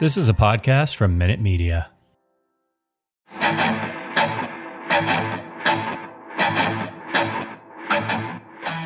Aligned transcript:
This 0.00 0.16
is 0.16 0.30
a 0.30 0.32
podcast 0.32 0.96
from 0.96 1.18
Minute 1.18 1.40
Media. 1.40 1.90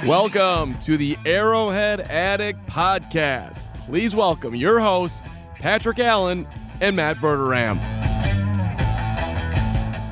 Welcome 0.04 0.76
to 0.80 0.96
the 0.96 1.16
Arrowhead 1.24 2.00
Addict 2.00 2.66
Podcast. 2.66 3.72
Please 3.86 4.16
welcome 4.16 4.56
your 4.56 4.80
hosts, 4.80 5.22
Patrick 5.54 6.00
Allen 6.00 6.48
and 6.80 6.96
Matt 6.96 7.18
Verderame. 7.18 7.78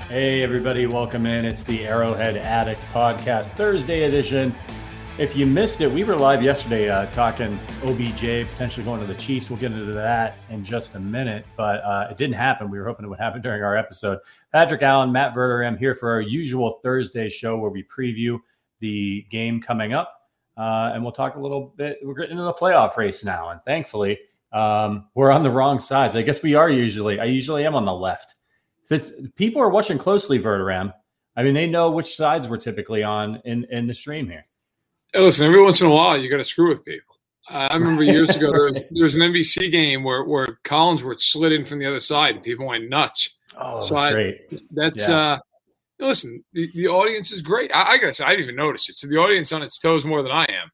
Hey, 0.05 0.41
everybody, 0.41 0.87
welcome 0.87 1.27
in. 1.27 1.45
It's 1.45 1.65
the 1.65 1.85
Arrowhead 1.85 2.37
Addict 2.37 2.81
Podcast, 2.93 3.47
Thursday 3.57 4.05
edition. 4.05 4.55
If 5.19 5.37
you 5.37 5.45
missed 5.45 5.83
it, 5.83 5.91
we 5.91 6.05
were 6.05 6.17
live 6.17 6.43
yesterday 6.43 6.89
uh, 6.89 7.05
talking 7.13 7.61
OBJ 7.85 8.49
potentially 8.51 8.83
going 8.83 8.99
to 8.99 9.07
the 9.07 9.15
Chiefs. 9.15 9.51
We'll 9.51 9.59
get 9.59 9.71
into 9.71 9.93
that 9.93 10.39
in 10.49 10.65
just 10.65 10.95
a 10.95 10.99
minute, 10.99 11.45
but 11.55 11.85
uh, 11.85 12.09
it 12.11 12.17
didn't 12.17 12.37
happen. 12.37 12.71
We 12.71 12.79
were 12.79 12.87
hoping 12.87 13.05
it 13.05 13.09
would 13.11 13.19
happen 13.19 13.43
during 13.43 13.63
our 13.63 13.77
episode. 13.77 14.21
Patrick 14.53 14.81
Allen, 14.81 15.13
Matt 15.13 15.35
Verderame 15.35 15.79
here 15.79 15.95
for 15.95 16.11
our 16.11 16.23
usual 16.23 16.81
Thursday 16.83 17.29
show 17.29 17.59
where 17.59 17.71
we 17.71 17.85
preview 17.85 18.39
the 18.81 19.27
game 19.31 19.61
coming 19.61 19.93
up. 19.93 20.15
Uh, 20.57 20.93
and 20.95 21.03
we'll 21.03 21.13
talk 21.13 21.37
a 21.37 21.41
little 21.41 21.75
bit. 21.77 21.99
We're 22.03 22.15
getting 22.15 22.33
into 22.33 22.45
the 22.45 22.55
playoff 22.55 22.97
race 22.97 23.23
now, 23.23 23.51
and 23.51 23.61
thankfully, 23.67 24.19
um, 24.51 25.09
we're 25.15 25.31
on 25.31 25.43
the 25.43 25.51
wrong 25.51 25.79
sides. 25.79 26.17
I 26.17 26.23
guess 26.23 26.43
we 26.43 26.55
are 26.55 26.71
usually. 26.71 27.21
I 27.21 27.25
usually 27.25 27.67
am 27.67 27.75
on 27.75 27.85
the 27.85 27.93
left. 27.93 28.35
If 28.91 29.11
people 29.37 29.61
are 29.61 29.71
watching 29.71 29.99
closely, 29.99 30.39
Verderame. 30.39 30.93
I 31.37 31.43
mean, 31.43 31.55
they 31.55 31.67
know 31.67 31.91
which 31.91 32.17
sides 32.17 32.49
we're 32.49 32.57
typically 32.57 33.03
on 33.03 33.43
in 33.45 33.67
in 33.71 33.87
the 33.87 33.95
stream 33.95 34.29
here. 34.29 34.47
Hey, 35.13 35.21
listen, 35.21 35.47
every 35.47 35.63
once 35.63 35.81
in 35.81 35.87
a 35.87 35.91
while, 35.91 36.17
you 36.17 36.31
got 36.31 36.39
to 36.39 36.45
screw 36.45 36.69
with 36.69 36.85
people. 36.85 37.17
I 37.49 37.75
remember 37.77 38.03
years 38.03 38.35
ago 38.35 38.51
there 38.51 38.65
was 38.65 38.83
there 38.91 39.05
was 39.05 39.17
an 39.17 39.23
NBC 39.23 39.71
game 39.71 40.05
where 40.05 40.25
where 40.25 40.59
Collinsworth 40.65 41.21
slid 41.21 41.53
in 41.53 41.65
from 41.65 41.79
the 41.79 41.87
other 41.87 42.01
side 42.01 42.37
and 42.37 42.45
people 42.45 42.67
went 42.67 42.89
nuts. 42.89 43.37
Oh, 43.59 43.81
that's 43.81 43.93
I, 43.93 44.13
great. 44.13 44.71
That's 44.71 45.09
yeah. 45.09 45.19
uh, 45.19 45.39
listen. 45.99 46.43
The, 46.55 46.71
the 46.75 46.89
audience 46.89 47.31
is 47.31 47.43
great. 47.43 47.71
I, 47.75 47.93
I, 47.93 47.99
gotta 47.99 48.13
say, 48.13 48.25
I 48.25 48.31
didn't 48.31 48.45
even 48.45 48.57
notice 48.57 48.89
it. 48.89 48.95
So 48.95 49.07
the 49.07 49.19
audience 49.19 49.53
on 49.53 49.63
its 49.63 49.79
toes 49.79 50.07
more 50.07 50.23
than 50.23 50.33
I 50.33 50.45
am. 50.45 50.71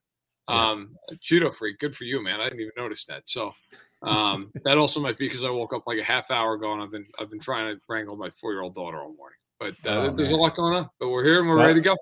Um, 0.47 0.95
yeah. 1.09 1.17
judo 1.21 1.51
freak, 1.51 1.77
good 1.79 1.95
for 1.95 2.05
you, 2.05 2.23
man. 2.23 2.39
I 2.39 2.45
didn't 2.45 2.61
even 2.61 2.71
notice 2.77 3.05
that. 3.05 3.23
So 3.25 3.53
um, 4.01 4.51
that 4.63 4.77
also 4.77 5.01
might 5.01 5.17
be 5.17 5.27
because 5.27 5.43
I 5.43 5.49
woke 5.49 5.73
up 5.73 5.83
like 5.85 5.99
a 5.99 6.03
half 6.03 6.31
hour 6.31 6.53
ago 6.53 6.71
and 6.73 6.81
I've 6.81 6.91
been 6.91 7.07
I've 7.19 7.29
been 7.29 7.39
trying 7.39 7.75
to 7.75 7.81
wrangle 7.89 8.15
my 8.15 8.29
four 8.29 8.53
year 8.53 8.61
old 8.61 8.73
daughter 8.73 8.99
all 8.99 9.13
morning. 9.15 9.37
But 9.59 9.73
uh, 9.85 10.07
oh, 10.07 10.09
there's 10.11 10.29
man. 10.29 10.39
a 10.39 10.41
lot 10.41 10.55
going 10.55 10.75
on. 10.75 10.89
But 10.99 11.09
we're 11.09 11.25
here 11.25 11.39
and 11.39 11.49
we're 11.49 11.57
ready 11.57 11.73
to 11.75 11.81
go. 11.81 11.97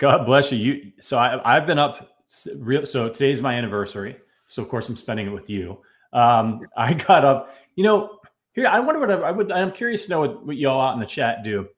God 0.00 0.24
bless 0.24 0.50
you. 0.50 0.58
You 0.58 0.92
so 1.00 1.18
I, 1.18 1.54
have 1.54 1.66
been 1.66 1.78
up. 1.78 2.08
Real, 2.56 2.86
so 2.86 3.08
today's 3.08 3.42
my 3.42 3.54
anniversary. 3.54 4.16
So 4.46 4.62
of 4.62 4.68
course 4.68 4.88
I'm 4.88 4.96
spending 4.96 5.26
it 5.26 5.30
with 5.30 5.50
you. 5.50 5.78
Um, 6.12 6.62
I 6.76 6.94
got 7.06 7.24
up. 7.24 7.54
You 7.76 7.84
know, 7.84 8.18
here 8.54 8.66
I 8.66 8.80
wonder 8.80 8.98
what 8.98 9.10
I, 9.10 9.28
I 9.28 9.30
would. 9.30 9.52
I'm 9.52 9.70
curious 9.70 10.06
to 10.06 10.10
know 10.10 10.20
what, 10.20 10.46
what 10.46 10.56
y'all 10.56 10.80
out 10.80 10.94
in 10.94 11.00
the 11.00 11.06
chat 11.06 11.44
do 11.44 11.68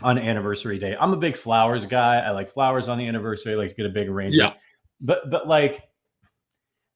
on 0.00 0.16
anniversary 0.16 0.78
day. 0.78 0.96
I'm 0.98 1.12
a 1.12 1.16
big 1.16 1.36
flowers 1.36 1.86
guy. 1.86 2.18
I 2.18 2.30
like 2.30 2.50
flowers 2.50 2.86
on 2.86 2.98
the 2.98 3.08
anniversary. 3.08 3.54
I 3.54 3.56
like 3.56 3.70
to 3.70 3.74
get 3.74 3.86
a 3.86 3.90
big 3.90 4.08
arrangement. 4.08 4.54
Yeah. 4.54 4.60
But 5.00 5.28
but 5.28 5.48
like, 5.48 5.82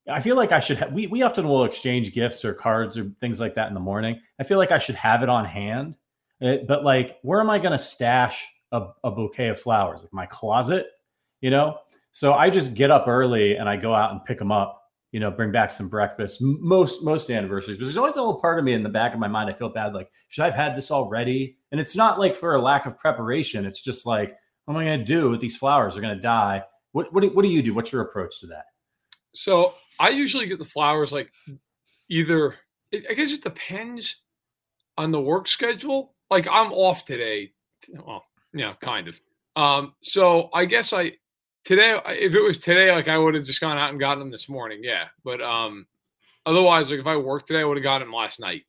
I 0.09 0.21
feel 0.21 0.37
like 0.37 0.53
I 0.53 0.61
should. 0.61 0.79
have. 0.79 0.93
we 0.93 1.09
we 1.09 1.23
often 1.23 1.49
will 1.49 1.65
exchange 1.65 2.15
gifts 2.15 2.45
or 2.45 2.55
cards 2.55 2.97
or 2.97 3.11
things 3.21 3.41
like 3.41 3.57
that 3.57 3.67
in 3.67 3.75
the 3.75 3.81
morning. 3.81 4.21
I 4.39 4.45
feel 4.45 4.59
like 4.59 4.71
I 4.71 4.79
should 4.79 4.95
have 4.95 5.25
it 5.25 5.29
on 5.29 5.45
hand. 5.45 5.97
It, 6.41 6.69
but 6.69 6.85
like, 6.85 7.19
where 7.23 7.41
am 7.41 7.51
I 7.51 7.59
going 7.59 7.73
to 7.73 7.79
stash 7.79 8.47
a, 8.73 8.89
a 9.05 9.11
bouquet 9.11 9.49
of 9.49 9.61
flowers, 9.61 10.01
like 10.01 10.13
my 10.13 10.27
closet, 10.27 10.87
you 11.41 11.51
know? 11.51 11.79
So 12.13 12.35
I 12.35 12.51
just 12.51 12.75
get 12.75 12.91
up 12.91 13.07
early 13.07 13.57
and 13.57 13.69
I 13.69 13.77
go 13.77 13.95
out 13.95 14.11
and 14.13 14.25
pick 14.25 14.39
them 14.39 14.51
up, 14.51 14.83
you 15.13 15.21
know, 15.21 15.31
bring 15.31 15.53
back 15.53 15.73
some 15.73 15.89
breakfast. 15.89 16.39
Most 16.41 17.05
most 17.05 17.31
anniversaries, 17.31 17.79
but 17.79 17.85
there's 17.85 17.97
always 17.97 18.17
a 18.17 18.21
little 18.21 18.41
part 18.41 18.59
of 18.59 18.65
me 18.65 18.73
in 18.73 18.83
the 18.83 18.89
back 18.89 19.15
of 19.15 19.21
my 19.21 19.29
mind. 19.29 19.49
I 19.49 19.53
feel 19.53 19.69
bad, 19.69 19.95
like 19.95 20.11
should 20.29 20.43
I 20.43 20.47
have 20.47 20.55
had 20.55 20.77
this 20.77 20.91
already? 20.91 21.57
And 21.71 21.81
it's 21.81 21.97
not 21.97 22.19
like 22.19 22.37
for 22.37 22.55
a 22.55 22.61
lack 22.61 22.87
of 22.87 22.99
preparation. 22.99 23.65
It's 23.65 23.83
just 23.83 24.07
like, 24.07 24.37
what 24.65 24.75
am 24.75 24.81
I 24.81 24.85
going 24.85 24.99
to 24.99 25.05
do 25.05 25.31
with 25.31 25.41
these 25.41 25.57
flowers? 25.57 25.95
They're 25.95 26.03
going 26.03 26.17
to 26.17 26.21
die. 26.21 26.65
What 26.93 27.13
what 27.13 27.21
do, 27.23 27.31
what 27.31 27.43
do 27.43 27.49
you 27.49 27.63
do? 27.63 27.75
What's 27.75 27.93
your 27.93 28.03
approach 28.03 28.41
to 28.41 28.47
that? 28.49 28.65
So 29.33 29.75
I 30.01 30.09
usually 30.09 30.47
get 30.47 30.59
the 30.59 30.65
flowers 30.65 31.13
like 31.13 31.31
either. 32.09 32.57
I 32.93 33.15
guess 33.15 33.33
it 33.33 33.45
depends 33.45 34.17
on 34.99 35.13
the 35.13 35.21
work 35.21 35.47
schedule. 35.47 36.15
Like 36.29 36.49
I'm 36.51 36.73
off 36.73 37.05
today. 37.05 37.53
Well, 38.05 38.25
yeah, 38.53 38.75
kind 38.81 39.09
of. 39.09 39.21
Um, 39.57 39.95
so 40.01 40.49
I 40.55 40.65
guess 40.65 40.93
I 40.93 41.13
today, 41.65 42.01
if 42.07 42.35
it 42.35 42.41
was 42.41 42.59
today, 42.59 42.93
like 42.93 43.09
I 43.09 43.19
would 43.19 43.35
have 43.35 43.45
just 43.45 43.61
gone 43.61 43.79
out 43.79 43.91
and 43.91 44.01
gotten 44.01 44.19
them 44.19 44.31
this 44.31 44.49
morning. 44.49 44.81
Yeah, 44.83 45.07
but 45.25 45.41
um, 45.41 45.87
otherwise, 46.47 46.91
like 46.91 47.01
if 47.01 47.07
I 47.07 47.17
worked 47.17 47.49
today, 47.49 47.61
I 47.61 47.65
would 47.65 47.77
have 47.77 47.85
gotten 47.85 48.09
them 48.09 48.15
last 48.15 48.41
night. 48.41 48.63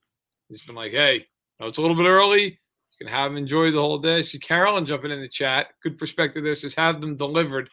It's 0.50 0.66
been 0.66 0.76
like, 0.76 0.92
hey, 0.92 1.26
no, 1.60 1.68
it's 1.68 1.78
a 1.78 1.82
little 1.82 1.96
bit 1.96 2.08
early. 2.08 2.44
You 2.44 3.06
can 3.06 3.08
have 3.08 3.32
them 3.32 3.38
enjoy 3.38 3.72
the 3.72 3.80
whole 3.80 3.98
day. 3.98 4.22
See 4.22 4.40
Carolyn 4.40 4.86
jumping 4.86 5.12
in 5.12 5.22
the 5.22 5.30
chat. 5.30 5.68
Good 5.82 5.98
perspective. 5.98 6.44
This 6.44 6.64
is 6.64 6.76
have 6.76 7.02
them 7.02 7.16
delivered. 7.16 7.70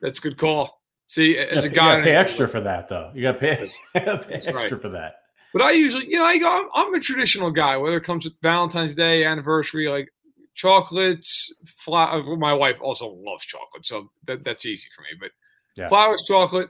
That's 0.00 0.18
a 0.18 0.22
good 0.22 0.36
call. 0.36 0.80
See, 1.06 1.38
as 1.38 1.64
yeah, 1.64 1.70
a 1.70 1.74
guy, 1.74 1.96
you 1.98 2.04
pay 2.04 2.14
extra 2.14 2.46
for 2.46 2.60
that 2.60 2.88
though. 2.88 3.10
You 3.14 3.22
got 3.22 3.32
to 3.32 3.38
pay, 3.38 3.68
pay 3.94 4.34
extra 4.34 4.54
right. 4.54 4.70
for 4.70 4.90
that. 4.90 5.14
But 5.54 5.62
I 5.62 5.70
usually, 5.70 6.06
you 6.06 6.18
know, 6.18 6.24
I 6.24 6.36
go, 6.36 6.46
I'm, 6.46 6.68
I'm, 6.74 6.94
a 6.94 7.00
traditional 7.00 7.50
guy. 7.50 7.78
Whether 7.78 7.96
it 7.96 8.04
comes 8.04 8.24
with 8.24 8.38
Valentine's 8.42 8.94
Day, 8.94 9.24
anniversary, 9.24 9.88
like 9.88 10.10
chocolates. 10.58 11.52
Fla- 11.64 12.22
my 12.36 12.52
wife 12.52 12.82
also 12.82 13.08
loves 13.08 13.46
chocolate, 13.46 13.86
so 13.86 14.10
that, 14.26 14.44
that's 14.44 14.66
easy 14.66 14.88
for 14.94 15.02
me. 15.02 15.08
But 15.18 15.30
yeah. 15.76 15.88
flowers, 15.88 16.24
chocolate, 16.26 16.68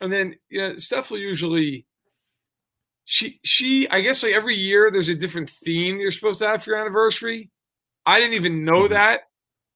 and 0.00 0.12
then 0.12 0.34
you 0.48 0.60
know, 0.60 0.78
Steph 0.78 1.10
will 1.10 1.18
usually. 1.18 1.86
She 3.08 3.38
she 3.44 3.88
I 3.88 4.00
guess 4.00 4.24
like 4.24 4.32
every 4.32 4.56
year 4.56 4.90
there's 4.90 5.08
a 5.08 5.14
different 5.14 5.48
theme 5.48 6.00
you're 6.00 6.10
supposed 6.10 6.40
to 6.40 6.48
have 6.48 6.64
for 6.64 6.70
your 6.70 6.80
anniversary. 6.80 7.50
I 8.04 8.18
didn't 8.18 8.34
even 8.34 8.64
know 8.64 8.82
mm-hmm. 8.84 8.94
that, 8.94 9.20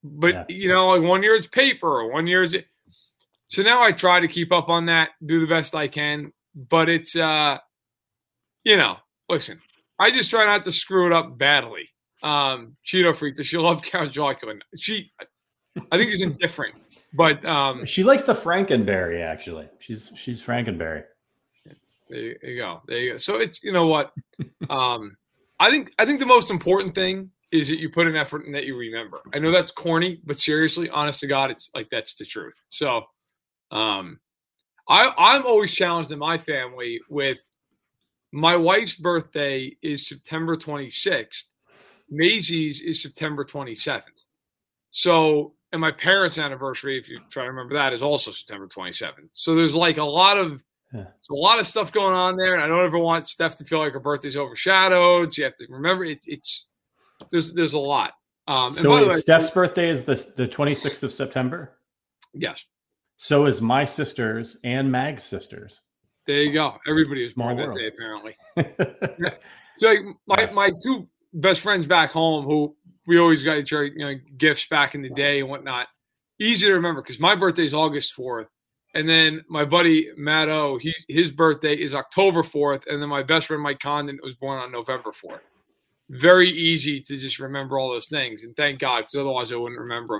but 0.03 0.33
yeah. 0.33 0.45
you 0.49 0.67
know, 0.67 0.89
like 0.89 1.01
one 1.07 1.23
year 1.23 1.35
it's 1.35 1.47
paper, 1.47 2.05
one 2.07 2.27
year 2.27 2.43
it's 2.43 2.57
so 3.47 3.61
now 3.61 3.81
I 3.81 3.93
try 3.93 4.19
to 4.19 4.27
keep 4.27 4.51
up 4.51 4.67
on 4.67 4.87
that, 4.87 5.11
do 5.25 5.39
the 5.39 5.47
best 5.47 5.75
I 5.75 5.87
can, 5.87 6.33
but 6.53 6.89
it's 6.89 7.15
uh 7.15 7.59
you 8.65 8.75
know, 8.75 8.97
listen, 9.29 9.61
I 9.97 10.11
just 10.11 10.29
try 10.29 10.45
not 10.45 10.65
to 10.65 10.71
screw 10.73 11.05
it 11.05 11.13
up 11.13 11.37
badly 11.37 11.87
um, 12.23 12.75
Cheeto 12.85 13.15
freak. 13.15 13.35
Does 13.35 13.47
she 13.47 13.57
love 13.57 13.81
Count 13.81 14.13
Chocula? 14.13 14.59
She, 14.77 15.11
I 15.91 15.97
think 15.97 16.09
he's 16.09 16.21
indifferent, 16.21 16.75
but 17.13 17.43
um, 17.45 17.85
she 17.85 18.03
likes 18.03 18.23
the 18.23 18.33
Frankenberry. 18.33 19.21
Actually, 19.21 19.69
she's 19.79 20.11
she's 20.15 20.41
Frankenberry. 20.41 21.03
There 22.09 22.35
you 22.43 22.57
go. 22.57 22.81
There 22.87 22.99
you 22.99 23.11
go. 23.13 23.17
So 23.17 23.37
it's 23.37 23.63
you 23.63 23.71
know 23.71 23.87
what, 23.87 24.11
um, 24.69 25.15
I 25.59 25.69
think 25.69 25.91
I 25.97 26.05
think 26.05 26.19
the 26.19 26.25
most 26.25 26.51
important 26.51 26.93
thing 26.93 27.31
is 27.51 27.67
that 27.69 27.79
you 27.79 27.89
put 27.89 28.07
an 28.07 28.15
effort 28.15 28.45
and 28.45 28.55
that 28.55 28.65
you 28.65 28.77
remember. 28.77 29.19
I 29.33 29.39
know 29.39 29.51
that's 29.51 29.71
corny, 29.71 30.21
but 30.25 30.37
seriously, 30.37 30.89
honest 30.89 31.19
to 31.21 31.27
God, 31.27 31.51
it's 31.51 31.69
like 31.73 31.89
that's 31.89 32.15
the 32.15 32.25
truth. 32.25 32.55
So, 32.69 33.03
um, 33.71 34.19
I 34.87 35.13
I'm 35.17 35.45
always 35.45 35.71
challenged 35.73 36.11
in 36.11 36.19
my 36.19 36.37
family 36.37 36.99
with 37.09 37.39
my 38.33 38.55
wife's 38.55 38.95
birthday 38.95 39.75
is 39.81 40.07
September 40.07 40.55
26th 40.55 41.43
Maisie's 42.11 42.81
is 42.81 43.01
September 43.01 43.43
27th. 43.43 44.25
So, 44.89 45.53
and 45.71 45.79
my 45.79 45.91
parents' 45.91 46.37
anniversary, 46.37 46.99
if 46.99 47.09
you 47.09 47.21
try 47.29 47.43
to 47.43 47.49
remember 47.49 47.73
that, 47.75 47.93
is 47.93 48.01
also 48.01 48.31
September 48.31 48.67
27th. 48.67 49.29
So 49.31 49.55
there's 49.55 49.73
like 49.73 49.97
a 49.97 50.03
lot 50.03 50.37
of 50.37 50.63
yeah. 50.93 51.05
a 51.29 51.33
lot 51.33 51.59
of 51.59 51.65
stuff 51.65 51.93
going 51.93 52.13
on 52.13 52.35
there, 52.35 52.55
and 52.55 52.63
I 52.63 52.67
don't 52.67 52.83
ever 52.83 52.99
want 52.99 53.25
Steph 53.25 53.55
to 53.57 53.63
feel 53.63 53.79
like 53.79 53.93
her 53.93 53.99
birthday's 54.01 54.35
overshadowed. 54.35 55.33
So 55.33 55.41
you 55.41 55.45
have 55.45 55.55
to 55.55 55.67
remember 55.69 56.03
it, 56.03 56.19
it's 56.27 56.67
there's 57.31 57.53
there's 57.53 57.73
a 57.73 57.79
lot. 57.79 58.13
Um, 58.47 58.73
so 58.73 59.07
way, 59.07 59.15
Steph's 59.15 59.49
birthday 59.49 59.89
is 59.89 60.03
the 60.03 60.15
the 60.35 60.47
26th 60.47 61.03
of 61.03 61.13
September. 61.13 61.77
Yes. 62.33 62.65
So 63.15 63.45
is 63.45 63.61
my 63.61 63.85
sister's 63.85 64.57
and 64.63 64.91
Mag's 64.91 65.23
sister's. 65.23 65.79
There 66.25 66.41
you 66.41 66.51
go. 66.51 66.77
Everybody 66.87 67.23
is 67.23 67.33
born 67.33 67.55
that 67.57 67.73
day 67.73 67.87
apparently. 67.87 68.35
so 69.77 69.95
my 70.27 70.49
my 70.51 70.71
two 70.83 71.07
best 71.33 71.61
friends 71.61 71.87
back 71.87 72.11
home 72.11 72.45
who 72.45 72.75
we 73.07 73.17
always 73.17 73.43
got 73.43 73.57
each 73.57 73.73
other, 73.73 73.85
you 73.85 73.99
know, 73.99 74.15
gifts 74.37 74.67
back 74.67 74.95
in 74.95 75.01
the 75.01 75.09
day 75.09 75.39
and 75.39 75.49
whatnot. 75.49 75.87
Easy 76.39 76.67
to 76.67 76.73
remember 76.73 77.01
because 77.01 77.19
my 77.19 77.35
birthday 77.35 77.65
is 77.65 77.73
August 77.73 78.15
4th. 78.15 78.47
And 78.93 79.07
then 79.07 79.43
my 79.47 79.63
buddy 79.63 80.09
Matt 80.17 80.49
O, 80.49 80.77
he, 80.77 80.93
his 81.07 81.31
birthday 81.31 81.75
is 81.75 81.93
October 81.93 82.43
4th. 82.43 82.83
And 82.87 83.01
then 83.01 83.09
my 83.09 83.23
best 83.23 83.47
friend 83.47 83.63
Mike 83.63 83.79
Condon 83.79 84.19
was 84.21 84.35
born 84.35 84.59
on 84.59 84.71
November 84.71 85.11
4th. 85.11 85.49
Very 86.09 86.49
easy 86.49 86.99
to 87.01 87.17
just 87.17 87.39
remember 87.39 87.79
all 87.79 87.89
those 87.89 88.07
things. 88.07 88.43
And 88.43 88.55
thank 88.55 88.79
God, 88.79 88.99
because 88.99 89.15
otherwise 89.15 89.51
I 89.51 89.55
wouldn't 89.55 89.79
remember 89.79 90.17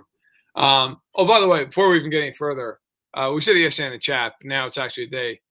them. 0.56 0.64
Um, 0.64 1.02
oh, 1.16 1.26
by 1.26 1.40
the 1.40 1.48
way, 1.48 1.66
before 1.66 1.90
we 1.90 1.98
even 1.98 2.12
get 2.12 2.24
any 2.24 2.34
further, 2.34 2.80
uh, 3.14 3.32
we 3.34 3.42
said 3.42 3.58
yesterday 3.58 3.88
in 3.88 3.94
the 3.94 4.00
chat, 4.00 4.34
now 4.44 4.66
it's 4.66 4.78
actually 4.78 5.06
a 5.06 5.10
day. 5.10 5.42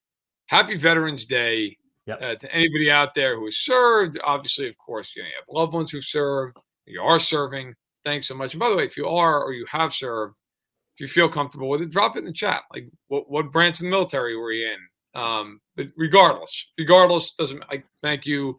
Happy 0.47 0.77
Veterans 0.77 1.27
Day 1.27 1.77
Yep. 2.11 2.23
Uh, 2.23 2.35
to 2.37 2.55
anybody 2.55 2.91
out 2.91 3.15
there 3.15 3.37
who 3.37 3.45
has 3.45 3.59
served, 3.59 4.19
obviously, 4.25 4.69
of 4.69 4.77
course, 4.79 5.15
you, 5.15 5.23
know, 5.23 5.29
you 5.29 5.35
have 5.37 5.55
loved 5.55 5.73
ones 5.73 5.91
who've 5.91 6.05
served, 6.05 6.57
you 6.87 7.01
are 7.01 7.19
serving. 7.19 7.75
Thanks 8.05 8.29
so 8.29 8.35
much. 8.35 8.55
And 8.55 8.61
by 8.61 8.69
the 8.69 8.77
way, 8.77 8.85
if 8.85 8.97
you 8.97 9.07
are 9.07 9.43
or 9.43 9.53
you 9.53 9.67
have 9.71 9.93
served, 9.93 10.39
if 10.95 11.01
you 11.01 11.07
feel 11.07 11.29
comfortable 11.29 11.69
with 11.69 11.83
it, 11.83 11.91
drop 11.91 12.17
it 12.17 12.21
in 12.21 12.25
the 12.25 12.33
chat. 12.33 12.63
Like, 12.73 12.89
what, 13.09 13.31
what 13.31 13.53
branch 13.53 13.79
of 13.79 13.85
the 13.85 13.91
military 13.91 14.37
were 14.37 14.53
you 14.53 14.73
in? 14.73 15.21
Um, 15.21 15.61
but 15.77 15.87
regardless, 15.97 16.71
regardless, 16.79 17.33
doesn't 17.33 17.63
I 17.71 17.83
thank 18.03 18.27
you 18.27 18.57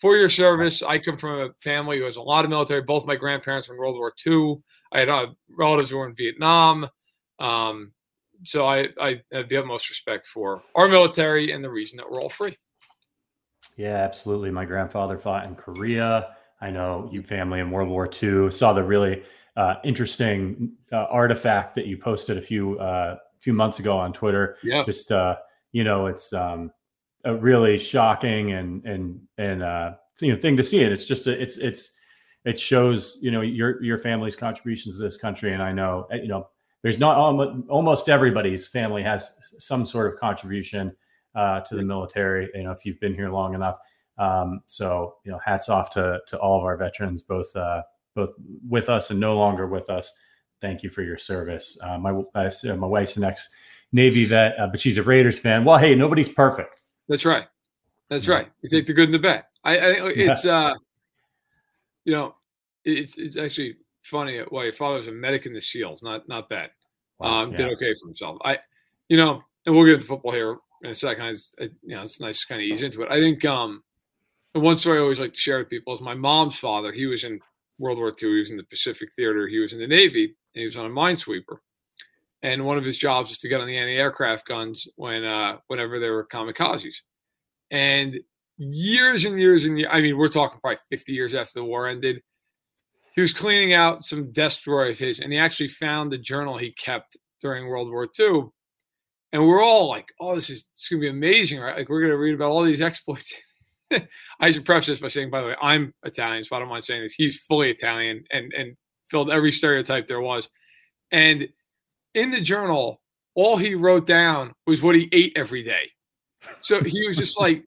for 0.00 0.16
your 0.16 0.28
service. 0.28 0.82
I 0.82 0.98
come 0.98 1.16
from 1.16 1.40
a 1.40 1.50
family 1.60 1.98
who 1.98 2.04
has 2.04 2.16
a 2.16 2.22
lot 2.22 2.44
of 2.44 2.50
military. 2.50 2.82
Both 2.82 3.06
my 3.06 3.16
grandparents 3.16 3.68
were 3.68 3.74
in 3.74 3.80
World 3.80 3.96
War 3.96 4.12
II. 4.26 4.56
I 4.92 5.00
had 5.00 5.08
uh, 5.08 5.28
relatives 5.48 5.90
who 5.90 5.98
were 5.98 6.08
in 6.08 6.14
Vietnam. 6.14 6.88
Um, 7.38 7.92
so 8.42 8.66
I, 8.66 8.88
I 9.00 9.20
have 9.32 9.48
the 9.48 9.58
utmost 9.58 9.88
respect 9.88 10.26
for 10.26 10.62
our 10.74 10.88
military 10.88 11.52
and 11.52 11.62
the 11.62 11.70
reason 11.70 11.96
that 11.96 12.10
we're 12.10 12.20
all 12.20 12.28
free. 12.28 12.56
Yeah, 13.76 13.96
absolutely. 13.96 14.50
My 14.50 14.64
grandfather 14.64 15.18
fought 15.18 15.44
in 15.46 15.54
Korea. 15.54 16.36
I 16.60 16.70
know 16.70 17.08
you 17.12 17.22
family 17.22 17.60
in 17.60 17.70
World 17.70 17.88
War 17.88 18.08
II. 18.22 18.50
Saw 18.50 18.72
the 18.72 18.84
really 18.84 19.22
uh, 19.56 19.76
interesting 19.84 20.72
uh, 20.92 21.06
artifact 21.10 21.74
that 21.74 21.86
you 21.86 21.96
posted 21.96 22.38
a 22.38 22.42
few 22.42 22.78
uh, 22.78 23.16
few 23.40 23.52
months 23.52 23.78
ago 23.78 23.98
on 23.98 24.12
Twitter. 24.12 24.56
Yeah, 24.62 24.84
just 24.84 25.10
uh, 25.10 25.36
you 25.72 25.84
know, 25.84 26.06
it's 26.06 26.32
um, 26.32 26.70
a 27.24 27.34
really 27.34 27.78
shocking 27.78 28.52
and 28.52 28.84
and 28.84 29.20
and 29.38 29.62
uh, 29.62 29.94
you 30.20 30.32
know 30.32 30.38
thing 30.38 30.56
to 30.56 30.62
see. 30.62 30.82
And 30.84 30.92
it's 30.92 31.06
just 31.06 31.26
a, 31.26 31.40
it's 31.40 31.58
it's 31.58 31.98
it 32.44 32.58
shows 32.58 33.18
you 33.20 33.30
know 33.30 33.40
your 33.40 33.82
your 33.82 33.98
family's 33.98 34.36
contributions 34.36 34.98
to 34.98 35.02
this 35.02 35.16
country. 35.16 35.52
And 35.52 35.62
I 35.62 35.72
know 35.72 36.06
you 36.12 36.28
know 36.28 36.48
there's 36.82 36.98
not 36.98 37.16
almost 37.68 38.08
everybody's 38.08 38.66
family 38.68 39.02
has 39.02 39.32
some 39.58 39.84
sort 39.86 40.12
of 40.12 40.18
contribution 40.18 40.94
uh, 41.34 41.60
to 41.60 41.74
the 41.74 41.82
military. 41.82 42.48
You 42.54 42.64
know, 42.64 42.72
if 42.72 42.84
you've 42.84 43.00
been 43.00 43.14
here 43.14 43.30
long 43.30 43.54
enough. 43.54 43.78
Um, 44.18 44.62
so 44.66 45.16
you 45.24 45.32
know, 45.32 45.40
hats 45.44 45.68
off 45.68 45.90
to 45.90 46.20
to 46.26 46.38
all 46.38 46.58
of 46.58 46.64
our 46.64 46.76
veterans, 46.76 47.22
both 47.22 47.54
uh, 47.56 47.82
both 48.14 48.30
with 48.68 48.88
us 48.88 49.10
and 49.10 49.18
no 49.18 49.36
longer 49.36 49.66
with 49.66 49.90
us. 49.90 50.12
Thank 50.60 50.82
you 50.82 50.90
for 50.90 51.02
your 51.02 51.18
service. 51.18 51.78
Uh, 51.82 51.98
my 51.98 52.10
uh, 52.34 52.50
my 52.76 52.86
wife's 52.86 53.16
an 53.16 53.24
ex 53.24 53.50
Navy 53.92 54.24
vet, 54.24 54.58
uh, 54.58 54.66
but 54.68 54.80
she's 54.80 54.98
a 54.98 55.02
Raiders 55.02 55.38
fan. 55.38 55.64
Well, 55.64 55.78
hey, 55.78 55.94
nobody's 55.94 56.28
perfect. 56.28 56.80
That's 57.08 57.24
right. 57.24 57.46
That's 58.08 58.28
right. 58.28 58.48
You 58.62 58.68
take 58.68 58.86
the 58.86 58.92
good 58.92 59.06
and 59.06 59.14
the 59.14 59.18
bad. 59.18 59.44
I, 59.64 59.78
I 59.78 60.12
it's 60.14 60.44
uh, 60.44 60.74
you 62.04 62.12
know, 62.12 62.34
it's 62.84 63.16
it's 63.18 63.36
actually 63.36 63.76
funny. 64.02 64.40
Well, 64.50 64.64
your 64.64 64.72
father's 64.72 65.06
a 65.06 65.12
medic 65.12 65.46
in 65.46 65.52
the 65.52 65.60
SEALs. 65.60 66.02
Not 66.02 66.28
not 66.28 66.48
bad. 66.48 66.70
Wow, 67.18 67.42
um, 67.42 67.52
yeah. 67.52 67.58
did 67.58 67.72
okay 67.72 67.94
for 67.94 68.08
himself. 68.08 68.38
I, 68.44 68.58
you 69.08 69.16
know, 69.16 69.42
and 69.64 69.74
we'll 69.74 69.84
get 69.84 69.94
into 69.94 70.06
football 70.06 70.32
here 70.32 70.56
in 70.82 70.90
a 70.90 70.94
second. 70.94 71.24
I, 71.60 71.62
you 71.82 71.96
know, 71.96 72.02
it's 72.02 72.20
nice 72.20 72.40
to 72.40 72.46
kind 72.46 72.60
of 72.60 72.66
ease 72.66 72.82
into 72.82 73.02
it. 73.02 73.10
I 73.10 73.20
think 73.20 73.44
um, 73.44 73.82
one 74.52 74.76
story 74.76 74.98
I 74.98 75.02
always 75.02 75.20
like 75.20 75.32
to 75.32 75.38
share 75.38 75.58
with 75.58 75.70
people 75.70 75.94
is 75.94 76.00
my 76.00 76.14
mom's 76.14 76.58
father. 76.58 76.92
He 76.92 77.06
was 77.06 77.24
in 77.24 77.40
World 77.78 77.98
War 77.98 78.08
II. 78.08 78.30
He 78.30 78.38
was 78.40 78.50
in 78.50 78.56
the 78.56 78.64
Pacific 78.64 79.12
Theater. 79.14 79.48
He 79.48 79.58
was 79.58 79.72
in 79.72 79.78
the 79.78 79.86
Navy, 79.86 80.24
and 80.24 80.60
he 80.60 80.66
was 80.66 80.76
on 80.76 80.86
a 80.86 80.90
minesweeper. 80.90 81.58
And 82.42 82.64
one 82.64 82.76
of 82.76 82.84
his 82.84 82.98
jobs 82.98 83.30
was 83.30 83.38
to 83.38 83.48
get 83.48 83.60
on 83.60 83.66
the 83.66 83.78
anti-aircraft 83.78 84.46
guns 84.46 84.88
when, 84.96 85.24
uh, 85.24 85.58
whenever 85.68 85.98
there 85.98 86.12
were 86.12 86.26
kamikazes. 86.26 86.96
And 87.70 88.18
years 88.58 89.24
and 89.24 89.38
years 89.38 89.64
and 89.64 89.78
years, 89.78 89.90
I 89.92 90.00
mean, 90.00 90.16
we're 90.16 90.28
talking 90.28 90.58
probably 90.60 90.80
50 90.90 91.12
years 91.12 91.34
after 91.34 91.60
the 91.60 91.64
war 91.64 91.86
ended. 91.86 92.22
He 93.14 93.20
was 93.20 93.32
cleaning 93.32 93.74
out 93.74 94.02
some 94.02 94.32
desk 94.32 94.62
drawer 94.62 94.86
of 94.86 94.98
his, 94.98 95.20
and 95.20 95.32
he 95.32 95.38
actually 95.38 95.68
found 95.68 96.10
the 96.10 96.18
journal 96.18 96.58
he 96.58 96.72
kept 96.72 97.16
during 97.40 97.66
World 97.66 97.90
War 97.90 98.08
II. 98.18 98.50
And 99.32 99.46
we're 99.46 99.62
all 99.62 99.88
like, 99.88 100.12
"Oh, 100.20 100.34
this 100.34 100.50
is 100.50 100.64
it's 100.72 100.88
gonna 100.88 101.00
be 101.00 101.08
amazing, 101.08 101.60
right? 101.60 101.76
Like 101.76 101.88
we're 101.88 102.02
gonna 102.02 102.18
read 102.18 102.34
about 102.34 102.50
all 102.50 102.62
these 102.62 102.82
exploits." 102.82 103.32
I 104.40 104.50
should 104.50 104.64
preface 104.64 104.86
this 104.86 105.00
by 105.00 105.08
saying, 105.08 105.30
by 105.30 105.40
the 105.40 105.48
way, 105.48 105.56
I'm 105.60 105.94
Italian, 106.04 106.42
so 106.42 106.56
I 106.56 106.58
don't 106.58 106.68
mind 106.68 106.84
saying 106.84 107.02
this. 107.02 107.14
He's 107.14 107.36
fully 107.36 107.70
Italian 107.70 108.24
and 108.30 108.52
and 108.52 108.76
filled 109.08 109.30
every 109.30 109.52
stereotype 109.52 110.06
there 110.06 110.20
was. 110.20 110.48
And 111.10 111.48
in 112.14 112.30
the 112.30 112.40
journal, 112.40 113.00
all 113.34 113.56
he 113.56 113.74
wrote 113.74 114.06
down 114.06 114.52
was 114.66 114.82
what 114.82 114.94
he 114.94 115.08
ate 115.12 115.32
every 115.36 115.62
day. 115.62 115.90
So 116.60 116.82
he 116.82 117.06
was 117.06 117.16
just 117.16 117.38
like, 117.38 117.64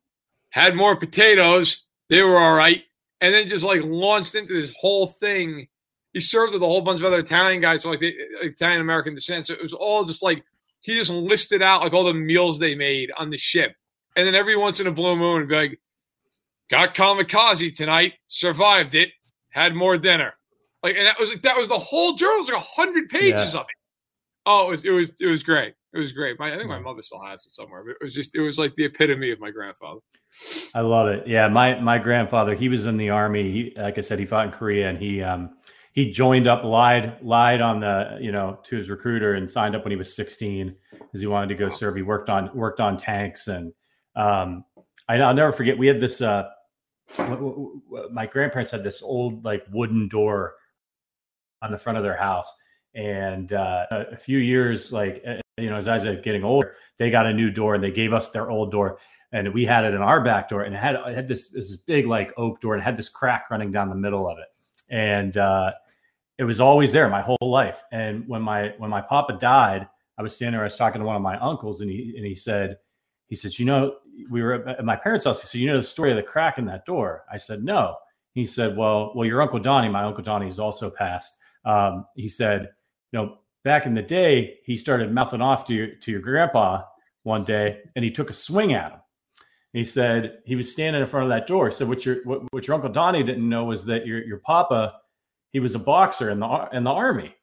had 0.50 0.75
more 0.75 0.95
potatoes, 0.95 1.83
they 2.09 2.21
were 2.21 2.38
all 2.38 2.56
right, 2.56 2.83
and 3.21 3.33
then 3.33 3.47
just 3.47 3.63
like 3.63 3.81
launched 3.83 4.35
into 4.35 4.53
this 4.59 4.73
whole 4.79 5.07
thing. 5.07 5.68
He 6.13 6.21
served 6.21 6.53
with 6.53 6.63
a 6.63 6.65
whole 6.65 6.81
bunch 6.81 7.01
of 7.01 7.06
other 7.06 7.19
Italian 7.19 7.61
guys, 7.61 7.83
so 7.83 7.89
like 7.89 8.00
the 8.00 8.15
uh, 8.15 8.45
Italian 8.45 8.81
American 8.81 9.13
descent. 9.13 9.47
So 9.47 9.53
it 9.53 9.61
was 9.61 9.73
all 9.73 10.03
just 10.03 10.23
like 10.23 10.44
he 10.85 10.95
just 10.95 11.09
listed 11.09 11.61
out 11.61 11.81
like 11.81 11.93
all 11.93 12.03
the 12.03 12.13
meals 12.13 12.59
they 12.59 12.75
made 12.75 13.11
on 13.17 13.29
the 13.31 13.37
ship, 13.37 13.75
and 14.15 14.25
then 14.25 14.35
every 14.35 14.55
once 14.55 14.79
in 14.79 14.87
a 14.87 14.91
blue 14.91 15.15
moon, 15.15 15.47
be 15.47 15.55
like, 15.55 15.79
Got 16.69 16.95
kamikaze 16.95 17.75
tonight, 17.75 18.13
survived 18.27 18.95
it, 18.95 19.11
had 19.51 19.75
more 19.75 19.97
dinner. 19.97 20.33
Like, 20.81 20.97
and 20.97 21.05
that 21.05 21.19
was 21.19 21.29
like, 21.29 21.41
that 21.43 21.57
was 21.57 21.67
the 21.67 21.77
whole 21.77 22.13
journal. 22.13 22.37
It 22.37 22.41
was 22.41 22.49
like 22.49 22.57
a 22.57 22.81
hundred 22.81 23.09
pages 23.09 23.53
yeah. 23.53 23.59
of 23.59 23.65
it. 23.65 23.75
Oh, 24.45 24.67
it 24.67 24.71
was 24.71 24.85
it 24.85 24.91
was 24.91 25.11
it 25.19 25.27
was 25.27 25.43
great. 25.43 25.73
It 25.93 25.99
was 25.99 26.11
great. 26.11 26.39
My, 26.39 26.53
I 26.53 26.57
think 26.57 26.69
my 26.69 26.79
mother 26.79 27.01
still 27.01 27.23
has 27.23 27.45
it 27.45 27.51
somewhere. 27.51 27.83
But 27.83 27.91
it 27.91 27.97
was 28.01 28.13
just 28.13 28.35
it 28.35 28.41
was 28.41 28.59
like 28.59 28.75
the 28.75 28.85
epitome 28.85 29.31
of 29.31 29.39
my 29.39 29.49
grandfather. 29.49 29.99
I 30.73 30.81
love 30.81 31.07
it. 31.07 31.27
Yeah, 31.27 31.47
my 31.47 31.79
my 31.79 31.97
grandfather, 31.97 32.53
he 32.53 32.69
was 32.69 32.85
in 32.85 32.97
the 32.97 33.09
army. 33.09 33.51
He, 33.51 33.73
like 33.77 33.97
I 33.97 34.01
said, 34.01 34.19
he 34.19 34.25
fought 34.25 34.47
in 34.47 34.51
Korea, 34.51 34.89
and 34.89 34.97
he 34.97 35.21
um 35.21 35.51
he 35.95 36.12
joined 36.12 36.45
up, 36.45 36.63
lied 36.63 37.18
lied 37.24 37.62
on 37.62 37.80
the 37.80 38.18
you 38.21 38.31
know 38.31 38.59
to 38.65 38.75
his 38.75 38.89
recruiter, 38.89 39.33
and 39.33 39.50
signed 39.50 39.75
up 39.75 39.83
when 39.83 39.92
he 39.92 39.97
was 39.97 40.13
16 40.13 40.75
because 40.92 41.21
he 41.21 41.27
wanted 41.27 41.47
to 41.47 41.56
go 41.56 41.69
serve. 41.69 41.95
He 41.95 42.01
worked 42.01 42.30
on 42.30 42.51
worked 42.53 42.81
on 42.81 42.97
tanks, 42.97 43.47
and 43.47 43.74
um 44.15 44.65
I, 45.07 45.18
will 45.18 45.33
never 45.33 45.51
forget. 45.51 45.77
We 45.77 45.88
had 45.88 46.00
this 46.00 46.21
uh 46.21 46.50
my 48.12 48.25
grandparents 48.25 48.71
had 48.71 48.83
this 48.83 49.01
old 49.01 49.45
like 49.45 49.63
wooden 49.71 50.07
door 50.09 50.56
on 51.62 51.71
the 51.71 51.77
front 51.77 51.97
of 51.97 52.03
their 52.03 52.18
house 52.18 52.53
and 52.94 53.53
uh, 53.53 53.86
a 53.92 54.18
few 54.18 54.39
years 54.39 54.92
like 54.92 55.21
uh, 55.27 55.36
you 55.57 55.69
know 55.69 55.75
as 55.75 55.88
i 55.88 55.95
was 55.95 56.03
getting 56.24 56.44
older 56.44 56.74
they 56.97 57.12
got 57.12 57.25
a 57.25 57.33
new 57.33 57.51
door 57.51 57.75
and 57.75 57.83
they 57.83 57.92
gave 57.92 58.12
us 58.12 58.31
their 58.31 58.50
old 58.50 58.71
door 58.71 58.97
and 59.33 59.53
we 59.53 59.65
had 59.65 59.83
it 59.83 59.94
in 59.94 60.01
our 60.01 60.24
back 60.24 60.50
door 60.50 60.63
and 60.63 60.74
it 60.74 60.77
had 60.77 60.95
it 60.95 61.13
had 61.13 61.27
this 61.27 61.50
this 61.50 61.77
big 61.77 62.07
like 62.07 62.33
oak 62.38 62.59
door 62.59 62.74
and 62.74 62.81
had 62.81 62.97
this 62.97 63.09
crack 63.09 63.50
running 63.51 63.69
down 63.69 63.89
the 63.89 63.95
middle 63.95 64.27
of 64.27 64.38
it 64.39 64.47
and 64.89 65.38
uh, 65.38 65.71
it 66.37 66.43
was 66.43 66.59
always 66.59 66.91
there 66.91 67.09
my 67.09 67.21
whole 67.21 67.37
life 67.41 67.83
and 67.91 68.27
when 68.27 68.41
my 68.41 68.73
when 68.77 68.89
my 68.89 69.01
papa 69.01 69.37
died 69.39 69.87
i 70.17 70.21
was 70.21 70.35
standing 70.35 70.53
there 70.53 70.61
i 70.61 70.65
was 70.65 70.77
talking 70.77 70.99
to 70.99 71.05
one 71.05 71.15
of 71.15 71.21
my 71.21 71.37
uncles 71.39 71.81
and 71.81 71.89
he 71.89 72.13
and 72.17 72.25
he 72.25 72.35
said 72.35 72.77
he 73.27 73.35
says, 73.35 73.59
You 73.59 73.65
know, 73.65 73.97
we 74.29 74.41
were 74.41 74.67
at 74.67 74.85
my 74.85 74.95
parents' 74.95 75.25
house. 75.25 75.41
He 75.41 75.47
said, 75.47 75.61
You 75.61 75.67
know 75.67 75.77
the 75.77 75.83
story 75.83 76.11
of 76.11 76.17
the 76.17 76.23
crack 76.23 76.57
in 76.57 76.65
that 76.65 76.85
door? 76.85 77.23
I 77.31 77.37
said, 77.37 77.63
No. 77.63 77.95
He 78.33 78.45
said, 78.45 78.77
Well, 78.77 79.13
well, 79.15 79.25
your 79.25 79.41
Uncle 79.41 79.59
Donnie, 79.59 79.89
my 79.89 80.03
Uncle 80.03 80.23
Donnie 80.23 80.47
is 80.47 80.59
also 80.59 80.89
passed. 80.89 81.37
Um, 81.63 82.05
he 82.15 82.27
said, 82.27 82.69
You 83.11 83.19
know, 83.19 83.37
back 83.63 83.85
in 83.85 83.93
the 83.93 84.01
day, 84.01 84.59
he 84.63 84.75
started 84.75 85.11
mouthing 85.11 85.41
off 85.41 85.65
to 85.65 85.73
your 85.73 85.87
to 85.87 86.11
your 86.11 86.21
grandpa 86.21 86.83
one 87.23 87.43
day 87.43 87.81
and 87.95 88.05
he 88.05 88.11
took 88.11 88.29
a 88.29 88.33
swing 88.33 88.73
at 88.73 88.91
him. 88.91 88.99
He 89.73 89.83
said 89.83 90.39
he 90.45 90.55
was 90.55 90.71
standing 90.71 91.01
in 91.01 91.07
front 91.07 91.23
of 91.25 91.29
that 91.31 91.47
door. 91.47 91.71
So 91.71 91.85
what 91.85 92.05
your 92.05 92.23
what, 92.23 92.41
what 92.53 92.67
your 92.67 92.75
Uncle 92.75 92.91
Donnie 92.91 93.23
didn't 93.23 93.47
know 93.47 93.65
was 93.65 93.85
that 93.85 94.06
your 94.06 94.23
your 94.23 94.37
papa, 94.37 94.94
he 95.56 95.62
was 95.62 95.74
a 95.74 95.80
boxer 95.80 96.30
in 96.30 96.40
the 96.40 96.69
in 96.74 96.83
the 96.83 96.92
army. 96.92 97.33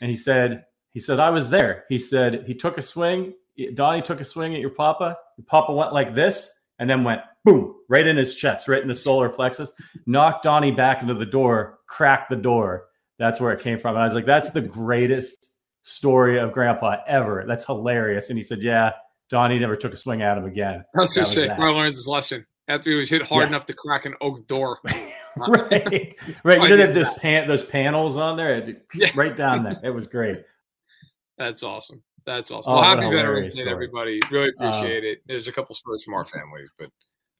And 0.00 0.10
he 0.10 0.16
said, 0.16 0.64
he 0.90 0.98
said, 0.98 1.20
I 1.20 1.30
was 1.30 1.50
there. 1.50 1.84
He 1.88 1.98
said 1.98 2.42
he 2.48 2.54
took 2.54 2.78
a 2.78 2.82
swing 2.82 3.34
Donnie 3.74 4.02
took 4.02 4.20
a 4.20 4.24
swing 4.24 4.54
at 4.54 4.60
your 4.60 4.70
papa. 4.70 5.16
Your 5.36 5.44
papa 5.44 5.72
went 5.72 5.92
like 5.92 6.14
this 6.14 6.52
and 6.78 6.90
then 6.90 7.04
went 7.04 7.20
boom 7.44 7.74
right 7.88 8.06
in 8.06 8.16
his 8.16 8.34
chest, 8.34 8.68
right 8.68 8.82
in 8.82 8.88
the 8.88 8.94
solar 8.94 9.28
plexus, 9.28 9.70
knocked 10.06 10.42
Donnie 10.42 10.72
back 10.72 11.02
into 11.02 11.14
the 11.14 11.26
door, 11.26 11.78
cracked 11.86 12.30
the 12.30 12.36
door. 12.36 12.86
That's 13.18 13.40
where 13.40 13.52
it 13.52 13.60
came 13.60 13.78
from. 13.78 13.94
And 13.94 14.02
I 14.02 14.04
was 14.04 14.14
like, 14.14 14.24
that's 14.24 14.50
the 14.50 14.60
greatest 14.60 15.54
story 15.84 16.38
of 16.38 16.52
grandpa 16.52 16.96
ever. 17.06 17.44
That's 17.46 17.64
hilarious. 17.64 18.28
And 18.30 18.38
he 18.38 18.42
said, 18.42 18.62
yeah, 18.62 18.92
Donnie 19.30 19.58
never 19.58 19.76
took 19.76 19.92
a 19.92 19.96
swing 19.96 20.22
at 20.22 20.36
him 20.36 20.46
again. 20.46 20.84
That's 20.94 21.14
just 21.14 21.36
it. 21.36 21.50
I 21.50 21.56
learned 21.56 21.94
his 21.94 22.08
lesson 22.08 22.46
after 22.66 22.90
he 22.90 22.96
was 22.96 23.08
hit 23.08 23.22
hard 23.22 23.42
yeah. 23.42 23.48
enough 23.48 23.66
to 23.66 23.74
crack 23.74 24.04
an 24.04 24.14
oak 24.20 24.48
door. 24.48 24.80
right. 25.36 26.14
right. 26.44 26.60
You 26.60 26.68
didn't 26.68 26.86
have 26.86 26.94
those 26.94 27.12
pan- 27.18 27.48
those 27.48 27.64
panels 27.64 28.16
on 28.16 28.36
there. 28.36 28.76
Yeah. 28.94 29.08
Right 29.14 29.36
down 29.36 29.64
there. 29.64 29.80
It 29.82 29.90
was 29.90 30.06
great. 30.06 30.42
That's 31.38 31.62
awesome. 31.62 32.02
That's 32.26 32.50
awesome. 32.50 32.72
Oh, 32.72 32.76
well, 32.76 32.84
happy 32.84 33.14
Veterans 33.14 33.54
Day, 33.54 33.68
everybody. 33.68 34.20
Really 34.30 34.52
uh, 34.60 34.68
appreciate 34.68 35.04
uh, 35.04 35.08
it. 35.08 35.22
There's 35.26 35.48
a 35.48 35.52
couple 35.52 35.74
stories 35.74 36.04
from 36.04 36.14
our 36.14 36.24
families, 36.24 36.70
but 36.78 36.90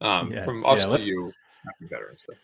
um, 0.06 0.30
yeah, 0.30 0.44
from 0.44 0.64
us 0.66 0.84
yeah, 0.84 0.96
to 0.96 1.02
you, 1.02 1.32
happy 1.64 1.88
Veterans 1.88 2.24
Day. 2.28 2.36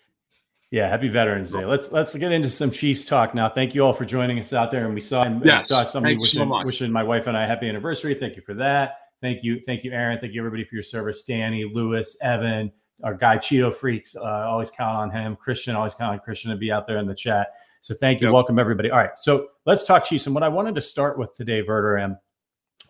Yeah, 0.71 0.89
happy 0.89 1.09
Veterans 1.09 1.53
Day. 1.53 1.65
Let's 1.65 1.93
let's 1.93 2.15
get 2.15 2.33
into 2.33 2.49
some 2.49 2.71
Chiefs 2.71 3.05
talk 3.05 3.35
now. 3.35 3.49
Thank 3.49 3.75
you 3.75 3.85
all 3.85 3.93
for 3.93 4.05
joining 4.05 4.39
us 4.39 4.53
out 4.53 4.71
there, 4.71 4.87
and 4.87 4.95
we 4.95 5.01
saw 5.01 5.23
and 5.23 5.45
yes, 5.45 5.69
saw 5.69 5.85
somebody 5.85 6.17
wishing, 6.17 6.49
so 6.49 6.65
wishing 6.65 6.91
my 6.93 7.03
wife 7.03 7.27
and 7.27 7.37
I 7.37 7.47
happy 7.47 7.69
anniversary. 7.69 8.15
Thank 8.15 8.37
you 8.37 8.43
for 8.43 8.55
that. 8.55 8.99
Thank 9.21 9.43
you, 9.43 9.61
thank 9.61 9.85
you, 9.85 9.93
Aaron. 9.93 10.19
Thank 10.21 10.33
you 10.33 10.41
everybody 10.41 10.65
for 10.65 10.77
your 10.77 10.85
service. 10.85 11.25
Danny, 11.25 11.65
Lewis, 11.65 12.17
Evan, 12.23 12.73
our 13.03 13.15
guy 13.15 13.39
Cheeto 13.39 13.75
Freaks. 13.75 14.17
Uh, 14.17 14.23
always 14.23 14.71
count 14.71 14.97
on 14.97 15.11
him. 15.11 15.37
Christian, 15.37 15.77
always 15.77 15.95
count 15.95 16.13
on 16.13 16.21
Christian 16.21 16.51
to 16.51 16.57
be 16.57 16.73
out 16.73 16.87
there 16.87 16.99
in 16.99 17.07
the 17.07 17.15
chat. 17.15 17.49
So 17.81 17.95
thank 17.95 18.21
you. 18.21 18.27
Yep. 18.29 18.35
Welcome 18.35 18.59
everybody. 18.59 18.91
All 18.91 18.99
right, 18.99 19.17
so 19.17 19.49
let's 19.65 19.85
talk 19.85 20.05
Chiefs. 20.05 20.27
And 20.27 20.35
what 20.35 20.45
I 20.45 20.49
wanted 20.49 20.75
to 20.75 20.81
start 20.81 21.19
with 21.19 21.35
today, 21.35 21.63
Verderame, 21.63 22.19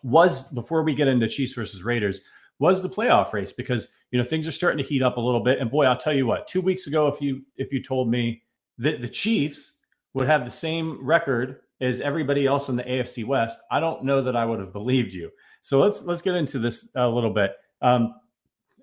was 0.03 0.51
before 0.51 0.83
we 0.83 0.93
get 0.93 1.07
into 1.07 1.27
Chiefs 1.27 1.53
versus 1.53 1.83
Raiders 1.83 2.21
was 2.59 2.83
the 2.83 2.89
playoff 2.89 3.33
race 3.33 3.51
because 3.51 3.87
you 4.11 4.19
know 4.19 4.23
things 4.23 4.47
are 4.47 4.51
starting 4.51 4.77
to 4.77 4.87
heat 4.87 5.01
up 5.01 5.17
a 5.17 5.21
little 5.21 5.39
bit. 5.39 5.59
And 5.59 5.71
boy, 5.71 5.85
I'll 5.85 5.97
tell 5.97 6.13
you 6.13 6.27
what, 6.27 6.47
two 6.47 6.61
weeks 6.61 6.87
ago, 6.87 7.07
if 7.07 7.21
you 7.21 7.41
if 7.57 7.71
you 7.71 7.81
told 7.81 8.09
me 8.09 8.43
that 8.77 9.01
the 9.01 9.07
Chiefs 9.07 9.79
would 10.13 10.27
have 10.27 10.45
the 10.45 10.51
same 10.51 11.03
record 11.03 11.61
as 11.79 12.01
everybody 12.01 12.45
else 12.45 12.69
in 12.69 12.75
the 12.75 12.83
AFC 12.83 13.25
West, 13.25 13.59
I 13.71 13.79
don't 13.79 14.03
know 14.03 14.21
that 14.21 14.35
I 14.35 14.45
would 14.45 14.59
have 14.59 14.73
believed 14.73 15.13
you. 15.13 15.31
So 15.61 15.79
let's 15.79 16.03
let's 16.03 16.21
get 16.21 16.35
into 16.35 16.59
this 16.59 16.91
a 16.95 17.07
little 17.07 17.33
bit. 17.33 17.53
Um, 17.81 18.13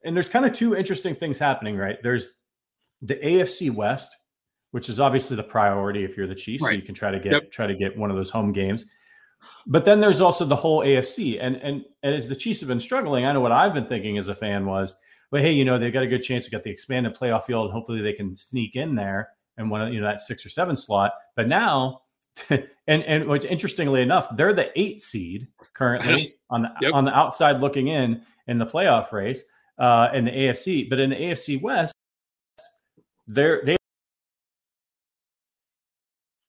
and 0.09 0.17
there's 0.17 0.29
kind 0.29 0.47
of 0.47 0.55
two 0.55 0.75
interesting 0.75 1.15
things 1.15 1.39
happening, 1.39 1.77
right? 1.77 1.99
There's 2.03 2.41
the 3.03 3.17
AFC 3.17 3.71
West, 3.71 4.17
which 4.71 4.89
is 4.89 4.99
obviously 4.99 5.37
the 5.37 5.43
priority 5.43 6.03
if 6.03 6.17
you're 6.17 6.27
the 6.27 6.35
Chiefs, 6.35 6.65
right. 6.65 6.71
so 6.71 6.77
you 6.77 6.83
can 6.83 6.95
try 6.95 7.11
to 7.11 7.21
get 7.21 7.33
yep. 7.33 7.53
try 7.53 7.67
to 7.67 7.75
get 7.75 7.97
one 7.97 8.11
of 8.11 8.17
those 8.17 8.31
home 8.31 8.51
games. 8.51 8.91
But 9.67 9.85
then 9.85 10.01
there's 10.01 10.23
also 10.23 10.47
the 10.47 10.57
whole 10.57 10.81
AFC, 10.81 11.39
and 11.41 11.57
and 11.57 11.85
and 12.03 12.15
as 12.15 12.27
the 12.27 12.35
Chiefs 12.35 12.61
have 12.61 12.69
been 12.69 12.81
struggling, 12.81 13.27
I 13.27 13.33
know 13.33 13.41
what 13.41 13.53
I've 13.53 13.75
been 13.75 13.87
thinking 13.87 14.17
as 14.17 14.29
a 14.29 14.35
fan 14.35 14.65
was, 14.65 14.97
but 15.31 15.43
hey, 15.43 15.53
you 15.53 15.65
know 15.65 15.79
they've 15.79 15.93
got 15.93 16.03
a 16.03 16.09
good 16.09 16.23
chance 16.23 16.47
to 16.47 16.51
get 16.51 16.63
the 16.63 16.71
expanded 16.71 17.15
playoff 17.15 17.45
field, 17.45 17.67
and 17.67 17.75
hopefully 17.75 18.01
they 18.01 18.15
can 18.15 18.35
sneak 18.35 18.77
in 18.77 18.95
there 18.95 19.29
and 19.59 19.71
one 19.71 19.83
of 19.83 19.93
you 19.93 20.01
know 20.01 20.07
that 20.07 20.23
six 20.23 20.47
or 20.47 20.49
seven 20.49 20.75
slot. 20.75 21.13
But 21.37 21.49
now, 21.49 22.03
and 22.51 22.65
and 22.87 23.27
what's 23.27 23.45
interestingly 23.45 24.01
enough, 24.01 24.35
they're 24.37 24.55
the 24.55 24.71
eight 24.75 25.03
seed 25.03 25.49
currently 25.75 26.37
on 26.49 26.63
the 26.63 26.71
yep. 26.81 26.95
on 26.95 27.05
the 27.05 27.15
outside 27.15 27.61
looking 27.61 27.89
in 27.89 28.23
in 28.47 28.59
the 28.59 28.67
playoff 28.67 29.13
race 29.13 29.45
uh, 29.79 30.09
in 30.13 30.25
the 30.25 30.31
AFC. 30.31 30.89
But 30.89 30.99
in 30.99 31.11
the 31.11 31.17
AFC 31.17 31.61
West, 31.61 31.95
they're 33.27 33.63
they 33.65 33.77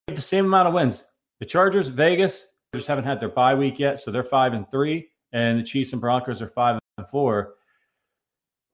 have 0.07 0.15
the 0.15 0.21
same 0.21 0.45
amount 0.45 0.67
of 0.67 0.73
wins. 0.73 1.05
The 1.39 1.45
Chargers, 1.45 1.87
Vegas, 1.87 2.55
just 2.75 2.87
haven't 2.87 3.05
had 3.05 3.19
their 3.19 3.29
bye 3.29 3.55
week 3.55 3.79
yet, 3.79 3.99
so 3.99 4.11
they're 4.11 4.23
five 4.23 4.53
and 4.53 4.69
three, 4.69 5.09
and 5.31 5.59
the 5.59 5.63
Chiefs 5.63 5.93
and 5.93 6.01
Broncos 6.01 6.41
are 6.41 6.47
five 6.47 6.79
and 6.97 7.07
four. 7.07 7.55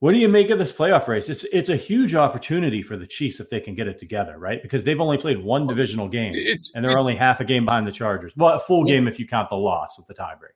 What 0.00 0.12
do 0.12 0.18
you 0.18 0.28
make 0.28 0.50
of 0.50 0.58
this 0.58 0.72
playoff 0.72 1.08
race? 1.08 1.30
It's 1.30 1.44
it's 1.44 1.70
a 1.70 1.76
huge 1.76 2.14
opportunity 2.14 2.82
for 2.82 2.96
the 2.96 3.06
Chiefs 3.06 3.40
if 3.40 3.48
they 3.48 3.60
can 3.60 3.74
get 3.74 3.88
it 3.88 3.98
together, 3.98 4.38
right? 4.38 4.62
Because 4.62 4.84
they've 4.84 5.00
only 5.00 5.16
played 5.16 5.42
one 5.42 5.66
divisional 5.66 6.08
game, 6.08 6.34
it's, 6.36 6.70
and 6.74 6.84
they're 6.84 6.98
only 6.98 7.16
half 7.16 7.40
a 7.40 7.44
game 7.44 7.64
behind 7.64 7.86
the 7.86 7.92
Chargers. 7.92 8.34
Well, 8.36 8.54
a 8.54 8.58
full 8.58 8.84
game 8.84 9.08
if 9.08 9.18
you 9.18 9.26
count 9.26 9.48
the 9.48 9.56
loss 9.56 9.96
with 9.96 10.06
the 10.06 10.14
tiebreak. 10.14 10.54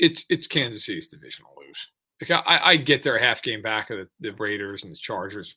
It's 0.00 0.24
it's 0.30 0.46
Kansas 0.46 0.86
City's 0.86 1.08
divisional 1.08 1.52
lose. 1.56 1.88
Like 2.20 2.42
I, 2.46 2.60
I 2.70 2.76
get 2.76 3.02
their 3.02 3.18
half 3.18 3.42
game 3.42 3.62
back 3.62 3.90
of 3.90 3.98
the, 3.98 4.08
the 4.20 4.32
Raiders 4.32 4.82
and 4.82 4.92
the 4.92 4.96
Chargers. 4.96 5.56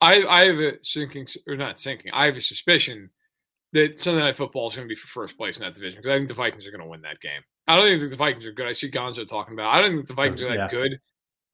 I 0.00 0.24
I 0.24 0.44
have 0.44 0.58
a 0.58 0.72
sinking 0.82 1.26
or 1.46 1.56
not 1.56 1.78
sinking. 1.78 2.12
I 2.14 2.26
have 2.26 2.36
a 2.36 2.40
suspicion 2.40 3.10
that 3.72 3.98
Sunday 3.98 4.20
Night 4.20 4.36
Football 4.36 4.68
is 4.68 4.76
going 4.76 4.86
to 4.86 4.92
be 4.92 4.96
for 4.96 5.08
first 5.08 5.36
place 5.36 5.56
in 5.56 5.64
that 5.64 5.74
division 5.74 6.00
because 6.00 6.14
I 6.14 6.16
think 6.16 6.28
the 6.28 6.34
Vikings 6.34 6.66
are 6.66 6.70
going 6.70 6.82
to 6.82 6.88
win 6.88 7.02
that 7.02 7.20
game. 7.20 7.40
I 7.66 7.76
don't 7.76 7.98
think 7.98 8.10
the 8.10 8.16
Vikings 8.16 8.46
are 8.46 8.52
good. 8.52 8.66
I 8.66 8.72
see 8.72 8.90
Gonzo 8.90 9.26
talking 9.26 9.54
about. 9.54 9.74
It. 9.74 9.78
I 9.78 9.82
don't 9.82 9.96
think 9.96 10.08
the 10.08 10.14
Vikings 10.14 10.42
are 10.42 10.48
that 10.48 10.54
yeah. 10.56 10.68
good 10.68 10.98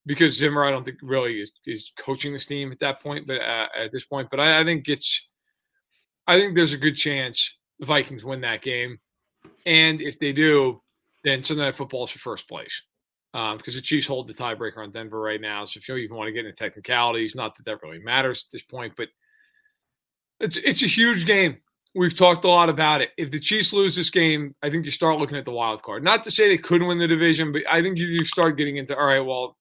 because 0.07 0.37
Zimmer. 0.37 0.65
I 0.65 0.71
don't 0.71 0.85
think 0.85 0.99
really 1.03 1.41
is, 1.41 1.53
is 1.67 1.93
coaching 1.99 2.33
this 2.33 2.47
team 2.47 2.73
at 2.73 2.81
that 2.81 3.01
point, 3.03 3.27
but 3.27 3.41
uh, 3.41 3.69
at 3.77 3.93
this 3.93 4.07
point, 4.07 4.29
but 4.31 4.41
I, 4.41 4.61
I, 4.61 4.65
think 4.65 4.89
it's. 4.89 5.29
I 6.27 6.39
think 6.39 6.55
there's 6.55 6.73
a 6.73 6.79
good 6.79 6.97
chance 6.97 7.57
the 7.79 7.87
Vikings 7.87 8.25
win 8.25 8.41
that 8.41 8.63
game, 8.63 8.99
and 9.67 10.01
if 10.01 10.19
they 10.19 10.33
do, 10.33 10.83
then 11.29 11.43
Sunday 11.43 11.65
Night 11.65 11.75
Football 11.75 12.05
is 12.05 12.11
for 12.11 12.19
first 12.19 12.49
place. 12.49 12.83
Um, 13.35 13.59
because 13.59 13.75
the 13.75 13.83
Chiefs 13.83 14.07
hold 14.07 14.27
the 14.27 14.33
tiebreaker 14.33 14.79
on 14.79 14.91
Denver 14.91 15.21
right 15.21 15.41
now. 15.41 15.67
So 15.67 15.77
if 15.79 15.87
you 15.87 15.97
even 15.97 16.17
want 16.17 16.29
to 16.29 16.33
get 16.33 16.47
into 16.47 16.57
technicalities, 16.57 17.37
not 17.37 17.55
that 17.57 17.67
that 17.67 17.83
really 17.83 17.99
matters 17.99 18.47
at 18.49 18.53
this 18.53 18.63
point, 18.63 18.95
but 18.97 19.09
it's 20.41 20.57
it's 20.57 20.83
a 20.83 20.87
huge 20.87 21.27
game. 21.27 21.59
We've 21.95 22.17
talked 22.17 22.45
a 22.45 22.49
lot 22.49 22.69
about 22.69 23.01
it. 23.03 23.11
If 23.19 23.31
the 23.31 23.41
Chiefs 23.41 23.73
lose 23.73 23.97
this 23.97 24.09
game, 24.09 24.55
I 24.63 24.71
think 24.71 24.87
you 24.87 24.91
start 24.91 25.19
looking 25.19 25.37
at 25.37 25.45
the 25.45 25.53
wild 25.53 25.83
card. 25.83 26.03
Not 26.03 26.23
to 26.25 26.31
say 26.31 26.49
they 26.49 26.59
couldn't 26.59 26.87
win 26.87 26.99
the 26.99 27.07
division, 27.07 27.53
but 27.53 27.63
I 27.71 27.83
think 27.83 27.99
you 27.99 28.25
start 28.25 28.57
getting 28.57 28.77
into 28.77 28.97
all 28.97 29.07
right. 29.07 29.21
Well, 29.21 29.57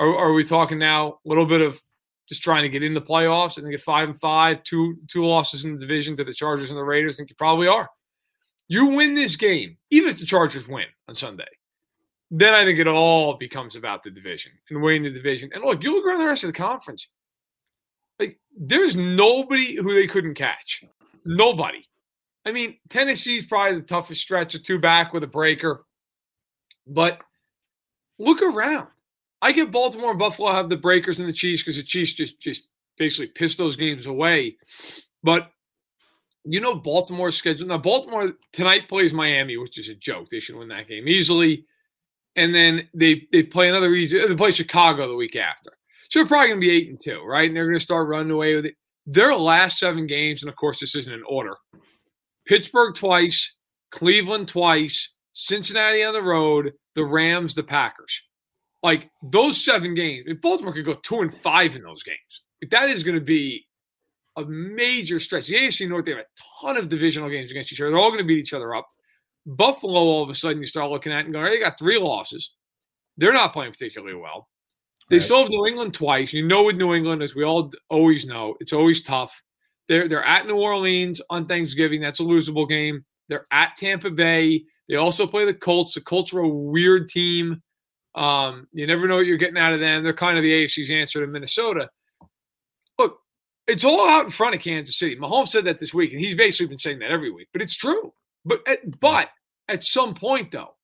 are, 0.00 0.16
are 0.16 0.32
we 0.32 0.44
talking 0.44 0.78
now 0.78 1.08
a 1.24 1.28
little 1.28 1.46
bit 1.46 1.60
of 1.60 1.80
just 2.28 2.42
trying 2.42 2.62
to 2.62 2.68
get 2.68 2.82
in 2.82 2.94
the 2.94 3.02
playoffs 3.02 3.58
and 3.58 3.70
get 3.70 3.80
five 3.80 4.08
and 4.08 4.18
five, 4.20 4.62
two 4.64 4.96
two 5.08 5.24
losses 5.24 5.64
in 5.64 5.74
the 5.74 5.80
division 5.80 6.16
to 6.16 6.24
the 6.24 6.34
Chargers 6.34 6.70
and 6.70 6.78
the 6.78 6.84
Raiders? 6.84 7.14
I 7.14 7.16
think 7.18 7.30
you 7.30 7.36
probably 7.36 7.68
are. 7.68 7.88
You 8.72 8.86
win 8.86 9.12
this 9.12 9.36
game, 9.36 9.76
even 9.90 10.08
if 10.08 10.18
the 10.18 10.24
Chargers 10.24 10.66
win 10.66 10.86
on 11.06 11.14
Sunday, 11.14 11.44
then 12.30 12.54
I 12.54 12.64
think 12.64 12.78
it 12.78 12.86
all 12.86 13.34
becomes 13.34 13.76
about 13.76 14.02
the 14.02 14.10
division 14.10 14.50
and 14.70 14.80
winning 14.80 15.02
the 15.02 15.10
division. 15.10 15.50
And 15.52 15.62
look, 15.62 15.82
you 15.82 15.92
look 15.92 16.06
around 16.06 16.20
the 16.20 16.24
rest 16.24 16.42
of 16.42 16.48
the 16.48 16.58
conference. 16.58 17.08
Like 18.18 18.40
there's 18.58 18.96
nobody 18.96 19.76
who 19.76 19.92
they 19.92 20.06
couldn't 20.06 20.36
catch. 20.36 20.84
Nobody. 21.26 21.84
I 22.46 22.52
mean, 22.52 22.78
Tennessee's 22.88 23.44
probably 23.44 23.80
the 23.80 23.86
toughest 23.86 24.22
stretch 24.22 24.54
of 24.54 24.62
two 24.62 24.78
back 24.78 25.12
with 25.12 25.22
a 25.22 25.26
breaker. 25.26 25.84
But 26.86 27.20
look 28.18 28.40
around. 28.40 28.86
I 29.42 29.52
get 29.52 29.70
Baltimore 29.70 30.12
and 30.12 30.18
Buffalo 30.18 30.50
have 30.50 30.70
the 30.70 30.78
breakers 30.78 31.18
and 31.18 31.28
the 31.28 31.34
Chiefs 31.34 31.62
because 31.62 31.76
the 31.76 31.82
Chiefs 31.82 32.14
just 32.14 32.40
just 32.40 32.68
basically 32.96 33.26
piss 33.26 33.54
those 33.54 33.76
games 33.76 34.06
away. 34.06 34.56
But 35.22 35.50
you 36.44 36.60
know 36.60 36.74
Baltimore's 36.74 37.36
schedule. 37.36 37.68
Now 37.68 37.78
Baltimore 37.78 38.32
tonight 38.52 38.88
plays 38.88 39.14
Miami, 39.14 39.56
which 39.56 39.78
is 39.78 39.88
a 39.88 39.94
joke. 39.94 40.28
They 40.28 40.40
should 40.40 40.56
win 40.56 40.68
that 40.68 40.88
game 40.88 41.08
easily. 41.08 41.66
And 42.36 42.54
then 42.54 42.88
they 42.94 43.26
they 43.32 43.42
play 43.42 43.68
another 43.68 43.92
easy. 43.92 44.18
They 44.26 44.34
play 44.34 44.52
Chicago 44.52 45.06
the 45.06 45.14
week 45.14 45.36
after. 45.36 45.72
So 46.08 46.18
they're 46.18 46.26
probably 46.26 46.48
gonna 46.48 46.60
be 46.60 46.70
eight 46.70 46.88
and 46.88 47.00
two, 47.00 47.22
right? 47.24 47.48
And 47.48 47.56
they're 47.56 47.66
gonna 47.66 47.80
start 47.80 48.08
running 48.08 48.32
away 48.32 48.54
with 48.54 48.66
it 48.66 48.74
their 49.06 49.34
last 49.34 49.78
seven 49.78 50.06
games, 50.06 50.42
and 50.42 50.48
of 50.48 50.56
course, 50.56 50.80
this 50.80 50.94
isn't 50.94 51.12
in 51.12 51.22
order 51.28 51.56
Pittsburgh 52.46 52.94
twice, 52.94 53.54
Cleveland 53.90 54.48
twice, 54.48 55.10
Cincinnati 55.32 56.02
on 56.04 56.14
the 56.14 56.22
road, 56.22 56.72
the 56.94 57.04
Rams, 57.04 57.54
the 57.54 57.62
Packers. 57.62 58.22
Like 58.82 59.10
those 59.22 59.64
seven 59.64 59.94
games, 59.94 60.26
Baltimore 60.40 60.72
could 60.72 60.84
go 60.84 60.94
two 60.94 61.20
and 61.20 61.34
five 61.42 61.76
in 61.76 61.82
those 61.82 62.02
games, 62.02 62.42
that 62.70 62.88
is 62.88 63.04
going 63.04 63.14
to 63.14 63.24
be 63.24 63.66
a 64.36 64.44
major 64.44 65.18
stretch. 65.18 65.46
The 65.46 65.56
AFC 65.56 65.88
North, 65.88 66.04
they 66.04 66.12
have 66.12 66.20
a 66.20 66.62
ton 66.62 66.76
of 66.76 66.88
divisional 66.88 67.28
games 67.28 67.50
against 67.50 67.72
each 67.72 67.80
other. 67.80 67.90
They're 67.90 67.98
all 67.98 68.10
going 68.10 68.18
to 68.18 68.24
beat 68.24 68.38
each 68.38 68.54
other 68.54 68.74
up. 68.74 68.88
Buffalo, 69.46 70.00
all 70.00 70.22
of 70.22 70.30
a 70.30 70.34
sudden, 70.34 70.58
you 70.58 70.66
start 70.66 70.90
looking 70.90 71.12
at 71.12 71.24
and 71.24 71.32
going, 71.32 71.46
they 71.46 71.58
got 71.58 71.78
three 71.78 71.98
losses. 71.98 72.54
They're 73.16 73.32
not 73.32 73.52
playing 73.52 73.72
particularly 73.72 74.14
well. 74.14 74.48
They 75.10 75.16
right. 75.16 75.22
still 75.22 75.40
have 75.40 75.50
New 75.50 75.66
England 75.66 75.94
twice. 75.94 76.32
You 76.32 76.46
know, 76.46 76.62
with 76.62 76.76
New 76.76 76.94
England, 76.94 77.22
as 77.22 77.34
we 77.34 77.44
all 77.44 77.70
always 77.90 78.24
know, 78.24 78.54
it's 78.60 78.72
always 78.72 79.02
tough. 79.02 79.42
They're 79.88 80.08
they're 80.08 80.24
at 80.24 80.46
New 80.46 80.56
Orleans 80.56 81.20
on 81.28 81.46
Thanksgiving. 81.46 82.00
That's 82.00 82.20
a 82.20 82.24
losable 82.24 82.68
game. 82.68 83.04
They're 83.28 83.46
at 83.50 83.76
Tampa 83.76 84.10
Bay. 84.10 84.64
They 84.88 84.96
also 84.96 85.26
play 85.26 85.44
the 85.44 85.54
Colts. 85.54 85.94
The 85.94 86.00
Colts 86.00 86.32
are 86.32 86.40
a 86.40 86.48
weird 86.48 87.08
team. 87.08 87.62
Um, 88.14 88.68
you 88.72 88.86
never 88.86 89.08
know 89.08 89.16
what 89.16 89.26
you're 89.26 89.38
getting 89.38 89.58
out 89.58 89.72
of 89.72 89.80
them. 89.80 90.02
They're 90.02 90.12
kind 90.12 90.36
of 90.36 90.42
the 90.42 90.52
AFC's 90.52 90.90
answer 90.90 91.20
to 91.20 91.26
Minnesota. 91.26 91.88
It's 93.72 93.84
all 93.84 94.06
out 94.08 94.26
in 94.26 94.30
front 94.30 94.54
of 94.54 94.60
Kansas 94.60 94.98
City. 94.98 95.16
Mahomes 95.16 95.48
said 95.48 95.64
that 95.64 95.78
this 95.78 95.94
week, 95.94 96.12
and 96.12 96.20
he's 96.20 96.34
basically 96.34 96.66
been 96.68 96.78
saying 96.78 96.98
that 96.98 97.10
every 97.10 97.30
week. 97.30 97.48
But 97.52 97.62
it's 97.62 97.74
true. 97.74 98.12
But 98.44 98.60
at, 98.68 99.00
but 99.00 99.30
at 99.68 99.82
some 99.82 100.14
point, 100.14 100.50
though, 100.50 100.74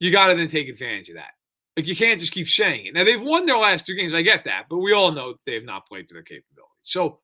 you 0.00 0.10
got 0.10 0.28
to 0.28 0.34
then 0.34 0.48
take 0.48 0.68
advantage 0.68 1.08
of 1.08 1.14
that. 1.14 1.30
Like 1.76 1.86
you 1.86 1.94
can't 1.94 2.18
just 2.18 2.32
keep 2.32 2.48
saying 2.48 2.86
it. 2.86 2.94
Now 2.94 3.04
they've 3.04 3.20
won 3.20 3.46
their 3.46 3.58
last 3.58 3.86
two 3.86 3.94
games. 3.94 4.12
I 4.12 4.22
get 4.22 4.44
that, 4.44 4.66
but 4.68 4.78
we 4.78 4.92
all 4.92 5.12
know 5.12 5.34
they 5.46 5.54
have 5.54 5.64
not 5.64 5.86
played 5.86 6.08
to 6.08 6.14
their 6.14 6.22
capability. 6.22 6.72
So 6.82 7.18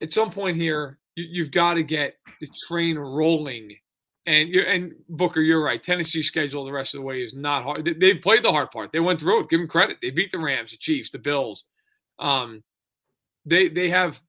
at 0.00 0.12
some 0.12 0.30
point 0.30 0.56
here, 0.56 0.98
you, 1.14 1.42
have 1.42 1.52
got 1.52 1.74
to 1.74 1.82
get 1.82 2.14
the 2.40 2.48
train 2.66 2.98
rolling. 2.98 3.76
And 4.24 4.48
you 4.48 4.62
and 4.62 4.94
Booker, 5.08 5.40
you're 5.40 5.62
right. 5.62 5.82
Tennessee's 5.82 6.26
schedule 6.26 6.64
the 6.64 6.72
rest 6.72 6.94
of 6.94 7.00
the 7.00 7.06
way 7.06 7.22
is 7.22 7.34
not 7.34 7.64
hard. 7.64 7.84
They, 7.84 7.92
they 7.92 8.14
played 8.14 8.42
the 8.42 8.52
hard 8.52 8.70
part. 8.70 8.92
They 8.92 9.00
went 9.00 9.20
through 9.20 9.42
it. 9.42 9.50
Give 9.50 9.60
them 9.60 9.68
credit. 9.68 9.98
They 10.00 10.10
beat 10.10 10.30
the 10.30 10.38
Rams, 10.38 10.70
the 10.70 10.76
Chiefs, 10.78 11.10
the 11.10 11.18
Bills. 11.18 11.64
Um, 12.18 12.62
they 13.46 13.68
they 13.68 13.88
have 13.88 14.20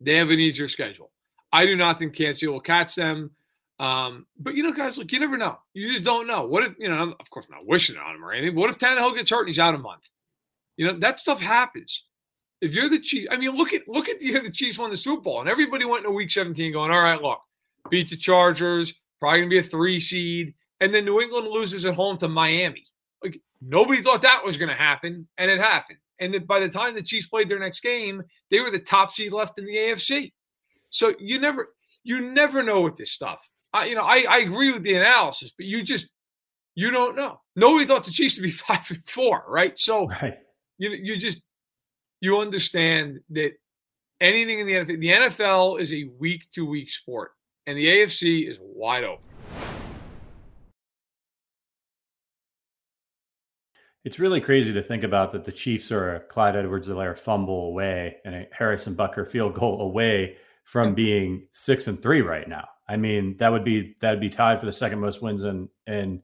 they 0.00 0.16
have 0.16 0.30
an 0.30 0.38
easier 0.38 0.68
schedule. 0.68 1.10
I 1.52 1.66
do 1.66 1.74
not 1.74 1.98
think 1.98 2.14
Kansas 2.14 2.40
City 2.40 2.48
will 2.48 2.60
catch 2.60 2.94
them. 2.94 3.32
Um, 3.80 4.26
but 4.38 4.54
you 4.54 4.62
know, 4.62 4.72
guys, 4.72 4.98
look, 4.98 5.10
you 5.10 5.18
never 5.18 5.38
know. 5.38 5.58
You 5.72 5.90
just 5.90 6.04
don't 6.04 6.26
know. 6.26 6.46
What 6.46 6.64
if 6.64 6.74
you 6.78 6.88
know? 6.88 7.14
Of 7.18 7.30
course, 7.30 7.46
I'm 7.46 7.56
not 7.56 7.66
wishing 7.66 7.96
on 7.96 8.14
him 8.14 8.24
or 8.24 8.32
anything. 8.32 8.54
What 8.54 8.70
if 8.70 8.78
Tannehill 8.78 9.16
gets 9.16 9.30
hurt 9.30 9.40
and 9.40 9.48
he's 9.48 9.58
out 9.58 9.74
a 9.74 9.78
month? 9.78 10.02
You 10.76 10.86
know, 10.86 10.98
that 10.98 11.18
stuff 11.18 11.40
happens. 11.40 12.04
If 12.60 12.74
you're 12.74 12.90
the 12.90 12.98
Chiefs, 12.98 13.28
I 13.30 13.38
mean, 13.38 13.56
look 13.56 13.72
at 13.72 13.88
look 13.88 14.10
at 14.10 14.20
the 14.20 14.26
year 14.26 14.42
the 14.42 14.50
Chiefs 14.50 14.78
won 14.78 14.90
the 14.90 14.98
Super 14.98 15.22
Bowl, 15.22 15.40
and 15.40 15.48
everybody 15.48 15.86
went 15.86 16.04
into 16.04 16.14
Week 16.14 16.30
17 16.30 16.72
going, 16.72 16.90
"All 16.90 17.00
right, 17.00 17.20
look, 17.20 17.40
beat 17.88 18.10
the 18.10 18.16
Chargers, 18.16 18.92
probably 19.18 19.40
gonna 19.40 19.50
be 19.50 19.58
a 19.58 19.62
three 19.62 19.98
seed," 19.98 20.54
and 20.80 20.94
then 20.94 21.06
New 21.06 21.20
England 21.22 21.48
loses 21.48 21.86
at 21.86 21.94
home 21.94 22.18
to 22.18 22.28
Miami. 22.28 22.84
Like 23.24 23.40
nobody 23.62 24.02
thought 24.02 24.22
that 24.22 24.44
was 24.44 24.58
gonna 24.58 24.74
happen, 24.74 25.26
and 25.38 25.50
it 25.50 25.58
happened. 25.58 25.98
And 26.20 26.34
then 26.34 26.44
by 26.44 26.60
the 26.60 26.68
time 26.68 26.94
the 26.94 27.02
Chiefs 27.02 27.26
played 27.26 27.48
their 27.48 27.58
next 27.58 27.80
game, 27.80 28.22
they 28.50 28.60
were 28.60 28.70
the 28.70 28.78
top 28.78 29.10
seed 29.10 29.32
left 29.32 29.58
in 29.58 29.64
the 29.64 29.74
AFC. 29.74 30.32
So 30.90 31.14
you 31.18 31.40
never 31.40 31.70
you 32.04 32.20
never 32.20 32.62
know 32.62 32.82
with 32.82 32.96
this 32.96 33.10
stuff. 33.10 33.50
I, 33.72 33.86
you 33.86 33.94
know, 33.94 34.04
I, 34.04 34.26
I 34.28 34.38
agree 34.38 34.72
with 34.72 34.82
the 34.82 34.94
analysis, 34.94 35.52
but 35.56 35.66
you 35.66 35.82
just 35.82 36.08
you 36.74 36.90
don't 36.90 37.16
know. 37.16 37.40
Nobody 37.56 37.84
thought 37.84 38.04
the 38.04 38.10
Chiefs 38.10 38.38
would 38.38 38.44
be 38.44 38.50
five 38.50 38.88
and 38.90 39.08
four, 39.08 39.44
right? 39.48 39.78
So 39.78 40.08
right. 40.08 40.38
you 40.78 40.90
you 40.90 41.16
just 41.16 41.40
you 42.20 42.38
understand 42.38 43.20
that 43.30 43.52
anything 44.20 44.58
in 44.58 44.66
the 44.66 44.74
NFL, 44.74 45.00
the 45.00 45.10
NFL 45.10 45.80
is 45.80 45.92
a 45.92 46.04
week 46.18 46.50
to 46.52 46.66
week 46.66 46.90
sport, 46.90 47.32
and 47.66 47.78
the 47.78 47.86
AFC 47.86 48.48
is 48.48 48.58
wide 48.60 49.04
open. 49.04 49.29
It's 54.04 54.18
really 54.18 54.40
crazy 54.40 54.72
to 54.72 54.82
think 54.82 55.04
about 55.04 55.30
that 55.32 55.44
the 55.44 55.52
Chiefs 55.52 55.92
are 55.92 56.16
a 56.16 56.20
Clyde 56.20 56.56
Edwards-Helaire 56.56 57.18
fumble 57.18 57.66
away 57.66 58.16
and 58.24 58.34
a 58.34 58.46
Harrison 58.52 58.94
Butker 58.94 59.28
field 59.28 59.54
goal 59.54 59.82
away 59.82 60.36
from 60.64 60.94
being 60.94 61.46
six 61.52 61.86
and 61.86 62.02
three 62.02 62.22
right 62.22 62.48
now. 62.48 62.66
I 62.88 62.96
mean, 62.96 63.36
that 63.36 63.52
would 63.52 63.64
be 63.64 63.96
that 64.00 64.10
would 64.10 64.20
be 64.20 64.30
tied 64.30 64.58
for 64.58 64.66
the 64.66 64.72
second 64.72 65.00
most 65.00 65.22
wins 65.22 65.44
in 65.44 65.68
in 65.86 66.22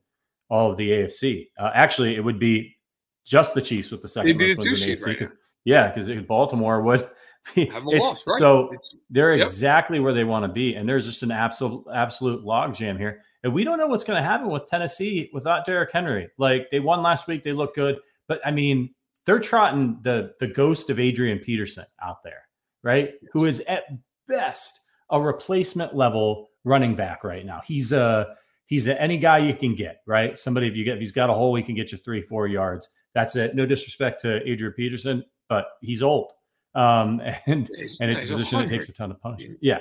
all 0.49 0.71
of 0.71 0.76
the 0.76 0.90
AFC. 0.90 1.49
Uh, 1.59 1.71
actually, 1.75 2.16
it 2.16 2.25
would 2.25 2.38
be 2.38 2.76
just 3.25 3.54
the 3.54 3.62
Chiefs 3.62 3.90
with 3.90 4.02
the 4.02 4.09
2nd 4.09 4.38
most 4.38 4.59
wins 4.59 4.83
in 4.83 4.90
the 4.90 4.97
AFC. 4.97 5.21
Right 5.21 5.30
yeah, 5.64 5.88
because 5.88 6.09
Baltimore 6.23 6.83
would. 6.83 7.09
Be, 7.54 7.71
lost, 7.71 8.26
right? 8.26 8.38
So 8.40 8.71
it's, 8.73 8.97
they're 9.09 9.37
yep. 9.37 9.47
exactly 9.47 10.00
where 10.00 10.12
they 10.12 10.25
want 10.25 10.45
to 10.45 10.49
be, 10.49 10.75
and 10.75 10.88
there's 10.88 11.06
just 11.06 11.23
an 11.23 11.30
absolute 11.30 11.87
absolute 11.95 12.45
logjam 12.45 12.99
here, 12.99 13.23
and 13.47 13.55
we 13.55 13.62
don't 13.62 13.79
know 13.79 13.87
what's 13.87 14.03
going 14.03 14.21
to 14.21 14.29
happen 14.29 14.49
with 14.49 14.67
Tennessee 14.67 15.31
without 15.33 15.65
Derrick 15.65 15.93
Henry. 15.93 16.29
Like 16.37 16.69
they 16.73 16.81
won 16.81 17.00
last 17.00 17.29
week, 17.29 17.45
they 17.45 17.53
look 17.53 17.76
good, 17.76 18.00
but 18.26 18.41
I 18.45 18.50
mean, 18.50 18.93
they're 19.25 19.38
trotting 19.38 20.00
the 20.03 20.33
the 20.41 20.49
ghost 20.49 20.91
of 20.91 20.99
Adrian 20.99 21.38
Peterson 21.38 21.85
out 22.03 22.25
there, 22.25 22.43
right? 22.83 23.15
Who 23.33 23.47
is 23.47 23.61
at 23.61 23.85
best 24.26 24.81
a 25.11 25.21
replacement 25.21 25.95
level 25.95 26.49
running 26.65 26.97
back 26.97 27.23
right 27.23 27.47
now. 27.47 27.62
He's 27.65 27.93
a 27.93 28.35
he's 28.67 28.88
a, 28.88 29.00
any 29.00 29.17
guy 29.17 29.38
you 29.38 29.55
can 29.55 29.76
get, 29.76 30.03
right? 30.07 30.37
Somebody 30.37 30.67
if 30.67 30.76
you 30.76 30.85
get 30.85 30.95
if 30.95 31.00
he's 31.00 31.12
got 31.12 31.31
a 31.31 31.35
hole, 31.35 31.55
he 31.55 31.62
can 31.62 31.76
get 31.76 31.93
you 31.93 31.99
three, 31.99 32.23
four 32.23 32.49
yards. 32.49 32.88
That's 33.15 33.37
it. 33.37 33.55
No 33.55 33.65
disrespect 33.65 34.21
to 34.23 34.43
Adrian 34.49 34.75
Peterson, 34.75 35.25
but 35.49 35.67
he's 35.81 36.03
old. 36.03 36.33
Um, 36.75 37.21
and 37.47 37.71
and 38.00 38.11
it's 38.11 38.25
a 38.25 38.26
position 38.26 38.59
that 38.59 38.67
takes 38.67 38.88
a 38.88 38.93
ton 38.93 39.12
of 39.12 39.21
punishment. 39.21 39.59
Yeah. 39.62 39.79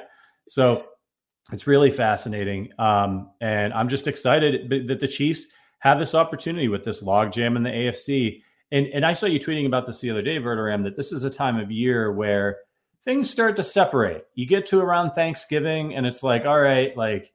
So 0.47 0.85
it's 1.51 1.67
really 1.67 1.91
fascinating. 1.91 2.69
Um, 2.79 3.31
and 3.41 3.73
I'm 3.73 3.89
just 3.89 4.07
excited 4.07 4.87
that 4.87 4.99
the 4.99 5.07
Chiefs 5.07 5.47
have 5.79 5.99
this 5.99 6.15
opportunity 6.15 6.67
with 6.67 6.83
this 6.83 7.03
logjam 7.03 7.55
in 7.55 7.63
the 7.63 7.69
AFC 7.69 8.41
and 8.71 8.87
and 8.87 9.05
I 9.05 9.13
saw 9.13 9.25
you 9.25 9.39
tweeting 9.39 9.65
about 9.65 9.85
this 9.85 10.01
the 10.01 10.09
other 10.09 10.21
day, 10.21 10.39
Verderame, 10.39 10.83
that 10.83 10.97
this 10.97 11.11
is 11.11 11.23
a 11.23 11.29
time 11.29 11.57
of 11.57 11.71
year 11.71 12.11
where 12.11 12.57
things 13.03 13.29
start 13.29 13.55
to 13.57 13.63
separate. 13.63 14.25
You 14.33 14.45
get 14.47 14.65
to 14.67 14.79
around 14.79 15.11
Thanksgiving, 15.11 15.95
and 15.95 16.05
it's 16.05 16.23
like, 16.23 16.45
all 16.45 16.59
right, 16.59 16.95
like 16.97 17.31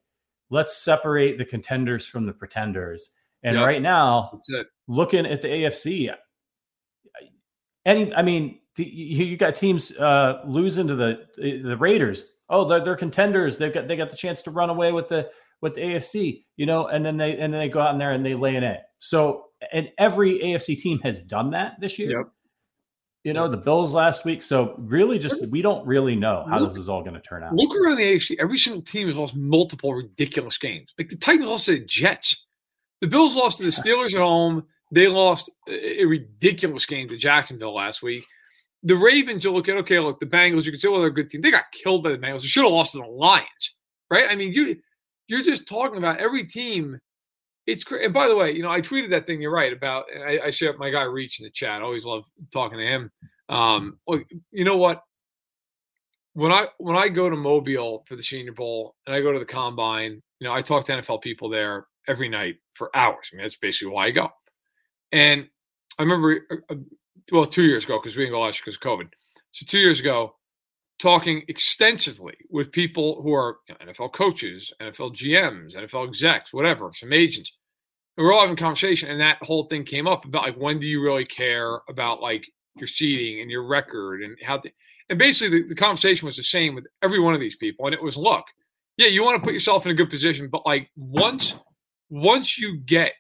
let's 0.51 0.77
separate 0.77 1.39
the 1.39 1.45
contenders 1.45 2.07
from 2.07 2.27
the 2.27 2.33
pretenders. 2.33 3.13
And 3.43 3.57
yep. 3.57 3.67
right 3.67 3.81
now, 3.81 4.39
looking 4.89 5.25
at 5.25 5.41
the 5.41 5.49
AFC, 5.49 6.15
any, 7.87 8.13
I 8.13 8.23
mean, 8.23 8.59
the, 8.77 8.85
you, 8.85 9.25
you, 9.25 9.37
got 9.39 9.55
teams 9.55 9.97
uh, 9.97 10.43
losing 10.45 10.89
to 10.89 10.97
the 10.97 11.27
the 11.37 11.77
Raiders. 11.77 12.37
Oh, 12.51 12.65
they're, 12.65 12.85
they're 12.85 12.97
contenders. 12.97 13.57
They've 13.57 13.73
got 13.73 13.89
they 13.89 13.97
got 13.97 14.11
the 14.11 14.17
chance 14.17 14.43
to 14.43 14.51
run 14.51 14.69
away 14.69 14.93
with 14.93 15.09
the 15.09 15.31
with 15.61 15.75
the 15.75 15.81
AFC, 15.81 16.45
you 16.57 16.67
know, 16.67 16.89
and 16.89 17.05
then 17.05 17.17
they 17.17 17.39
and 17.39 17.53
then 17.53 17.61
they 17.61 17.69
go 17.69 17.81
out 17.81 17.93
in 17.93 17.99
there 17.99 18.13
and 18.13 18.27
they 18.27 18.35
lay 18.35 18.57
an 18.57 18.65
egg. 18.65 18.81
So 18.99 19.47
and 19.73 19.91
every 19.99 20.41
AFC 20.41 20.79
team 20.79 20.99
has 21.01 21.23
done 21.23 21.51
that 21.53 21.81
this 21.81 21.99
year. 21.99 22.19
Yep. 22.19 22.29
You 23.23 23.35
know, 23.35 23.49
the 23.49 23.57
Bills 23.59 23.93
last 23.93 24.25
week. 24.25 24.41
So 24.41 24.75
really 24.79 25.19
just 25.19 25.47
we 25.49 25.61
don't 25.61 25.87
really 25.87 26.17
know 26.17 26.47
how 26.49 26.59
look, 26.59 26.71
this 26.71 26.79
is 26.79 26.89
all 26.89 27.03
going 27.03 27.15
to 27.15 27.21
turn 27.21 27.45
out. 27.45 27.55
Look 27.55 27.77
around 27.77 27.97
the 27.97 28.15
AFC. 28.15 28.37
Every 28.39 28.57
single 28.57 28.83
team 28.83 29.09
has 29.09 29.19
lost 29.19 29.37
multiple 29.37 29.95
ridiculous 29.95 30.57
games. 30.57 30.95
Like 30.99 31.09
the 31.09 31.17
Titans 31.17 31.49
lost 31.49 31.67
to 31.67 31.73
the 31.73 31.85
Jets. 31.85 32.47
The 33.01 33.07
Bills 33.07 33.37
lost 33.37 33.59
to 33.59 33.65
the 33.65 33.71
Steelers 33.71 34.15
at 34.15 34.21
home. 34.21 34.65
They 34.91 35.07
lost 35.09 35.51
a 35.69 36.05
ridiculous 36.05 36.85
game 36.87 37.09
to 37.09 37.17
Jacksonville 37.17 37.75
last 37.75 38.03
week. 38.03 38.25
The 38.83 38.97
Ravens, 38.97 39.45
you 39.45 39.53
look 39.53 39.69
at, 39.69 39.77
okay, 39.79 39.99
look, 39.99 40.21
the 40.21 40.27
Bengals, 40.27 40.65
you 40.65 40.73
can 40.73 40.81
say, 40.81 40.89
well, 40.89 41.01
they're 41.01 41.09
a 41.09 41.15
good 41.15 41.29
team. 41.29 41.43
They 41.43 41.51
got 41.51 41.71
killed 41.71 42.03
by 42.03 42.13
the 42.13 42.19
Bengals. 42.19 42.41
They 42.41 42.47
should 42.47 42.65
have 42.65 42.73
lost 42.73 42.93
to 42.93 42.99
the 42.99 43.05
Lions, 43.05 43.75
right? 44.11 44.27
I 44.31 44.35
mean, 44.35 44.53
you 44.53 44.77
you're 45.29 45.43
just 45.43 45.69
talking 45.69 45.99
about 45.99 46.19
every 46.19 46.45
team 46.45 46.99
it's 47.71 47.85
great. 47.85 48.05
And 48.05 48.15
by 48.15 48.27
the 48.27 48.37
way, 48.37 48.53
you 48.53 48.63
know, 48.63 48.71
I 48.71 48.81
tweeted 48.81 49.11
that 49.11 49.27
thing. 49.27 49.41
You're 49.41 49.53
right 49.53 49.73
about. 49.73 50.07
I, 50.17 50.41
I 50.47 50.51
share 50.51 50.77
my 50.77 50.91
guy 50.91 51.03
Reach 51.03 51.39
in 51.39 51.45
the 51.45 51.51
chat. 51.51 51.81
I 51.81 51.85
always 51.85 52.05
love 52.05 52.25
talking 52.53 52.79
to 52.79 52.87
him. 52.87 53.11
Um, 53.49 53.99
you 54.51 54.65
know 54.65 54.77
what? 54.77 55.03
When 56.35 56.53
I 56.53 56.67
when 56.79 56.97
I 56.97 57.09
go 57.09 57.29
to 57.29 57.37
Mobile 57.37 58.05
for 58.07 58.17
the 58.17 58.23
Senior 58.23 58.53
Bowl 58.53 58.97
and 59.07 59.15
I 59.15 59.21
go 59.21 59.33
to 59.33 59.39
the 59.39 59.45
Combine, 59.45 60.23
you 60.41 60.49
know, 60.49 60.53
I 60.53 60.63
talk 60.63 60.85
to 60.87 60.93
NFL 60.93 61.23
people 61.23 61.49
there 61.49 61.87
every 62.09 62.29
night 62.29 62.57
for 62.75 62.91
hours. 62.95 63.31
I 63.33 63.37
mean, 63.37 63.45
that's 63.45 63.57
basically 63.57 63.93
why 63.93 64.07
I 64.07 64.11
go. 64.11 64.31
And 65.13 65.49
I 65.99 66.03
remember, 66.03 66.47
uh, 66.71 66.75
well, 67.33 67.47
two 67.47 67.65
years 67.65 67.85
ago 67.85 67.99
because 67.99 68.17
we 68.17 68.25
didn't 68.25 68.35
go 68.35 68.43
last 68.43 68.59
year 68.59 68.63
because 68.67 68.77
of 68.77 68.83
COVID. 68.83 69.09
So 69.53 69.67
two 69.67 69.79
years 69.79 70.01
ago, 70.01 70.37
talking 71.01 71.43
extensively 71.49 72.37
with 72.51 72.71
people 72.71 73.23
who 73.23 73.33
are 73.33 73.59
you 73.69 73.75
know, 73.75 73.93
NFL 73.93 74.13
coaches, 74.13 74.73
NFL 74.81 75.15
GMs, 75.15 75.75
NFL 75.75 76.07
execs, 76.09 76.53
whatever, 76.53 76.91
some 76.95 77.13
agents. 77.13 77.57
And 78.17 78.27
we're 78.27 78.35
all 78.35 78.43
having 78.43 78.57
conversation, 78.57 79.11
and 79.11 79.21
that 79.21 79.39
whole 79.43 79.65
thing 79.65 79.85
came 79.85 80.07
up 80.07 80.25
about 80.25 80.45
like 80.45 80.57
when 80.57 80.79
do 80.79 80.87
you 80.87 81.03
really 81.03 81.25
care 81.25 81.81
about 81.89 82.21
like 82.21 82.47
your 82.77 82.87
seating 82.87 83.41
and 83.41 83.51
your 83.51 83.67
record 83.67 84.23
and 84.23 84.37
how. 84.43 84.59
The, 84.59 84.73
and 85.09 85.19
basically, 85.19 85.63
the, 85.63 85.69
the 85.69 85.75
conversation 85.75 86.27
was 86.27 86.37
the 86.37 86.43
same 86.43 86.75
with 86.75 86.87
every 87.03 87.19
one 87.19 87.35
of 87.35 87.41
these 87.41 87.57
people, 87.57 87.87
and 87.87 87.95
it 87.95 88.03
was, 88.03 88.17
look, 88.17 88.45
yeah, 88.97 89.09
you 89.09 89.25
want 89.25 89.37
to 89.37 89.43
put 89.43 89.55
yourself 89.55 89.87
in 89.87 89.93
a 89.93 89.95
good 89.95 90.11
position, 90.11 90.49
but 90.49 90.67
like 90.67 90.91
once 90.97 91.57
once 92.11 92.59
you 92.59 92.77
get 92.77 93.15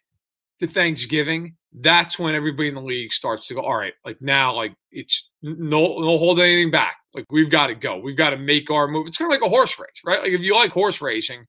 to 0.58 0.66
Thanksgiving, 0.66 1.56
that's 1.72 2.18
when 2.18 2.34
everybody 2.34 2.68
in 2.68 2.74
the 2.74 2.82
league 2.82 3.12
starts 3.12 3.46
to 3.48 3.54
go, 3.54 3.60
all 3.60 3.76
right, 3.76 3.94
like 4.04 4.20
now, 4.20 4.54
like 4.54 4.74
it's 4.90 5.30
no 5.42 5.98
no 5.98 6.18
hold 6.18 6.40
anything 6.40 6.70
back. 6.70 6.96
Like 7.14 7.26
we've 7.30 7.50
got 7.50 7.68
to 7.68 7.74
go. 7.74 7.98
We've 7.98 8.16
got 8.16 8.30
to 8.30 8.36
make 8.36 8.70
our 8.70 8.88
move. 8.88 9.06
It's 9.06 9.18
kind 9.18 9.32
of 9.32 9.40
like 9.40 9.46
a 9.46 9.54
horse 9.54 9.78
race, 9.78 10.02
right? 10.04 10.20
Like 10.22 10.32
if 10.32 10.40
you 10.40 10.54
like 10.54 10.72
horse 10.72 11.00
racing, 11.00 11.46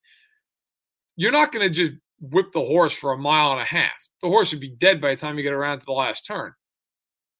you're 1.15 1.31
not 1.31 1.51
going 1.51 1.67
to 1.67 1.73
just 1.73 1.93
whip 2.19 2.51
the 2.51 2.63
horse 2.63 2.93
for 2.93 3.13
a 3.13 3.17
mile 3.17 3.51
and 3.51 3.61
a 3.61 3.65
half. 3.65 4.07
The 4.21 4.27
horse 4.27 4.51
would 4.51 4.61
be 4.61 4.69
dead 4.69 5.01
by 5.01 5.09
the 5.09 5.15
time 5.15 5.37
you 5.37 5.43
get 5.43 5.53
around 5.53 5.79
to 5.79 5.85
the 5.85 5.91
last 5.91 6.25
turn. 6.25 6.53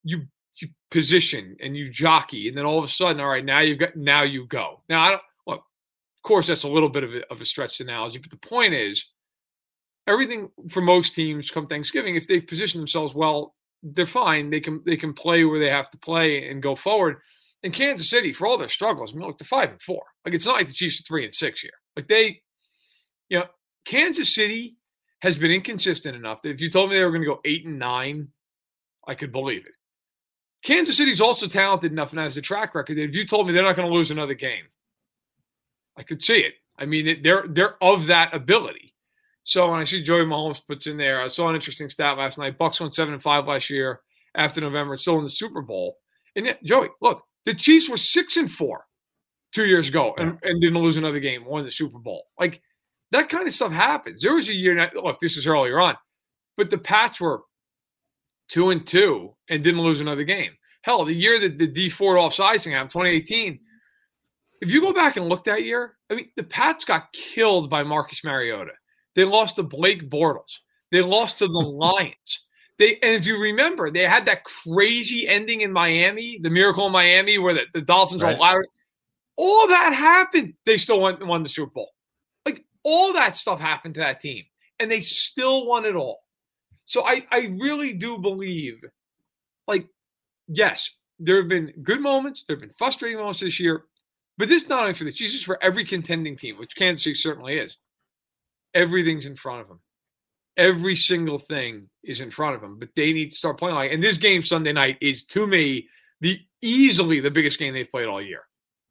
You 0.04 0.24
you 0.60 0.70
position 0.90 1.56
and 1.62 1.78
you 1.78 1.90
jockey, 1.90 2.48
and 2.48 2.58
then 2.58 2.66
all 2.66 2.80
of 2.80 2.86
a 2.86 2.90
sudden, 2.90 3.22
all 3.22 3.30
right, 3.30 3.46
now 3.46 3.60
you've 3.60 3.80
got 3.80 3.96
now 3.96 4.24
you 4.24 4.48
go. 4.48 4.82
Now 4.90 5.04
I 5.04 5.10
don't. 5.12 5.22
Well, 5.46 5.58
of 5.58 6.24
course, 6.24 6.48
that's 6.48 6.64
a 6.64 6.70
little 6.70 6.90
bit 6.90 7.04
of 7.04 7.14
a, 7.14 7.32
of 7.32 7.42
a 7.42 7.46
stretched 7.46 7.80
analogy, 7.80 8.18
but 8.18 8.32
the 8.32 8.38
point 8.38 8.74
is 8.74 9.06
everything 10.12 10.50
for 10.70 10.82
most 10.82 11.16
teams 11.16 11.52
come 11.52 11.68
Thanksgiving, 11.68 12.16
if 12.16 12.28
they 12.28 12.40
position 12.40 12.80
themselves 12.80 13.14
well, 13.14 13.56
they're 13.84 14.06
fine. 14.06 14.50
They 14.50 14.60
can 14.60 14.82
they 14.86 14.98
can 14.98 15.14
play 15.14 15.44
where 15.44 15.60
they 15.60 15.70
have 15.70 15.90
to 15.92 15.98
play 15.98 16.50
and 16.50 16.62
go 16.62 16.76
forward. 16.76 17.18
In 17.64 17.72
Kansas 17.72 18.10
City, 18.10 18.34
for 18.34 18.48
all 18.48 18.58
their 18.58 18.68
struggles, 18.68 19.14
I 19.14 19.18
mean, 19.18 19.28
look, 19.28 19.38
the 19.38 19.44
five 19.44 19.70
and 19.70 19.82
four. 19.82 20.04
Like 20.26 20.34
it's 20.34 20.46
not 20.46 20.56
like 20.56 20.68
the 20.68 20.74
Chiefs 20.74 21.00
are 21.00 21.04
three 21.04 21.24
and 21.24 21.34
six 21.34 21.62
here. 21.62 21.72
Like 21.96 22.08
they, 22.08 22.42
you 23.30 23.40
know, 23.40 23.46
Kansas 23.86 24.34
City 24.34 24.78
has 25.22 25.38
been 25.38 25.52
inconsistent 25.52 26.16
enough 26.16 26.42
that 26.42 26.50
if 26.50 26.62
you 26.62 26.70
told 26.70 26.90
me 26.90 26.98
they 26.98 27.04
were 27.04 27.12
going 27.12 27.22
to 27.22 27.28
go 27.28 27.42
eight 27.46 27.66
and 27.66 27.78
nine, 27.78 28.30
I 29.08 29.14
could 29.16 29.32
believe 29.32 29.66
it. 29.66 29.76
Kansas 30.64 30.98
City's 30.98 31.22
also 31.22 31.48
talented 31.48 31.92
enough 31.92 32.12
and 32.12 32.20
has 32.20 32.38
a 32.38 32.42
track 32.42 32.76
record 32.76 32.98
that 32.98 33.04
if 33.04 33.16
you 33.16 33.26
told 33.26 33.48
me 33.48 33.54
they're 33.54 33.64
not 33.64 33.76
going 33.76 33.88
to 33.88 33.94
lose 33.94 34.12
another 34.12 34.34
game, 34.34 34.66
I 35.98 36.04
could 36.04 36.24
see 36.24 36.40
it. 36.40 36.54
I 36.78 36.86
mean, 36.86 37.22
they're 37.22 37.46
they're 37.48 37.84
of 37.84 38.08
that 38.08 38.34
ability. 38.34 38.91
So 39.44 39.70
when 39.70 39.80
I 39.80 39.84
see 39.84 40.04
Joey 40.04 40.26
Mahomes 40.26 40.62
puts 40.66 40.88
in 40.88 40.98
there, 40.98 41.22
I 41.22 41.28
saw 41.28 41.50
an 41.50 41.56
interesting 41.56 41.90
stat 41.90 42.18
last 42.18 42.38
night. 42.38 42.58
Bucks 42.58 42.80
won 42.80 42.92
seven 42.92 43.14
and 43.14 43.24
five 43.24 43.48
last 43.48 43.70
year 43.70 44.02
after 44.36 44.62
November, 44.62 44.98
still 44.98 45.18
in 45.18 45.24
the 45.24 45.30
Super 45.30 45.62
Bowl. 45.62 45.98
And 46.36 46.46
yet, 46.46 46.64
Joey, 46.64 46.90
look, 47.02 47.24
the 47.46 47.54
Chiefs 47.54 47.90
were 47.90 47.98
six 47.98 48.38
and 48.38 48.50
four 48.50 48.86
two 49.52 49.66
years 49.66 49.90
ago 49.90 50.14
and, 50.18 50.38
and 50.44 50.62
didn't 50.62 50.82
lose 50.82 50.98
another 50.98 51.20
game, 51.20 51.46
won 51.46 51.64
the 51.64 51.72
Super 51.72 52.00
Bowl. 52.00 52.24
Like 52.40 52.62
that 53.12 53.30
kind 53.30 53.48
of 53.48 53.54
stuff 53.54 53.72
happens. 53.72 54.22
There 54.22 54.36
was 54.36 54.50
a 54.50 54.56
year. 54.56 54.74
Now, 54.74 54.90
look, 54.96 55.20
this 55.20 55.38
is 55.38 55.48
earlier 55.48 55.80
on, 55.80 55.96
but 56.58 56.70
the 56.70 56.78
Pats 56.78 57.20
were 57.20 57.42
two 58.48 58.70
and 58.70 58.86
two 58.86 59.36
and 59.50 59.64
didn't 59.64 59.82
lose 59.82 60.00
another 60.00 60.24
game. 60.24 60.52
Hell, 60.84 61.06
the 61.06 61.14
year 61.14 61.40
that 61.40 61.58
the 61.58 61.68
Dee 61.68 61.90
Ford 61.90 62.18
offsiding 62.18 62.72
happened, 62.72 62.90
2018. 62.92 63.60
If 64.62 64.72
you 64.72 64.82
go 64.82 64.94
back 64.94 65.18
and 65.18 65.28
look 65.28 65.44
that 65.46 65.64
year, 65.64 65.98
I 66.10 66.16
mean, 66.16 66.30
the 66.36 66.44
Pats 66.44 66.86
got 66.86 67.12
killed 67.14 67.70
by 67.70 67.84
Marcus 67.84 68.24
Mariota. 68.24 68.74
They 69.16 69.26
lost 69.26 69.56
to 69.58 69.64
Blake 69.64 70.10
Bortles. 70.10 70.60
They 70.92 71.02
lost 71.02 71.40
to 71.40 71.48
the 71.48 71.60
Lions. 71.60 72.46
They 72.78 72.94
and 72.96 73.16
if 73.16 73.26
you 73.26 73.40
remember, 73.40 73.92
they 73.92 74.08
had 74.08 74.26
that 74.26 74.44
crazy 74.44 75.28
ending 75.28 75.62
in 75.62 75.72
Miami, 75.72 76.40
the 76.42 76.50
miracle 76.50 76.88
in 76.88 76.92
Miami, 76.92 77.38
where 77.38 77.54
the, 77.54 77.66
the 77.74 77.82
Dolphins 77.82 78.24
right. 78.24 78.40
were. 78.40 78.66
All 79.38 79.68
that 79.68 79.94
happened. 79.94 80.54
They 80.66 80.78
still 80.78 81.00
won, 81.00 81.26
won 81.28 81.44
the 81.44 81.50
Super 81.50 81.72
Bowl. 81.72 81.90
Like 82.46 82.66
all 82.84 83.14
that 83.14 83.36
stuff 83.36 83.60
happened 83.60 83.96
to 83.96 84.00
that 84.00 84.20
team, 84.20 84.46
and 84.80 84.90
they 84.90 85.02
still 85.02 85.68
won 85.68 85.86
it 85.86 85.96
all. 85.96 86.24
So 86.86 87.06
I, 87.06 87.26
I 87.32 87.56
really 87.60 87.94
do 87.94 88.18
believe, 88.18 88.84
like, 89.68 89.88
yes, 90.48 90.98
there 91.20 91.38
have 91.38 91.48
been 91.48 91.72
good 91.84 92.02
moments, 92.02 92.44
there 92.44 92.56
have 92.56 92.62
been 92.62 92.74
frustrating 92.78 93.18
moments 93.18 93.40
this 93.40 93.60
year, 93.60 93.84
but 94.38 94.50
this 94.50 94.68
not 94.68 94.82
only 94.82 94.94
for 94.94 95.04
the 95.04 95.12
Chiefs, 95.12 95.36
is 95.36 95.44
for 95.44 95.58
every 95.64 95.86
contending 95.86 96.36
team, 96.36 96.58
which 96.58 96.76
Kansas 96.76 97.04
City 97.04 97.14
certainly 97.14 97.58
is 97.58 97.78
everything's 98.74 99.26
in 99.26 99.36
front 99.36 99.62
of 99.62 99.68
them. 99.68 99.80
Every 100.58 100.96
single 100.96 101.40
thing 101.40 101.90
is 102.04 102.22
in 102.22 102.30
front 102.30 102.56
of 102.56 102.62
them, 102.62 102.78
but 102.78 102.90
they 102.96 103.14
need 103.14 103.32
to 103.32 103.36
start 103.36 103.58
playing 103.58 103.76
like. 103.76 103.92
And 103.92 104.04
this 104.04 104.18
game 104.18 104.42
Sunday 104.42 104.74
night 104.74 104.98
is 105.02 105.24
to 105.28 105.48
me 105.48 105.88
the 106.20 106.40
easily 106.62 107.20
the 107.20 107.32
biggest 107.32 107.58
game 107.58 107.74
they've 107.74 107.90
played 107.90 108.08
all 108.08 108.22
year. 108.22 108.44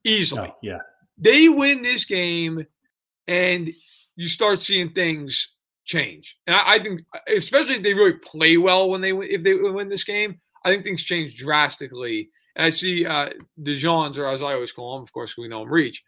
Easily, 0.05 0.49
oh, 0.49 0.57
yeah. 0.63 0.79
They 1.19 1.51
win 1.51 1.83
this 1.83 2.07
game, 2.07 2.67
and 3.29 3.71
you 4.17 4.29
start 4.29 4.61
seeing 4.61 4.93
things 4.93 5.55
change. 5.85 6.39
And 6.47 6.57
I, 6.57 6.75
I, 6.75 6.79
think, 6.79 7.03
especially 7.29 7.75
if 7.75 7.83
they 7.83 7.93
really 7.93 8.15
play 8.15 8.57
well 8.57 8.89
when 8.89 9.03
they 9.03 9.13
if 9.13 9.43
they 9.43 9.55
win 9.55 9.91
this 9.91 10.05
game, 10.05 10.41
I 10.65 10.71
think 10.71 10.83
things 10.83 11.05
change 11.05 11.37
drastically. 11.37 12.31
And 12.57 12.65
I 12.65 12.71
see 12.71 13.05
uh 13.05 13.31
DeJohns, 13.61 14.17
or 14.17 14.27
as 14.29 14.41
I 14.41 14.55
always 14.55 14.73
call 14.73 14.97
him, 14.97 15.03
of 15.03 15.13
course, 15.13 15.37
we 15.37 15.47
know 15.47 15.63
him, 15.63 15.71
Reach 15.71 16.03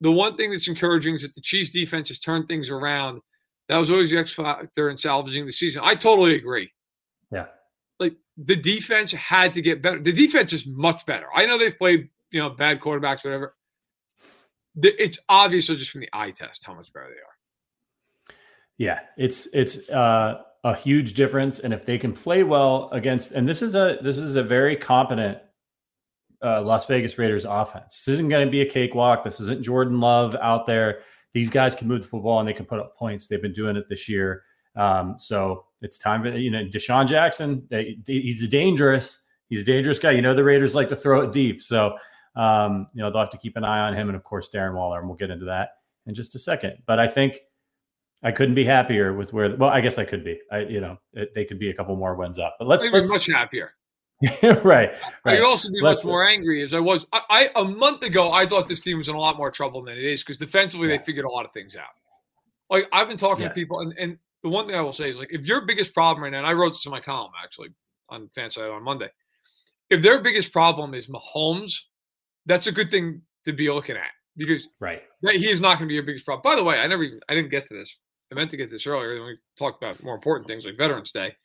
the 0.00 0.12
one 0.12 0.36
thing 0.36 0.50
that's 0.50 0.68
encouraging 0.68 1.14
is 1.14 1.22
that 1.22 1.34
the 1.34 1.40
Chiefs 1.40 1.70
defense 1.70 2.08
has 2.08 2.18
turned 2.18 2.48
things 2.48 2.70
around. 2.70 3.20
That 3.68 3.78
was 3.78 3.90
always 3.90 4.10
the 4.10 4.18
X 4.18 4.32
factor 4.32 4.90
in 4.90 4.98
salvaging 4.98 5.46
the 5.46 5.52
season. 5.52 5.82
I 5.84 5.94
totally 5.94 6.34
agree. 6.34 6.72
Yeah. 7.30 7.46
Like 7.98 8.16
the 8.36 8.56
defense 8.56 9.12
had 9.12 9.54
to 9.54 9.62
get 9.62 9.80
better. 9.80 10.00
The 10.00 10.12
defense 10.12 10.52
is 10.52 10.66
much 10.66 11.06
better. 11.06 11.26
I 11.34 11.46
know 11.46 11.58
they've 11.58 11.76
played, 11.76 12.10
you 12.30 12.40
know, 12.40 12.50
bad 12.50 12.80
quarterbacks, 12.80 13.24
whatever. 13.24 13.54
It's 14.82 15.18
obviously 15.28 15.76
just 15.76 15.92
from 15.92 16.00
the 16.00 16.10
eye 16.12 16.32
test 16.32 16.64
how 16.64 16.74
much 16.74 16.92
better 16.92 17.06
they 17.06 17.12
are. 17.12 17.34
Yeah, 18.76 19.00
it's 19.16 19.46
it's 19.54 19.88
uh, 19.88 20.42
a 20.64 20.74
huge 20.74 21.14
difference, 21.14 21.60
and 21.60 21.72
if 21.72 21.86
they 21.86 21.96
can 21.96 22.12
play 22.12 22.42
well 22.42 22.88
against, 22.90 23.30
and 23.32 23.48
this 23.48 23.62
is 23.62 23.76
a 23.76 23.98
this 24.02 24.18
is 24.18 24.34
a 24.34 24.42
very 24.42 24.74
competent 24.74 25.38
uh, 26.42 26.62
Las 26.62 26.86
Vegas 26.86 27.18
Raiders 27.18 27.44
offense. 27.44 28.04
This 28.04 28.14
isn't 28.14 28.28
going 28.28 28.46
to 28.46 28.50
be 28.50 28.62
a 28.62 28.66
cakewalk. 28.66 29.24
This 29.24 29.40
isn't 29.40 29.62
Jordan 29.62 30.00
Love 30.00 30.36
out 30.40 30.66
there. 30.66 31.00
These 31.32 31.50
guys 31.50 31.74
can 31.74 31.88
move 31.88 32.02
the 32.02 32.06
football 32.06 32.38
and 32.38 32.48
they 32.48 32.52
can 32.52 32.64
put 32.64 32.78
up 32.78 32.96
points. 32.96 33.26
They've 33.26 33.42
been 33.42 33.52
doing 33.52 33.76
it 33.76 33.88
this 33.88 34.08
year. 34.08 34.44
Um, 34.76 35.16
so 35.18 35.66
it's 35.82 35.98
time 35.98 36.22
for 36.22 36.30
you 36.30 36.50
know 36.50 36.64
DeSean 36.64 37.06
Jackson. 37.06 37.66
They, 37.70 37.98
he's 38.06 38.42
a 38.42 38.48
dangerous. 38.48 39.22
He's 39.48 39.62
a 39.62 39.64
dangerous 39.64 39.98
guy. 39.98 40.12
You 40.12 40.22
know 40.22 40.34
the 40.34 40.44
Raiders 40.44 40.74
like 40.74 40.88
to 40.88 40.96
throw 40.96 41.20
it 41.20 41.32
deep, 41.32 41.62
so 41.62 41.96
um, 42.34 42.86
you 42.94 43.02
know 43.02 43.10
they'll 43.10 43.20
have 43.20 43.30
to 43.30 43.38
keep 43.38 43.56
an 43.56 43.64
eye 43.64 43.80
on 43.80 43.94
him, 43.94 44.08
and 44.08 44.16
of 44.16 44.24
course 44.24 44.48
Darren 44.52 44.74
Waller, 44.74 44.98
and 44.98 45.08
we'll 45.08 45.16
get 45.16 45.30
into 45.30 45.44
that 45.46 45.70
in 46.06 46.14
just 46.14 46.34
a 46.34 46.38
second. 46.38 46.78
But 46.86 46.98
I 46.98 47.06
think 47.06 47.38
I 48.22 48.32
couldn't 48.32 48.54
be 48.54 48.64
happier 48.64 49.12
with 49.12 49.32
where. 49.32 49.54
Well, 49.54 49.70
I 49.70 49.80
guess 49.80 49.98
I 49.98 50.04
could 50.04 50.24
be. 50.24 50.40
I 50.50 50.60
you 50.60 50.80
know 50.80 50.98
it, 51.12 51.34
they 51.34 51.44
could 51.44 51.58
be 51.58 51.70
a 51.70 51.74
couple 51.74 51.94
more 51.96 52.16
wins 52.16 52.38
up, 52.38 52.56
but 52.58 52.66
let's, 52.66 52.84
let's 52.90 53.10
much 53.10 53.26
happier. 53.26 53.74
Right, 54.42 54.64
right. 54.64 54.92
I 55.24 55.36
could 55.36 55.44
also 55.44 55.70
be 55.70 55.80
let's, 55.80 56.04
much 56.04 56.10
more 56.10 56.26
angry 56.26 56.62
as 56.62 56.74
I 56.74 56.80
was. 56.80 57.06
I, 57.12 57.20
I, 57.30 57.50
a 57.60 57.64
month 57.64 58.02
ago 58.02 58.32
I 58.32 58.46
thought 58.46 58.68
this 58.68 58.80
team 58.80 58.98
was 58.98 59.08
in 59.08 59.14
a 59.14 59.20
lot 59.20 59.36
more 59.36 59.50
trouble 59.50 59.82
than 59.82 59.96
it 59.96 60.04
is 60.04 60.22
because 60.22 60.36
defensively 60.36 60.88
yeah. 60.88 60.98
they 60.98 61.04
figured 61.04 61.24
a 61.24 61.30
lot 61.30 61.44
of 61.44 61.52
things 61.52 61.76
out. 61.76 61.88
Like 62.70 62.88
I've 62.92 63.08
been 63.08 63.16
talking 63.16 63.42
yeah. 63.42 63.48
to 63.48 63.54
people, 63.54 63.80
and, 63.80 63.94
and 63.98 64.18
the 64.42 64.48
one 64.48 64.66
thing 64.66 64.76
I 64.76 64.80
will 64.80 64.92
say 64.92 65.08
is 65.08 65.18
like 65.18 65.32
if 65.32 65.46
your 65.46 65.62
biggest 65.62 65.94
problem 65.94 66.22
right 66.22 66.30
now, 66.30 66.38
and 66.38 66.46
I 66.46 66.52
wrote 66.52 66.70
this 66.70 66.86
in 66.86 66.92
my 66.92 67.00
column 67.00 67.32
actually 67.42 67.68
on 68.08 68.28
FanSided 68.36 68.74
on 68.74 68.82
Monday, 68.82 69.10
if 69.90 70.02
their 70.02 70.20
biggest 70.20 70.52
problem 70.52 70.94
is 70.94 71.08
Mahomes, 71.08 71.72
that's 72.46 72.66
a 72.66 72.72
good 72.72 72.90
thing 72.90 73.22
to 73.44 73.52
be 73.52 73.70
looking 73.70 73.96
at 73.96 74.10
because 74.36 74.68
right 74.80 75.02
he 75.22 75.50
is 75.50 75.60
not 75.60 75.78
going 75.78 75.86
to 75.86 75.88
be 75.88 75.94
your 75.94 76.02
biggest 76.02 76.24
problem. 76.24 76.42
By 76.42 76.56
the 76.56 76.64
way, 76.64 76.78
I 76.78 76.86
never 76.86 77.02
even 77.02 77.20
I 77.28 77.34
didn't 77.34 77.50
get 77.50 77.68
to 77.68 77.74
this. 77.74 77.98
I 78.32 78.34
meant 78.34 78.50
to 78.50 78.56
get 78.56 78.70
this 78.70 78.86
earlier. 78.86 79.14
Then 79.14 79.26
we 79.26 79.38
talked 79.56 79.82
about 79.82 80.02
more 80.02 80.14
important 80.14 80.48
things 80.48 80.66
like 80.66 80.76
Veterans 80.76 81.12
Day. 81.12 81.36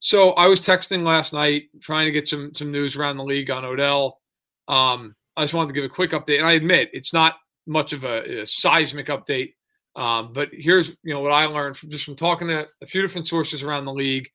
So 0.00 0.30
I 0.32 0.46
was 0.46 0.60
texting 0.60 1.04
last 1.04 1.32
night 1.32 1.64
trying 1.80 2.06
to 2.06 2.12
get 2.12 2.28
some 2.28 2.54
some 2.54 2.70
news 2.70 2.96
around 2.96 3.16
the 3.16 3.24
league 3.24 3.50
on 3.50 3.64
Odell. 3.64 4.20
Um, 4.68 5.14
I 5.36 5.42
just 5.42 5.54
wanted 5.54 5.68
to 5.68 5.74
give 5.74 5.84
a 5.84 5.94
quick 5.94 6.12
update, 6.12 6.38
and 6.38 6.46
I 6.46 6.52
admit 6.52 6.90
it's 6.92 7.12
not 7.12 7.36
much 7.66 7.92
of 7.92 8.04
a, 8.04 8.42
a 8.42 8.46
seismic 8.46 9.06
update. 9.06 9.54
Um, 9.96 10.32
but 10.32 10.50
here's 10.52 10.90
you 11.02 11.14
know 11.14 11.20
what 11.20 11.32
I 11.32 11.46
learned 11.46 11.76
from 11.76 11.90
just 11.90 12.04
from 12.04 12.16
talking 12.16 12.48
to 12.48 12.68
a 12.82 12.86
few 12.86 13.02
different 13.02 13.28
sources 13.28 13.62
around 13.62 13.86
the 13.86 13.92
league. 13.92 14.28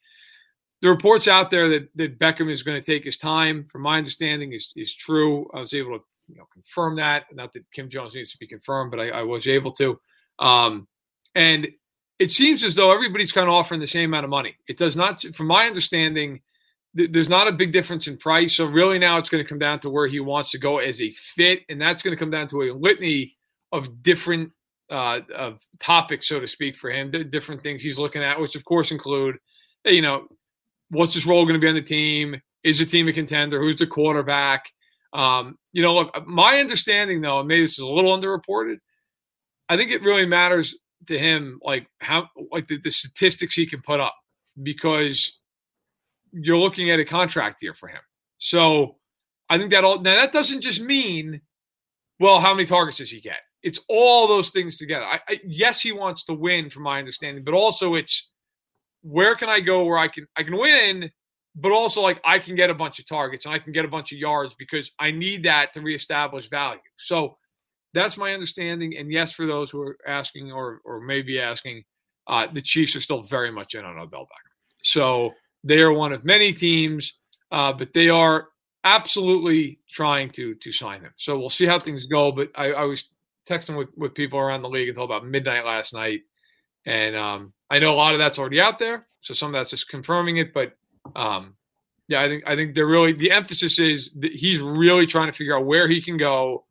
The 0.81 0.89
reports 0.89 1.27
out 1.27 1.51
there 1.51 1.69
that, 1.69 1.89
that 1.95 2.17
Beckham 2.17 2.49
is 2.49 2.63
going 2.63 2.81
to 2.81 2.85
take 2.85 3.05
his 3.05 3.17
time, 3.17 3.67
from 3.71 3.83
my 3.83 3.97
understanding, 3.97 4.53
is 4.53 4.73
is 4.75 4.95
true. 4.95 5.49
I 5.53 5.59
was 5.59 5.73
able 5.73 5.99
to 5.99 6.03
you 6.27 6.37
know 6.37 6.47
confirm 6.51 6.95
that. 6.95 7.25
Not 7.31 7.53
that 7.53 7.69
Kim 7.71 7.87
Jones 7.89 8.15
needs 8.15 8.31
to 8.31 8.39
be 8.39 8.47
confirmed, 8.47 8.89
but 8.91 8.99
I, 8.99 9.09
I 9.09 9.21
was 9.21 9.47
able 9.47 9.71
to. 9.71 9.99
Um, 10.39 10.87
and 11.35 11.67
it 12.21 12.31
seems 12.31 12.63
as 12.63 12.75
though 12.75 12.93
everybody's 12.93 13.31
kind 13.31 13.47
of 13.47 13.55
offering 13.55 13.79
the 13.79 13.87
same 13.87 14.11
amount 14.11 14.25
of 14.25 14.29
money. 14.29 14.55
It 14.67 14.77
does 14.77 14.95
not, 14.95 15.23
from 15.33 15.47
my 15.47 15.65
understanding, 15.65 16.41
th- 16.95 17.11
there's 17.11 17.29
not 17.29 17.47
a 17.47 17.51
big 17.51 17.71
difference 17.71 18.07
in 18.07 18.15
price. 18.15 18.55
So 18.55 18.65
really 18.65 18.99
now 18.99 19.17
it's 19.17 19.27
going 19.27 19.43
to 19.43 19.49
come 19.49 19.57
down 19.57 19.79
to 19.79 19.89
where 19.89 20.05
he 20.05 20.19
wants 20.19 20.51
to 20.51 20.59
go 20.59 20.77
as 20.77 21.01
a 21.01 21.09
fit, 21.09 21.63
and 21.67 21.81
that's 21.81 22.03
going 22.03 22.15
to 22.15 22.19
come 22.19 22.29
down 22.29 22.45
to 22.49 22.61
a 22.61 22.73
litany 22.73 23.33
of 23.71 24.03
different 24.03 24.51
uh, 24.91 25.21
of 25.35 25.65
topics, 25.79 26.27
so 26.27 26.39
to 26.39 26.45
speak, 26.45 26.75
for 26.75 26.91
him, 26.91 27.09
different 27.31 27.63
things 27.63 27.81
he's 27.81 27.97
looking 27.97 28.21
at, 28.21 28.39
which 28.39 28.55
of 28.55 28.65
course 28.65 28.91
include, 28.91 29.37
you 29.85 30.03
know, 30.03 30.27
what's 30.91 31.15
his 31.15 31.25
role 31.25 31.45
going 31.45 31.55
to 31.55 31.59
be 31.59 31.69
on 31.69 31.75
the 31.75 31.81
team? 31.81 32.39
Is 32.63 32.77
the 32.77 32.85
team 32.85 33.07
a 33.07 33.13
contender? 33.13 33.59
Who's 33.59 33.77
the 33.77 33.87
quarterback? 33.87 34.69
Um, 35.11 35.57
you 35.73 35.81
know, 35.81 35.95
look, 35.95 36.27
my 36.27 36.59
understanding 36.59 37.19
though, 37.19 37.39
and 37.39 37.47
maybe 37.47 37.61
this 37.61 37.79
is 37.79 37.79
a 37.79 37.87
little 37.87 38.15
underreported. 38.15 38.77
I 39.69 39.75
think 39.75 39.89
it 39.89 40.03
really 40.03 40.27
matters 40.27 40.77
to 41.07 41.17
him, 41.17 41.59
like 41.63 41.87
how, 41.99 42.29
like 42.51 42.67
the, 42.67 42.77
the 42.77 42.91
statistics 42.91 43.55
he 43.55 43.65
can 43.65 43.81
put 43.81 43.99
up, 43.99 44.15
because 44.61 45.39
you're 46.31 46.57
looking 46.57 46.91
at 46.91 46.99
a 46.99 47.05
contract 47.05 47.61
year 47.61 47.73
for 47.73 47.87
him. 47.87 48.01
So 48.37 48.97
I 49.49 49.57
think 49.57 49.71
that 49.71 49.83
all 49.83 50.01
now 50.01 50.15
that 50.15 50.31
doesn't 50.31 50.61
just 50.61 50.81
mean, 50.81 51.41
well, 52.19 52.39
how 52.39 52.53
many 52.53 52.65
targets 52.65 52.97
does 52.97 53.11
he 53.11 53.19
get? 53.19 53.39
it's 53.63 53.79
all 53.87 54.27
those 54.27 54.49
things 54.49 54.77
together. 54.77 55.05
I, 55.05 55.19
I, 55.27 55.39
yes, 55.45 55.81
he 55.81 55.91
wants 55.91 56.23
to 56.25 56.33
win, 56.33 56.69
from 56.69 56.83
my 56.83 56.99
understanding, 56.99 57.43
but 57.43 57.53
also 57.53 57.95
it's 57.95 58.29
where 59.01 59.35
can 59.35 59.49
I 59.49 59.59
go 59.59 59.85
where 59.85 59.97
I 59.97 60.07
can 60.07 60.27
I 60.35 60.43
can 60.43 60.57
win, 60.57 61.11
but 61.55 61.71
also 61.71 62.01
like 62.01 62.21
I 62.25 62.39
can 62.39 62.55
get 62.55 62.69
a 62.69 62.75
bunch 62.75 62.99
of 62.99 63.07
targets 63.07 63.45
and 63.45 63.53
I 63.53 63.59
can 63.59 63.71
get 63.71 63.85
a 63.85 63.89
bunch 63.89 64.11
of 64.11 64.17
yards 64.17 64.55
because 64.55 64.91
I 64.99 65.11
need 65.11 65.43
that 65.43 65.73
to 65.73 65.81
reestablish 65.81 66.49
value. 66.49 66.79
So 66.97 67.37
that's 67.93 68.17
my 68.17 68.33
understanding. 68.33 68.97
And 68.97 69.11
yes, 69.11 69.33
for 69.33 69.45
those 69.45 69.69
who 69.69 69.81
are 69.81 69.97
asking 70.07 70.51
or 70.51 70.81
or 70.83 71.01
maybe 71.01 71.39
asking, 71.39 71.83
uh, 72.27 72.47
the 72.51 72.61
Chiefs 72.61 72.95
are 72.95 73.01
still 73.01 73.21
very 73.21 73.51
much 73.51 73.75
in 73.75 73.85
on 73.85 73.97
Odell 73.97 74.23
Beckham. 74.23 74.51
So 74.83 75.33
they 75.63 75.81
are 75.81 75.93
one 75.93 76.13
of 76.13 76.25
many 76.25 76.53
teams, 76.53 77.13
uh, 77.51 77.73
but 77.73 77.93
they 77.93 78.09
are 78.09 78.49
absolutely 78.83 79.79
trying 79.89 80.29
to 80.31 80.55
to 80.55 80.71
sign 80.71 81.01
him. 81.01 81.13
So 81.17 81.37
we'll 81.37 81.49
see 81.49 81.65
how 81.65 81.79
things 81.79 82.07
go. 82.07 82.31
But 82.31 82.51
I, 82.55 82.73
I 82.73 82.83
was 82.83 83.05
texting 83.47 83.77
with, 83.77 83.89
with 83.97 84.13
people 84.13 84.39
around 84.39 84.61
the 84.61 84.69
league 84.69 84.89
until 84.89 85.03
about 85.03 85.25
midnight 85.25 85.65
last 85.65 85.93
night. 85.93 86.21
And 86.85 87.15
um, 87.15 87.53
I 87.69 87.79
know 87.79 87.93
a 87.93 87.95
lot 87.95 88.13
of 88.13 88.19
that's 88.19 88.39
already 88.39 88.61
out 88.61 88.79
there. 88.79 89.07
So 89.19 89.33
some 89.33 89.49
of 89.49 89.53
that's 89.53 89.69
just 89.69 89.89
confirming 89.89 90.37
it. 90.37 90.53
But 90.53 90.73
um, 91.15 91.55
yeah, 92.07 92.21
I 92.21 92.27
think 92.27 92.43
I 92.47 92.55
think 92.55 92.75
they're 92.75 92.87
really 92.87 93.13
the 93.13 93.31
emphasis 93.31 93.79
is 93.79 94.11
that 94.19 94.31
he's 94.31 94.61
really 94.61 95.05
trying 95.05 95.27
to 95.27 95.33
figure 95.33 95.57
out 95.57 95.65
where 95.65 95.87
he 95.87 96.01
can 96.01 96.17
go 96.17 96.65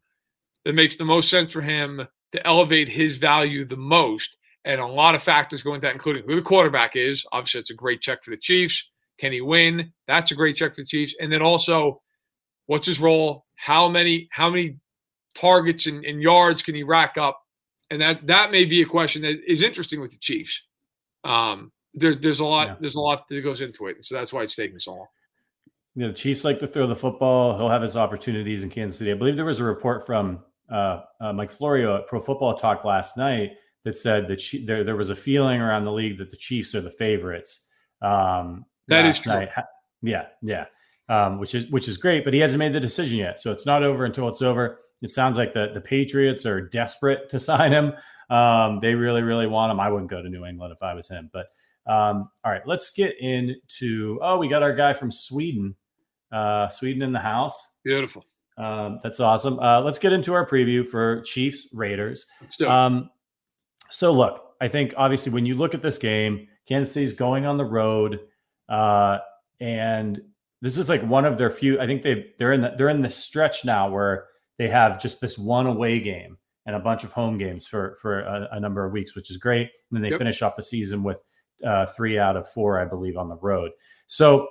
that 0.65 0.75
makes 0.75 0.97
the 0.97 1.05
most 1.05 1.31
sense 1.31 1.53
for 1.53 1.63
him 1.63 2.07
to 2.33 2.47
elevate 2.47 2.89
his 2.89 3.17
value 3.19 3.65
the 3.65 3.77
most. 3.77 4.37
And 4.65 4.81
a 4.81 4.87
lot 4.87 5.15
of 5.15 5.23
factors 5.23 5.63
go 5.63 5.75
into 5.75 5.87
that, 5.87 5.95
including 5.95 6.25
who 6.25 6.37
the 6.37 6.43
quarterback 6.43 6.97
is. 6.97 7.25
Obviously, 7.33 7.61
it's 7.61 7.71
a 7.71 7.75
great 7.75 8.01
check 8.01 8.23
for 8.23 8.31
the 8.31 8.37
Chiefs. 8.37 8.91
Can 9.19 9.33
he 9.33 9.41
win? 9.41 9.93
That's 10.07 10.31
a 10.31 10.35
great 10.35 10.57
check 10.57 10.75
for 10.75 10.83
the 10.83 10.87
Chiefs. 10.87 11.15
And 11.21 11.33
then 11.33 11.43
also, 11.43 12.03
what's 12.67 12.87
his 12.87 13.01
role? 13.01 13.47
How 13.57 13.89
many 13.89 14.29
how 14.31 14.51
many 14.51 14.79
targets 15.35 15.87
and, 15.87 16.05
and, 16.05 16.23
yards 16.23 16.63
can 16.63 16.75
he 16.75 16.83
rack 16.83 17.17
up? 17.17 17.41
And 17.91 18.01
that 18.01 18.27
that 18.27 18.51
may 18.51 18.65
be 18.65 18.83
a 18.83 18.87
question 18.87 19.23
that 19.23 19.39
is 19.47 19.63
interesting 19.63 20.01
with 20.01 20.13
the 20.13 20.19
Chiefs. 20.19 20.63
Um, 21.25 21.73
there, 21.95 22.15
there's 22.15 22.41
a 22.41 22.45
lot 22.45 22.69
yeah. 22.69 22.77
there's 22.81 22.97
a 22.97 23.01
lot 23.01 23.29
that 23.29 23.41
goes 23.43 23.61
into 23.61 23.87
it, 23.87 24.05
so 24.05 24.15
that's 24.15 24.33
why 24.33 24.43
it's 24.43 24.57
taking 24.57 24.79
so 24.79 24.93
long. 24.95 25.07
You 25.95 26.03
know, 26.03 26.09
the 26.09 26.15
Chiefs 26.15 26.45
like 26.45 26.59
to 26.61 26.67
throw 26.67 26.87
the 26.87 26.97
football. 26.97 27.57
He'll 27.59 27.69
have 27.69 27.83
his 27.83 27.97
opportunities 27.97 28.63
in 28.63 28.71
Kansas 28.71 28.99
City. 28.99 29.11
I 29.11 29.15
believe 29.15 29.37
there 29.37 29.45
was 29.45 29.59
a 29.59 29.65
report 29.65 30.07
from 30.07 30.41
uh, 30.71 31.03
uh, 31.21 31.33
Mike 31.33 31.51
Florio 31.51 31.97
at 31.97 32.07
Pro 32.07 32.21
Football 32.21 32.55
Talk 32.55 32.85
last 32.85 33.17
night 33.17 33.53
that 33.85 33.97
said 33.97 34.29
that 34.29 34.43
there 34.67 34.85
there 34.85 34.97
was 34.97 35.11
a 35.11 35.17
feeling 35.17 35.61
around 35.61 35.85
the 35.85 35.93
league 35.93 36.19
that 36.19 36.31
the 36.31 36.37
Chiefs 36.37 36.75
are 36.75 36.81
the 36.81 36.91
favorites. 36.91 37.67
Um, 38.03 38.65
that 38.89 39.07
is 39.07 39.19
true. 39.19 39.35
Night. 39.35 39.49
Yeah, 40.03 40.27
yeah, 40.43 40.67
um, 41.09 41.39
which 41.39 41.55
is 41.55 41.71
which 41.71 41.89
is 41.89 41.97
great. 41.97 42.25
But 42.25 42.35
he 42.35 42.41
hasn't 42.41 42.59
made 42.59 42.73
the 42.73 42.81
decision 42.81 43.19
yet, 43.19 43.41
so 43.41 43.53
it's 43.53 43.67
not 43.67 43.83
over 43.83 44.05
until 44.05 44.29
it's 44.29 44.43
over. 44.43 44.81
It 45.03 45.13
sounds 45.13 45.37
like 45.37 45.55
the 45.55 45.71
the 45.73 45.81
Patriots 45.81 46.47
are 46.47 46.61
desperate 46.61 47.29
to 47.31 47.41
sign 47.41 47.73
him. 47.73 47.93
Um, 48.31 48.79
they 48.81 48.95
really, 48.95 49.23
really 49.23 49.47
want 49.47 49.73
him. 49.73 49.81
I 49.81 49.91
wouldn't 49.91 50.11
go 50.11 50.23
to 50.23 50.29
New 50.29 50.45
England 50.45 50.73
if 50.73 50.83
I 50.83 50.95
was 50.95 51.09
him. 51.09 51.31
But 51.33 51.47
um, 51.87 52.31
all 52.45 52.53
right, 52.53 52.67
let's 52.67 52.93
get 52.93 53.19
into. 53.19 54.19
Oh, 54.23 54.39
we 54.39 54.49
got 54.49 54.63
our 54.63 54.75
guy 54.75 54.93
from 54.93 55.11
Sweden. 55.11 55.75
Uh, 56.31 56.69
Sweden 56.69 57.03
in 57.03 57.13
the 57.13 57.19
house. 57.19 57.61
Beautiful. 57.85 58.25
Um, 58.61 58.99
that's 59.03 59.21
awesome. 59.21 59.59
Uh, 59.59 59.81
let's 59.81 59.99
get 59.99 60.13
into 60.13 60.35
our 60.35 60.47
preview 60.47 60.87
for 60.87 61.23
Chiefs 61.23 61.69
Raiders. 61.73 62.27
Um, 62.67 63.11
so 63.89 64.13
look, 64.13 64.55
I 64.61 64.69
think 64.69 64.93
obviously 64.99 65.33
when 65.33 65.47
you 65.47 65.55
look 65.55 65.75
at 65.75 65.81
this 65.81 65.97
game, 65.97 66.47
Kansas 66.69 66.93
City's 66.93 67.15
going 67.15 67.47
on 67.47 67.57
the 67.57 67.65
road, 67.65 68.21
uh, 68.69 69.19
and 69.61 70.21
this 70.61 70.77
is 70.77 70.91
like 70.91 71.03
one 71.03 71.25
of 71.25 71.39
their 71.39 71.51
few. 71.51 71.81
I 71.81 71.87
think 71.87 72.03
they 72.03 72.27
they're 72.39 72.53
in 72.53 72.61
the, 72.61 72.75
they're 72.77 72.91
in 72.91 73.01
the 73.01 73.09
stretch 73.09 73.65
now 73.65 73.91
where 73.91 74.27
they 74.59 74.69
have 74.69 75.01
just 75.01 75.23
this 75.23 75.39
one 75.39 75.67
away 75.67 75.99
game 75.99 76.37
and 76.67 76.77
a 76.77 76.81
bunch 76.81 77.03
of 77.03 77.13
home 77.13 77.39
games 77.39 77.67
for 77.67 77.97
for 78.01 78.21
a, 78.21 78.49
a 78.53 78.61
number 78.61 78.85
of 78.85 78.93
weeks, 78.93 79.17
which 79.17 79.31
is 79.31 79.39
great. 79.39 79.63
And 79.63 79.97
then 79.97 80.03
they 80.03 80.11
yep. 80.11 80.19
finish 80.19 80.43
off 80.43 80.55
the 80.55 80.63
season 80.63 81.03
with 81.03 81.25
uh, 81.67 81.87
three 81.87 82.19
out 82.19 82.37
of 82.37 82.47
four, 82.47 82.79
I 82.79 82.85
believe, 82.85 83.17
on 83.17 83.31
the 83.31 83.37
road. 83.37 83.71
So 84.07 84.49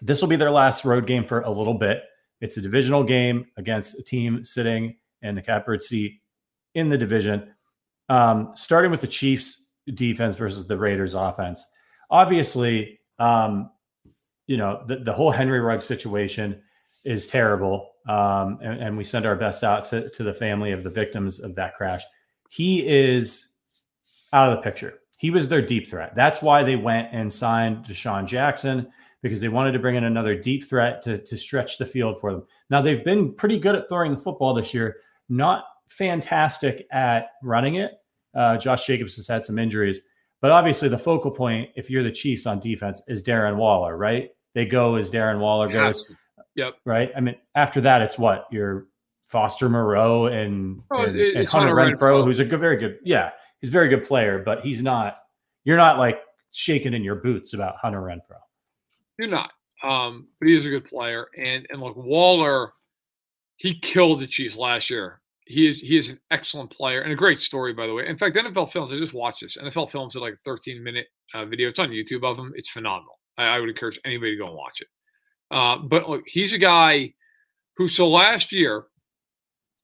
this 0.00 0.20
will 0.20 0.28
be 0.28 0.36
their 0.36 0.52
last 0.52 0.84
road 0.84 1.06
game 1.06 1.24
for 1.24 1.40
a 1.40 1.50
little 1.50 1.74
bit. 1.74 2.02
It's 2.44 2.58
a 2.58 2.60
divisional 2.60 3.02
game 3.02 3.46
against 3.56 3.98
a 3.98 4.02
team 4.02 4.44
sitting 4.44 4.96
in 5.22 5.34
the 5.34 5.40
catbird 5.40 5.82
seat 5.82 6.20
in 6.74 6.90
the 6.90 6.98
division. 6.98 7.54
Um, 8.10 8.52
starting 8.54 8.90
with 8.90 9.00
the 9.00 9.06
Chiefs 9.06 9.70
defense 9.94 10.36
versus 10.36 10.68
the 10.68 10.76
Raiders 10.76 11.14
offense. 11.14 11.66
Obviously, 12.10 13.00
um, 13.18 13.70
you 14.46 14.58
know, 14.58 14.84
the, 14.86 14.96
the 14.96 15.12
whole 15.14 15.30
Henry 15.30 15.58
Ruggs 15.58 15.86
situation 15.86 16.60
is 17.06 17.28
terrible. 17.28 17.92
Um, 18.06 18.58
and, 18.62 18.82
and, 18.82 18.96
we 18.98 19.04
send 19.04 19.24
our 19.24 19.36
best 19.36 19.64
out 19.64 19.86
to, 19.86 20.10
to 20.10 20.22
the 20.22 20.34
family 20.34 20.72
of 20.72 20.84
the 20.84 20.90
victims 20.90 21.40
of 21.40 21.54
that 21.54 21.74
crash. 21.74 22.02
He 22.50 22.86
is 22.86 23.54
out 24.34 24.52
of 24.52 24.58
the 24.58 24.62
picture. 24.62 24.98
He 25.16 25.30
was 25.30 25.48
their 25.48 25.62
deep 25.62 25.88
threat. 25.88 26.14
That's 26.14 26.42
why 26.42 26.62
they 26.62 26.76
went 26.76 27.08
and 27.12 27.32
signed 27.32 27.86
DeSean 27.86 28.26
Jackson 28.26 28.92
because 29.24 29.40
they 29.40 29.48
wanted 29.48 29.72
to 29.72 29.78
bring 29.78 29.94
in 29.94 30.04
another 30.04 30.34
deep 30.34 30.68
threat 30.68 31.00
to, 31.00 31.16
to 31.16 31.38
stretch 31.38 31.78
the 31.78 31.86
field 31.86 32.20
for 32.20 32.30
them. 32.30 32.44
Now, 32.68 32.82
they've 32.82 33.02
been 33.02 33.32
pretty 33.32 33.58
good 33.58 33.74
at 33.74 33.88
throwing 33.88 34.12
the 34.12 34.20
football 34.20 34.52
this 34.52 34.74
year, 34.74 34.98
not 35.30 35.64
fantastic 35.88 36.86
at 36.92 37.28
running 37.42 37.76
it. 37.76 37.92
Uh, 38.34 38.58
Josh 38.58 38.86
Jacobs 38.86 39.16
has 39.16 39.26
had 39.26 39.46
some 39.46 39.58
injuries, 39.58 39.98
but 40.42 40.50
obviously 40.50 40.90
the 40.90 40.98
focal 40.98 41.30
point, 41.30 41.70
if 41.74 41.88
you're 41.88 42.02
the 42.02 42.12
Chiefs 42.12 42.44
on 42.46 42.60
defense, 42.60 43.00
is 43.08 43.24
Darren 43.24 43.56
Waller, 43.56 43.96
right? 43.96 44.28
They 44.52 44.66
go 44.66 44.96
as 44.96 45.10
Darren 45.10 45.38
Waller 45.38 45.68
goes. 45.68 46.12
Yep. 46.56 46.74
Right. 46.84 47.10
I 47.16 47.20
mean, 47.20 47.36
after 47.54 47.80
that, 47.80 48.02
it's 48.02 48.18
what 48.18 48.46
your 48.52 48.88
Foster 49.22 49.70
Moreau 49.70 50.26
and, 50.26 50.82
oh, 50.90 51.02
and, 51.02 51.18
and 51.18 51.48
Hunter 51.48 51.74
Renfro, 51.74 51.96
Renfrow, 51.96 52.24
who's 52.24 52.40
a 52.40 52.44
good, 52.44 52.60
very 52.60 52.76
good, 52.76 52.98
yeah, 53.02 53.30
he's 53.62 53.70
a 53.70 53.72
very 53.72 53.88
good 53.88 54.02
player, 54.02 54.42
but 54.44 54.60
he's 54.60 54.82
not. 54.82 55.16
You're 55.64 55.78
not 55.78 55.98
like 55.98 56.20
shaking 56.50 56.92
in 56.92 57.02
your 57.02 57.16
boots 57.16 57.54
about 57.54 57.76
Hunter 57.80 58.02
Renfrow. 58.02 58.43
You're 59.18 59.28
not. 59.28 59.50
Um, 59.82 60.28
but 60.40 60.48
he 60.48 60.56
is 60.56 60.66
a 60.66 60.70
good 60.70 60.86
player, 60.86 61.26
and 61.36 61.66
and 61.70 61.80
look, 61.80 61.96
Waller, 61.96 62.72
he 63.56 63.78
killed 63.78 64.20
the 64.20 64.26
Chiefs 64.26 64.56
last 64.56 64.88
year. 64.88 65.20
He 65.46 65.68
is 65.68 65.80
he 65.80 65.98
is 65.98 66.10
an 66.10 66.20
excellent 66.30 66.70
player 66.70 67.02
and 67.02 67.12
a 67.12 67.16
great 67.16 67.38
story, 67.38 67.74
by 67.74 67.86
the 67.86 67.94
way. 67.94 68.06
In 68.06 68.16
fact, 68.16 68.36
NFL 68.36 68.72
Films, 68.72 68.92
I 68.92 68.96
just 68.96 69.12
watched 69.12 69.42
this. 69.42 69.58
NFL 69.58 69.90
Films 69.90 70.14
did 70.14 70.20
like 70.20 70.34
a 70.34 70.38
13 70.44 70.82
minute 70.82 71.08
uh, 71.34 71.44
video. 71.44 71.68
It's 71.68 71.78
on 71.78 71.90
YouTube 71.90 72.24
of 72.24 72.38
him. 72.38 72.52
It's 72.56 72.70
phenomenal. 72.70 73.18
I, 73.36 73.44
I, 73.44 73.60
would 73.60 73.68
encourage 73.68 74.00
anybody 74.06 74.32
to 74.32 74.38
go 74.38 74.46
and 74.46 74.56
watch 74.56 74.80
it. 74.80 74.88
Uh, 75.50 75.76
but 75.78 76.08
look, 76.08 76.22
he's 76.26 76.54
a 76.54 76.58
guy 76.58 77.12
who 77.76 77.88
so 77.88 78.08
last 78.08 78.52
year 78.52 78.86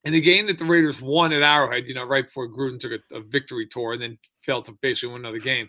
in 0.04 0.12
the 0.12 0.20
game 0.20 0.46
that 0.46 0.56
the 0.56 0.64
Raiders 0.64 1.02
won 1.02 1.32
at 1.32 1.42
Arrowhead, 1.42 1.88
you 1.88 1.94
know, 1.94 2.04
right 2.04 2.24
before 2.24 2.48
Gruden 2.48 2.78
took 2.78 2.92
a, 2.92 3.16
a 3.16 3.20
victory 3.20 3.66
tour 3.66 3.92
and 3.92 4.02
then 4.02 4.18
failed 4.42 4.64
to 4.66 4.78
basically 4.80 5.12
win 5.12 5.22
another 5.22 5.40
game. 5.40 5.68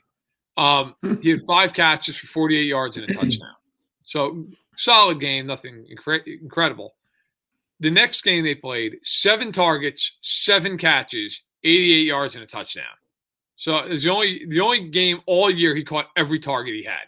Um, 0.58 0.96
he 1.22 1.30
had 1.30 1.42
five 1.48 1.74
catches 1.74 2.18
for 2.18 2.28
48 2.28 2.64
yards 2.64 2.98
and 2.98 3.10
a 3.10 3.14
touchdown. 3.14 3.56
So 4.04 4.46
solid 4.76 5.20
game, 5.20 5.48
nothing 5.48 5.86
incre- 5.92 6.42
incredible. 6.42 6.96
The 7.80 7.92
next 7.92 8.22
game 8.22 8.44
they 8.44 8.56
played, 8.56 8.98
seven 9.04 9.52
targets, 9.52 10.18
seven 10.22 10.78
catches, 10.78 11.42
88 11.64 12.06
yards 12.06 12.36
and 12.36 12.44
a 12.44 12.48
touchdown. 12.48 12.86
So 13.56 13.78
it's 13.78 14.04
the 14.04 14.10
only 14.10 14.46
the 14.48 14.60
only 14.60 14.90
game 14.90 15.22
all 15.28 15.50
year 15.50 15.76
he 15.76 15.84
caught 15.84 16.08
every 16.16 16.40
target 16.40 16.74
he 16.74 16.84
had. 16.84 17.06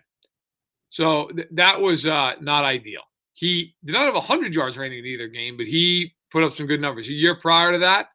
So 0.90 1.28
th- 1.28 1.48
that 1.52 1.82
was 1.82 2.06
uh, 2.06 2.34
not 2.40 2.64
ideal. 2.64 3.02
He 3.34 3.76
did 3.84 3.94
not 3.94 4.06
have 4.06 4.14
100 4.14 4.54
yards 4.54 4.78
or 4.78 4.84
anything 4.84 5.00
in 5.00 5.06
either 5.08 5.28
game, 5.28 5.58
but 5.58 5.66
he 5.66 6.14
put 6.32 6.44
up 6.44 6.54
some 6.54 6.68
good 6.68 6.80
numbers. 6.80 7.10
A 7.10 7.14
year 7.14 7.34
prior 7.36 7.72
to 7.72 7.80
that, 7.80 8.10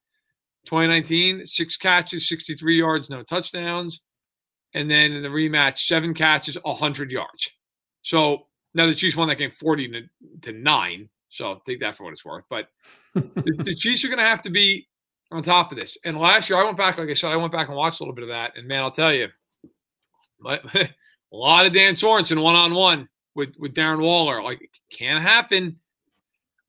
2019, 0.67 1.45
six 1.47 1.77
catches, 1.77 2.29
63 2.29 2.79
yards, 2.79 3.11
no 3.11 3.23
touchdowns. 3.25 4.01
And 4.75 4.91
then 4.91 5.13
in 5.13 5.23
the 5.23 5.29
rematch, 5.29 5.79
seven 5.79 6.15
catches, 6.15 6.57
100 6.63 7.11
yards. 7.11 7.51
So 8.03 8.47
now 8.75 8.87
the 8.87 8.95
Chiefs 8.95 9.17
won 9.17 9.29
that 9.29 9.37
game 9.37 9.51
40 9.51 9.89
to, 9.89 10.03
to 10.43 10.53
9. 10.53 11.09
So 11.31 11.63
take 11.67 11.81
that 11.81 11.95
for 11.95 12.05
what 12.05 12.13
it's 12.13 12.25
worth. 12.25 12.45
But 12.49 12.69
the, 13.15 13.55
the, 13.65 13.75
Chiefs 13.75 14.05
are 14.05 14.09
going 14.09 14.19
to 14.19 14.25
have 14.25 14.43
to 14.43 14.51
be 14.51 14.87
on 15.31 15.43
top 15.43 15.73
of 15.73 15.79
this. 15.79 15.97
And 16.05 16.19
last 16.19 16.49
year, 16.49 16.59
I 16.59 16.65
went 16.65 16.77
back, 16.77 16.99
like 16.99 17.09
I 17.09 17.15
said, 17.15 17.33
I 17.33 17.37
went 17.37 17.53
back 17.53 17.69
and 17.69 17.77
watched 17.77 18.01
a 18.01 18.03
little 18.03 18.15
bit 18.15 18.25
of 18.25 18.31
that. 18.31 18.57
And 18.57 18.69
man, 18.69 18.83
I'll 18.83 18.91
tell 18.91 19.13
you, 19.13 19.29
my, 20.39 20.61
a 20.75 20.89
lot 21.33 21.67
of 21.67 21.73
Dan 21.73 21.95
Sorensen 21.95 22.43
one 22.43 22.57
on 22.57 22.75
one 22.75 23.09
with 23.35 23.55
with 23.59 23.75
Darren 23.75 24.01
Waller. 24.01 24.43
Like, 24.43 24.71
can't 24.91 25.23
happen. 25.23 25.79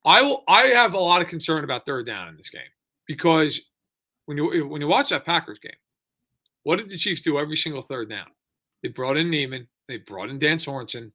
I 0.06 0.22
will. 0.22 0.44
I 0.48 0.68
have 0.68 0.94
a 0.94 1.00
lot 1.00 1.22
of 1.22 1.28
concern 1.28 1.64
about 1.64 1.86
third 1.86 2.06
down 2.06 2.30
in 2.30 2.38
this 2.38 2.50
game 2.50 2.62
because 3.06 3.62
when 4.26 4.38
you 4.38 4.68
when 4.68 4.82
you 4.82 4.88
watch 4.88 5.10
that 5.10 5.26
Packers 5.26 5.60
game, 5.60 5.72
what 6.64 6.78
did 6.78 6.90
the 6.90 6.98
Chiefs 6.98 7.22
do 7.22 7.40
every 7.40 7.56
single 7.56 7.82
third 7.82 8.10
down? 8.10 8.28
They 8.84 8.90
brought 8.90 9.18
in 9.18 9.30
Niemann, 9.30 9.68
they 9.88 9.98
brought 9.98 10.30
in 10.30 10.40
Dan 10.40 10.58
Sorensen, 10.58 11.12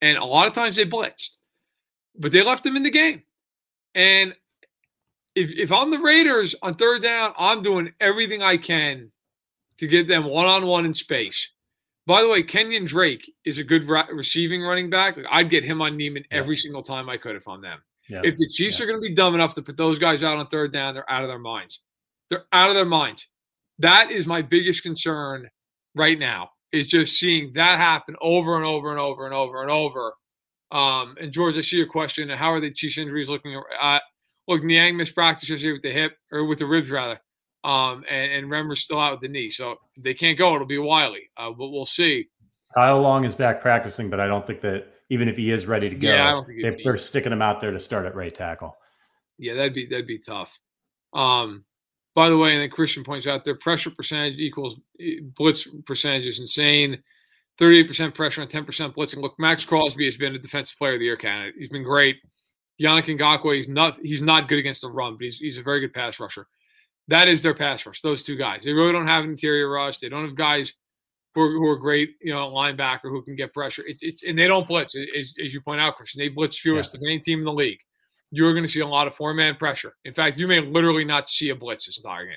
and 0.00 0.18
a 0.18 0.24
lot 0.24 0.46
of 0.46 0.54
times 0.54 0.76
they 0.76 0.84
blitzed, 0.84 1.36
but 2.18 2.32
they 2.32 2.42
left 2.42 2.64
them 2.64 2.76
in 2.76 2.82
the 2.82 2.90
game. 2.90 3.22
And 3.94 4.34
if 5.34 5.50
if 5.52 5.72
I'm 5.72 5.90
the 5.90 5.98
Raiders 5.98 6.54
on 6.62 6.74
third 6.74 7.02
down, 7.02 7.32
I'm 7.38 7.62
doing 7.62 7.92
everything 8.00 8.42
I 8.42 8.56
can 8.56 9.12
to 9.78 9.86
get 9.86 10.08
them 10.08 10.24
one 10.24 10.46
on 10.46 10.66
one 10.66 10.84
in 10.84 10.94
space. 10.94 11.50
By 12.06 12.22
the 12.22 12.28
way, 12.28 12.42
Kenyan 12.42 12.86
Drake 12.86 13.32
is 13.44 13.58
a 13.58 13.64
good 13.64 13.88
receiving 13.88 14.62
running 14.62 14.90
back. 14.90 15.16
I'd 15.30 15.48
get 15.48 15.64
him 15.64 15.80
on 15.80 15.96
Niemann 15.96 16.24
every 16.30 16.56
single 16.56 16.82
time 16.82 17.08
I 17.08 17.16
could 17.16 17.36
if 17.36 17.46
I'm 17.46 17.60
them. 17.60 17.80
Yeah. 18.08 18.22
If 18.24 18.34
the 18.36 18.48
Chiefs 18.48 18.78
yeah. 18.78 18.84
are 18.84 18.88
going 18.88 19.00
to 19.00 19.08
be 19.08 19.14
dumb 19.14 19.34
enough 19.34 19.54
to 19.54 19.62
put 19.62 19.76
those 19.76 19.98
guys 19.98 20.24
out 20.24 20.36
on 20.36 20.46
third 20.48 20.72
down, 20.72 20.94
they're 20.94 21.10
out 21.10 21.22
of 21.22 21.28
their 21.28 21.38
minds. 21.38 21.80
They're 22.28 22.46
out 22.52 22.68
of 22.68 22.74
their 22.74 22.84
minds. 22.84 23.28
That 23.80 24.10
is 24.10 24.26
my 24.26 24.42
biggest 24.42 24.82
concern 24.82 25.48
right 25.94 26.18
now. 26.18 26.50
Is 26.72 26.86
just 26.86 27.18
seeing 27.18 27.52
that 27.54 27.78
happen 27.78 28.14
over 28.20 28.56
and 28.56 28.64
over 28.64 28.90
and 28.90 29.00
over 29.00 29.26
and 29.26 29.34
over 29.34 29.60
and 29.60 29.70
over. 29.72 30.12
Um, 30.70 31.16
and 31.20 31.32
George, 31.32 31.56
I 31.58 31.62
see 31.62 31.78
your 31.78 31.88
question. 31.88 32.28
How 32.28 32.52
are 32.52 32.60
the 32.60 32.70
Chiefs 32.70 32.96
injuries 32.96 33.28
looking? 33.28 33.60
Uh, 33.80 33.98
look, 34.46 34.62
Niang 34.62 34.96
missed 34.96 35.16
practice 35.16 35.50
yesterday 35.50 35.72
with 35.72 35.82
the 35.82 35.90
hip 35.90 36.12
or 36.30 36.44
with 36.44 36.60
the 36.60 36.66
ribs 36.66 36.90
rather. 36.90 37.20
Um, 37.64 38.04
and, 38.08 38.32
and 38.32 38.46
Remmer's 38.46 38.80
still 38.80 39.00
out 39.00 39.12
with 39.12 39.20
the 39.20 39.28
knee. 39.28 39.50
So 39.50 39.72
if 39.96 40.04
they 40.04 40.14
can't 40.14 40.38
go, 40.38 40.54
it'll 40.54 40.66
be 40.66 40.78
Wylie. 40.78 41.30
Uh, 41.36 41.50
but 41.50 41.70
we'll 41.70 41.84
see. 41.84 42.28
Kyle 42.74 43.00
Long 43.00 43.24
is 43.24 43.34
back 43.34 43.60
practicing, 43.60 44.08
but 44.08 44.20
I 44.20 44.26
don't 44.26 44.46
think 44.46 44.60
that 44.60 44.86
even 45.08 45.28
if 45.28 45.36
he 45.36 45.50
is 45.50 45.66
ready 45.66 45.90
to 45.90 45.96
go, 45.96 46.08
yeah, 46.08 46.28
I 46.28 46.30
don't 46.30 46.46
think 46.46 46.82
they, 46.84 46.90
are 46.90 46.96
sticking 46.96 47.32
him 47.32 47.42
out 47.42 47.60
there 47.60 47.72
to 47.72 47.80
start 47.80 48.06
at 48.06 48.14
right 48.14 48.32
tackle. 48.32 48.76
Yeah, 49.38 49.54
that'd 49.54 49.74
be 49.74 49.86
that'd 49.86 50.06
be 50.06 50.20
tough. 50.20 50.56
Um, 51.12 51.64
by 52.20 52.28
the 52.28 52.36
way, 52.36 52.52
and 52.52 52.60
then 52.60 52.68
Christian 52.68 53.02
points 53.02 53.26
out 53.26 53.44
their 53.44 53.54
pressure 53.54 53.88
percentage 53.88 54.38
equals 54.38 54.76
blitz 55.38 55.66
percentage 55.86 56.26
is 56.26 56.38
insane. 56.38 57.02
38% 57.58 58.14
pressure 58.14 58.42
on 58.42 58.46
10% 58.46 58.66
blitzing. 58.94 59.22
Look, 59.22 59.38
Maxx 59.38 59.64
Crosby 59.64 60.04
has 60.04 60.18
been 60.18 60.34
a 60.34 60.38
defensive 60.38 60.76
player 60.76 60.92
of 60.92 60.98
the 60.98 61.06
year 61.06 61.16
candidate. 61.16 61.54
He's 61.56 61.70
been 61.70 61.82
great. 61.82 62.16
Yannick 62.78 63.06
Ngakoue, 63.18 63.56
he's 63.56 63.70
not 63.70 63.98
he's 64.02 64.20
not 64.20 64.48
good 64.48 64.58
against 64.58 64.82
the 64.82 64.90
run, 64.90 65.14
but 65.14 65.22
he's 65.22 65.38
he's 65.38 65.56
a 65.56 65.62
very 65.62 65.80
good 65.80 65.94
pass 65.94 66.20
rusher. 66.20 66.46
That 67.08 67.26
is 67.26 67.40
their 67.40 67.54
pass 67.54 67.86
rush. 67.86 68.02
Those 68.02 68.22
two 68.22 68.36
guys. 68.36 68.64
They 68.64 68.74
really 68.74 68.92
don't 68.92 69.06
have 69.06 69.24
an 69.24 69.30
interior 69.30 69.70
rush. 69.70 69.96
They 69.96 70.10
don't 70.10 70.26
have 70.26 70.34
guys 70.34 70.74
who 71.34 71.40
are, 71.40 71.50
who 71.50 71.66
are 71.68 71.78
great, 71.78 72.16
you 72.20 72.34
know, 72.34 72.50
linebacker 72.50 73.04
who 73.04 73.22
can 73.22 73.34
get 73.34 73.54
pressure. 73.54 73.82
It's, 73.86 74.02
it's 74.02 74.24
and 74.24 74.38
they 74.38 74.46
don't 74.46 74.68
blitz, 74.68 74.94
as, 74.94 75.32
as 75.42 75.54
you 75.54 75.62
point 75.62 75.80
out, 75.80 75.96
Christian. 75.96 76.18
They 76.18 76.28
blitz 76.28 76.58
fewest 76.58 76.92
yeah. 76.92 76.98
of 76.98 77.02
any 77.02 77.18
team 77.18 77.38
in 77.38 77.46
the 77.46 77.52
league. 77.52 77.80
You're 78.30 78.52
going 78.52 78.64
to 78.64 78.70
see 78.70 78.80
a 78.80 78.86
lot 78.86 79.06
of 79.06 79.14
four 79.14 79.34
man 79.34 79.56
pressure. 79.56 79.94
In 80.04 80.14
fact, 80.14 80.38
you 80.38 80.46
may 80.46 80.60
literally 80.60 81.04
not 81.04 81.28
see 81.28 81.50
a 81.50 81.54
blitz 81.54 81.86
this 81.86 81.98
entire 81.98 82.26
game. 82.26 82.34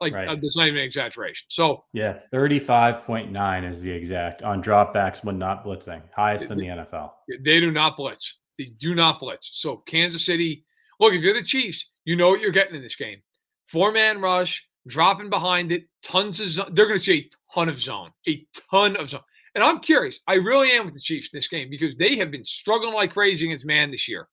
Like 0.00 0.12
right. 0.12 0.28
uh, 0.28 0.34
that's 0.34 0.56
not 0.56 0.66
even 0.66 0.78
an 0.78 0.84
exaggeration. 0.84 1.46
So 1.48 1.84
yeah, 1.94 2.12
thirty 2.12 2.58
five 2.58 3.04
point 3.04 3.32
nine 3.32 3.64
is 3.64 3.80
the 3.80 3.90
exact 3.90 4.42
on 4.42 4.62
dropbacks 4.62 5.24
when 5.24 5.38
not 5.38 5.64
blitzing, 5.64 6.02
highest 6.14 6.48
they, 6.48 6.52
in 6.52 6.58
the 6.58 6.66
NFL. 6.66 7.12
They 7.42 7.60
do 7.60 7.70
not 7.70 7.96
blitz. 7.96 8.38
They 8.58 8.66
do 8.78 8.94
not 8.94 9.20
blitz. 9.20 9.50
So 9.54 9.78
Kansas 9.86 10.26
City, 10.26 10.64
look, 11.00 11.14
if 11.14 11.22
you're 11.22 11.32
the 11.32 11.42
Chiefs, 11.42 11.90
you 12.04 12.14
know 12.14 12.28
what 12.28 12.40
you're 12.40 12.50
getting 12.50 12.74
in 12.74 12.82
this 12.82 12.96
game 12.96 13.22
four 13.66 13.92
man 13.92 14.20
rush, 14.20 14.66
dropping 14.86 15.30
behind 15.30 15.72
it, 15.72 15.84
tons 16.02 16.40
of 16.40 16.48
zone. 16.48 16.70
They're 16.72 16.86
going 16.86 16.98
to 16.98 17.04
see 17.04 17.18
a 17.18 17.54
ton 17.54 17.68
of 17.68 17.80
zone, 17.80 18.10
a 18.28 18.46
ton 18.70 18.96
of 18.96 19.10
zone. 19.10 19.22
And 19.54 19.64
I'm 19.64 19.80
curious. 19.80 20.20
I 20.26 20.34
really 20.34 20.70
am 20.72 20.84
with 20.84 20.94
the 20.94 21.00
Chiefs 21.00 21.30
in 21.32 21.36
this 21.36 21.48
game 21.48 21.70
because 21.70 21.96
they 21.96 22.16
have 22.16 22.30
been 22.30 22.44
struggling 22.44 22.94
like 22.94 23.12
crazy 23.12 23.46
against 23.46 23.66
man 23.66 23.90
this 23.90 24.08
year. 24.08 24.28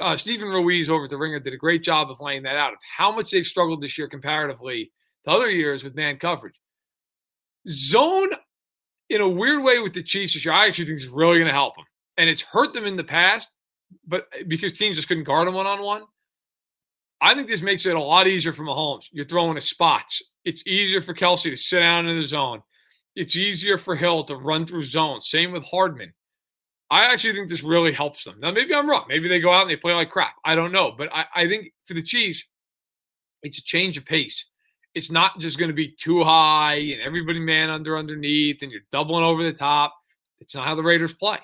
Uh, 0.00 0.16
Steven 0.16 0.48
Ruiz 0.48 0.88
over 0.88 1.04
at 1.04 1.10
the 1.10 1.16
Ringer 1.16 1.40
did 1.40 1.54
a 1.54 1.58
great 1.58 1.82
job 1.82 2.10
of 2.10 2.20
laying 2.20 2.42
that 2.44 2.56
out 2.56 2.72
of 2.72 2.78
how 2.96 3.14
much 3.14 3.30
they've 3.30 3.46
struggled 3.46 3.80
this 3.80 3.98
year 3.98 4.08
comparatively 4.08 4.92
to 5.24 5.30
other 5.30 5.50
years 5.50 5.82
with 5.82 5.96
man 5.96 6.16
coverage. 6.18 6.60
Zone, 7.68 8.30
in 9.08 9.20
a 9.20 9.28
weird 9.28 9.62
way, 9.62 9.80
with 9.80 9.92
the 9.92 10.02
Chiefs 10.02 10.34
this 10.34 10.44
year, 10.44 10.54
I 10.54 10.66
actually 10.66 10.86
think 10.86 11.00
is 11.00 11.08
really 11.08 11.38
going 11.38 11.46
to 11.46 11.52
help 11.52 11.76
them. 11.76 11.84
And 12.16 12.30
it's 12.30 12.42
hurt 12.42 12.72
them 12.74 12.86
in 12.86 12.96
the 12.96 13.04
past, 13.04 13.48
but 14.06 14.26
because 14.46 14.72
teams 14.72 14.96
just 14.96 15.08
couldn't 15.08 15.24
guard 15.24 15.46
them 15.46 15.54
one 15.54 15.66
on 15.66 15.82
one. 15.82 16.02
I 17.20 17.34
think 17.34 17.48
this 17.48 17.62
makes 17.62 17.84
it 17.84 17.96
a 17.96 18.00
lot 18.00 18.26
easier 18.26 18.52
for 18.52 18.62
Mahomes. 18.62 19.06
You're 19.12 19.26
throwing 19.26 19.54
to 19.54 19.60
spots. 19.60 20.22
It's 20.44 20.66
easier 20.66 21.02
for 21.02 21.12
Kelce 21.12 21.50
to 21.50 21.56
sit 21.56 21.80
down 21.80 22.08
in 22.08 22.16
the 22.16 22.24
zone. 22.24 22.62
It's 23.14 23.36
easier 23.36 23.76
for 23.76 23.96
Hill 23.96 24.24
to 24.24 24.36
run 24.36 24.64
through 24.64 24.84
zones. 24.84 25.28
Same 25.28 25.52
with 25.52 25.66
Hardman. 25.66 26.14
I 26.90 27.12
actually 27.12 27.34
think 27.34 27.48
this 27.48 27.62
really 27.62 27.92
helps 27.92 28.24
them. 28.24 28.36
Now, 28.40 28.50
maybe 28.50 28.74
I'm 28.74 28.90
wrong. 28.90 29.04
Maybe 29.08 29.28
they 29.28 29.40
go 29.40 29.52
out 29.52 29.62
and 29.62 29.70
they 29.70 29.76
play 29.76 29.94
like 29.94 30.10
crap. 30.10 30.34
I 30.44 30.56
don't 30.56 30.72
know. 30.72 30.92
But 30.96 31.08
I, 31.14 31.24
I 31.34 31.48
think 31.48 31.72
for 31.86 31.94
the 31.94 32.02
Chiefs, 32.02 32.44
it's 33.42 33.58
a 33.58 33.62
change 33.62 33.96
of 33.96 34.04
pace. 34.04 34.46
It's 34.94 35.10
not 35.10 35.38
just 35.38 35.58
going 35.58 35.70
to 35.70 35.74
be 35.74 35.88
too 35.92 36.24
high 36.24 36.74
and 36.74 37.00
everybody 37.00 37.38
man 37.38 37.70
under 37.70 37.96
underneath 37.96 38.62
and 38.62 38.72
you're 38.72 38.80
doubling 38.90 39.22
over 39.22 39.44
the 39.44 39.52
top. 39.52 39.94
It's 40.40 40.54
not 40.54 40.66
how 40.66 40.74
the 40.74 40.82
Raiders 40.82 41.14
play. 41.14 41.38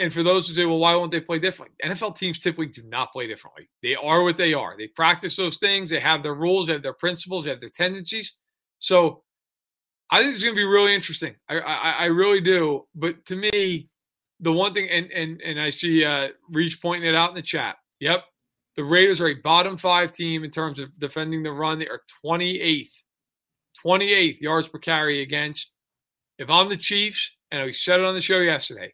And 0.00 0.12
for 0.12 0.22
those 0.22 0.46
who 0.46 0.54
say, 0.54 0.64
well, 0.64 0.78
why 0.78 0.94
won't 0.94 1.10
they 1.10 1.20
play 1.20 1.38
differently? 1.38 1.76
NFL 1.84 2.16
teams 2.16 2.38
typically 2.38 2.66
do 2.66 2.82
not 2.84 3.12
play 3.12 3.26
differently. 3.26 3.68
They 3.82 3.96
are 3.96 4.22
what 4.22 4.36
they 4.36 4.54
are. 4.54 4.76
They 4.76 4.88
practice 4.88 5.36
those 5.36 5.56
things. 5.56 5.90
They 5.90 6.00
have 6.00 6.22
their 6.22 6.34
rules. 6.34 6.66
They 6.66 6.74
have 6.74 6.82
their 6.82 6.92
principles. 6.92 7.44
They 7.44 7.50
have 7.50 7.60
their 7.60 7.68
tendencies. 7.68 8.34
So 8.78 9.22
I 10.10 10.20
think 10.22 10.34
it's 10.34 10.42
going 10.42 10.54
to 10.54 10.58
be 10.58 10.64
really 10.64 10.94
interesting. 10.94 11.34
I, 11.48 11.58
I, 11.58 11.90
I 11.90 12.04
really 12.06 12.40
do. 12.40 12.86
But 12.94 13.24
to 13.26 13.36
me, 13.36 13.88
the 14.40 14.52
one 14.52 14.74
thing, 14.74 14.88
and 14.90 15.10
and 15.12 15.40
and 15.40 15.60
I 15.60 15.70
see 15.70 16.04
uh, 16.04 16.28
Reach 16.50 16.80
pointing 16.80 17.08
it 17.08 17.14
out 17.14 17.30
in 17.30 17.34
the 17.34 17.42
chat. 17.42 17.76
Yep, 18.00 18.24
the 18.76 18.84
Raiders 18.84 19.20
are 19.20 19.28
a 19.28 19.34
bottom 19.34 19.76
five 19.76 20.12
team 20.12 20.44
in 20.44 20.50
terms 20.50 20.78
of 20.78 20.96
defending 20.98 21.42
the 21.42 21.52
run. 21.52 21.78
They 21.78 21.88
are 21.88 22.00
28th, 22.24 23.02
28th 23.84 24.40
yards 24.40 24.68
per 24.68 24.78
carry 24.78 25.22
against. 25.22 25.74
If 26.38 26.48
I'm 26.48 26.68
the 26.68 26.76
Chiefs, 26.76 27.32
and 27.50 27.64
we 27.64 27.72
said 27.72 27.98
it 27.98 28.06
on 28.06 28.14
the 28.14 28.20
show 28.20 28.38
yesterday, 28.38 28.92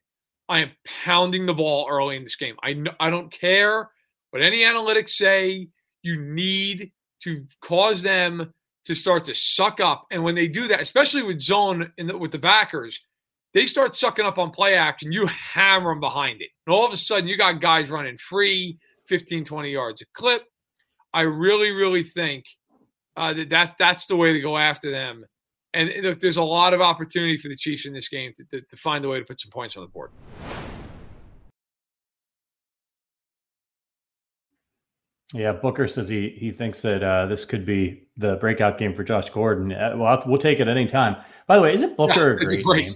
I 0.49 0.61
am 0.61 0.71
pounding 1.05 1.45
the 1.45 1.55
ball 1.55 1.87
early 1.91 2.17
in 2.17 2.25
this 2.25 2.37
game. 2.37 2.57
I 2.63 2.83
I 2.99 3.11
don't 3.11 3.31
care 3.31 3.91
what 4.31 4.43
any 4.43 4.61
analytics 4.61 5.11
say. 5.11 5.69
You 6.03 6.21
need 6.21 6.93
to 7.23 7.45
cause 7.61 8.03
them 8.03 8.53
to 8.87 8.95
start 8.95 9.25
to 9.25 9.35
suck 9.35 9.81
up, 9.81 10.07
and 10.11 10.25
when 10.25 10.35
they 10.35 10.49
do 10.49 10.69
that, 10.69 10.81
especially 10.81 11.23
with 11.23 11.41
zone 11.41 11.93
in 11.99 12.07
the, 12.07 12.17
with 12.17 12.33
the 12.33 12.39
backers, 12.39 13.01
they 13.55 13.67
start 13.67 13.97
sucking 13.97 14.25
up 14.25 14.39
on 14.39 14.51
play 14.51 14.75
action. 14.75 15.13
You 15.13 15.27
hammer 15.27 15.91
them 15.91 16.01
behind 16.01 16.43
it, 16.43 16.51
and 16.67 16.75
all 16.75 16.85
of 16.85 16.93
a 16.93 16.97
sudden 16.97 17.29
you 17.29 17.39
got 17.39 17.61
guys 17.61 17.91
running 17.91 18.19
free, 18.19 18.79
15, 19.09 19.45
20 19.45 19.71
yards 19.71 20.03
a 20.03 20.05
clip. 20.15 20.43
I 21.13 21.23
really, 21.23 21.73
really 21.73 22.03
think 22.03 22.45
uh, 23.17 23.33
that, 23.35 23.51
that 23.51 23.75
that's 23.79 24.07
the 24.07 24.17
way 24.17 24.33
to 24.33 24.41
go 24.41 24.59
after 24.59 24.91
them 24.91 25.25
and 25.75 25.93
look, 26.03 26.21
there's 26.21 26.37
a 26.37 26.43
lot 26.43 26.73
of 26.73 26.81
opportunity 26.81 27.37
for 27.37 27.49
the 27.49 27.57
Chiefs 27.57 27.85
in 27.85 27.93
this 27.93 28.09
game 28.09 28.33
to, 28.37 28.45
to, 28.45 28.61
to 28.61 28.77
find 28.77 29.05
a 29.05 29.09
way 29.09 29.19
to 29.19 29.25
put 29.25 29.41
some 29.41 29.51
points 29.51 29.77
on 29.77 29.83
the 29.83 29.89
board. 29.89 30.11
Yeah, 35.33 35.51
Booker 35.53 35.89
says 35.89 36.09
he 36.09 36.29
he 36.39 36.53
thinks 36.53 36.81
that 36.83 37.03
uh, 37.03 37.27
this 37.27 37.45
could 37.45 37.67
be 37.67 38.07
the 38.17 38.37
breakout 38.37 38.79
game 38.79 38.93
for 38.93 39.03
Josh 39.03 39.31
Gordon. 39.31 39.73
Uh, 39.73 39.95
well, 39.97 40.23
we'll 40.27 40.39
take 40.39 40.61
it 40.61 40.69
any 40.69 40.87
time. 40.87 41.17
By 41.49 41.57
the 41.57 41.63
way, 41.63 41.73
isn't 41.73 41.97
Booker 41.97 42.37
yeah, 42.39 42.43
a 42.43 42.45
great, 42.47 42.65
great 42.65 42.87
name? 42.87 42.95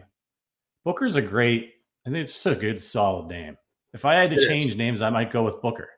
Booker's 0.84 1.16
a 1.16 1.22
great. 1.22 1.74
I 2.06 2.10
think 2.10 2.22
it's 2.22 2.32
just 2.32 2.46
a 2.46 2.54
good, 2.54 2.82
solid 2.82 3.28
name. 3.28 3.56
If 3.92 4.04
I 4.04 4.14
had 4.14 4.30
to 4.30 4.36
it 4.36 4.48
change 4.48 4.72
is. 4.72 4.76
names, 4.76 5.02
I 5.02 5.10
might 5.10 5.32
go 5.32 5.42
with 5.42 5.60
Booker. 5.60 5.90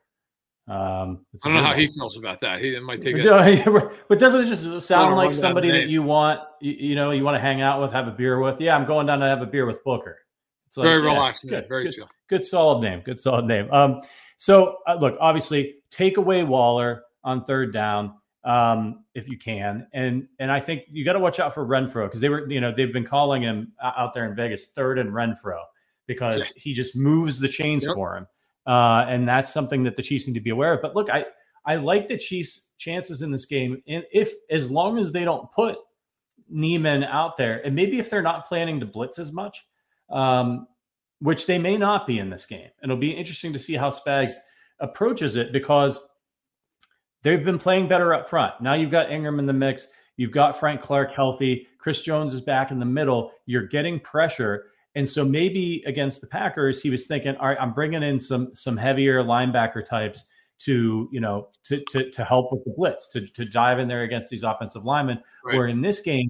Um, 0.67 1.25
I 1.43 1.49
don't 1.49 1.53
know 1.55 1.63
how 1.63 1.75
he 1.75 1.87
feels 1.87 2.17
about 2.17 2.39
that. 2.41 2.61
He 2.61 2.79
might 2.79 3.01
take 3.01 3.15
it. 3.17 3.91
but 4.07 4.19
doesn't 4.19 4.41
it 4.41 4.47
just 4.47 4.87
sound 4.87 5.15
like 5.15 5.33
somebody 5.33 5.69
that 5.71 5.87
you 5.87 6.03
want, 6.03 6.39
you, 6.61 6.71
you, 6.71 6.95
know, 6.95 7.11
you 7.11 7.23
want 7.23 7.35
to 7.35 7.41
hang 7.41 7.61
out 7.61 7.81
with, 7.81 7.91
have 7.91 8.07
a 8.07 8.11
beer 8.11 8.39
with? 8.39 8.61
Yeah, 8.61 8.75
I'm 8.75 8.85
going 8.85 9.07
down 9.07 9.19
to 9.19 9.25
have 9.25 9.41
a 9.41 9.45
beer 9.45 9.65
with 9.65 9.83
Booker. 9.83 10.19
It's 10.67 10.77
like, 10.77 10.87
very 10.87 11.03
yeah, 11.03 11.09
relaxed, 11.09 11.49
good, 11.49 11.67
very 11.67 11.85
good, 11.85 11.93
chill. 11.93 12.09
Good, 12.29 12.45
solid 12.45 12.81
name. 12.81 13.01
Good, 13.01 13.19
solid 13.19 13.45
name. 13.45 13.69
Um, 13.73 14.01
so 14.37 14.77
uh, 14.87 14.95
look, 14.95 15.17
obviously, 15.19 15.75
take 15.89 16.15
away 16.15 16.43
Waller 16.43 17.03
on 17.23 17.43
third 17.43 17.73
down 17.73 18.13
um, 18.43 19.03
if 19.13 19.29
you 19.29 19.37
can, 19.37 19.87
and 19.93 20.27
and 20.39 20.51
I 20.51 20.59
think 20.59 20.83
you 20.89 21.05
got 21.05 21.13
to 21.13 21.19
watch 21.19 21.39
out 21.39 21.53
for 21.53 21.65
Renfrow 21.65 22.05
because 22.05 22.19
they 22.19 22.29
were, 22.29 22.49
you 22.49 22.59
know, 22.59 22.73
they've 22.75 22.91
been 22.91 23.05
calling 23.05 23.41
him 23.41 23.73
out 23.83 24.13
there 24.13 24.25
in 24.25 24.35
Vegas 24.35 24.71
third 24.71 24.97
and 24.97 25.11
Renfrow 25.11 25.61
because 26.07 26.47
he 26.55 26.73
just 26.73 26.95
moves 26.95 27.39
the 27.39 27.47
chains 27.47 27.85
yep. 27.85 27.95
for 27.95 28.17
him. 28.17 28.27
Uh, 28.65 29.05
and 29.07 29.27
that's 29.27 29.51
something 29.51 29.83
that 29.83 29.95
the 29.95 30.03
Chiefs 30.03 30.27
need 30.27 30.33
to 30.33 30.39
be 30.39 30.49
aware 30.49 30.73
of. 30.73 30.81
But 30.81 30.95
look, 30.95 31.09
I 31.09 31.25
I 31.65 31.75
like 31.75 32.07
the 32.07 32.17
Chiefs' 32.17 32.69
chances 32.77 33.21
in 33.21 33.31
this 33.31 33.45
game, 33.45 33.81
and 33.87 34.03
if 34.11 34.31
as 34.49 34.71
long 34.71 34.97
as 34.97 35.11
they 35.11 35.23
don't 35.23 35.51
put 35.51 35.77
Niemann 36.49 37.03
out 37.03 37.37
there, 37.37 37.65
and 37.65 37.75
maybe 37.75 37.99
if 37.99 38.09
they're 38.09 38.21
not 38.21 38.47
planning 38.47 38.79
to 38.79 38.85
blitz 38.85 39.19
as 39.19 39.31
much, 39.31 39.65
um, 40.09 40.67
which 41.19 41.45
they 41.45 41.57
may 41.57 41.77
not 41.77 42.07
be 42.07 42.19
in 42.19 42.29
this 42.29 42.45
game, 42.45 42.69
and 42.81 42.91
it'll 42.91 42.99
be 42.99 43.11
interesting 43.11 43.53
to 43.53 43.59
see 43.59 43.75
how 43.75 43.89
Spags 43.89 44.33
approaches 44.79 45.35
it 45.35 45.51
because 45.51 46.03
they've 47.23 47.43
been 47.43 47.59
playing 47.59 47.87
better 47.87 48.13
up 48.13 48.29
front. 48.29 48.53
Now 48.61 48.73
you've 48.73 48.91
got 48.91 49.11
Ingram 49.11 49.39
in 49.39 49.45
the 49.45 49.53
mix. 49.53 49.87
You've 50.17 50.31
got 50.31 50.59
Frank 50.59 50.81
Clark 50.81 51.11
healthy. 51.11 51.67
Chris 51.77 52.01
Jones 52.01 52.33
is 52.33 52.41
back 52.41 52.71
in 52.71 52.79
the 52.79 52.85
middle. 52.85 53.31
You're 53.45 53.67
getting 53.67 53.99
pressure. 53.99 54.67
And 54.93 55.09
so 55.09 55.23
maybe 55.23 55.83
against 55.85 56.21
the 56.21 56.27
Packers, 56.27 56.81
he 56.81 56.89
was 56.89 57.07
thinking, 57.07 57.35
all 57.37 57.47
right, 57.47 57.57
I'm 57.59 57.73
bringing 57.73 58.03
in 58.03 58.19
some 58.19 58.53
some 58.55 58.77
heavier 58.77 59.23
linebacker 59.23 59.85
types 59.85 60.25
to 60.59 61.09
you 61.11 61.19
know 61.19 61.47
to 61.63 61.83
to, 61.89 62.11
to 62.11 62.23
help 62.23 62.51
with 62.51 62.63
the 62.65 62.73
blitz 62.75 63.07
to 63.09 63.25
to 63.25 63.45
dive 63.45 63.79
in 63.79 63.87
there 63.87 64.03
against 64.03 64.29
these 64.29 64.43
offensive 64.43 64.85
linemen. 64.85 65.21
Right. 65.43 65.55
Where 65.55 65.67
in 65.67 65.81
this 65.81 66.01
game, 66.01 66.29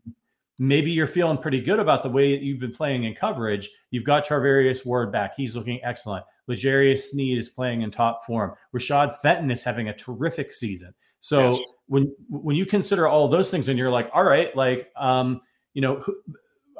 maybe 0.60 0.92
you're 0.92 1.08
feeling 1.08 1.38
pretty 1.38 1.60
good 1.60 1.80
about 1.80 2.04
the 2.04 2.10
way 2.10 2.38
you've 2.38 2.60
been 2.60 2.72
playing 2.72 3.04
in 3.04 3.16
coverage. 3.16 3.70
You've 3.90 4.04
got 4.04 4.26
Charvarius 4.26 4.86
Ward 4.86 5.12
back; 5.12 5.36
he's 5.36 5.56
looking 5.56 5.84
excellent. 5.84 6.24
L'Jarius 6.52 7.10
Sneed 7.10 7.38
is 7.38 7.50
playing 7.50 7.82
in 7.82 7.92
top 7.92 8.26
form. 8.26 8.54
Rashad 8.76 9.18
Fenton 9.22 9.52
is 9.52 9.64
having 9.64 9.90
a 9.90 9.96
terrific 9.96 10.54
season. 10.54 10.94
So 11.20 11.52
yes. 11.52 11.60
when 11.88 12.14
when 12.30 12.56
you 12.56 12.66
consider 12.66 13.08
all 13.08 13.28
those 13.28 13.50
things, 13.50 13.68
and 13.68 13.78
you're 13.78 13.92
like, 13.92 14.10
all 14.14 14.24
right, 14.24 14.56
like 14.56 14.92
um, 14.96 15.42
you 15.74 15.82
know, 15.82 16.04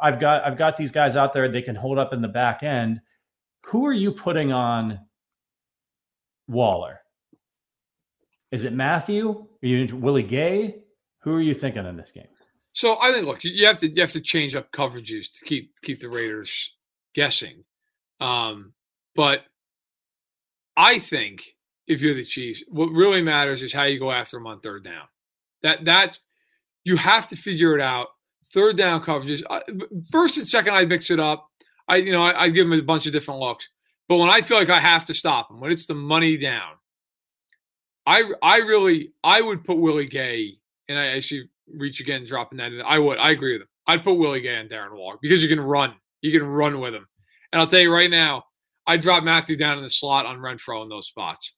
I've 0.02 0.20
got 0.20 0.44
I've 0.44 0.58
got 0.58 0.78
these 0.78 0.92
guys 0.92 1.16
out 1.16 1.34
there 1.34 1.48
they 1.50 1.62
can 1.62 1.76
hold 1.76 1.98
up 1.98 2.14
in 2.14 2.22
the 2.22 2.28
back 2.28 2.64
end. 2.64 3.02
Who 3.68 3.86
are 3.86 3.94
you 3.94 4.12
putting 4.12 4.52
on 4.52 5.00
Waller? 6.48 7.02
Is 8.52 8.66
it 8.66 8.74
Mathieu? 8.74 9.48
Are 9.64 9.68
you 9.68 9.96
Willie 9.96 10.24
Gay? 10.24 10.84
Who 11.20 11.36
are 11.36 11.42
you 11.42 11.54
thinking 11.54 11.86
in 11.86 11.96
this 11.96 12.12
game? 12.12 12.28
So 12.74 12.98
I 13.02 13.12
think 13.12 13.28
look, 13.28 13.44
you 13.44 13.66
have 13.68 13.80
to 13.80 13.90
you 13.90 14.02
have 14.02 14.12
to 14.12 14.22
change 14.22 14.56
up 14.56 14.72
coverages 14.72 15.32
to 15.34 15.46
keep 15.46 15.80
keep 15.82 16.00
the 16.00 16.10
Raiders 16.10 16.72
guessing. 17.14 17.64
Um, 18.20 18.74
but 19.16 19.42
I 20.76 21.00
think 21.00 21.56
if 21.88 22.02
you're 22.02 22.16
the 22.16 22.24
Chiefs, 22.24 22.64
what 22.68 22.92
really 22.92 23.22
matters 23.22 23.64
is 23.64 23.74
how 23.74 23.84
you 23.84 24.00
go 24.00 24.12
after 24.12 24.38
them 24.38 24.48
on 24.48 24.60
third 24.62 24.84
down. 24.84 25.06
That 25.64 25.86
that 25.86 26.20
you 26.84 26.98
have 26.98 27.28
to 27.28 27.36
figure 27.36 27.76
it 27.76 27.82
out 27.82 28.08
third 28.54 28.78
down 28.78 29.04
coverages. 29.04 29.44
Uh, 29.50 29.60
first 30.12 30.38
and 30.38 30.48
second, 30.48 30.74
I 30.74 30.86
mix 30.86 31.10
it 31.10 31.20
up. 31.20 31.48
I, 31.88 31.98
you 31.98 32.12
know, 32.12 32.24
I, 32.24 32.44
I 32.44 32.50
give 32.50 32.68
them 32.68 32.80
a 32.80 32.84
bunch 32.84 33.06
of 33.06 33.14
different 33.14 33.40
looks. 33.40 33.68
But 34.08 34.18
when 34.18 34.30
I 34.30 34.42
feel 34.42 34.58
like 34.58 34.70
I 34.70 34.80
have 34.80 35.06
to 35.06 35.14
stop 35.14 35.50
them, 35.50 35.60
when 35.60 35.72
it's 35.72 35.86
the 35.86 35.94
money 35.94 36.38
down, 36.38 36.74
I, 38.06 38.32
I 38.42 38.58
really, 38.58 39.14
I 39.24 39.42
would 39.42 39.64
put 39.64 39.78
Willie 39.78 40.08
Gay, 40.08 40.58
and 40.90 40.98
I 40.98 41.08
actually 41.08 41.50
reach 41.68 42.02
again, 42.02 42.26
dropping 42.26 42.58
that 42.58 42.74
in. 42.74 42.82
I 42.82 43.00
would, 43.00 43.18
I 43.20 43.32
agree 43.32 43.54
with 43.54 43.62
him. 43.62 43.68
I'd 43.88 44.04
put 44.04 44.16
Willie 44.16 44.42
Gay 44.42 44.56
and 44.56 44.70
Darren 44.70 44.98
Waller 44.98 45.18
because 45.22 45.42
you 45.44 45.50
can 45.50 45.60
run, 45.60 45.94
you 46.22 46.32
can 46.32 46.48
run 46.48 46.80
with 46.80 46.94
him. 46.94 47.08
And 47.52 47.62
I'll 47.62 47.68
tell 47.68 47.80
you 47.80 47.94
right 47.94 48.10
now, 48.10 48.44
I 48.88 48.98
drop 48.98 49.24
Mathieu 49.24 49.56
down 49.56 49.78
in 49.78 49.84
the 49.84 49.90
slot 49.90 50.26
on 50.26 50.38
Renfrow 50.38 50.84
in 50.84 50.90
those 50.90 51.08
spots. 51.08 51.54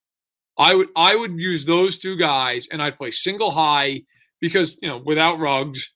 I 0.57 0.75
would, 0.75 0.89
I 0.95 1.15
would 1.15 1.39
use 1.39 1.65
those 1.65 1.97
two 1.97 2.15
guys, 2.15 2.67
and 2.71 2.81
I'd 2.81 2.97
play 2.97 3.12
single 3.12 3.51
high 3.51 4.01
because 4.39 4.77
you 4.81 4.89
know 4.89 5.01
without 5.03 5.39
Ruggs, 5.39 5.89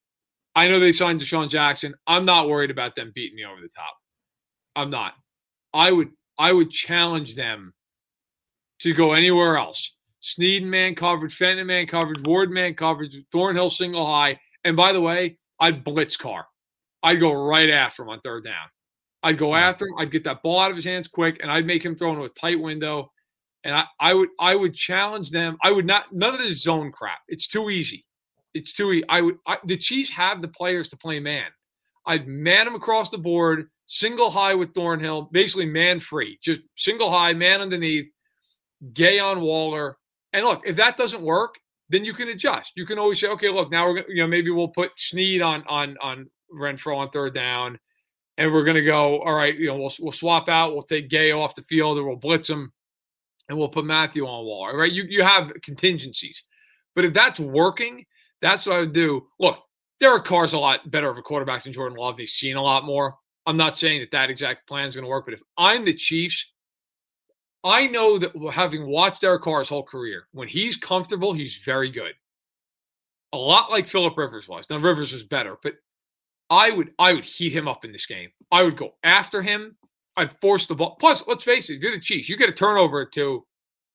I 0.55 0.67
know 0.67 0.79
they 0.79 0.91
signed 0.91 1.19
DeSean 1.19 1.49
Jackson. 1.49 1.93
I'm 2.07 2.25
not 2.25 2.49
worried 2.49 2.71
about 2.71 2.95
them 2.95 3.11
beating 3.13 3.35
me 3.35 3.45
over 3.45 3.61
the 3.61 3.69
top. 3.69 3.93
I'm 4.75 4.89
not. 4.89 5.13
I 5.73 5.91
would 5.91 6.09
I 6.39 6.53
would 6.53 6.71
challenge 6.71 7.35
them 7.35 7.73
to 8.79 8.93
go 8.93 9.13
anywhere 9.13 9.57
else. 9.57 9.95
Sneed 10.19 10.63
man 10.63 10.95
coverage, 10.95 11.35
Fenton 11.35 11.67
man 11.67 11.85
coverage, 11.87 12.21
Ward 12.23 12.51
man 12.51 12.73
coverage, 12.73 13.15
Thornhill 13.31 13.69
single 13.69 14.05
high. 14.05 14.39
And 14.63 14.75
by 14.75 14.93
the 14.93 15.01
way, 15.01 15.37
I'd 15.59 15.83
blitz 15.83 16.17
Carr. 16.17 16.47
I'd 17.03 17.19
go 17.19 17.33
right 17.33 17.69
after 17.69 18.03
him 18.03 18.09
on 18.09 18.19
third 18.21 18.43
down. 18.43 18.67
I'd 19.23 19.37
go 19.37 19.55
after 19.55 19.85
him. 19.85 19.95
I'd 19.97 20.11
get 20.11 20.23
that 20.25 20.43
ball 20.43 20.59
out 20.59 20.69
of 20.69 20.75
his 20.75 20.85
hands 20.85 21.07
quick, 21.07 21.39
and 21.41 21.51
I'd 21.51 21.65
make 21.65 21.83
him 21.83 21.95
throw 21.95 22.11
into 22.11 22.23
a 22.23 22.29
tight 22.29 22.59
window. 22.59 23.11
And 23.63 23.75
I, 23.75 23.85
I 23.99 24.13
would 24.13 24.29
I 24.39 24.55
would 24.55 24.73
challenge 24.73 25.31
them. 25.31 25.57
I 25.63 25.71
would 25.71 25.85
not 25.85 26.13
none 26.13 26.33
of 26.33 26.39
this 26.39 26.61
zone 26.61 26.91
crap. 26.91 27.19
It's 27.27 27.47
too 27.47 27.69
easy. 27.69 28.05
It's 28.53 28.71
too. 28.71 28.91
Easy. 28.93 29.03
I 29.09 29.21
would. 29.21 29.37
I, 29.45 29.57
the 29.65 29.77
Chiefs 29.77 30.11
have 30.11 30.41
the 30.41 30.47
players 30.47 30.87
to 30.89 30.97
play 30.97 31.19
man. 31.19 31.47
I'd 32.05 32.27
man 32.27 32.65
them 32.65 32.75
across 32.75 33.09
the 33.09 33.17
board, 33.17 33.67
single 33.85 34.29
high 34.29 34.55
with 34.55 34.73
Thornhill, 34.73 35.23
basically 35.31 35.65
man 35.65 35.99
free, 35.99 36.39
just 36.41 36.61
single 36.75 37.11
high, 37.11 37.33
man 37.33 37.59
underneath, 37.59 38.09
gay 38.93 39.19
on 39.19 39.41
Waller. 39.41 39.97
And 40.31 40.45
look, 40.45 40.61
if 40.65 40.77
that 40.77 40.95
doesn't 40.95 41.21
work, 41.21 41.55
then 41.89 42.05
you 42.05 42.13
can 42.13 42.29
adjust. 42.29 42.73
You 42.75 42.85
can 42.85 42.97
always 42.99 43.19
say, 43.19 43.27
okay, 43.29 43.49
look, 43.49 43.71
now 43.71 43.87
we're 43.87 43.95
gonna, 43.95 44.07
you 44.09 44.21
know, 44.21 44.27
maybe 44.27 44.51
we'll 44.51 44.69
put 44.69 44.97
Sneed 44.97 45.41
on 45.41 45.63
on 45.67 45.97
on 46.01 46.29
Renfrow 46.53 46.97
on 46.97 47.09
third 47.09 47.33
down, 47.33 47.79
and 48.37 48.51
we're 48.51 48.63
gonna 48.63 48.83
go, 48.83 49.21
all 49.21 49.35
right, 49.35 49.57
you 49.57 49.67
know, 49.67 49.77
we'll 49.77 49.93
we'll 49.99 50.11
swap 50.11 50.49
out, 50.49 50.73
we'll 50.73 50.81
take 50.81 51.09
Gay 51.09 51.31
off 51.31 51.55
the 51.55 51.63
field, 51.63 51.97
or 51.97 52.03
we'll 52.03 52.15
blitz 52.15 52.49
him, 52.49 52.71
and 53.49 53.57
we'll 53.57 53.69
put 53.69 53.85
Mathieu 53.85 54.27
on 54.27 54.45
wall, 54.45 54.75
Right? 54.75 54.91
You 54.91 55.05
you 55.07 55.23
have 55.23 55.53
contingencies, 55.61 56.43
but 56.95 57.05
if 57.05 57.13
that's 57.13 57.39
working 57.39 58.05
that's 58.41 58.67
what 58.67 58.75
I 58.77 58.79
would 58.79 58.93
do. 58.93 59.27
Look, 59.39 59.59
Derek 59.99 60.25
Carr's 60.25 60.53
a 60.53 60.59
lot 60.59 60.89
better 60.89 61.09
of 61.09 61.17
a 61.17 61.21
quarterback 61.21 61.63
than 61.63 61.73
Jordan 61.73 61.97
Love. 61.97 62.17
He's 62.17 62.33
seen 62.33 62.55
a 62.55 62.61
lot 62.61 62.85
more. 62.85 63.15
I'm 63.45 63.57
not 63.57 63.77
saying 63.77 64.01
that 64.01 64.11
that 64.11 64.29
exact 64.29 64.67
plan 64.67 64.87
is 64.87 64.95
going 64.95 65.05
to 65.05 65.09
work, 65.09 65.25
but 65.25 65.33
if 65.33 65.41
I'm 65.57 65.85
the 65.85 65.93
Chiefs, 65.93 66.51
I 67.63 67.87
know 67.87 68.17
that 68.17 68.31
having 68.51 68.87
watched 68.87 69.21
Derek 69.21 69.41
Carr 69.41 69.59
his 69.59 69.69
whole 69.69 69.83
career, 69.83 70.27
when 70.31 70.47
he's 70.47 70.75
comfortable, 70.75 71.33
he's 71.33 71.55
very 71.57 71.89
good. 71.89 72.13
A 73.33 73.37
lot 73.37 73.71
like 73.71 73.87
Philip 73.87 74.17
Rivers 74.17 74.47
was. 74.47 74.69
Now 74.69 74.77
Rivers 74.77 75.13
was 75.13 75.23
better, 75.23 75.57
but 75.63 75.75
I 76.49 76.71
would 76.71 76.91
I 76.97 77.13
would 77.13 77.25
heat 77.25 77.51
him 77.51 77.67
up 77.67 77.83
in 77.83 77.91
this 77.91 78.05
game. 78.05 78.29
I 78.51 78.63
would 78.63 78.77
go 78.77 78.95
after 79.03 79.41
him. 79.41 79.77
I'd 80.15 80.39
force 80.39 80.65
the 80.65 80.75
ball. 80.75 80.95
Plus, 80.99 81.27
let's 81.27 81.43
face 81.43 81.69
it, 81.69 81.75
if 81.75 81.83
you're 81.83 81.91
the 81.91 81.99
Chiefs, 81.99 82.27
you 82.27 82.37
get 82.37 82.49
a 82.49 82.53
turnover 82.53 82.99
or 82.99 83.05
two, 83.05 83.45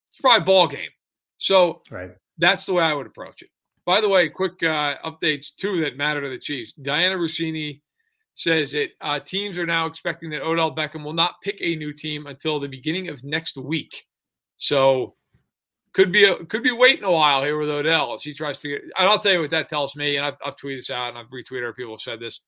it's 0.07 0.19
probably 0.19 0.43
a 0.43 0.45
ball 0.45 0.69
game. 0.69 0.91
So 1.39 1.83
right. 1.91 2.11
that's 2.39 2.65
the 2.65 2.75
way 2.75 2.85
I 2.85 2.95
would 2.95 3.07
approach 3.07 3.43
it. 3.43 3.49
By 3.85 4.01
the 4.01 4.09
way, 4.09 4.29
quick 4.29 4.63
uh, 4.63 4.97
updates 5.05 5.49
too 5.57 5.81
that 5.81 5.97
matter 5.97 6.21
to 6.21 6.29
the 6.29 6.39
Chiefs. 6.39 6.75
Dianna 6.81 7.17
Russini 7.17 7.81
says 8.35 8.73
that 8.73 8.91
uh, 9.01 9.19
teams 9.19 9.59
are 9.59 9.67
now 9.67 9.87
expecting 9.87 10.31
that 10.31 10.43
Odell 10.43 10.75
Beckham 10.75 11.03
will 11.03 11.13
not 11.13 11.41
pick 11.43 11.59
a 11.61 11.75
new 11.75 11.93
team 11.93 12.27
until 12.27 12.61
the 12.61 12.69
beginning 12.69 13.09
of 13.09 13.25
next 13.25 13.57
week. 13.57 14.05
So 14.57 15.17
could 15.95 16.11
be 16.11 16.25
a, 16.25 16.37
could 16.47 16.63
be 16.63 16.73
waiting 16.73 17.05
a 17.05 17.13
while 17.13 17.43
here 17.43 17.59
with 17.59 17.69
Odell 17.69 18.15
as 18.15 18.23
he 18.23 18.33
tries 18.33 18.57
to 18.57 18.63
figure. 18.63 18.81
And 18.99 19.09
I'll 19.09 19.19
tell 19.19 19.33
you 19.33 19.41
what 19.41 19.51
that 19.51 19.69
tells 19.69 19.95
me, 19.95 20.17
and 20.17 20.25
I've, 20.25 20.37
I've 20.45 20.57
tweeted 20.57 20.79
this 20.79 20.91
out 20.91 21.11
and 21.11 21.19
I've 21.19 21.29
retweeted 21.29 21.75
people 21.77 21.95
have 21.95 22.01
said 22.01 22.21
this. 22.21 22.41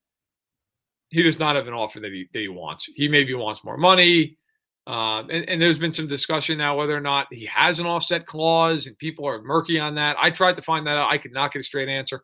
He 1.10 1.22
does 1.22 1.38
not 1.38 1.54
have 1.56 1.68
an 1.68 1.74
offer 1.74 2.00
that 2.00 2.12
he 2.12 2.28
that 2.32 2.40
he 2.40 2.48
wants. 2.48 2.88
He 2.94 3.08
maybe 3.08 3.34
wants 3.34 3.62
more 3.62 3.76
money. 3.76 4.38
Um, 4.86 5.30
and, 5.30 5.48
and, 5.48 5.62
there's 5.62 5.78
been 5.78 5.94
some 5.94 6.06
discussion 6.06 6.58
now 6.58 6.76
whether 6.76 6.94
or 6.94 7.00
not 7.00 7.32
he 7.32 7.46
has 7.46 7.80
an 7.80 7.86
offset 7.86 8.26
clause, 8.26 8.86
and 8.86 8.98
people 8.98 9.26
are 9.26 9.40
murky 9.40 9.78
on 9.80 9.94
that. 9.94 10.16
I 10.20 10.28
tried 10.28 10.56
to 10.56 10.62
find 10.62 10.86
that 10.86 10.98
out. 10.98 11.10
I 11.10 11.16
could 11.16 11.32
not 11.32 11.54
get 11.54 11.60
a 11.60 11.62
straight 11.62 11.88
answer. 11.88 12.22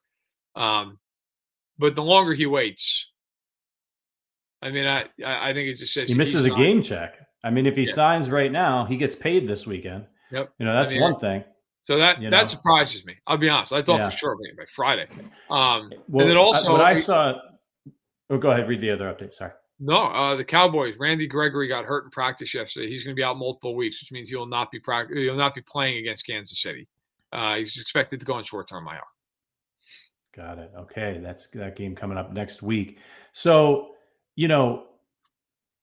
Um, 0.55 0.99
but 1.79 1.95
the 1.95 2.03
longer 2.03 2.35
he 2.35 2.45
waits, 2.45 3.11
I 4.61 4.71
mean, 4.71 4.87
I 4.87 5.07
I 5.25 5.55
think 5.55 5.71
it's 5.71 5.81
just 5.81 6.09
he 6.09 6.15
misses 6.15 6.45
a 6.45 6.51
game 6.51 6.83
check. 6.83 7.15
I 7.43 7.51
mean, 7.51 7.65
if 7.65 7.77
he 7.77 7.85
yeah. 7.85 7.95
signs 7.95 8.31
right 8.31 8.53
now, 8.53 8.85
he 8.85 8.97
gets 8.97 9.17
paid 9.17 9.49
this 9.49 9.67
weekend. 9.67 10.05
Yep. 10.33 10.53
You 10.59 10.67
know, 10.67 10.75
that's 10.75 10.91
I 10.91 10.95
mean, 10.95 11.03
one 11.03 11.19
thing. 11.19 11.45
So 11.85 11.99
that 11.99 12.21
you 12.21 12.31
that 12.31 12.51
surprises 12.51 13.05
me. 13.05 13.17
I'll 13.27 13.37
be 13.37 13.49
honest. 13.49 13.73
I 13.73 13.83
thought 13.83 14.01
yeah. 14.01 14.11
for 14.11 14.17
sure 14.17 14.37
by 14.37 14.65
Friday. 14.67 15.09
Um, 15.49 15.91
well, 16.09 16.23
and 16.23 16.31
then 16.31 16.37
also, 16.37 16.73
what 16.73 16.81
I 16.81 16.95
saw. 16.95 17.35
Oh, 18.29 18.39
go 18.39 18.51
ahead. 18.53 18.69
Read 18.69 18.81
the 18.81 18.91
other 18.91 19.13
update. 19.13 19.35
Sorry. 19.35 19.53
No, 19.81 20.05
uh, 20.05 20.37
the 20.37 20.45
Cowboys. 20.45 20.99
Randy 20.99 21.27
Gregory 21.27 21.67
got 21.67 21.87
hurt 21.87 22.05
in 22.05 22.11
practice 22.11 22.53
yesterday. 22.53 22.89
He's 22.89 23.03
going 23.03 23.17
to 23.17 23.19
be 23.19 23.25
out 23.25 23.39
multiple 23.39 23.75
weeks, 23.75 24.01
which 24.03 24.13
means 24.13 24.29
he 24.29 24.37
will 24.37 24.47
not 24.47 24.71
be 24.71 24.79
practice. 24.79 25.17
He'll 25.17 25.35
not 25.35 25.55
be 25.55 25.63
playing 25.63 25.99
against 25.99 26.27
Kansas 26.27 26.61
City. 26.61 26.87
Uh, 27.33 27.57
he's 27.57 27.81
expected 27.81 28.21
to 28.21 28.27
go 28.27 28.35
on 28.35 28.45
short 28.45 28.69
term 28.69 28.87
IR. 28.87 29.01
Got 30.37 30.59
it. 30.59 30.71
Okay, 30.77 31.19
that's 31.23 31.49
that 31.51 31.77
game 31.77 31.97
coming 31.97 32.19
up 32.19 32.33
next 32.33 32.63
week. 32.63 32.99
So, 33.33 33.93
you 34.37 34.49
know, 34.49 34.85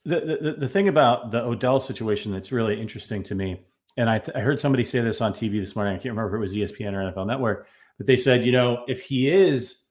the 0.05 0.37
the, 0.41 0.55
the 0.59 0.67
thing 0.69 0.87
about 0.87 1.31
the 1.31 1.43
Odell 1.43 1.79
situation 1.79 2.31
that's 2.31 2.51
really 2.51 2.79
interesting 2.79 3.23
to 3.23 3.35
me, 3.35 3.61
and 3.97 4.09
I, 4.09 4.19
th- 4.19 4.37
I 4.37 4.39
heard 4.39 4.59
somebody 4.59 4.83
say 4.83 5.01
this 5.01 5.21
on 5.21 5.33
TV 5.33 5.59
this 5.59 5.75
morning. 5.75 5.93
I 5.93 5.97
can't 5.97 6.15
remember 6.15 6.29
if 6.29 6.37
it 6.37 6.39
was 6.39 6.53
ESPN 6.53 6.93
or 6.93 7.11
NFL 7.11 7.27
Network, 7.27 7.67
but 7.97 8.07
they 8.07 8.17
said, 8.17 8.45
you 8.45 8.51
know, 8.51 8.85
if 8.87 9.01
he 9.03 9.29
is 9.29 9.85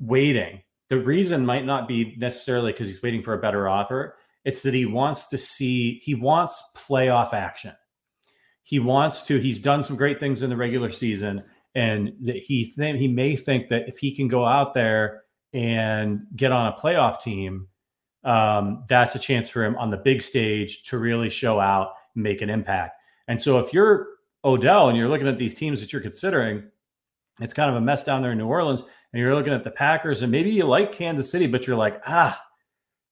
waiting 0.00 0.60
the 0.90 0.98
reason 0.98 1.46
might 1.46 1.64
not 1.64 1.88
be 1.88 2.16
necessarily 2.18 2.72
because 2.72 2.88
he's 2.88 3.02
waiting 3.02 3.22
for 3.22 3.32
a 3.32 3.38
better 3.38 3.68
offer. 3.68 4.16
It's 4.44 4.62
that 4.62 4.74
he 4.74 4.86
wants 4.86 5.28
to 5.28 5.38
see, 5.38 6.00
he 6.02 6.14
wants 6.14 6.72
playoff 6.76 7.32
action. 7.32 7.74
He 8.64 8.80
wants 8.80 9.26
to, 9.28 9.38
he's 9.38 9.58
done 9.58 9.82
some 9.82 9.96
great 9.96 10.20
things 10.20 10.42
in 10.42 10.50
the 10.50 10.56
regular 10.56 10.90
season. 10.90 11.44
And 11.76 12.12
that 12.22 12.36
he 12.36 12.64
he 12.76 13.08
may 13.08 13.36
think 13.36 13.68
that 13.68 13.88
if 13.88 13.98
he 13.98 14.14
can 14.14 14.26
go 14.26 14.44
out 14.44 14.74
there 14.74 15.22
and 15.52 16.22
get 16.34 16.50
on 16.50 16.66
a 16.66 16.76
playoff 16.76 17.20
team, 17.20 17.68
um, 18.24 18.84
that's 18.88 19.14
a 19.14 19.20
chance 19.20 19.48
for 19.48 19.64
him 19.64 19.76
on 19.76 19.90
the 19.90 19.96
big 19.96 20.20
stage 20.20 20.82
to 20.84 20.98
really 20.98 21.30
show 21.30 21.60
out 21.60 21.92
and 22.16 22.24
make 22.24 22.42
an 22.42 22.50
impact. 22.50 22.99
And 23.30 23.40
so 23.40 23.60
if 23.60 23.72
you're 23.72 24.08
Odell 24.44 24.88
and 24.88 24.98
you're 24.98 25.08
looking 25.08 25.28
at 25.28 25.38
these 25.38 25.54
teams 25.54 25.80
that 25.80 25.92
you're 25.92 26.02
considering, 26.02 26.64
it's 27.40 27.54
kind 27.54 27.70
of 27.70 27.76
a 27.76 27.80
mess 27.80 28.02
down 28.02 28.22
there 28.22 28.32
in 28.32 28.38
New 28.38 28.48
Orleans 28.48 28.82
and 29.12 29.22
you're 29.22 29.36
looking 29.36 29.52
at 29.52 29.62
the 29.62 29.70
Packers, 29.70 30.22
and 30.22 30.32
maybe 30.32 30.50
you 30.50 30.64
like 30.64 30.90
Kansas 30.90 31.30
City, 31.30 31.46
but 31.46 31.64
you're 31.64 31.76
like, 31.76 32.02
ah, 32.08 32.42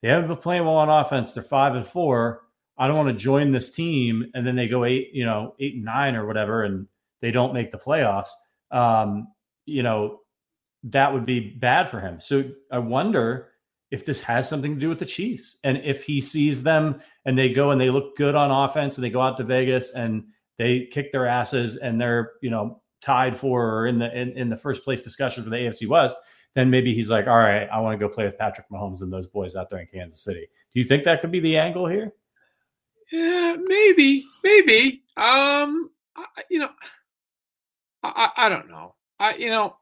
they 0.02 0.08
haven't 0.08 0.26
been 0.26 0.36
playing 0.36 0.64
well 0.64 0.74
on 0.74 0.88
offense. 0.88 1.34
They're 1.34 1.44
five 1.44 1.76
and 1.76 1.86
four. 1.86 2.42
I 2.76 2.88
don't 2.88 2.96
want 2.96 3.10
to 3.10 3.14
join 3.14 3.52
this 3.52 3.70
team, 3.70 4.26
and 4.34 4.44
then 4.44 4.56
they 4.56 4.66
go 4.66 4.84
eight, 4.84 5.10
you 5.12 5.24
know, 5.24 5.54
eight 5.60 5.76
and 5.76 5.84
nine 5.84 6.16
or 6.16 6.26
whatever, 6.26 6.64
and 6.64 6.88
they 7.20 7.30
don't 7.30 7.54
make 7.54 7.70
the 7.70 7.78
playoffs. 7.78 8.30
Um, 8.72 9.28
you 9.66 9.84
know, 9.84 10.20
that 10.84 11.12
would 11.12 11.26
be 11.26 11.38
bad 11.40 11.88
for 11.88 12.00
him. 12.00 12.20
So 12.20 12.44
I 12.72 12.78
wonder 12.78 13.50
if 13.91 14.05
this 14.05 14.20
has 14.22 14.49
something 14.49 14.74
to 14.74 14.80
do 14.80 14.89
with 14.89 14.99
the 14.99 15.07
Chiefs, 15.07 15.59
and 15.64 15.78
if 15.78 16.05
he 16.05 16.20
sees 16.20 16.62
them 16.62 17.01
and 17.24 17.39
they 17.39 17.51
go 17.51 17.70
and 17.70 17.80
they 17.80 17.91
look 17.91 18.16
good 18.16 18.34
on 18.34 18.51
offense, 18.51 18.97
and 18.97 19.05
they 19.05 19.11
go 19.11 19.20
out 19.22 19.36
to 19.39 19.45
Vegas 19.45 19.95
and 19.95 20.24
they 20.59 20.86
kick 20.86 21.12
their 21.12 21.26
asses, 21.26 21.76
and 21.76 22.01
they're 22.01 22.32
you 22.43 22.51
know 22.51 22.82
tied 23.01 23.36
for 23.36 23.64
or 23.64 23.86
in 23.86 23.99
the 23.99 24.18
in, 24.18 24.30
in 24.32 24.49
the 24.49 24.57
first 24.57 24.84
place 24.84 25.01
discussion 25.01 25.45
for 25.45 25.51
the 25.51 25.57
AFC 25.57 25.86
West, 25.86 26.16
then 26.55 26.70
maybe 26.70 26.95
he's 26.95 27.11
like, 27.11 27.26
all 27.26 27.39
right, 27.39 27.68
I 27.72 27.80
want 27.80 27.99
to 27.99 28.05
go 28.05 28.12
play 28.12 28.24
with 28.24 28.39
Patrick 28.39 28.68
Mahomes 28.70 29.03
and 29.03 29.12
those 29.12 29.26
boys 29.28 29.57
out 29.57 29.70
there 29.70 29.80
in 29.80 29.86
Kansas 29.86 30.22
City. 30.22 30.49
Do 30.72 30.80
you 30.80 30.84
think 30.84 31.05
that 31.05 31.20
could 31.20 31.30
be 31.30 31.41
the 31.41 31.57
angle 31.57 31.86
here? 31.86 32.12
Yeah, 33.12 33.57
maybe, 33.59 34.24
maybe. 34.45 35.05
Um, 35.16 35.91
I, 36.16 36.26
you 36.51 36.59
know, 36.59 36.70
I, 38.03 38.30
I 38.36 38.49
don't 38.49 38.68
know. 38.68 38.95
I 39.18 39.34
you 39.34 39.51
know, 39.51 39.76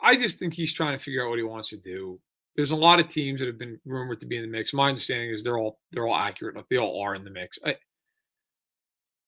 I 0.00 0.16
just 0.16 0.38
think 0.38 0.54
he's 0.54 0.72
trying 0.72 0.96
to 0.96 1.02
figure 1.02 1.24
out 1.24 1.30
what 1.30 1.38
he 1.38 1.44
wants 1.44 1.68
to 1.70 1.76
do. 1.76 2.20
There's 2.54 2.70
a 2.70 2.76
lot 2.76 3.00
of 3.00 3.08
teams 3.08 3.40
that 3.40 3.46
have 3.46 3.58
been 3.58 3.80
rumored 3.84 4.20
to 4.20 4.26
be 4.26 4.36
in 4.36 4.42
the 4.42 4.48
mix. 4.48 4.74
My 4.74 4.88
understanding 4.88 5.30
is 5.30 5.42
they're 5.42 5.58
all 5.58 5.78
they're 5.90 6.06
all 6.06 6.16
accurate. 6.16 6.56
Like 6.56 6.68
they 6.68 6.78
all 6.78 7.02
are 7.02 7.14
in 7.14 7.24
the 7.24 7.30
mix. 7.30 7.58
I, 7.64 7.76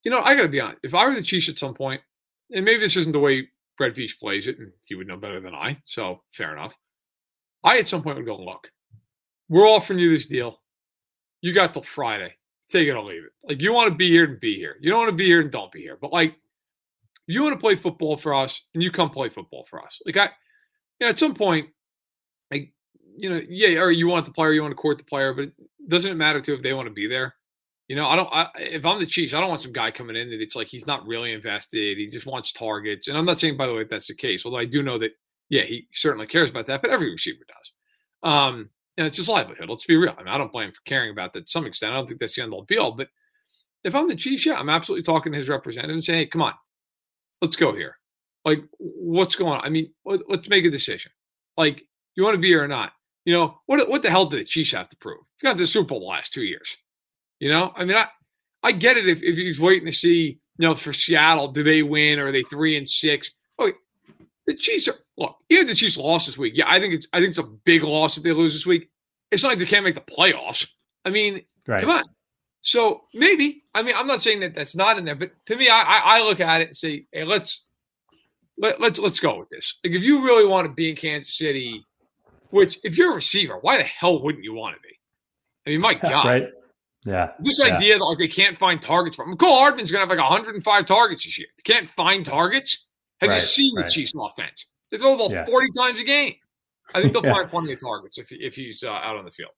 you 0.02 0.10
know, 0.10 0.20
I 0.20 0.34
got 0.34 0.42
to 0.42 0.48
be 0.48 0.60
honest. 0.60 0.80
If 0.82 0.94
I 0.94 1.06
were 1.06 1.14
the 1.14 1.22
Chiefs 1.22 1.48
at 1.48 1.58
some 1.58 1.74
point, 1.74 2.02
and 2.52 2.64
maybe 2.64 2.82
this 2.82 2.96
isn't 2.96 3.12
the 3.12 3.18
way 3.20 3.48
Brett 3.78 3.94
Veach 3.94 4.18
plays 4.18 4.46
it, 4.46 4.58
and 4.58 4.70
he 4.86 4.94
would 4.94 5.06
know 5.06 5.16
better 5.16 5.40
than 5.40 5.54
I. 5.54 5.78
So 5.84 6.22
fair 6.32 6.52
enough. 6.54 6.76
I 7.62 7.78
at 7.78 7.88
some 7.88 8.02
point 8.02 8.16
would 8.16 8.26
go, 8.26 8.36
look, 8.36 8.68
we're 9.48 9.66
offering 9.66 9.98
you 9.98 10.10
this 10.10 10.26
deal. 10.26 10.60
You 11.40 11.54
got 11.54 11.72
till 11.72 11.82
Friday. 11.82 12.34
Take 12.68 12.88
it 12.88 12.92
or 12.92 13.02
leave 13.02 13.24
it. 13.24 13.32
Like 13.46 13.60
you 13.62 13.72
want 13.72 13.88
to 13.90 13.94
be 13.94 14.08
here 14.08 14.24
and 14.24 14.40
be 14.40 14.56
here. 14.56 14.76
You 14.80 14.90
don't 14.90 15.00
want 15.00 15.10
to 15.10 15.16
be 15.16 15.26
here 15.26 15.40
and 15.40 15.50
don't 15.50 15.72
be 15.72 15.80
here. 15.80 15.98
But 16.00 16.12
like 16.12 16.34
you 17.26 17.42
want 17.42 17.54
to 17.54 17.60
play 17.60 17.74
football 17.74 18.16
for 18.16 18.34
us 18.34 18.62
and 18.74 18.82
you 18.82 18.90
come 18.90 19.10
play 19.10 19.28
football 19.28 19.66
for 19.68 19.82
us. 19.82 20.00
Like 20.04 20.16
I 20.16 20.24
you 21.00 21.06
know, 21.06 21.08
at 21.08 21.18
some 21.18 21.34
point, 21.34 21.68
you 23.16 23.30
know, 23.30 23.40
yeah, 23.48 23.80
or 23.80 23.90
you 23.90 24.08
want 24.08 24.24
the 24.24 24.32
player, 24.32 24.52
you 24.52 24.62
want 24.62 24.72
to 24.72 24.76
court 24.76 24.98
the 24.98 25.04
player, 25.04 25.32
but 25.32 25.50
doesn't 25.88 26.10
it 26.10 26.16
matter 26.16 26.40
to 26.40 26.54
if 26.54 26.62
they 26.62 26.72
want 26.72 26.88
to 26.88 26.94
be 26.94 27.06
there? 27.06 27.34
You 27.88 27.96
know, 27.96 28.08
I 28.08 28.16
don't. 28.16 28.28
I, 28.32 28.48
if 28.56 28.86
I'm 28.86 28.98
the 28.98 29.06
Chiefs, 29.06 29.34
I 29.34 29.40
don't 29.40 29.50
want 29.50 29.60
some 29.60 29.72
guy 29.72 29.90
coming 29.90 30.16
in 30.16 30.30
that 30.30 30.40
it's 30.40 30.56
like 30.56 30.68
he's 30.68 30.86
not 30.86 31.06
really 31.06 31.32
invested. 31.32 31.98
He 31.98 32.06
just 32.06 32.26
wants 32.26 32.50
targets. 32.50 33.08
And 33.08 33.18
I'm 33.18 33.26
not 33.26 33.38
saying, 33.38 33.56
by 33.56 33.66
the 33.66 33.74
way, 33.74 33.84
that's 33.84 34.08
the 34.08 34.14
case. 34.14 34.46
Although 34.46 34.58
I 34.58 34.64
do 34.64 34.82
know 34.82 34.98
that, 34.98 35.12
yeah, 35.50 35.62
he 35.62 35.86
certainly 35.92 36.26
cares 36.26 36.50
about 36.50 36.66
that. 36.66 36.80
But 36.80 36.90
every 36.90 37.10
receiver 37.10 37.44
does. 37.46 37.72
Um, 38.22 38.70
and 38.96 39.06
it's 39.06 39.18
his 39.18 39.28
livelihood. 39.28 39.68
Let's 39.68 39.84
be 39.84 39.96
real. 39.96 40.14
I 40.16 40.22
mean, 40.22 40.32
I 40.32 40.38
don't 40.38 40.52
blame 40.52 40.68
him 40.68 40.72
for 40.72 40.80
caring 40.86 41.10
about 41.10 41.34
that 41.34 41.46
to 41.46 41.50
some 41.50 41.66
extent. 41.66 41.92
I 41.92 41.96
don't 41.96 42.06
think 42.06 42.20
that's 42.20 42.34
the 42.34 42.42
end 42.42 42.54
all 42.54 42.62
be 42.62 42.78
all. 42.78 42.92
But 42.92 43.08
if 43.82 43.94
I'm 43.94 44.08
the 44.08 44.16
Chiefs, 44.16 44.46
yeah, 44.46 44.54
I'm 44.54 44.70
absolutely 44.70 45.02
talking 45.02 45.32
to 45.32 45.38
his 45.38 45.50
representative 45.50 45.94
and 45.94 46.02
saying, 46.02 46.20
hey, 46.20 46.26
come 46.26 46.42
on, 46.42 46.54
let's 47.42 47.56
go 47.56 47.74
here. 47.74 47.98
Like, 48.46 48.62
what's 48.78 49.36
going 49.36 49.58
on? 49.58 49.64
I 49.64 49.68
mean, 49.68 49.92
let's 50.04 50.48
make 50.48 50.64
a 50.64 50.70
decision. 50.70 51.12
Like, 51.56 51.82
you 52.14 52.22
want 52.22 52.34
to 52.34 52.40
be 52.40 52.48
here 52.48 52.62
or 52.62 52.68
not? 52.68 52.92
You 53.24 53.34
know, 53.34 53.60
what 53.66 53.88
what 53.88 54.02
the 54.02 54.10
hell 54.10 54.26
did 54.26 54.40
the 54.40 54.44
Chiefs 54.44 54.72
have 54.72 54.88
to 54.90 54.96
prove? 54.96 55.20
It's 55.34 55.42
got 55.42 55.56
the 55.56 55.66
Super 55.66 55.90
Bowl 55.90 56.00
the 56.00 56.06
last 56.06 56.32
two 56.32 56.44
years. 56.44 56.76
You 57.40 57.50
know, 57.50 57.72
I 57.74 57.84
mean, 57.84 57.96
I 57.96 58.08
I 58.62 58.72
get 58.72 58.96
it 58.96 59.08
if, 59.08 59.22
if 59.22 59.36
he's 59.36 59.60
waiting 59.60 59.86
to 59.86 59.92
see, 59.92 60.38
you 60.58 60.68
know, 60.68 60.74
for 60.74 60.92
Seattle, 60.92 61.48
do 61.48 61.62
they 61.62 61.82
win 61.82 62.18
or 62.18 62.28
are 62.28 62.32
they 62.32 62.42
three 62.42 62.76
and 62.76 62.88
six? 62.88 63.30
Oh, 63.58 63.72
the 64.46 64.54
Chiefs 64.54 64.88
are 64.88 64.96
look. 65.16 65.36
Even 65.48 65.66
the 65.66 65.74
Chiefs 65.74 65.96
lost 65.96 66.26
this 66.26 66.38
week. 66.38 66.56
Yeah, 66.56 66.64
I 66.68 66.80
think 66.80 66.94
it's 66.94 67.06
I 67.12 67.18
think 67.18 67.30
it's 67.30 67.38
a 67.38 67.42
big 67.42 67.82
loss 67.82 68.16
if 68.16 68.22
they 68.22 68.32
lose 68.32 68.52
this 68.52 68.66
week. 68.66 68.90
It's 69.30 69.42
not 69.42 69.50
like 69.50 69.58
they 69.58 69.64
can't 69.64 69.84
make 69.84 69.94
the 69.94 70.00
playoffs. 70.00 70.68
I 71.04 71.10
mean, 71.10 71.42
right. 71.66 71.80
come 71.80 71.90
on. 71.90 72.04
So 72.60 73.04
maybe 73.12 73.64
I 73.74 73.82
mean 73.82 73.94
I'm 73.96 74.06
not 74.06 74.22
saying 74.22 74.40
that 74.40 74.54
that's 74.54 74.76
not 74.76 74.98
in 74.98 75.04
there, 75.04 75.14
but 75.14 75.32
to 75.46 75.56
me, 75.56 75.68
I 75.68 76.00
I, 76.04 76.22
look 76.22 76.40
at 76.40 76.60
it 76.62 76.68
and 76.68 76.76
say, 76.76 77.06
hey, 77.12 77.24
let's 77.24 77.66
let, 78.56 78.80
let's 78.80 78.98
let's 78.98 79.20
go 79.20 79.38
with 79.38 79.50
this. 79.50 79.78
Like 79.84 79.94
if 79.94 80.02
you 80.02 80.24
really 80.24 80.46
want 80.46 80.66
to 80.66 80.72
be 80.72 80.88
in 80.88 80.96
Kansas 80.96 81.36
City, 81.36 81.84
which 82.54 82.78
if 82.84 82.96
you're 82.96 83.10
a 83.10 83.14
receiver, 83.16 83.58
why 83.60 83.78
the 83.78 83.82
hell 83.82 84.22
wouldn't 84.22 84.44
you 84.44 84.54
want 84.54 84.76
to 84.76 84.80
be? 84.80 84.98
I 85.66 85.70
mean, 85.70 85.80
my 85.80 85.94
God. 86.10 86.24
right. 86.24 86.48
Yeah. 87.04 87.32
This 87.40 87.58
yeah. 87.58 87.74
idea 87.74 87.98
that 87.98 88.04
like 88.04 88.18
they 88.18 88.28
can't 88.28 88.56
find 88.56 88.80
targets 88.80 89.16
from 89.16 89.34
Mecole 89.34 89.58
Hardman's 89.58 89.90
gonna 89.90 90.02
have 90.02 90.08
like 90.08 90.18
105 90.18 90.84
targets 90.86 91.24
this 91.24 91.38
year. 91.38 91.48
They 91.56 91.74
can't 91.74 91.88
find 91.88 92.24
targets. 92.24 92.86
Have 93.20 93.30
right, 93.30 93.36
you 93.36 93.40
seen 93.40 93.76
right. 93.76 93.84
the 93.84 93.90
Chiefs 93.90 94.12
offense? 94.18 94.66
They 94.90 94.98
throw 94.98 95.12
the 95.12 95.16
ball 95.16 95.30
yeah. 95.30 95.44
40 95.44 95.68
times 95.76 96.00
a 96.00 96.04
game. 96.04 96.34
I 96.94 97.02
think 97.02 97.12
they'll 97.12 97.24
yeah. 97.24 97.32
find 97.32 97.50
plenty 97.50 97.72
of 97.72 97.80
targets 97.80 98.18
if, 98.18 98.28
if 98.30 98.54
he's 98.54 98.84
uh, 98.84 98.90
out 98.90 99.16
on 99.16 99.24
the 99.24 99.30
field. 99.30 99.52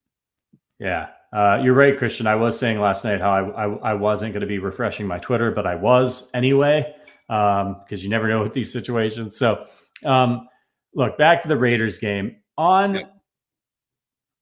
Yeah, 0.78 1.08
uh, 1.32 1.60
you're 1.62 1.74
right, 1.74 1.96
Christian. 1.96 2.26
I 2.26 2.34
was 2.34 2.58
saying 2.58 2.80
last 2.80 3.04
night 3.04 3.20
how 3.20 3.30
I, 3.30 3.64
I, 3.64 3.76
I 3.90 3.94
wasn't 3.94 4.32
going 4.32 4.42
to 4.42 4.46
be 4.46 4.58
refreshing 4.58 5.06
my 5.06 5.18
Twitter, 5.18 5.50
but 5.50 5.66
I 5.66 5.74
was 5.74 6.30
anyway, 6.34 6.94
because 7.28 7.66
um, 7.66 7.98
you 7.98 8.08
never 8.08 8.28
know 8.28 8.42
with 8.42 8.52
these 8.52 8.70
situations. 8.72 9.36
So, 9.36 9.66
um, 10.04 10.48
look, 10.94 11.16
back 11.16 11.42
to 11.42 11.48
the 11.48 11.56
Raiders 11.56 11.98
game. 11.98 12.36
On 12.58 13.04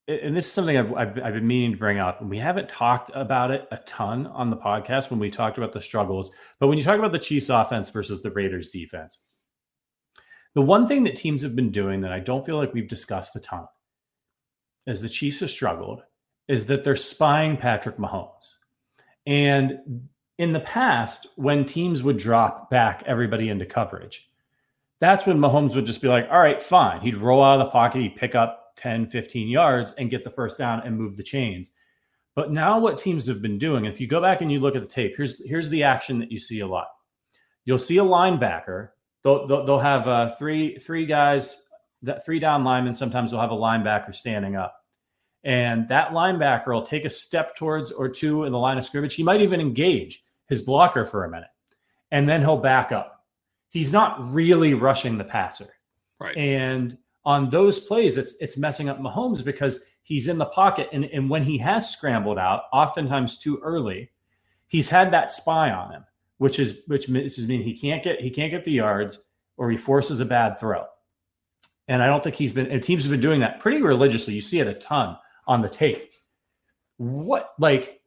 and 0.07 0.37
this 0.37 0.47
is 0.47 0.53
something 0.53 0.77
I've, 0.77 0.93
I've, 0.93 1.23
I've, 1.23 1.35
been 1.35 1.47
meaning 1.47 1.73
to 1.73 1.79
bring 1.79 1.99
up, 1.99 2.21
and 2.21 2.29
we 2.29 2.37
haven't 2.37 2.69
talked 2.69 3.11
about 3.15 3.51
it 3.51 3.67
a 3.71 3.79
ton 3.79 4.27
on 4.27 4.51
the 4.51 4.57
podcast 4.57 5.11
when 5.11 5.19
we 5.19 5.31
talked 5.31 5.57
about 5.57 5.73
the 5.73 5.81
struggles. 5.81 6.31
But 6.61 6.69
when 6.69 6.77
you 6.77 6.85
talk 6.85 6.99
about 6.99 7.12
the 7.12 7.19
Chiefs 7.19 7.49
offense 7.49 7.89
versus 7.89 8.21
the 8.23 8.31
Raiders 8.31 8.69
defense, 8.69 9.19
the 10.55 10.61
one 10.61 10.87
thing 10.87 11.05
that 11.05 11.17
teams 11.17 11.43
have 11.43 11.57
been 11.57 11.71
doing 11.71 12.03
that 12.03 12.12
I 12.12 12.21
don't 12.21 12.45
feel 12.45 12.59
like 12.59 12.75
we've 12.75 12.89
discussed 12.89 13.35
a 13.37 13.41
ton 13.41 13.67
as 14.87 15.01
the 15.01 15.09
Chiefs 15.09 15.41
have 15.41 15.51
struggled 15.51 16.03
is 16.49 16.67
that 16.67 16.85
they're 16.85 16.97
spying 16.97 17.57
Patrick 17.57 17.97
Mahomes. 17.97 18.57
And 19.27 20.09
in 20.39 20.53
the 20.53 20.61
past, 20.61 21.29
when 21.37 21.65
teams 21.65 22.03
would 22.03 22.19
drop 22.19 22.69
back 22.69 23.03
everybody 23.07 23.49
into 23.49 23.65
coverage, 23.65 24.29
that's 25.01 25.26
when 25.26 25.38
Mahomes 25.38 25.74
would 25.74 25.86
just 25.86 26.03
be 26.03 26.09
like, 26.09 26.28
all 26.30 26.40
right, 26.40 26.62
fine. 26.62 27.01
He'd 27.01 27.16
roll 27.16 27.42
out 27.42 27.61
of 27.61 27.66
the 27.66 27.70
pocket, 27.70 28.01
he'd 28.03 28.16
pick 28.16 28.34
up 28.34 28.64
up 28.74 28.82
10, 28.82 29.07
15 29.07 29.49
yards 29.49 29.92
and 29.92 30.11
get 30.11 30.24
the 30.24 30.30
first 30.30 30.59
down 30.59 30.80
and 30.84 30.97
move 30.97 31.16
the 31.16 31.22
chains. 31.22 31.70
But 32.34 32.51
now 32.51 32.78
what 32.78 32.99
teams 32.99 33.26
have 33.28 33.40
been 33.40 33.59
doing, 33.59 33.84
if 33.84 34.01
you 34.01 34.09
go 34.09 34.20
back 34.20 34.40
and 34.40 34.51
you 34.51 34.59
look 34.59 34.74
at 34.74 34.82
the 34.82 34.88
tape, 34.88 35.14
here's 35.16 35.45
here's 35.47 35.68
the 35.68 35.84
action 35.84 36.18
that 36.18 36.32
you 36.32 36.38
see 36.38 36.61
a 36.61 36.66
lot. 36.66 36.88
You'll 37.64 37.78
see 37.78 37.99
a 37.99 38.05
linebacker. 38.05 38.90
They'll, 39.22 39.47
they'll, 39.47 39.64
they'll 39.64 39.78
have 39.78 40.09
uh, 40.09 40.28
three 40.30 40.76
three 40.78 41.07
guys, 41.07 41.68
that 42.03 42.24
three 42.24 42.40
down 42.40 42.64
linemen. 42.64 42.95
Sometimes 42.95 43.30
they'll 43.30 43.40
have 43.40 43.53
a 43.53 43.57
linebacker 43.57 44.14
standing 44.14 44.57
up. 44.57 44.74
And 45.45 45.88
that 45.88 46.11
linebacker 46.11 46.68
will 46.68 46.82
take 46.82 47.05
a 47.05 47.11
step 47.11 47.55
towards 47.55 47.92
or 47.92 48.09
two 48.09 48.45
in 48.45 48.53
the 48.53 48.59
line 48.59 48.78
of 48.78 48.84
scrimmage. 48.84 49.14
He 49.14 49.22
might 49.22 49.42
even 49.42 49.61
engage 49.61 50.24
his 50.49 50.62
blocker 50.62 51.05
for 51.05 51.24
a 51.24 51.30
minute, 51.30 51.51
and 52.11 52.28
then 52.28 52.40
he'll 52.40 52.57
back 52.57 52.90
up. 52.90 53.14
He's 53.75 53.93
not 53.93 54.33
really 54.33 54.72
rushing 54.72 55.18
the 55.18 55.25
passer. 55.25 55.66
Right. 56.20 56.37
And 56.37 56.97
on 57.25 57.51
those 57.51 57.81
plays, 57.81 58.16
it's 58.16 58.37
it's 58.39 58.57
messing 58.57 58.89
up 58.89 59.01
Mahomes 59.01 59.45
because 59.45 59.83
he's 60.05 60.29
in 60.29 60.39
the 60.39 60.47
pocket, 60.47 60.89
and, 60.93 61.07
and 61.07 61.29
when 61.29 61.43
he 61.43 61.59
has 61.59 61.91
scrambled 61.91 62.39
out, 62.39 62.62
oftentimes 62.72 63.37
too 63.37 63.59
early, 63.64 64.12
he's 64.68 64.89
had 64.89 65.12
that 65.12 65.33
spy 65.33 65.72
on 65.72 65.91
him, 65.91 66.05
which 66.39 66.61
is 66.61 66.83
which 66.87 67.09
means 67.09 67.35
he 67.37 67.77
can't 67.77 68.05
get 68.05 68.20
he 68.20 68.31
can't 68.31 68.53
get 68.53 68.62
the 68.62 68.70
yards 68.70 69.25
or 69.57 69.68
he 69.72 69.77
forces 69.77 70.20
a 70.20 70.25
bad 70.25 70.61
throw. 70.61 70.85
And 71.89 72.01
I 72.01 72.07
don't 72.07 72.22
think 72.22 72.37
he's 72.37 72.53
been 72.53 72.68
and 72.68 72.81
teams 72.81 73.03
have 73.03 73.11
been 73.11 73.18
doing 73.18 73.41
that 73.41 73.59
pretty 73.59 73.83
religiously. 73.83 74.35
You 74.35 74.41
see 74.41 74.61
it 74.61 74.68
a 74.68 74.75
ton 74.75 75.16
on 75.49 75.62
the 75.62 75.68
tape. 75.68 76.12
What 76.99 77.55
like 77.59 78.01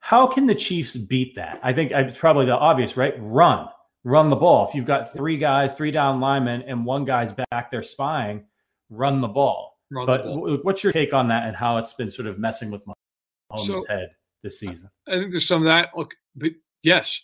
how 0.00 0.26
can 0.26 0.48
the 0.48 0.54
Chiefs 0.56 0.96
beat 0.96 1.36
that? 1.36 1.60
I 1.62 1.72
think 1.72 1.92
it's 1.92 2.18
probably 2.18 2.46
the 2.46 2.56
obvious, 2.56 2.96
right? 2.96 3.14
Run, 3.18 3.68
run 4.04 4.28
the 4.28 4.36
ball. 4.36 4.68
If 4.68 4.74
you've 4.74 4.86
got 4.86 5.12
three 5.12 5.36
guys, 5.36 5.74
three 5.74 5.90
down 5.90 6.20
linemen, 6.20 6.62
and 6.62 6.84
one 6.84 7.04
guy's 7.04 7.32
back 7.32 7.70
there 7.70 7.82
spying, 7.82 8.44
run 8.90 9.20
the 9.20 9.28
ball. 9.28 9.78
Run 9.90 10.06
but 10.06 10.24
the 10.24 10.30
ball. 10.30 10.58
what's 10.62 10.82
your 10.82 10.92
take 10.92 11.12
on 11.12 11.28
that 11.28 11.46
and 11.46 11.56
how 11.56 11.78
it's 11.78 11.94
been 11.94 12.10
sort 12.10 12.28
of 12.28 12.38
messing 12.38 12.70
with 12.70 12.82
Mahomes' 12.86 13.66
so, 13.66 13.84
head 13.88 14.10
this 14.42 14.60
season? 14.60 14.88
I 15.08 15.12
think 15.12 15.30
there's 15.30 15.46
some 15.46 15.62
of 15.62 15.66
that. 15.66 15.90
Look, 15.96 16.14
but 16.34 16.52
yes, 16.82 17.20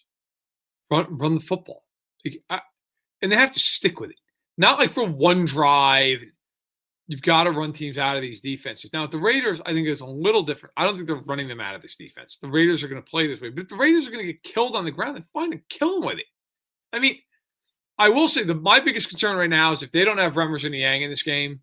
run 0.90 1.06
run 1.16 1.34
the 1.36 1.40
football, 1.40 1.84
and 2.24 3.32
they 3.32 3.36
have 3.36 3.52
to 3.52 3.60
stick 3.60 4.00
with 4.00 4.10
it. 4.10 4.16
Not 4.56 4.78
like 4.78 4.92
for 4.92 5.06
one 5.06 5.44
drive 5.44 6.24
You've 7.10 7.22
got 7.22 7.44
to 7.44 7.52
run 7.52 7.72
teams 7.72 7.96
out 7.96 8.16
of 8.16 8.22
these 8.22 8.42
defenses. 8.42 8.92
Now, 8.92 9.06
the 9.06 9.16
Raiders, 9.18 9.62
I 9.64 9.72
think, 9.72 9.88
is 9.88 10.02
a 10.02 10.06
little 10.06 10.42
different. 10.42 10.74
I 10.76 10.84
don't 10.84 10.94
think 10.94 11.08
they're 11.08 11.16
running 11.16 11.48
them 11.48 11.58
out 11.58 11.74
of 11.74 11.80
this 11.80 11.96
defense. 11.96 12.36
The 12.40 12.48
Raiders 12.48 12.84
are 12.84 12.88
going 12.88 13.02
to 13.02 13.10
play 13.10 13.26
this 13.26 13.40
way. 13.40 13.48
But 13.48 13.62
if 13.62 13.68
the 13.70 13.76
Raiders 13.76 14.06
are 14.06 14.10
going 14.10 14.26
to 14.26 14.30
get 14.30 14.42
killed 14.42 14.76
on 14.76 14.84
the 14.84 14.90
ground, 14.90 15.16
then 15.16 15.24
fine 15.32 15.52
and 15.52 15.62
kill 15.70 15.94
them 15.94 16.06
with 16.06 16.18
it. 16.18 16.26
I 16.92 16.98
mean, 16.98 17.18
I 17.98 18.08
will 18.10 18.28
say 18.28 18.44
that 18.44 18.54
my 18.54 18.80
biggest 18.80 19.08
concern 19.08 19.36
right 19.36 19.50
now 19.50 19.72
is 19.72 19.82
if 19.82 19.90
they 19.90 20.04
don't 20.04 20.18
have 20.18 20.34
Remmers 20.34 20.64
and 20.64 20.72
Niang 20.72 21.02
in 21.02 21.10
this 21.10 21.22
game, 21.22 21.60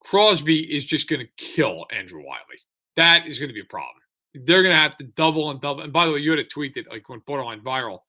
Crosby 0.00 0.60
is 0.60 0.84
just 0.84 1.08
going 1.08 1.20
to 1.20 1.32
kill 1.36 1.86
Andrew 1.92 2.18
Wylie. 2.18 2.60
That 2.96 3.26
is 3.26 3.38
going 3.38 3.48
to 3.48 3.54
be 3.54 3.60
a 3.60 3.64
problem. 3.64 3.94
They're 4.34 4.62
going 4.62 4.74
to 4.74 4.80
have 4.80 4.96
to 4.96 5.04
double 5.04 5.50
and 5.50 5.60
double. 5.60 5.82
And 5.82 5.92
by 5.92 6.06
the 6.06 6.12
way, 6.12 6.18
you 6.18 6.30
had 6.30 6.38
a 6.40 6.44
tweet 6.44 6.74
that 6.74 6.90
like 6.90 7.08
went 7.08 7.24
borderline 7.24 7.60
viral. 7.60 8.00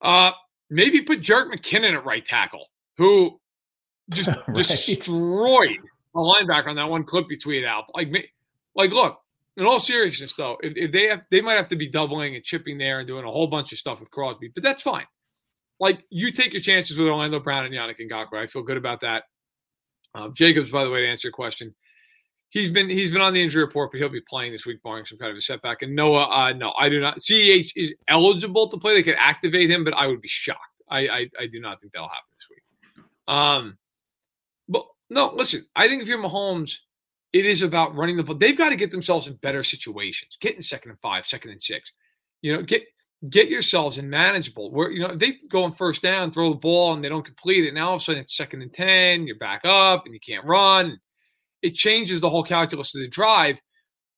Uh, 0.00 0.32
maybe 0.70 1.02
put 1.02 1.20
Jerick 1.20 1.52
McKinnon 1.52 1.94
at 1.94 2.04
right 2.04 2.24
tackle, 2.24 2.68
who 2.98 3.40
just 4.10 4.28
right. 4.46 4.54
destroyed 4.54 5.78
a 6.14 6.18
linebacker 6.18 6.68
on 6.68 6.76
that 6.76 6.88
one 6.88 7.04
clip 7.04 7.26
you 7.30 7.38
tweeted 7.38 7.66
out. 7.66 7.84
Like 7.94 8.10
me, 8.10 8.26
like 8.74 8.92
look. 8.92 9.18
In 9.58 9.66
all 9.66 9.80
seriousness, 9.80 10.32
though, 10.32 10.56
if, 10.62 10.72
if 10.76 10.92
they 10.92 11.08
have, 11.08 11.26
they 11.30 11.42
might 11.42 11.56
have 11.56 11.68
to 11.68 11.76
be 11.76 11.86
doubling 11.86 12.34
and 12.34 12.42
chipping 12.42 12.78
there 12.78 13.00
and 13.00 13.06
doing 13.06 13.26
a 13.26 13.30
whole 13.30 13.48
bunch 13.48 13.70
of 13.72 13.78
stuff 13.78 14.00
with 14.00 14.10
Crosby, 14.10 14.50
but 14.54 14.62
that's 14.62 14.80
fine. 14.80 15.04
Like 15.82 16.04
you 16.10 16.30
take 16.30 16.52
your 16.52 16.60
chances 16.60 16.96
with 16.96 17.08
Orlando 17.08 17.40
Brown 17.40 17.64
and 17.64 17.74
Yannick 17.74 17.98
Ngakoue. 17.98 18.38
I 18.38 18.46
feel 18.46 18.62
good 18.62 18.76
about 18.76 19.00
that. 19.00 19.24
Uh, 20.14 20.28
Jacobs, 20.28 20.70
by 20.70 20.84
the 20.84 20.90
way, 20.90 21.02
to 21.02 21.08
answer 21.08 21.26
your 21.26 21.32
question, 21.32 21.74
he's 22.50 22.70
been 22.70 22.88
he's 22.88 23.10
been 23.10 23.20
on 23.20 23.34
the 23.34 23.42
injury 23.42 23.64
report, 23.64 23.90
but 23.90 23.98
he'll 23.98 24.08
be 24.08 24.20
playing 24.20 24.52
this 24.52 24.64
week, 24.64 24.80
barring 24.84 25.04
some 25.06 25.18
kind 25.18 25.32
of 25.32 25.36
a 25.36 25.40
setback. 25.40 25.82
And 25.82 25.96
Noah, 25.96 26.28
uh, 26.30 26.52
no, 26.52 26.72
I 26.78 26.88
do 26.88 27.00
not. 27.00 27.18
Ceh 27.18 27.68
is 27.74 27.92
eligible 28.06 28.68
to 28.68 28.76
play; 28.76 28.94
they 28.94 29.02
could 29.02 29.16
activate 29.18 29.70
him, 29.70 29.82
but 29.82 29.92
I 29.94 30.06
would 30.06 30.20
be 30.20 30.28
shocked. 30.28 30.60
I 30.88 31.00
I, 31.08 31.28
I 31.40 31.46
do 31.48 31.58
not 31.58 31.80
think 31.80 31.94
that'll 31.94 32.06
happen 32.06 32.30
this 32.36 32.46
week. 32.48 33.04
Um, 33.26 33.76
but 34.68 34.86
no, 35.10 35.32
listen, 35.34 35.66
I 35.74 35.88
think 35.88 36.00
if 36.00 36.06
you're 36.06 36.22
Mahomes, 36.22 36.78
it 37.32 37.44
is 37.44 37.60
about 37.60 37.96
running 37.96 38.16
the 38.16 38.22
ball. 38.22 38.36
They've 38.36 38.56
got 38.56 38.68
to 38.68 38.76
get 38.76 38.92
themselves 38.92 39.26
in 39.26 39.34
better 39.34 39.64
situations. 39.64 40.38
Get 40.40 40.54
in 40.54 40.62
second 40.62 40.92
and 40.92 41.00
five, 41.00 41.26
second 41.26 41.50
and 41.50 41.60
six. 41.60 41.92
You 42.40 42.56
know, 42.56 42.62
get 42.62 42.84
get 43.30 43.48
yourselves 43.48 43.98
in 43.98 44.10
manageable. 44.10 44.70
Where 44.70 44.90
you 44.90 45.00
know 45.00 45.14
they 45.14 45.38
go 45.48 45.64
on 45.64 45.72
first 45.72 46.02
down, 46.02 46.30
throw 46.30 46.50
the 46.50 46.56
ball, 46.56 46.94
and 46.94 47.02
they 47.02 47.08
don't 47.08 47.24
complete 47.24 47.64
it. 47.64 47.74
Now 47.74 47.90
all 47.90 47.96
of 47.96 48.02
a 48.02 48.04
sudden 48.04 48.20
it's 48.20 48.36
second 48.36 48.62
and 48.62 48.72
ten. 48.72 49.26
You're 49.26 49.38
back 49.38 49.62
up, 49.64 50.06
and 50.06 50.14
you 50.14 50.20
can't 50.20 50.44
run. 50.44 50.98
It 51.62 51.74
changes 51.74 52.20
the 52.20 52.28
whole 52.28 52.42
calculus 52.42 52.94
of 52.94 53.02
the 53.02 53.08
drive. 53.08 53.60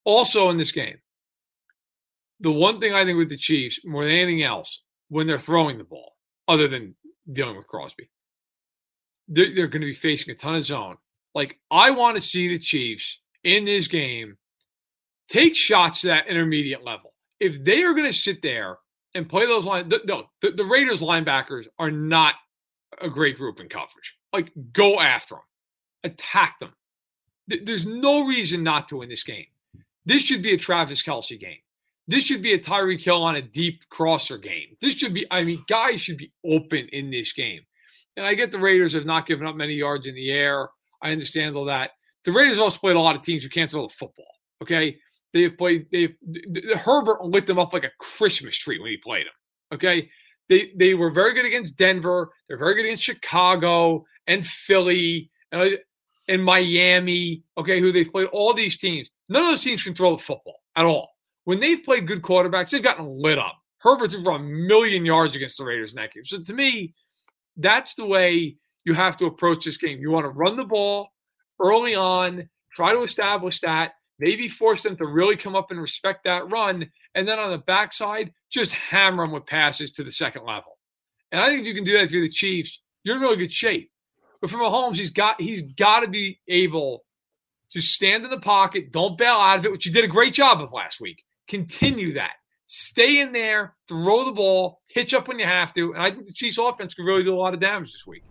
Also 0.05 0.50
in 0.50 0.57
this 0.57 0.72
game, 0.72 0.98
the 2.40 2.50
one 2.50 2.80
thing 2.80 2.94
I 2.94 3.05
think 3.05 3.18
with 3.18 3.30
the 3.30 3.36
Chiefs 3.36 3.80
more 3.84 4.05
than 4.05 4.12
anything 4.12 4.42
else, 4.42 4.82
when 5.09 5.26
they're 5.26 5.38
throwing 5.38 5.78
the 5.78 5.84
ball, 5.84 6.16
other 6.48 6.68
than 6.68 6.94
dealing 7.30 7.57
with 7.57 7.66
Crosby, 7.66 8.11
they're, 9.28 9.55
they're 9.55 9.66
going 9.66 9.80
to 9.80 9.86
be 9.86 9.94
facing 9.94 10.32
a 10.32 10.36
ton 10.36 10.55
of 10.55 10.64
zone. 10.64 10.96
Like, 11.34 11.59
I 11.70 11.90
want 11.90 12.16
to 12.16 12.22
see 12.22 12.48
the 12.48 12.59
Chiefs 12.59 13.20
in 13.42 13.64
this 13.64 13.88
game 13.88 14.36
take 15.28 15.57
shots 15.57 16.02
to 16.02 16.09
that 16.09 16.28
intermediate 16.28 16.84
level. 16.84 17.14
If 17.40 17.64
they 17.64 17.82
are 17.82 17.94
going 17.94 18.07
to 18.07 18.12
sit 18.12 18.42
there 18.42 18.78
and 19.14 19.28
play 19.28 19.46
those 19.46 19.64
lines, 19.64 19.92
no, 20.06 20.26
the, 20.40 20.50
the 20.50 20.64
Raiders 20.64 21.02
linebackers 21.02 21.68
are 21.78 21.90
not 21.90 22.34
a 23.00 23.08
great 23.08 23.36
group 23.36 23.60
in 23.60 23.68
coverage. 23.68 24.16
Like, 24.32 24.52
go 24.72 25.00
after 25.00 25.36
them, 25.36 26.12
attack 26.12 26.58
them. 26.58 26.72
There's 27.46 27.86
no 27.86 28.26
reason 28.26 28.62
not 28.62 28.88
to 28.88 29.02
in 29.02 29.08
this 29.08 29.22
game. 29.22 29.46
This 30.06 30.22
should 30.22 30.42
be 30.42 30.54
a 30.54 30.58
Travis 30.58 31.02
Kelce 31.02 31.38
game. 31.38 31.58
This 32.06 32.24
should 32.24 32.42
be 32.42 32.52
a 32.52 32.58
Tyreek 32.58 33.02
Hill 33.02 33.22
on 33.22 33.36
a 33.36 33.42
deep 33.42 33.88
crosser 33.88 34.36
game. 34.36 34.76
This 34.80 34.94
should 34.94 35.14
be, 35.14 35.26
I 35.30 35.44
mean, 35.44 35.64
guys 35.68 36.00
should 36.00 36.18
be 36.18 36.32
open 36.44 36.88
in 36.88 37.10
this 37.10 37.32
game. 37.32 37.60
And 38.16 38.26
I 38.26 38.34
get 38.34 38.52
the 38.52 38.58
Raiders 38.58 38.92
have 38.92 39.06
not 39.06 39.26
given 39.26 39.46
up 39.46 39.56
many 39.56 39.74
yards 39.74 40.06
in 40.06 40.14
the 40.14 40.30
air. 40.30 40.68
I 41.02 41.12
understand 41.12 41.56
all 41.56 41.64
that. 41.66 41.92
The 42.24 42.32
Raiders 42.32 42.58
also 42.58 42.78
played 42.78 42.96
a 42.96 43.00
lot 43.00 43.16
of 43.16 43.22
teams 43.22 43.42
who 43.42 43.48
can't 43.48 43.70
throw 43.70 43.86
the 43.86 43.94
football. 43.94 44.26
Okay. 44.62 44.98
They've 45.35 45.57
played, 45.57 45.87
they've, 45.91 46.14
the, 46.22 46.80
Herbert 46.82 47.24
lit 47.24 47.47
them 47.47 47.59
up 47.59 47.72
like 47.74 47.85
a 47.85 47.91
Christmas 47.99 48.57
tree 48.57 48.78
when 48.78 48.91
he 48.91 48.97
played 48.97 49.26
them. 49.26 49.32
Okay. 49.74 50.09
They, 50.49 50.72
they 50.76 50.95
were 50.95 51.11
very 51.11 51.35
good 51.35 51.45
against 51.45 51.76
Denver. 51.76 52.30
They're 52.49 52.57
very 52.57 52.74
good 52.76 52.85
against 52.85 53.03
Chicago 53.03 54.07
and 54.26 54.47
Philly 54.47 55.30
and, 55.51 55.74
uh, 55.74 55.76
and 56.28 56.45
Miami. 56.45 57.43
Okay. 57.59 57.80
Who 57.80 57.93
they've 57.93 58.11
played 58.11 58.28
all 58.28 58.55
these 58.55 58.78
teams. 58.78 59.11
None 59.28 59.43
of 59.43 59.49
those 59.49 59.64
teams 59.64 59.82
can 59.82 59.95
throw 59.95 60.16
the 60.16 60.22
football 60.22 60.61
at 60.76 60.87
all. 60.87 61.11
When 61.45 61.61
they've 61.61 61.82
played 61.82 62.07
good 62.07 62.22
quarterbacks, 62.22 62.70
they've 62.70 62.82
gotten 62.82 63.07
lit 63.07 63.39
up. 63.39 63.59
Herbert 63.78 64.12
threw 64.12 64.22
for 64.22 64.37
a 64.37 64.39
million 64.39 65.05
yards 65.05 65.37
against 65.37 65.59
the 65.59 65.64
Raiders 65.64 65.93
in 65.93 65.97
that 65.97 66.12
game. 66.12 66.24
So 66.24 66.41
to 66.41 66.53
me, 66.55 66.95
that's 67.57 67.95
the 67.95 68.07
way 68.07 68.57
you 68.85 68.95
have 68.95 69.16
to 69.16 69.26
approach 69.26 69.64
this 69.64 69.76
game. 69.76 69.99
You 70.01 70.11
want 70.11 70.24
to 70.24 70.30
run 70.30 70.57
the 70.57 70.64
ball 70.64 71.09
early 71.61 71.95
on, 71.95 72.49
try 72.72 72.93
to 72.93 73.03
establish 73.03 73.61
that, 73.61 73.93
maybe 74.18 74.48
force 74.48 74.82
them 74.82 74.96
to 74.96 75.06
really 75.06 75.36
come 75.36 75.56
up 75.56 75.70
and 75.70 75.80
respect 75.80 76.24
that 76.24 76.50
run. 76.50 76.90
And 77.14 77.28
then 77.28 77.38
on 77.38 77.50
the 77.50 77.58
backside, 77.58 78.32
just 78.50 78.72
hammer 78.72 79.24
them 79.24 79.32
with 79.32 79.46
passes 79.46 79.90
to 79.92 80.04
the 80.04 80.12
second 80.12 80.44
level. 80.44 80.78
And 81.32 81.40
I 81.40 81.46
think 81.46 81.62
if 81.62 81.66
you 81.66 81.74
can 81.74 81.84
do 81.84 81.92
that 81.94 82.04
if 82.04 82.12
you're 82.12 82.22
the 82.22 82.30
Chiefs, 82.30 82.80
you're 83.02 83.16
in 83.16 83.22
really 83.22 83.36
good 83.36 83.52
shape. 83.52 83.90
But 84.40 84.50
for 84.50 84.58
Mahomes, 84.58 84.96
he's 84.96 85.10
got 85.10 85.40
he's 85.40 85.62
got 85.62 86.00
to 86.00 86.08
be 86.08 86.40
able 86.48 87.04
to 87.70 87.80
stand 87.80 88.24
in 88.24 88.30
the 88.30 88.38
pocket, 88.38 88.92
don't 88.92 89.18
bail 89.18 89.34
out 89.34 89.58
of 89.58 89.66
it, 89.66 89.72
which 89.72 89.86
you 89.86 89.92
did 89.92 90.04
a 90.04 90.08
great 90.08 90.32
job 90.32 90.60
of 90.60 90.72
last 90.72 91.00
week. 91.00 91.24
Continue 91.48 92.14
that. 92.14 92.34
Stay 92.66 93.20
in 93.20 93.32
there, 93.32 93.74
throw 93.88 94.24
the 94.24 94.32
ball, 94.32 94.80
hitch 94.88 95.12
up 95.12 95.28
when 95.28 95.38
you 95.38 95.46
have 95.46 95.72
to. 95.72 95.92
And 95.92 96.02
I 96.02 96.10
think 96.10 96.26
the 96.26 96.32
Chiefs 96.32 96.58
offense 96.58 96.94
can 96.94 97.04
really 97.04 97.22
do 97.22 97.34
a 97.34 97.38
lot 97.38 97.54
of 97.54 97.60
damage 97.60 97.92
this 97.92 98.06
week. 98.06 98.22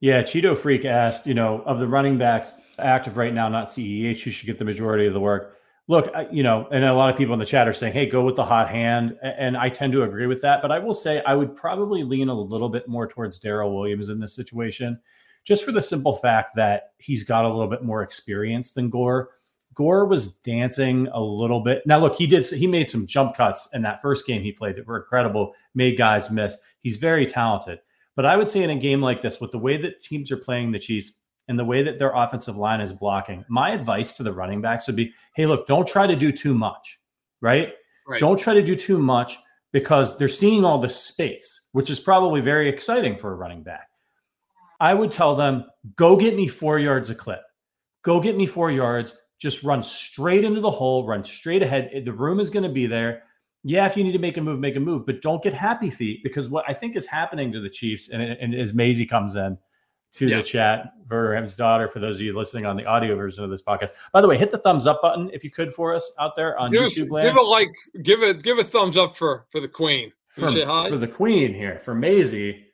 Yeah, 0.00 0.22
Cheeto 0.22 0.56
Freak 0.56 0.84
asked, 0.84 1.26
you 1.26 1.34
know, 1.34 1.62
of 1.66 1.80
the 1.80 1.88
running 1.88 2.18
backs 2.18 2.54
active 2.78 3.16
right 3.16 3.34
now, 3.34 3.48
not 3.48 3.68
CEH, 3.68 4.22
who 4.22 4.30
should 4.30 4.46
get 4.46 4.58
the 4.58 4.64
majority 4.64 5.06
of 5.06 5.14
the 5.14 5.20
work. 5.20 5.56
Look, 5.88 6.12
you 6.30 6.42
know, 6.42 6.68
and 6.70 6.84
a 6.84 6.94
lot 6.94 7.10
of 7.10 7.16
people 7.16 7.32
in 7.32 7.40
the 7.40 7.46
chat 7.46 7.66
are 7.66 7.72
saying, 7.72 7.94
hey, 7.94 8.06
go 8.06 8.22
with 8.22 8.36
the 8.36 8.44
hot 8.44 8.68
hand. 8.68 9.16
And 9.22 9.56
I 9.56 9.70
tend 9.70 9.94
to 9.94 10.02
agree 10.02 10.26
with 10.26 10.42
that. 10.42 10.62
But 10.62 10.70
I 10.70 10.78
will 10.78 10.94
say 10.94 11.22
I 11.26 11.34
would 11.34 11.56
probably 11.56 12.04
lean 12.04 12.28
a 12.28 12.38
little 12.38 12.68
bit 12.68 12.86
more 12.86 13.08
towards 13.08 13.38
Darrel 13.38 13.74
Williams 13.74 14.08
in 14.10 14.20
this 14.20 14.36
situation, 14.36 15.00
just 15.44 15.64
for 15.64 15.72
the 15.72 15.80
simple 15.80 16.14
fact 16.14 16.54
that 16.56 16.92
he's 16.98 17.24
got 17.24 17.44
a 17.44 17.48
little 17.48 17.68
bit 17.68 17.82
more 17.82 18.02
experience 18.02 18.72
than 18.72 18.90
Gore. 18.90 19.30
Gore 19.74 20.04
was 20.04 20.36
dancing 20.38 21.08
a 21.12 21.20
little 21.20 21.60
bit. 21.60 21.86
Now, 21.86 21.98
look, 21.98 22.16
he 22.16 22.26
did. 22.26 22.44
He 22.46 22.66
made 22.66 22.90
some 22.90 23.06
jump 23.06 23.34
cuts 23.34 23.68
in 23.72 23.82
that 23.82 24.02
first 24.02 24.26
game 24.26 24.42
he 24.42 24.52
played 24.52 24.76
that 24.76 24.86
were 24.86 24.98
incredible, 24.98 25.54
made 25.74 25.96
guys 25.96 26.30
miss. 26.30 26.58
He's 26.82 26.96
very 26.96 27.24
talented. 27.26 27.80
But 28.18 28.26
I 28.26 28.36
would 28.36 28.50
say 28.50 28.64
in 28.64 28.70
a 28.70 28.74
game 28.74 29.00
like 29.00 29.22
this, 29.22 29.40
with 29.40 29.52
the 29.52 29.60
way 29.60 29.76
that 29.76 30.02
teams 30.02 30.32
are 30.32 30.36
playing 30.36 30.72
the 30.72 30.80
Chiefs 30.80 31.20
and 31.46 31.56
the 31.56 31.64
way 31.64 31.84
that 31.84 32.00
their 32.00 32.10
offensive 32.10 32.56
line 32.56 32.80
is 32.80 32.92
blocking, 32.92 33.44
my 33.48 33.70
advice 33.70 34.16
to 34.16 34.24
the 34.24 34.32
running 34.32 34.60
backs 34.60 34.88
would 34.88 34.96
be, 34.96 35.12
hey, 35.36 35.46
look, 35.46 35.68
don't 35.68 35.86
try 35.86 36.04
to 36.04 36.16
do 36.16 36.32
too 36.32 36.52
much, 36.52 36.98
right? 37.40 37.74
right. 38.08 38.18
Don't 38.18 38.36
try 38.36 38.54
to 38.54 38.62
do 38.64 38.74
too 38.74 38.98
much 38.98 39.38
because 39.70 40.18
they're 40.18 40.26
seeing 40.26 40.64
all 40.64 40.80
the 40.80 40.88
space, 40.88 41.68
which 41.70 41.90
is 41.90 42.00
probably 42.00 42.40
very 42.40 42.68
exciting 42.68 43.16
for 43.16 43.30
a 43.30 43.36
running 43.36 43.62
back. 43.62 43.88
I 44.80 44.94
would 44.94 45.12
tell 45.12 45.36
them, 45.36 45.66
go 45.94 46.16
get 46.16 46.34
me 46.34 46.48
four 46.48 46.80
yards 46.80 47.10
a 47.10 47.14
clip. 47.14 47.42
Go 48.02 48.18
get 48.18 48.36
me 48.36 48.46
four 48.46 48.72
yards. 48.72 49.16
Just 49.38 49.62
run 49.62 49.80
straight 49.80 50.44
into 50.44 50.60
the 50.60 50.72
hole, 50.72 51.06
run 51.06 51.22
straight 51.22 51.62
ahead. 51.62 52.02
The 52.04 52.12
room 52.12 52.40
is 52.40 52.50
going 52.50 52.64
to 52.64 52.68
be 52.68 52.86
there. 52.86 53.22
Yeah, 53.64 53.86
if 53.86 53.96
you 53.96 54.04
need 54.04 54.12
to 54.12 54.18
make 54.18 54.36
a 54.36 54.40
move, 54.40 54.60
make 54.60 54.76
a 54.76 54.80
move, 54.80 55.04
but 55.04 55.20
don't 55.20 55.42
get 55.42 55.52
happy 55.52 55.90
feet 55.90 56.22
because 56.22 56.48
what 56.48 56.64
I 56.68 56.72
think 56.72 56.96
is 56.96 57.06
happening 57.06 57.52
to 57.52 57.60
the 57.60 57.68
Chiefs, 57.68 58.10
and, 58.10 58.22
and 58.22 58.54
as 58.54 58.72
Maisie 58.72 59.06
comes 59.06 59.34
in 59.34 59.58
to 60.12 60.28
yeah. 60.28 60.36
the 60.38 60.42
chat, 60.42 60.92
Verderame's 61.06 61.56
daughter, 61.56 61.88
for 61.88 61.98
those 61.98 62.16
of 62.16 62.22
you 62.22 62.36
listening 62.36 62.66
on 62.66 62.76
the 62.76 62.86
audio 62.86 63.16
version 63.16 63.44
of 63.44 63.50
this 63.50 63.62
podcast. 63.62 63.90
By 64.12 64.20
the 64.20 64.28
way, 64.28 64.38
hit 64.38 64.50
the 64.50 64.58
thumbs 64.58 64.86
up 64.86 65.02
button 65.02 65.30
if 65.32 65.42
you 65.44 65.50
could 65.50 65.74
for 65.74 65.94
us 65.94 66.12
out 66.18 66.36
there 66.36 66.58
on 66.58 66.70
give 66.70 66.82
YouTube. 66.82 67.18
Us, 67.18 67.24
give 67.24 67.36
a 67.36 67.42
like, 67.42 67.68
give 68.02 68.22
it, 68.22 68.42
give 68.42 68.58
a 68.58 68.64
thumbs 68.64 68.96
up 68.96 69.16
for 69.16 69.46
for 69.50 69.60
the 69.60 69.68
Queen. 69.68 70.12
For, 70.28 70.46
for 70.46 70.96
the 70.96 71.08
Queen 71.08 71.52
here, 71.52 71.80
for 71.80 71.96
Maisie. 71.96 72.66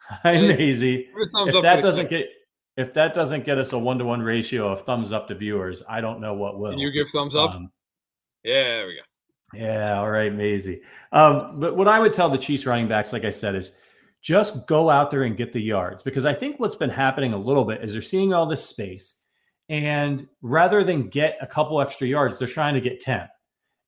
Hi, 0.00 0.40
Maisie. 0.40 1.08
If 1.14 1.62
that 1.62 1.80
doesn't 1.80 2.10
get 2.10 2.28
if 2.76 2.92
that 2.94 3.14
doesn't 3.14 3.44
get 3.44 3.58
us 3.58 3.72
a 3.72 3.78
one 3.78 3.98
to 3.98 4.04
one 4.04 4.22
ratio 4.22 4.68
of 4.68 4.82
thumbs 4.82 5.12
up 5.12 5.28
to 5.28 5.34
viewers, 5.34 5.82
I 5.88 6.00
don't 6.00 6.20
know 6.20 6.34
what 6.34 6.58
will. 6.58 6.70
Can 6.70 6.78
you 6.78 6.90
give 6.90 7.08
thumbs 7.10 7.36
up? 7.36 7.54
Um, 7.54 7.70
yeah, 8.42 8.62
there 8.62 8.86
we 8.86 8.94
go. 8.96 9.02
Yeah, 9.54 9.98
all 9.98 10.10
right, 10.10 10.32
Maisie. 10.32 10.82
Um, 11.12 11.60
but 11.60 11.76
what 11.76 11.88
I 11.88 12.00
would 12.00 12.12
tell 12.12 12.28
the 12.28 12.38
Chiefs 12.38 12.66
running 12.66 12.88
backs, 12.88 13.12
like 13.12 13.24
I 13.24 13.30
said, 13.30 13.54
is 13.54 13.76
just 14.22 14.66
go 14.66 14.88
out 14.88 15.10
there 15.10 15.24
and 15.24 15.36
get 15.36 15.52
the 15.52 15.60
yards 15.60 16.02
because 16.02 16.24
I 16.24 16.32
think 16.32 16.58
what's 16.58 16.76
been 16.76 16.90
happening 16.90 17.32
a 17.32 17.38
little 17.38 17.64
bit 17.64 17.82
is 17.82 17.92
they're 17.92 18.02
seeing 18.02 18.32
all 18.32 18.46
this 18.46 18.64
space, 18.64 19.20
and 19.68 20.26
rather 20.40 20.84
than 20.84 21.08
get 21.08 21.36
a 21.40 21.46
couple 21.46 21.80
extra 21.80 22.06
yards, 22.06 22.38
they're 22.38 22.48
trying 22.48 22.74
to 22.74 22.80
get 22.80 23.00
ten, 23.00 23.28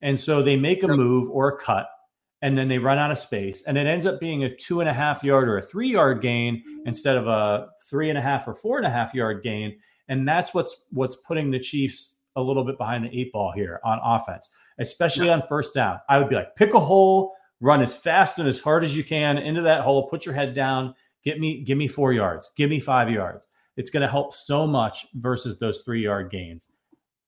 and 0.02 0.18
so 0.18 0.42
they 0.42 0.56
make 0.56 0.82
a 0.82 0.88
move 0.88 1.30
or 1.30 1.48
a 1.48 1.58
cut 1.58 1.88
and 2.44 2.58
then 2.58 2.68
they 2.68 2.76
run 2.76 2.98
out 2.98 3.10
of 3.10 3.16
space 3.16 3.62
and 3.62 3.78
it 3.78 3.86
ends 3.86 4.04
up 4.04 4.20
being 4.20 4.44
a 4.44 4.54
two 4.54 4.80
and 4.80 4.88
a 4.88 4.92
half 4.92 5.24
yard 5.24 5.48
or 5.48 5.56
a 5.56 5.62
three 5.62 5.88
yard 5.90 6.20
gain 6.20 6.62
instead 6.84 7.16
of 7.16 7.26
a 7.26 7.68
three 7.88 8.10
and 8.10 8.18
a 8.18 8.20
half 8.20 8.46
or 8.46 8.54
four 8.54 8.76
and 8.76 8.86
a 8.86 8.90
half 8.90 9.14
yard 9.14 9.42
gain. 9.42 9.74
And 10.08 10.28
that's 10.28 10.52
what's 10.52 10.84
what's 10.90 11.16
putting 11.16 11.50
the 11.50 11.58
chiefs 11.58 12.20
a 12.36 12.42
little 12.42 12.62
bit 12.62 12.76
behind 12.76 13.02
the 13.02 13.18
eight 13.18 13.32
ball 13.32 13.50
here 13.50 13.80
on 13.82 13.98
offense 14.04 14.50
especially 14.78 15.26
yeah. 15.26 15.34
on 15.34 15.42
first 15.48 15.74
down 15.74 15.98
i 16.08 16.18
would 16.18 16.28
be 16.28 16.34
like 16.34 16.54
pick 16.56 16.74
a 16.74 16.80
hole 16.80 17.34
run 17.60 17.80
as 17.80 17.94
fast 17.94 18.38
and 18.38 18.48
as 18.48 18.60
hard 18.60 18.84
as 18.84 18.96
you 18.96 19.04
can 19.04 19.38
into 19.38 19.62
that 19.62 19.82
hole 19.82 20.08
put 20.08 20.26
your 20.26 20.34
head 20.34 20.54
down 20.54 20.94
get 21.24 21.38
me 21.38 21.62
give 21.62 21.78
me 21.78 21.88
four 21.88 22.12
yards 22.12 22.52
give 22.56 22.70
me 22.70 22.80
five 22.80 23.10
yards 23.10 23.46
it's 23.76 23.90
going 23.90 24.02
to 24.02 24.08
help 24.08 24.34
so 24.34 24.66
much 24.66 25.06
versus 25.14 25.58
those 25.58 25.80
three 25.80 26.02
yard 26.02 26.30
gains 26.30 26.68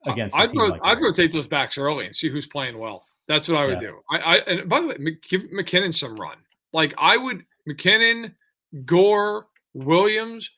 against 0.07 0.37
I'd, 0.37 0.55
like 0.55 0.81
I'd 0.85 1.01
rotate 1.01 1.33
those 1.33 1.49
backs 1.49 1.79
early 1.79 2.07
and 2.07 2.15
see 2.15 2.29
who's 2.29 2.47
playing 2.47 2.79
well 2.79 3.05
that's 3.29 3.49
what 3.49 3.59
I 3.59 3.67
would 3.67 3.81
yeah. 3.81 3.89
do. 3.89 3.99
I, 4.11 4.19
I 4.19 4.37
and 4.39 4.69
by 4.69 4.81
the 4.81 4.87
way, 4.89 4.97
give 5.29 5.43
McKinnon 5.51 5.93
some 5.93 6.17
run. 6.17 6.37
Like 6.73 6.95
I 6.97 7.17
would 7.17 7.45
McKinnon, 7.69 8.33
Gore, 8.85 9.49
Williams, 9.75 10.51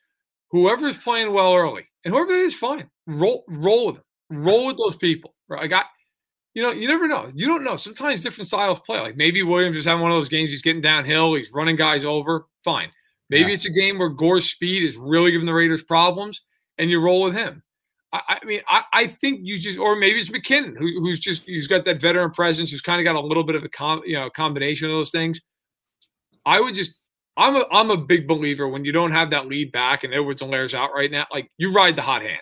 whoever's 0.51 0.97
playing 0.97 1.33
well 1.33 1.55
early, 1.55 1.85
and 2.05 2.13
whoever 2.13 2.31
that 2.31 2.39
is, 2.39 2.55
fine. 2.55 2.89
Roll 3.07 3.43
roll 3.47 3.87
with 3.87 3.95
them. 3.95 4.03
Roll 4.29 4.67
with 4.67 4.77
those 4.77 4.95
people. 4.95 5.33
Right? 5.47 5.63
I 5.63 5.67
got. 5.67 5.85
You 6.53 6.63
know, 6.63 6.71
you 6.71 6.87
never 6.87 7.07
know. 7.07 7.29
You 7.33 7.47
don't 7.47 7.63
know. 7.63 7.75
Sometimes 7.75 8.21
different 8.21 8.47
styles 8.47 8.79
play. 8.81 8.99
Like 8.99 9.15
maybe 9.15 9.43
Williams 9.43 9.77
is 9.77 9.85
having 9.85 10.01
one 10.01 10.11
of 10.11 10.17
those 10.17 10.29
games. 10.29 10.49
He's 10.49 10.61
getting 10.61 10.81
downhill. 10.81 11.35
He's 11.35 11.53
running 11.53 11.75
guys 11.75 12.03
over. 12.03 12.47
Fine. 12.63 12.91
Maybe 13.29 13.49
yeah. 13.49 13.55
it's 13.55 13.65
a 13.65 13.71
game 13.71 13.99
where 13.99 14.09
Gore's 14.09 14.49
speed 14.49 14.83
is 14.83 14.97
really 14.97 15.31
giving 15.31 15.45
the 15.45 15.53
Raiders 15.53 15.83
problems, 15.83 16.41
and 16.77 16.89
you 16.89 16.99
roll 16.99 17.21
with 17.21 17.35
him. 17.35 17.61
I, 18.11 18.21
I 18.41 18.45
mean, 18.45 18.61
I, 18.67 18.83
I, 18.91 19.07
think 19.07 19.41
you 19.43 19.57
just, 19.57 19.77
or 19.77 19.95
maybe 19.95 20.19
it's 20.19 20.31
McKinnon 20.31 20.75
who, 20.75 20.99
who's 20.99 21.19
just, 21.19 21.43
who's 21.45 21.67
got 21.67 21.85
that 21.85 22.01
veteran 22.01 22.31
presence, 22.31 22.71
who's 22.71 22.81
kind 22.81 22.99
of 22.99 23.05
got 23.05 23.15
a 23.15 23.25
little 23.25 23.43
bit 23.43 23.55
of 23.55 23.63
a 23.63 23.69
com, 23.69 24.01
you 24.03 24.13
know, 24.13 24.31
combination 24.31 24.89
of 24.89 24.95
those 24.95 25.11
things. 25.11 25.39
I 26.43 26.59
would 26.59 26.73
just, 26.73 26.99
I'm 27.37 27.55
a, 27.55 27.65
I'm 27.71 27.91
a 27.91 27.97
big 27.97 28.27
believer 28.27 28.67
when 28.67 28.83
you 28.83 28.91
don't 28.91 29.11
have 29.11 29.29
that 29.29 29.47
lead 29.47 29.71
back 29.71 30.03
and 30.03 30.13
Edwards-Helaire's 30.13 30.73
out 30.73 30.89
right 30.95 31.11
now, 31.11 31.27
like 31.31 31.51
you 31.59 31.71
ride 31.71 31.95
the 31.95 32.01
hot 32.01 32.23
hand. 32.23 32.41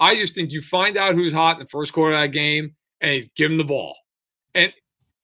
I 0.00 0.16
just 0.16 0.34
think 0.34 0.50
you 0.50 0.62
find 0.62 0.96
out 0.96 1.14
who's 1.14 1.34
hot 1.34 1.58
in 1.58 1.64
the 1.64 1.68
first 1.68 1.92
quarter 1.92 2.14
of 2.14 2.20
that 2.20 2.28
game 2.28 2.74
and 3.02 3.28
give 3.36 3.50
him 3.50 3.58
the 3.58 3.64
ball. 3.64 3.96
And 4.54 4.72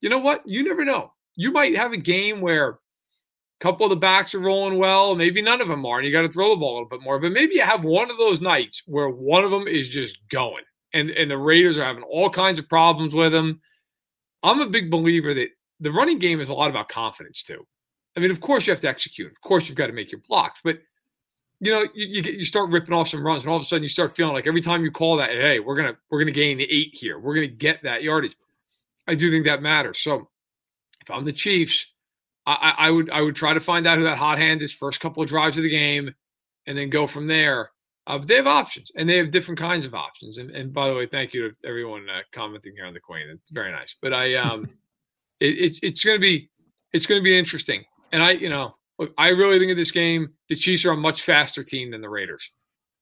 you 0.01 0.11
know 0.11 0.18
what? 0.18 0.43
You 0.45 0.62
never 0.64 0.85
know. 0.85 1.12
You 1.37 1.53
might 1.53 1.76
have 1.76 1.93
a 1.93 1.97
game 1.97 2.41
where 2.41 2.68
a 2.70 2.76
couple 3.61 3.87
of 3.87 3.91
the 3.91 3.97
backs 3.97 4.35
are 4.35 4.41
rolling 4.41 4.79
well. 4.79 5.14
Maybe 5.14 5.41
none 5.41 5.61
of 5.61 5.68
them 5.68 5.87
are, 5.87 5.99
and 5.99 6.07
you 6.07 6.12
got 6.12 6.22
to 6.22 6.29
throw 6.29 6.51
the 6.51 6.57
ball 6.57 6.72
a 6.72 6.74
little 6.74 6.89
bit 6.89 7.03
more. 7.03 7.18
But 7.18 7.33
maybe 7.33 7.55
you 7.55 7.62
have 7.62 7.85
one 7.85 8.11
of 8.11 8.18
those 8.18 8.41
nights 8.41 8.83
where 8.87 9.09
one 9.09 9.45
of 9.45 9.51
them 9.51 9.66
is 9.66 9.89
just 9.89 10.18
going, 10.29 10.64
and 10.93 11.11
and 11.11 11.31
the 11.31 11.39
Raiders 11.39 11.79
are 11.79 11.85
having 11.85 12.03
all 12.03 12.29
kinds 12.29 12.59
of 12.59 12.68
problems 12.68 13.14
with 13.14 13.33
them. 13.33 13.61
I'm 14.43 14.61
a 14.61 14.68
big 14.68 14.91
believer 14.91 15.33
that 15.35 15.49
the 15.81 15.93
running 15.93 16.18
game 16.18 16.41
is 16.41 16.49
a 16.49 16.55
lot 16.55 16.70
about 16.70 16.89
confidence 16.89 17.43
too. 17.43 17.64
I 18.16 18.20
mean, 18.20 18.31
of 18.31 18.41
course 18.41 18.66
you 18.66 18.72
have 18.72 18.81
to 18.81 18.89
execute. 18.89 19.31
Of 19.31 19.41
course 19.41 19.68
you've 19.68 19.79
got 19.79 19.87
to 19.87 19.93
make 19.93 20.11
your 20.11 20.20
blocks, 20.29 20.61
but 20.62 20.79
you 21.61 21.72
know, 21.72 21.82
you, 21.94 22.06
you, 22.09 22.22
get, 22.22 22.34
you 22.34 22.44
start 22.44 22.70
ripping 22.70 22.94
off 22.94 23.09
some 23.09 23.24
runs, 23.24 23.42
and 23.42 23.50
all 23.50 23.56
of 23.56 23.62
a 23.62 23.64
sudden 23.64 23.82
you 23.82 23.88
start 23.88 24.14
feeling 24.14 24.34
like 24.34 24.46
every 24.46 24.61
time 24.61 24.84
you 24.84 24.90
call 24.90 25.16
that, 25.16 25.30
hey, 25.30 25.61
we're 25.61 25.76
gonna 25.76 25.96
we're 26.11 26.20
gonna 26.20 26.30
gain 26.30 26.59
the 26.59 26.70
eight 26.70 26.90
here. 26.92 27.18
We're 27.18 27.34
gonna 27.34 27.46
get 27.48 27.82
that 27.82 28.02
yardage. 28.02 28.36
I 29.06 29.14
do 29.14 29.30
think 29.30 29.44
that 29.46 29.62
matters. 29.62 29.98
So 29.98 30.28
if 31.00 31.11
I'm 31.11 31.24
the 31.24 31.32
Chiefs, 31.32 31.86
I, 32.46 32.74
I, 32.78 32.90
would 32.90 33.11
I 33.11 33.22
would 33.22 33.34
try 33.34 33.54
to 33.54 33.61
find 33.61 33.86
out 33.86 33.98
who 33.98 34.04
that 34.04 34.16
hot 34.18 34.38
hand 34.38 34.62
is 34.62 34.72
first 34.72 35.00
couple 35.00 35.22
of 35.22 35.28
drives 35.28 35.56
of 35.56 35.62
the 35.62 35.70
game, 35.70 36.14
and 36.66 36.78
then 36.78 36.90
go 36.90 37.06
from 37.06 37.26
there. 37.26 37.70
Uh, 38.06 38.18
but 38.18 38.28
they 38.28 38.36
have 38.36 38.46
options, 38.46 38.90
and 38.94 39.09
they 39.09 39.18
have 39.18 39.30
different 39.30 39.59
kinds 39.59 39.84
of 39.84 39.94
options. 39.94 40.38
And, 40.38 40.50
and 40.52 40.72
by 40.72 40.88
the 40.88 40.94
way, 40.94 41.04
thank 41.04 41.34
you 41.34 41.50
to 41.50 41.68
everyone 41.68 42.09
uh, 42.09 42.20
commenting 42.32 42.74
here 42.74 42.86
on 42.86 42.94
the 42.94 43.00
Queen. 43.00 43.28
It's 43.28 43.50
very 43.50 43.70
nice. 43.70 43.94
But 44.00 44.14
I 44.14 44.36
um, 44.36 44.70
it, 45.40 45.46
it, 45.59 45.78
it's 45.82 46.04
going 46.04 46.16
to 46.16 46.20
be 46.20 46.48
it's 46.92 47.06
going 47.06 47.20
to 47.20 47.24
be 47.24 47.38
interesting. 47.38 47.84
And 48.12 48.22
I 48.22 48.30
you 48.30 48.48
know 48.48 48.76
look, 48.99 49.12
I 49.18 49.30
really 49.30 49.59
think 49.59 49.70
in 49.70 49.76
this 49.76 49.90
game. 49.90 50.30
The 50.49 50.57
Chiefs 50.57 50.84
are 50.84 50.92
a 50.92 50.96
much 50.96 51.22
faster 51.22 51.62
team 51.62 51.90
than 51.90 52.01
the 52.01 52.09
Raiders. 52.09 52.51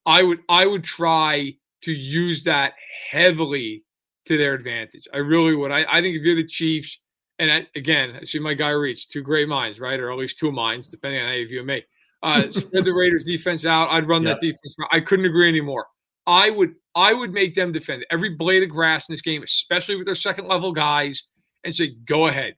I 0.05 0.22
would 0.22 0.40
I 0.49 0.66
would 0.66 0.84
try 0.84 1.55
to 1.82 1.92
use 1.92 2.44
that 2.44 2.74
heavily 3.11 3.84
to 4.26 4.36
their 4.36 4.55
advantage. 4.55 5.07
I 5.12 5.18
really 5.18 5.55
would. 5.55 5.70
I, 5.70 5.84
I 5.88 6.01
think 6.01 6.16
if 6.16 6.24
you're 6.24 6.34
the 6.34 6.47
Chiefs 6.47 7.01
and 7.38 7.51
I, 7.51 7.66
again, 7.74 8.18
I 8.20 8.24
see 8.24 8.38
my 8.38 8.55
guy 8.55 8.70
reach 8.70 9.09
two 9.09 9.22
great 9.22 9.49
minds, 9.49 9.78
right? 9.78 9.99
Or 10.01 10.11
at 10.11 10.18
least 10.18 10.38
two 10.38 10.53
minds, 10.53 10.88
depending 10.88 11.20
on 11.20 11.28
how 11.28 11.34
you 11.34 11.47
view 11.47 11.62
me. 11.62 11.84
Uh, 12.22 12.44
spread 12.51 12.84
the 12.84 12.92
Raiders 12.92 13.24
defense 13.24 13.64
out. 13.64 13.90
I'd 13.90 14.09
run 14.09 14.22
yep. 14.22 14.40
that 14.40 14.47
defense. 14.47 14.76
I 14.90 15.01
couldn't 15.01 15.26
agree 15.26 15.49
anymore. 15.49 15.86
I 16.26 16.51
would 16.51 16.74
I 16.94 17.12
would 17.12 17.32
make 17.32 17.55
them 17.55 17.72
defend 17.72 18.07
every 18.11 18.30
blade 18.30 18.62
of 18.62 18.70
grass 18.70 19.09
in 19.09 19.12
this 19.12 19.22
game, 19.22 19.42
especially 19.42 19.97
with 19.97 20.07
their 20.07 20.14
second 20.14 20.49
level 20.49 20.72
guys, 20.72 21.28
and 21.62 21.74
say, 21.74 21.94
go 22.05 22.26
ahead. 22.26 22.55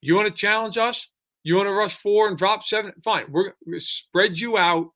You 0.00 0.14
want 0.14 0.28
to 0.28 0.34
challenge 0.34 0.78
us? 0.78 1.08
You 1.48 1.56
want 1.56 1.66
to 1.66 1.72
rush 1.72 1.96
four 1.96 2.28
and 2.28 2.36
drop 2.36 2.62
seven? 2.62 2.92
Fine. 3.02 3.24
We're 3.30 3.44
going 3.44 3.54
to 3.72 3.80
spread 3.80 4.38
you 4.38 4.58
out, 4.58 4.88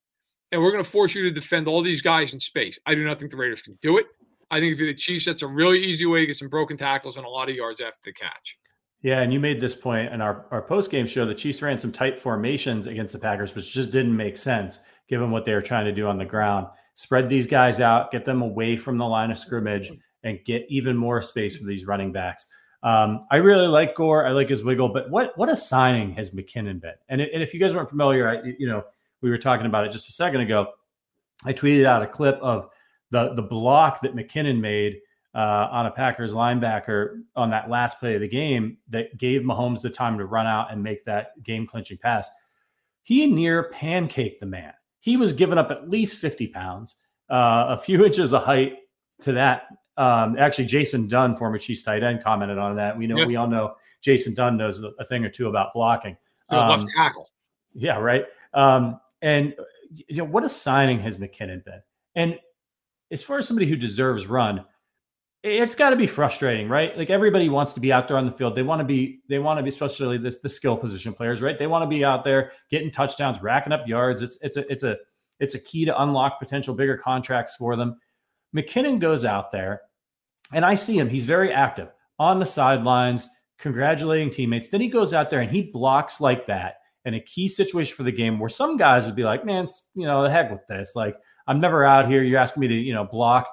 and 0.51 0.61
we're 0.61 0.71
going 0.71 0.85
to 0.85 0.91
force 0.91 1.15
you 1.15 1.23
to 1.23 1.31
defend 1.31 1.67
all 1.67 1.81
these 1.81 2.03
guys 2.03 2.35
in 2.35 2.41
space. 2.41 2.79
I 2.85 2.95
do 2.95 3.03
not 3.07 3.19
think 3.19 3.31
the 3.31 3.39
Raiders 3.39 3.63
can 3.63 3.79
do 3.81 3.97
it. 3.97 4.05
I 4.51 4.61
think 4.61 4.75
if 4.75 4.79
you're 4.79 4.89
the 4.89 4.95
Chiefs, 4.95 5.25
that's 5.25 5.41
a 5.41 5.47
really 5.47 5.79
easy 5.79 6.05
way 6.05 6.21
to 6.21 6.27
get 6.27 6.37
some 6.37 6.51
broken 6.51 6.77
tackles 6.77 7.17
and 7.17 7.25
a 7.25 7.29
lot 7.31 7.49
of 7.49 7.55
yards 7.55 7.81
after 7.81 8.01
the 8.05 8.13
catch. 8.13 8.59
Yeah, 9.01 9.23
and 9.23 9.33
you 9.33 9.41
made 9.41 9.63
this 9.63 9.75
point 9.75 10.13
in 10.13 10.21
our, 10.21 10.45
our 10.51 10.61
post 10.61 10.91
game 10.91 11.07
show. 11.07 11.25
The 11.25 11.35
Chiefs 11.35 11.63
ran 11.63 11.79
some 11.79 11.91
tight 11.91 12.19
formations 12.19 12.87
against 12.87 13.15
the 13.15 13.19
Packers, 13.19 13.55
which 13.55 13.73
just 13.73 13.91
didn't 13.91 14.15
make 14.15 14.37
sense 14.37 14.81
given 15.09 15.31
what 15.31 15.47
they 15.47 15.55
were 15.55 15.63
trying 15.63 15.87
to 15.87 15.93
do 15.93 16.07
on 16.07 16.19
the 16.19 16.27
ground. 16.27 16.67
Spread 16.97 17.31
these 17.31 17.47
guys 17.47 17.81
out, 17.81 18.13
get 18.13 18.27
them 18.27 18.43
away 18.43 18.77
from 18.77 18.99
the 18.99 19.07
line 19.07 19.31
of 19.31 19.39
scrimmage, 19.39 19.91
and 20.23 20.39
get 20.45 20.67
even 20.69 20.99
more 20.99 21.23
space 21.23 21.57
for 21.57 21.65
these 21.65 21.87
running 21.87 22.13
backs. 22.13 22.45
Um, 22.83 23.21
I 23.31 23.37
really 23.37 23.69
like 23.69 23.95
Gore. 23.95 24.27
I 24.27 24.33
like 24.33 24.49
his 24.49 24.65
wiggle, 24.65 24.89
but 24.89 25.09
what 25.11 25.37
what 25.37 25.49
a 25.49 25.57
signing 25.57 26.13
has 26.15 26.33
McKinnon 26.33 26.81
been? 26.81 26.95
And, 27.09 27.21
and 27.21 27.43
if 27.43 27.55
you 27.55 27.61
guys 27.61 27.75
weren't 27.75 27.89
familiar, 27.89 28.29
I, 28.29 28.53
you 28.59 28.67
know 28.67 28.85
we 29.21 29.31
were 29.31 29.39
talking 29.39 29.67
about 29.67 29.87
it 29.87 29.93
just 29.93 30.09
a 30.09 30.13
second 30.13 30.41
ago. 30.41 30.69
I 31.45 31.53
tweeted 31.53 31.85
out 31.85 32.03
a 32.03 32.07
clip 32.07 32.39
of 32.43 32.69
the 33.11 33.35
the 33.35 33.43
block 33.43 34.01
that 34.03 34.17
McKinnon 34.17 34.61
made 34.61 34.97
uh, 35.35 35.69
on 35.71 35.87
a 35.87 35.91
Packers 35.91 36.35
linebacker 36.35 37.23
on 37.37 37.51
that 37.51 37.71
last 37.71 38.01
play 38.01 38.15
of 38.15 38.21
the 38.21 38.29
game 38.29 38.79
that 38.91 39.17
gave 39.17 39.43
Mahomes 39.43 39.81
the 39.81 39.91
time 39.91 40.19
to 40.19 40.27
run 40.27 40.47
out 40.47 40.73
and 40.73 40.83
make 40.83 41.05
that 41.05 41.43
game 41.43 41.67
clinching 41.67 41.99
pass. 41.99 42.29
He 43.03 43.27
near 43.27 43.71
pancaked 43.71 44.41
the 44.41 44.47
man. 44.47 44.73
He 45.01 45.17
was 45.17 45.33
giving 45.33 45.59
up 45.59 45.71
at 45.71 45.89
least 45.89 46.17
50 46.17 46.49
pounds, 46.49 46.97
uh, 47.31 47.67
a 47.69 47.77
few 47.77 48.05
inches 48.07 48.33
of 48.33 48.45
height 48.45 48.75
to 49.23 49.33
that. 49.33 49.65
Um, 49.97 50.37
actually, 50.39 50.67
Jason 50.67 51.09
Dunn, 51.09 51.35
former 51.35 51.59
Chiefs 51.59 51.83
tight 51.83 52.03
end, 52.03 52.23
commented 52.23 52.59
on 52.59 52.77
that. 52.77 52.97
We 52.97 53.07
know 53.07 53.27
we 53.27 53.37
all 53.37 53.47
know 53.47 53.75
Jason 54.01 54.35
Dunn 54.35 54.57
knows 54.57 54.83
a 54.99 55.05
thing 55.05 55.25
or 55.25 55.29
two 55.29 55.49
about 55.49 55.75
blocking. 55.75 56.17
Um, 56.49 56.69
left 56.69 56.89
tackle. 56.95 57.29
Yeah, 57.75 57.99
right. 57.99 58.25
Um, 58.55 59.01
and 59.21 59.55
you 59.91 60.17
know 60.17 60.25
what 60.25 60.45
a 60.45 60.49
signing 60.49 61.01
has 61.01 61.19
McKinnon 61.19 61.65
been. 61.65 61.83
And 62.15 62.39
as 63.11 63.23
far 63.23 63.39
as 63.39 63.47
somebody 63.47 63.67
who 63.67 63.77
deserves 63.77 64.27
run, 64.27 64.65
it's 65.43 65.75
got 65.75 65.91
to 65.91 65.97
be 65.97 66.07
frustrating, 66.07 66.69
right? 66.69 66.97
Like 66.97 67.11
everybody 67.11 67.49
wants 67.49 67.73
to 67.75 67.81
be 67.81 67.93
out 67.93 68.07
there 68.07 68.17
on 68.17 68.27
the 68.27 68.33
field. 68.33 68.55
They 68.55 68.63
want 68.63 68.81
to 68.81 68.85
be, 68.85 69.21
they 69.29 69.41
want 69.41 69.59
to 69.59 69.63
be, 69.63 69.71
especially 69.71 70.17
the, 70.17 70.35
the 70.43 70.49
skill 70.49 70.77
position 70.77 71.13
players, 71.13 71.43
right? 71.43 71.59
They 71.59 71.67
want 71.67 71.83
to 71.83 71.89
be 71.89 72.05
out 72.05 72.23
there 72.23 72.53
getting 72.71 72.91
touchdowns, 72.91 73.43
racking 73.43 73.73
up 73.73 73.87
yards. 73.87 74.23
It's 74.23 74.39
it's 74.41 74.57
a 74.57 74.73
it's 74.73 74.83
a 74.83 74.97
it's 75.41 75.55
a 75.55 75.61
key 75.61 75.85
to 75.85 76.03
unlock 76.03 76.39
potential 76.39 76.75
bigger 76.75 76.97
contracts 76.97 77.57
for 77.57 77.75
them. 77.75 77.99
McKinnon 78.55 78.99
goes 78.99 79.25
out 79.25 79.53
there, 79.53 79.83
and 80.53 80.65
I 80.65 80.75
see 80.75 80.99
him. 80.99 81.09
He's 81.09 81.27
very 81.27 81.53
active 81.53 81.89
on 82.19 82.39
the 82.39 82.47
sidelines, 82.47 83.29
congratulating 83.59 84.31
teammates. 84.31 84.69
Then 84.69 84.81
he 84.81 84.89
goes 84.89 85.15
out 85.15 85.31
there 85.31 85.41
and 85.41 85.51
he 85.51 85.63
blocks 85.63 86.21
like 86.21 86.47
that 86.47 86.77
in 87.05 87.15
a 87.15 87.21
key 87.21 87.49
situation 87.49 87.97
for 87.97 88.03
the 88.03 88.13
game 88.13 88.39
where 88.39 88.49
some 88.49 88.77
guys 88.77 89.07
would 89.07 89.17
be 89.17 89.25
like, 89.25 89.45
man, 89.45 89.67
you 89.95 90.07
know, 90.07 90.23
the 90.23 90.31
heck 90.31 90.51
with 90.51 90.67
this. 90.69 90.95
Like, 90.95 91.17
I'm 91.47 91.61
never 91.61 91.85
out 91.85 92.09
here. 92.09 92.23
You're 92.23 92.39
asking 92.39 92.61
me 92.61 92.69
to, 92.69 92.75
you 92.75 92.95
know, 92.95 93.05
block. 93.05 93.49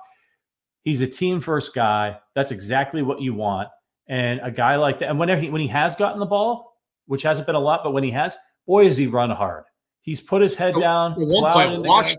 He's 0.83 1.01
a 1.01 1.07
team 1.07 1.39
first 1.39 1.73
guy. 1.73 2.17
That's 2.35 2.51
exactly 2.51 3.01
what 3.01 3.21
you 3.21 3.33
want. 3.33 3.69
And 4.07 4.39
a 4.43 4.51
guy 4.51 4.75
like 4.75 4.99
that, 4.99 5.09
and 5.09 5.19
whenever 5.19 5.41
he 5.41 5.49
when 5.49 5.61
he 5.61 5.67
has 5.67 5.95
gotten 5.95 6.19
the 6.19 6.25
ball, 6.25 6.75
which 7.05 7.23
hasn't 7.23 7.45
been 7.45 7.55
a 7.55 7.59
lot, 7.59 7.83
but 7.83 7.91
when 7.91 8.03
he 8.03 8.11
has, 8.11 8.35
boy, 8.67 8.85
has 8.85 8.97
he 8.97 9.07
run 9.07 9.29
hard. 9.29 9.65
He's 10.01 10.21
put 10.21 10.41
his 10.41 10.55
head 10.55 10.75
down. 10.79 11.13
One 11.13 11.51
play, 11.51 12.15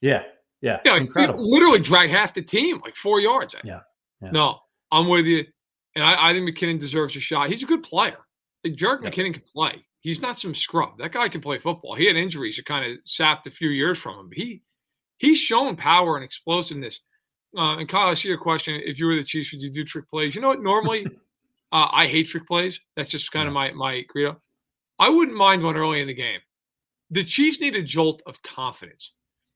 yeah, 0.00 0.22
yeah, 0.64 0.80
yeah, 0.84 0.96
incredible. 0.96 1.48
literally 1.48 1.78
drag 1.78 2.08
half 2.08 2.32
the 2.32 2.40
team, 2.40 2.80
like 2.82 2.96
four 2.96 3.20
yards. 3.20 3.54
Yeah, 3.62 3.80
yeah. 4.22 4.30
No, 4.30 4.60
I'm 4.90 5.08
with 5.08 5.26
you, 5.26 5.44
and 5.94 6.02
I, 6.02 6.30
I, 6.30 6.32
think 6.32 6.48
McKinnon 6.48 6.78
deserves 6.78 7.14
a 7.16 7.20
shot. 7.20 7.50
He's 7.50 7.62
a 7.62 7.66
good 7.66 7.82
player. 7.82 8.16
Like 8.64 8.74
Jerick 8.74 9.02
yeah. 9.02 9.10
McKinnon 9.10 9.34
can 9.34 9.42
play. 9.42 9.84
He's 10.00 10.22
not 10.22 10.38
some 10.38 10.54
scrub. 10.54 10.96
That 10.98 11.12
guy 11.12 11.28
can 11.28 11.42
play 11.42 11.58
football. 11.58 11.94
He 11.94 12.06
had 12.06 12.16
injuries 12.16 12.56
that 12.56 12.64
kind 12.64 12.90
of 12.90 12.98
sapped 13.04 13.46
a 13.46 13.50
few 13.50 13.68
years 13.68 13.98
from 13.98 14.18
him, 14.18 14.28
but 14.30 14.38
he 14.38 14.62
he's 15.18 15.38
shown 15.38 15.76
power 15.76 16.16
and 16.16 16.24
explosiveness. 16.24 17.00
Uh, 17.56 17.76
and 17.76 17.88
Kyle, 17.88 18.08
I 18.08 18.14
see 18.14 18.28
your 18.28 18.38
question. 18.38 18.80
If 18.84 18.98
you 18.98 19.04
were 19.04 19.16
the 19.16 19.22
Chiefs, 19.22 19.52
would 19.52 19.62
you 19.62 19.70
do 19.70 19.84
trick 19.84 20.08
plays? 20.08 20.34
You 20.34 20.40
know 20.40 20.48
what? 20.48 20.62
Normally, 20.62 21.06
uh, 21.72 21.88
I 21.92 22.06
hate 22.06 22.26
trick 22.26 22.46
plays. 22.46 22.80
That's 22.96 23.10
just 23.10 23.30
kind 23.32 23.48
of 23.48 23.52
my 23.52 23.70
my 23.72 24.02
credo. 24.08 24.40
I 24.98 25.10
wouldn't 25.10 25.36
mind 25.36 25.62
one 25.62 25.76
early 25.76 26.00
in 26.00 26.06
the 26.06 26.14
game. 26.14 26.40
The 27.10 27.22
Chiefs 27.22 27.60
need 27.60 27.76
a 27.76 27.82
jolt 27.82 28.22
of 28.24 28.42
confidence. 28.42 29.12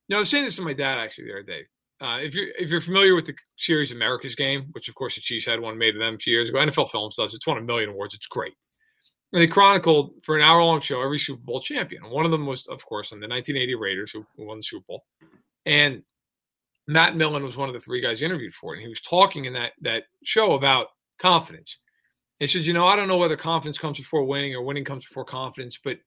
Now, 0.08 0.16
I 0.16 0.20
was 0.20 0.30
saying 0.30 0.44
this 0.44 0.56
to 0.56 0.62
my 0.62 0.72
dad 0.72 0.98
actually 0.98 1.26
the 1.26 1.32
other 1.32 1.42
day. 1.42 1.62
Uh, 2.00 2.18
if 2.22 2.34
you're 2.34 2.48
if 2.58 2.70
you're 2.70 2.80
familiar 2.80 3.14
with 3.14 3.26
the 3.26 3.34
series 3.56 3.90
America's 3.90 4.36
Game, 4.36 4.68
which 4.72 4.88
of 4.88 4.94
course 4.94 5.16
the 5.16 5.20
Chiefs 5.20 5.46
had 5.46 5.60
one 5.60 5.76
made 5.76 5.94
of 5.94 6.00
them 6.00 6.14
a 6.14 6.18
few 6.18 6.32
years 6.32 6.48
ago, 6.48 6.58
NFL 6.58 6.90
Films 6.90 7.16
does. 7.16 7.34
It's 7.34 7.46
won 7.46 7.58
a 7.58 7.62
million 7.62 7.90
awards. 7.90 8.14
It's 8.14 8.26
great. 8.26 8.54
And 9.32 9.42
they 9.42 9.46
chronicled 9.46 10.12
for 10.22 10.36
an 10.36 10.42
hour 10.42 10.62
long 10.62 10.80
show 10.80 11.02
every 11.02 11.18
Super 11.18 11.42
Bowl 11.42 11.60
champion. 11.60 12.04
And 12.04 12.12
one 12.12 12.24
of 12.24 12.30
them 12.30 12.46
was, 12.46 12.66
of 12.68 12.84
course, 12.86 13.12
on 13.12 13.20
the 13.20 13.28
1980 13.28 13.74
Raiders 13.74 14.12
who, 14.12 14.24
won 14.38 14.58
the 14.58 14.62
Super 14.62 14.84
Bowl. 14.88 15.04
And 15.66 16.02
Matt 16.86 17.16
Millen 17.16 17.44
was 17.44 17.56
one 17.56 17.68
of 17.68 17.74
the 17.74 17.80
three 17.80 18.00
guys 18.00 18.22
interviewed 18.22 18.54
for 18.54 18.72
it. 18.72 18.78
And 18.78 18.82
he 18.84 18.88
was 18.88 19.00
talking 19.00 19.44
in 19.44 19.52
that 19.54 19.72
that 19.82 20.04
show 20.24 20.52
about 20.52 20.88
confidence. 21.18 21.78
He 22.38 22.46
said, 22.46 22.64
you 22.64 22.72
know, 22.72 22.86
I 22.86 22.94
don't 22.94 23.08
know 23.08 23.16
whether 23.16 23.36
confidence 23.36 23.78
comes 23.78 23.98
before 23.98 24.24
winning 24.24 24.54
or 24.54 24.62
winning 24.62 24.84
comes 24.84 25.04
before 25.04 25.24
confidence, 25.24 25.78
but 25.82 25.98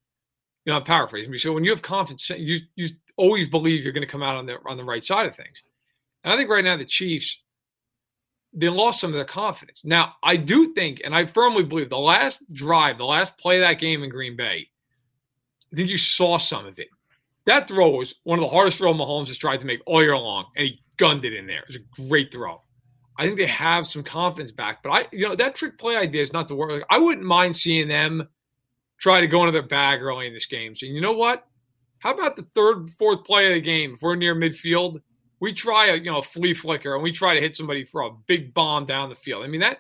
you 0.66 0.72
know, 0.72 0.78
I'm 0.78 0.84
paraphrasing. 0.84 1.32
Me. 1.32 1.38
So 1.38 1.52
when 1.52 1.64
you 1.64 1.72
have 1.72 1.82
confidence, 1.82 2.30
you 2.30 2.60
you 2.76 2.88
always 3.22 3.48
believe 3.48 3.84
you're 3.84 3.94
going 3.94 4.06
to 4.06 4.12
come 4.12 4.24
out 4.24 4.36
on 4.36 4.46
the 4.46 4.58
on 4.66 4.78
the 4.78 4.84
right 4.84 5.04
side 5.04 5.28
of 5.28 5.36
things. 5.36 5.64
And 6.24 6.34
I 6.34 6.38
think 6.38 6.50
right 6.50 6.64
now 6.64 6.78
the 6.78 6.86
Chiefs 6.86 7.42
they 8.54 8.70
lost 8.70 9.00
some 9.00 9.12
of 9.12 9.16
their 9.16 9.26
confidence. 9.26 9.86
Now, 9.86 10.16
I 10.24 10.36
do 10.36 10.74
think, 10.74 11.02
and 11.06 11.16
I 11.16 11.26
firmly 11.26 11.64
believe, 11.64 11.90
the 11.90 11.98
last 11.98 12.42
drive, 12.54 12.98
the 12.98 13.06
last 13.06 13.38
play 13.38 13.58
of 13.58 13.62
that 13.62 13.80
game 13.80 14.04
in 14.04 14.10
Green 14.10 14.36
Bay, 14.36 14.68
I 15.72 15.76
think 15.76 15.90
you 15.90 15.98
saw 15.98 16.38
some 16.38 16.66
of 16.66 16.78
it. 16.80 16.90
That 17.46 17.68
throw 17.68 17.90
was 17.92 18.16
one 18.24 18.40
of 18.40 18.44
the 18.44 18.50
hardest 18.50 18.78
throws 18.78 18.96
Mahomes 18.96 19.28
has 19.28 19.38
tried 19.38 19.62
to 19.62 19.66
make 19.66 19.82
all 19.86 20.04
year 20.04 20.18
long, 20.18 20.46
and 20.56 20.68
he 20.68 20.82
gunned 20.98 21.26
it 21.26 21.34
in 21.34 21.48
there. 21.48 21.62
It 21.62 21.68
was 21.68 21.78
a 21.78 22.08
great 22.10 22.32
throw. 22.32 22.62
I 23.18 23.26
think 23.26 23.38
they 23.38 23.48
have 23.48 23.88
some 23.88 24.04
confidence 24.04 24.52
back, 24.52 24.84
but 24.84 24.90
I, 24.90 25.06
you 25.12 25.28
know, 25.28 25.36
that 25.36 25.56
trick 25.56 25.78
play 25.78 25.96
idea 25.96 26.22
is 26.22 26.34
not 26.34 26.48
to 26.50 26.56
work. 26.56 26.84
I 26.90 27.00
wouldn't 27.00 27.26
mind 27.26 27.56
seeing 27.56 27.88
them 27.88 28.28
try 29.00 29.22
to 29.22 29.28
go 29.28 29.42
into 29.42 29.52
their 29.52 29.62
bag 29.62 30.02
early 30.02 30.28
in 30.28 30.34
this 30.34 30.46
game. 30.46 30.76
So 30.76 30.86
you 30.86 31.02
know 31.02 31.14
what? 31.14 31.48
How 32.02 32.14
about 32.14 32.36
the 32.36 32.44
third, 32.56 32.90
fourth 32.92 33.24
play 33.24 33.48
of 33.48 33.54
the 33.54 33.62
game? 33.62 33.94
If 33.94 34.02
we're 34.02 34.16
near 34.16 34.36
midfield, 34.36 35.02
we 35.40 35.54
try 35.54 35.88
a 35.88 35.96
you 35.96 36.12
know 36.12 36.18
a 36.18 36.24
flea 36.24 36.54
flicker 36.54 36.94
and 36.94 37.04
we 37.04 37.12
try 37.12 37.36
to 37.36 37.40
hit 37.40 37.56
somebody 37.56 37.86
for 37.86 38.02
a 38.02 38.12
big 38.28 38.54
bomb 38.54 38.86
down 38.86 39.10
the 39.10 39.16
field. 39.16 39.44
I 39.44 39.48
mean 39.48 39.62
that 39.62 39.80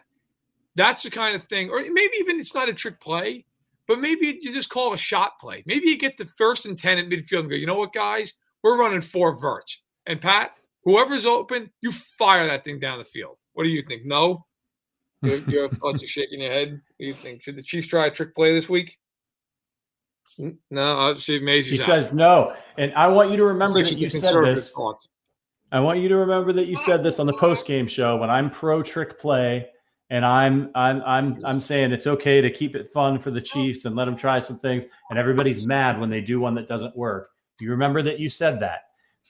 that's 0.75 1.03
the 1.03 1.09
kind 1.09 1.35
of 1.35 1.43
thing, 1.43 1.69
or 1.69 1.81
maybe 1.81 2.13
even 2.19 2.39
it's 2.39 2.55
not 2.55 2.69
a 2.69 2.73
trick 2.73 2.99
play, 2.99 3.45
but 3.87 3.99
maybe 3.99 4.39
you 4.41 4.53
just 4.53 4.69
call 4.69 4.93
a 4.93 4.97
shot 4.97 5.39
play. 5.39 5.63
Maybe 5.65 5.89
you 5.89 5.97
get 5.97 6.17
the 6.17 6.29
first 6.37 6.65
and 6.65 6.77
ten 6.77 6.97
at 6.99 7.07
midfield 7.07 7.41
and 7.41 7.49
go, 7.49 7.55
you 7.55 7.65
know 7.65 7.75
what, 7.75 7.93
guys, 7.93 8.33
we're 8.63 8.77
running 8.77 9.01
four 9.01 9.35
verts, 9.35 9.81
and 10.05 10.21
Pat, 10.21 10.51
whoever's 10.83 11.25
open, 11.25 11.71
you 11.81 11.91
fire 11.91 12.45
that 12.45 12.63
thing 12.63 12.79
down 12.79 12.99
the 12.99 13.05
field. 13.05 13.37
What 13.53 13.63
do 13.63 13.69
you 13.69 13.81
think? 13.81 14.05
No, 14.05 14.45
your, 15.23 15.37
your 15.49 15.69
thoughts 15.69 16.03
are 16.03 16.07
shaking 16.07 16.41
your 16.41 16.51
head. 16.51 16.71
What 16.71 16.81
do 16.99 17.05
you 17.05 17.13
think? 17.13 17.43
Should 17.43 17.55
the 17.55 17.63
Chiefs 17.63 17.87
try 17.87 18.05
a 18.05 18.11
trick 18.11 18.35
play 18.35 18.53
this 18.53 18.69
week? 18.69 18.97
No, 20.69 20.97
I'll 20.97 21.15
see. 21.15 21.39
Maisie. 21.39 21.77
Says 21.77 22.13
no, 22.13 22.55
and 22.77 22.93
I 22.93 23.07
want 23.07 23.31
you 23.31 23.37
to 23.37 23.45
remember 23.45 23.83
that 23.83 23.97
you 23.97 24.09
said 24.09 24.33
this. 24.45 24.71
Thoughts. 24.71 25.09
I 25.71 25.79
want 25.79 25.99
you 25.99 26.09
to 26.09 26.17
remember 26.17 26.51
that 26.53 26.67
you 26.67 26.75
said 26.75 27.03
this 27.03 27.19
on 27.19 27.27
the 27.27 27.37
post 27.37 27.65
game 27.65 27.87
show 27.87 28.17
when 28.17 28.29
I'm 28.29 28.49
pro 28.49 28.83
trick 28.83 29.17
play 29.17 29.67
and 30.09 30.25
I'm 30.25 30.69
I'm 30.75 31.01
I'm 31.03 31.39
I'm 31.45 31.61
saying 31.61 31.93
it's 31.93 32.05
okay 32.05 32.41
to 32.41 32.51
keep 32.51 32.75
it 32.75 32.89
fun 32.89 33.17
for 33.17 33.31
the 33.31 33.41
Chiefs 33.41 33.85
and 33.85 33.95
let 33.95 34.05
them 34.05 34.17
try 34.17 34.39
some 34.39 34.59
things 34.59 34.85
and 35.09 35.17
everybody's 35.17 35.65
mad 35.65 35.99
when 35.99 36.09
they 36.09 36.19
do 36.19 36.39
one 36.39 36.53
that 36.55 36.67
doesn't 36.67 36.95
work. 36.95 37.29
You 37.61 37.71
remember 37.71 38.01
that 38.03 38.19
you 38.19 38.27
said 38.27 38.59
that 38.59 38.81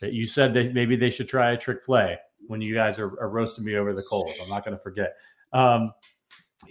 that 0.02 0.14
you 0.14 0.26
said 0.26 0.54
that 0.56 0.74
maybe 0.74 0.95
they 0.95 1.12
should 1.12 1.30
try 1.30 1.52
a 1.52 1.58
trick 1.58 1.86
play 1.86 2.18
when 2.47 2.60
you 2.60 2.74
guys 2.74 2.97
are, 2.97 3.20
are 3.22 3.30
roasting 3.30 3.64
me 3.64 3.76
over 3.76 3.93
the 3.93 4.02
coals. 4.02 4.36
I'm 4.41 4.49
not 4.49 4.66
going 4.66 4.76
to 4.76 4.82
forget. 4.82 5.14
Um, 5.54 5.93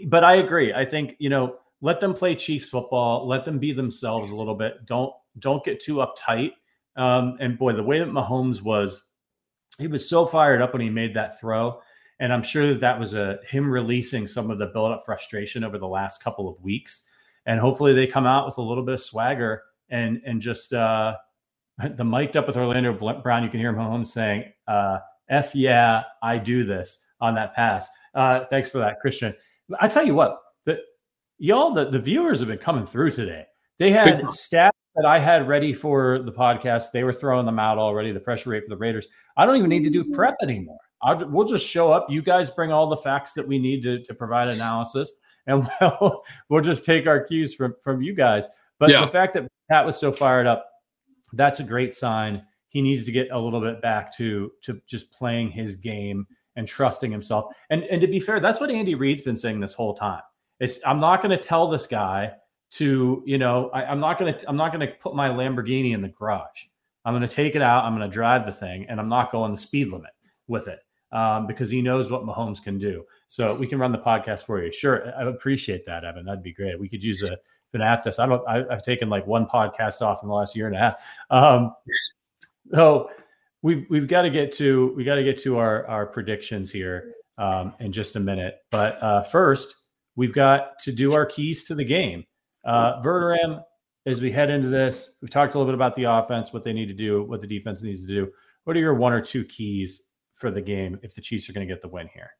but 0.08 0.24
I 0.24 0.34
agree. 0.34 0.74
I 0.74 0.84
think 0.84 1.14
you 1.20 1.28
know 1.28 1.58
let 1.80 2.00
them 2.00 2.14
play 2.14 2.34
Chiefs 2.34 2.66
football. 2.66 3.26
Let 3.26 3.44
them 3.44 3.58
be 3.58 3.72
themselves 3.72 4.30
a 4.30 4.36
little 4.36 4.54
bit. 4.54 4.86
Don't 4.86 5.12
don't 5.38 5.64
get 5.64 5.80
too 5.80 5.96
uptight. 5.96 6.52
Um, 6.96 7.36
and 7.40 7.58
boy, 7.58 7.72
the 7.72 7.82
way 7.82 7.98
that 7.98 8.08
Mahomes 8.08 8.62
was 8.62 9.04
he 9.78 9.86
was 9.86 10.08
so 10.08 10.26
fired 10.26 10.60
up 10.60 10.72
when 10.72 10.82
he 10.82 10.90
made 10.90 11.14
that 11.14 11.40
throw. 11.40 11.80
And 12.18 12.32
I'm 12.32 12.42
sure 12.42 12.68
that 12.68 12.80
that 12.80 13.00
was 13.00 13.14
a 13.14 13.38
him 13.46 13.70
releasing 13.70 14.26
some 14.26 14.50
of 14.50 14.58
the 14.58 14.66
build 14.66 14.92
up 14.92 15.04
frustration 15.04 15.64
over 15.64 15.78
the 15.78 15.88
last 15.88 16.22
couple 16.22 16.48
of 16.48 16.60
weeks. 16.60 17.08
And 17.46 17.58
hopefully 17.58 17.94
they 17.94 18.06
come 18.06 18.26
out 18.26 18.44
with 18.44 18.58
a 18.58 18.62
little 18.62 18.84
bit 18.84 18.94
of 18.94 19.00
swagger 19.00 19.62
and 19.88 20.20
and 20.26 20.40
just 20.40 20.74
uh, 20.74 21.16
the 21.96 22.04
mic'd 22.04 22.36
up 22.36 22.46
with 22.46 22.56
Orlando 22.56 22.92
Brown. 22.92 23.42
You 23.42 23.48
can 23.48 23.60
hear 23.60 23.72
Mahomes 23.72 24.08
saying, 24.08 24.52
uh, 24.68 24.98
"F 25.30 25.54
yeah, 25.54 26.02
I 26.22 26.36
do 26.36 26.64
this" 26.64 27.04
on 27.22 27.34
that 27.36 27.54
pass. 27.54 27.88
Uh, 28.14 28.44
thanks 28.50 28.68
for 28.68 28.78
that, 28.78 29.00
Christian. 29.00 29.34
I 29.80 29.88
tell 29.88 30.04
you 30.04 30.14
what, 30.14 30.40
y'all 31.40 31.72
the, 31.72 31.86
the 31.86 31.98
viewers 31.98 32.38
have 32.38 32.48
been 32.48 32.58
coming 32.58 32.86
through 32.86 33.10
today. 33.10 33.46
They 33.78 33.90
had 33.90 34.20
stats 34.24 34.70
that 34.94 35.06
I 35.06 35.18
had 35.18 35.48
ready 35.48 35.72
for 35.72 36.18
the 36.18 36.32
podcast, 36.32 36.92
they 36.92 37.02
were 37.02 37.12
throwing 37.12 37.46
them 37.46 37.58
out 37.58 37.78
already. 37.78 38.12
The 38.12 38.20
pressure 38.20 38.50
rate 38.50 38.64
for 38.64 38.70
the 38.70 38.76
Raiders. 38.76 39.08
I 39.36 39.46
don't 39.46 39.56
even 39.56 39.70
need 39.70 39.84
to 39.84 39.90
do 39.90 40.04
prep 40.12 40.36
anymore. 40.42 40.78
I'll, 41.02 41.16
we'll 41.28 41.46
just 41.46 41.66
show 41.66 41.92
up. 41.92 42.10
You 42.10 42.22
guys 42.22 42.50
bring 42.50 42.70
all 42.70 42.88
the 42.88 42.96
facts 42.96 43.32
that 43.34 43.46
we 43.46 43.58
need 43.58 43.82
to, 43.84 44.02
to 44.02 44.14
provide 44.14 44.48
analysis, 44.48 45.12
and 45.46 45.66
we'll, 45.80 46.22
we'll 46.48 46.60
just 46.60 46.84
take 46.84 47.06
our 47.06 47.20
cues 47.24 47.54
from 47.54 47.74
from 47.82 48.02
you 48.02 48.14
guys. 48.14 48.46
But 48.78 48.90
yeah. 48.90 49.00
the 49.00 49.10
fact 49.10 49.34
that 49.34 49.48
Pat 49.70 49.86
was 49.86 49.98
so 49.98 50.12
fired 50.12 50.46
up, 50.46 50.66
that's 51.32 51.60
a 51.60 51.64
great 51.64 51.94
sign. 51.94 52.44
He 52.68 52.82
needs 52.82 53.04
to 53.04 53.12
get 53.12 53.30
a 53.30 53.38
little 53.38 53.60
bit 53.60 53.80
back 53.80 54.14
to 54.16 54.50
to 54.62 54.80
just 54.86 55.10
playing 55.12 55.50
his 55.50 55.76
game 55.76 56.26
and 56.56 56.68
trusting 56.68 57.10
himself. 57.10 57.54
And 57.70 57.84
and 57.84 58.00
to 58.02 58.06
be 58.06 58.20
fair, 58.20 58.40
that's 58.40 58.60
what 58.60 58.70
Andy 58.70 58.94
Reid's 58.94 59.22
been 59.22 59.36
saying 59.36 59.60
this 59.60 59.74
whole 59.74 59.94
time. 59.94 60.20
It's 60.60 60.78
I'm 60.86 61.00
not 61.00 61.22
going 61.22 61.36
to 61.36 61.42
tell 61.42 61.68
this 61.68 61.86
guy 61.86 62.32
to 62.72 63.22
you 63.26 63.38
know 63.38 63.68
I, 63.70 63.90
am 63.90 63.98
not 63.98 64.18
gonna 64.18 64.38
I'm 64.46 64.56
not 64.56 64.70
gonna 64.70 64.86
put 64.86 65.14
my 65.14 65.28
Lamborghini 65.28 65.92
in 65.92 66.02
the 66.02 66.08
garage. 66.08 66.66
I'm 67.04 67.14
gonna 67.14 67.26
take 67.26 67.56
it 67.56 67.62
out. 67.62 67.84
I'm 67.84 67.94
gonna 67.94 68.08
drive 68.08 68.46
the 68.46 68.52
thing, 68.52 68.86
and 68.88 69.00
I'm 69.00 69.08
not 69.08 69.32
going 69.32 69.50
the 69.52 69.60
speed 69.60 69.90
limit 69.90 70.12
with 70.46 70.68
it 70.68 70.80
um, 71.10 71.46
because 71.46 71.70
he 71.70 71.82
knows 71.82 72.10
what 72.10 72.22
Mahomes 72.22 72.62
can 72.62 72.78
do. 72.78 73.04
So 73.26 73.54
we 73.54 73.66
can 73.66 73.78
run 73.78 73.90
the 73.90 73.98
podcast 73.98 74.44
for 74.44 74.62
you. 74.62 74.70
Sure, 74.72 75.12
I 75.18 75.24
appreciate 75.28 75.84
that, 75.86 76.04
Evan. 76.04 76.24
That'd 76.24 76.44
be 76.44 76.52
great. 76.52 76.78
We 76.78 76.88
could 76.88 77.02
use 77.02 77.22
a 77.22 77.38
been 77.72 77.82
at 77.82 78.02
this. 78.02 78.18
I 78.18 78.26
don't. 78.26 78.46
I, 78.48 78.64
have 78.70 78.82
taken 78.82 79.08
like 79.08 79.26
one 79.26 79.46
podcast 79.46 80.02
off 80.02 80.22
in 80.22 80.28
the 80.28 80.34
last 80.34 80.56
year 80.56 80.66
and 80.66 80.76
a 80.76 80.78
half. 80.78 81.02
Um, 81.30 81.74
so 82.70 83.10
we've 83.62 83.86
we've 83.90 84.08
got 84.08 84.22
to 84.22 84.30
get 84.30 84.52
to 84.54 84.92
we 84.96 85.04
got 85.04 85.16
to 85.16 85.24
get 85.24 85.38
to 85.42 85.58
our 85.58 85.86
our 85.86 86.06
predictions 86.06 86.70
here 86.70 87.14
um, 87.38 87.74
in 87.80 87.92
just 87.92 88.16
a 88.16 88.20
minute. 88.20 88.58
But 88.70 89.02
uh, 89.02 89.22
first, 89.22 89.79
we've 90.20 90.34
got 90.34 90.78
to 90.78 90.92
do 90.92 91.14
our 91.14 91.24
keys 91.24 91.64
to 91.64 91.74
the 91.74 91.82
game. 91.82 92.26
Uh, 92.62 93.00
Verderame, 93.00 93.64
as 94.04 94.20
we 94.20 94.30
head 94.30 94.50
into 94.50 94.68
this, 94.68 95.14
we've 95.22 95.30
talked 95.30 95.54
a 95.54 95.58
little 95.58 95.72
bit 95.72 95.74
about 95.74 95.94
the 95.94 96.04
offense, 96.04 96.52
what 96.52 96.62
they 96.62 96.74
need 96.74 96.88
to 96.88 96.94
do, 96.94 97.22
what 97.24 97.40
the 97.40 97.46
defense 97.46 97.82
needs 97.82 98.02
to 98.02 98.06
do. 98.06 98.30
What 98.64 98.76
are 98.76 98.80
your 98.80 98.92
one 98.92 99.14
or 99.14 99.22
two 99.22 99.46
keys 99.46 100.02
for 100.34 100.50
the 100.50 100.60
game 100.60 100.98
if 101.02 101.14
the 101.14 101.22
Chiefs 101.22 101.48
are 101.48 101.54
going 101.54 101.66
to 101.66 101.72
get 101.72 101.80
the 101.80 101.88
win 101.88 102.06
here? 102.12 102.32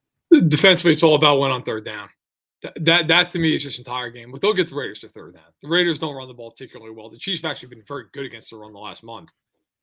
Defensively, 0.48 0.92
it's 0.92 1.02
all 1.02 1.14
about 1.14 1.40
win 1.40 1.50
on 1.50 1.62
third 1.62 1.86
down. 1.86 2.10
That, 2.60 2.84
that, 2.84 3.08
that 3.08 3.30
to 3.30 3.38
me 3.38 3.54
is 3.54 3.62
just 3.62 3.78
entire 3.78 4.10
game. 4.10 4.30
But 4.30 4.42
they'll 4.42 4.52
get 4.52 4.68
the 4.68 4.76
Raiders 4.76 5.00
to 5.00 5.08
third 5.08 5.32
down. 5.32 5.50
The 5.62 5.68
Raiders 5.68 5.98
don't 5.98 6.14
run 6.14 6.28
the 6.28 6.34
ball 6.34 6.50
particularly 6.50 6.92
well. 6.92 7.08
The 7.08 7.16
Chiefs 7.16 7.40
have 7.40 7.50
actually 7.50 7.70
been 7.70 7.82
very 7.88 8.04
good 8.12 8.26
against 8.26 8.50
the 8.50 8.58
run 8.58 8.74
the 8.74 8.78
last 8.78 9.02
month. 9.02 9.30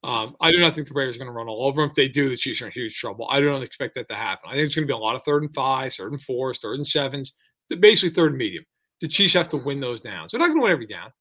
Um, 0.03 0.35
I 0.39 0.51
do 0.51 0.59
not 0.59 0.75
think 0.75 0.87
the 0.87 0.93
Raiders 0.93 1.15
are 1.15 1.19
going 1.19 1.31
to 1.31 1.35
run 1.35 1.47
all 1.47 1.65
over 1.65 1.81
them. 1.81 1.89
If 1.89 1.95
they 1.95 2.09
do, 2.09 2.29
the 2.29 2.37
Chiefs 2.37 2.61
are 2.61 2.67
in 2.67 2.73
huge 2.73 2.95
trouble. 2.95 3.27
I 3.31 3.39
don't 3.39 3.63
expect 3.63 3.95
that 3.95 4.07
to 4.09 4.15
happen. 4.15 4.49
I 4.51 4.53
think 4.53 4.67
it's 4.67 4.75
going 4.75 4.87
to 4.87 4.93
be 4.93 4.95
a 4.95 4.97
lot 4.97 5.15
of 5.15 5.23
third 5.23 5.41
and 5.41 5.51
fives, 5.51 5.97
third 5.97 6.11
and 6.11 6.21
fours, 6.21 6.59
third 6.59 6.75
and 6.75 6.85
sevens, 6.85 7.33
basically 7.76 8.13
third 8.13 8.32
and 8.32 8.38
medium 8.38 8.63
the 9.01 9.07
Chiefs 9.07 9.34
have 9.34 9.49
to 9.49 9.57
win 9.57 9.80
those 9.80 10.01
downs. 10.01 10.32
They're 10.32 10.39
not 10.39 10.47
going 10.47 10.59
to 10.59 10.63
win 10.63 10.72
every 10.72 10.88
down, 10.88 11.11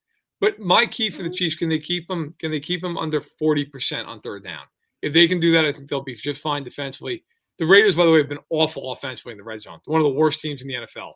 but 0.41 0.59
my 0.59 0.87
key 0.87 1.11
for 1.11 1.23
the 1.23 1.31
Chiefs 1.31 1.57
can 1.57 1.69
they 1.69 1.79
keep 1.79 2.09
them? 2.09 2.35
Can 2.39 2.51
they 2.51 2.61
keep 2.61 2.81
them 2.81 2.97
under 2.97 3.21
forty 3.21 3.65
percent 3.65 4.09
on 4.09 4.21
third 4.21 4.45
down? 4.45 4.63
If 5.03 5.13
they 5.13 5.29
can 5.29 5.41
do 5.41 5.53
that, 5.53 5.65
I 5.65 5.73
think 5.73 5.89
they'll 5.89 6.03
be 6.03 6.15
just 6.15 6.41
fine 6.41 6.65
defensively. 6.65 7.23
The 7.59 7.67
Raiders, 7.67 7.97
by 7.97 8.05
the 8.05 8.11
way, 8.11 8.19
have 8.19 8.29
been 8.29 8.39
awful 8.51 8.93
offensively 8.93 9.33
in 9.33 9.39
the 9.39 9.45
red 9.45 9.61
zone. 9.61 9.79
They're 9.87 9.93
one 9.93 10.01
of 10.01 10.07
the 10.07 10.19
worst 10.19 10.41
teams 10.41 10.63
in 10.63 10.69
the 10.69 10.75
NFL. 10.75 11.13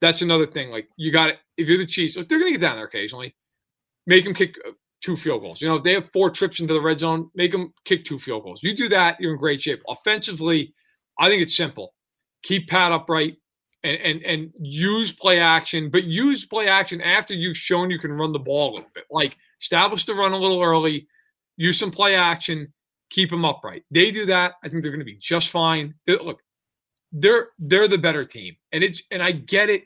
That's 0.00 0.22
another 0.22 0.46
thing. 0.46 0.70
Like 0.70 0.88
you 0.96 1.12
got 1.12 1.30
it. 1.30 1.38
If 1.56 1.68
you're 1.68 1.78
the 1.78 1.86
Chiefs, 1.86 2.14
they're 2.14 2.24
going 2.24 2.46
to 2.46 2.52
get 2.52 2.60
down 2.60 2.76
there 2.76 2.86
occasionally. 2.86 3.34
make 4.06 4.24
them 4.24 4.34
kick 4.34 4.56
uh, 4.66 4.72
two 5.02 5.16
field 5.16 5.42
goals. 5.42 5.60
You 5.60 5.68
know, 5.68 5.76
if 5.76 5.82
they 5.82 5.94
have 5.94 6.10
four 6.10 6.30
trips 6.30 6.60
into 6.60 6.74
the 6.74 6.80
red 6.80 7.00
zone, 7.00 7.30
make 7.34 7.52
them 7.52 7.72
kick 7.84 8.04
two 8.04 8.18
field 8.18 8.44
goals. 8.44 8.62
You 8.62 8.74
do 8.74 8.88
that, 8.90 9.20
you're 9.20 9.32
in 9.32 9.38
great 9.38 9.62
shape. 9.62 9.82
Offensively, 9.88 10.74
I 11.18 11.28
think 11.28 11.42
it's 11.42 11.56
simple. 11.56 11.94
Keep 12.42 12.68
Pat 12.68 12.92
upright 12.92 13.36
and 13.84 14.00
and 14.00 14.22
and 14.24 14.52
use 14.58 15.12
play 15.12 15.38
action, 15.38 15.90
but 15.90 16.04
use 16.04 16.44
play 16.44 16.66
action 16.66 17.00
after 17.00 17.34
you've 17.34 17.56
shown 17.56 17.90
you 17.90 17.98
can 17.98 18.12
run 18.12 18.32
the 18.32 18.38
ball 18.38 18.70
a 18.70 18.74
little 18.74 18.90
bit. 18.94 19.04
Like 19.10 19.36
establish 19.60 20.04
the 20.04 20.14
run 20.14 20.32
a 20.32 20.38
little 20.38 20.62
early, 20.62 21.06
use 21.56 21.78
some 21.78 21.90
play 21.90 22.16
action, 22.16 22.72
keep 23.10 23.30
them 23.30 23.44
upright. 23.44 23.84
They 23.90 24.10
do 24.10 24.26
that, 24.26 24.54
I 24.64 24.68
think 24.68 24.82
they're 24.82 24.90
going 24.92 25.00
to 25.00 25.04
be 25.04 25.18
just 25.18 25.50
fine. 25.50 25.94
They're, 26.06 26.18
look, 26.18 26.40
they're 27.12 27.48
they're 27.58 27.88
the 27.88 27.98
better 27.98 28.24
team, 28.24 28.56
and 28.72 28.82
it's 28.82 29.02
and 29.10 29.22
I 29.22 29.32
get 29.32 29.70
it. 29.70 29.84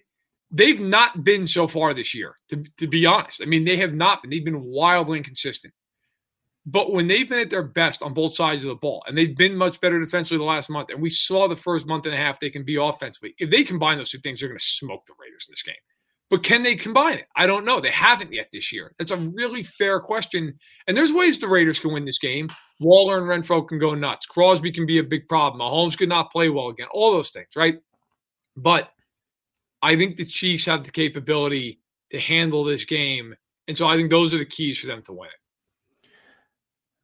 They've 0.50 0.80
not 0.80 1.24
been 1.24 1.46
so 1.46 1.68
far 1.68 1.92
this 1.92 2.14
year, 2.14 2.34
to, 2.48 2.64
to 2.78 2.86
be 2.86 3.04
honest. 3.04 3.42
I 3.42 3.44
mean, 3.44 3.66
they 3.66 3.76
have 3.76 3.94
not 3.94 4.22
been. 4.22 4.30
They've 4.30 4.44
been 4.44 4.64
wildly 4.64 5.18
inconsistent. 5.18 5.74
But 6.70 6.92
when 6.92 7.06
they've 7.06 7.26
been 7.26 7.38
at 7.38 7.48
their 7.48 7.62
best 7.62 8.02
on 8.02 8.12
both 8.12 8.34
sides 8.34 8.62
of 8.62 8.68
the 8.68 8.74
ball, 8.74 9.02
and 9.06 9.16
they've 9.16 9.34
been 9.34 9.56
much 9.56 9.80
better 9.80 9.98
defensively 9.98 10.36
the 10.36 10.44
last 10.44 10.68
month, 10.68 10.90
and 10.90 11.00
we 11.00 11.08
saw 11.08 11.48
the 11.48 11.56
first 11.56 11.86
month 11.86 12.04
and 12.04 12.14
a 12.14 12.18
half 12.18 12.38
they 12.38 12.50
can 12.50 12.62
be 12.62 12.76
offensively. 12.76 13.34
If 13.38 13.48
they 13.48 13.64
combine 13.64 13.96
those 13.96 14.10
two 14.10 14.18
things, 14.18 14.40
they're 14.40 14.50
going 14.50 14.58
to 14.58 14.64
smoke 14.64 15.06
the 15.06 15.14
Raiders 15.18 15.46
in 15.48 15.52
this 15.52 15.62
game. 15.62 15.76
But 16.28 16.42
can 16.42 16.62
they 16.62 16.74
combine 16.74 17.16
it? 17.16 17.26
I 17.34 17.46
don't 17.46 17.64
know. 17.64 17.80
They 17.80 17.90
haven't 17.90 18.34
yet 18.34 18.48
this 18.52 18.70
year. 18.70 18.92
That's 18.98 19.12
a 19.12 19.16
really 19.16 19.62
fair 19.62 19.98
question. 19.98 20.58
And 20.86 20.94
there's 20.94 21.10
ways 21.10 21.38
the 21.38 21.48
Raiders 21.48 21.80
can 21.80 21.94
win 21.94 22.04
this 22.04 22.18
game. 22.18 22.50
Waller 22.80 23.16
and 23.16 23.44
Renfrow 23.44 23.66
can 23.66 23.78
go 23.78 23.94
nuts. 23.94 24.26
Crosby 24.26 24.70
can 24.70 24.84
be 24.84 24.98
a 24.98 25.02
big 25.02 25.26
problem. 25.26 25.62
Mahomes 25.62 25.96
could 25.96 26.10
not 26.10 26.30
play 26.30 26.50
well 26.50 26.68
again. 26.68 26.88
All 26.90 27.12
those 27.12 27.30
things, 27.30 27.48
right? 27.56 27.78
But 28.58 28.90
I 29.80 29.96
think 29.96 30.18
the 30.18 30.26
Chiefs 30.26 30.66
have 30.66 30.84
the 30.84 30.90
capability 30.90 31.80
to 32.10 32.20
handle 32.20 32.62
this 32.62 32.84
game. 32.84 33.34
And 33.68 33.76
so 33.76 33.88
I 33.88 33.96
think 33.96 34.10
those 34.10 34.34
are 34.34 34.38
the 34.38 34.44
keys 34.44 34.78
for 34.78 34.86
them 34.86 35.02
to 35.04 35.12
win 35.14 35.28
it. 35.28 35.34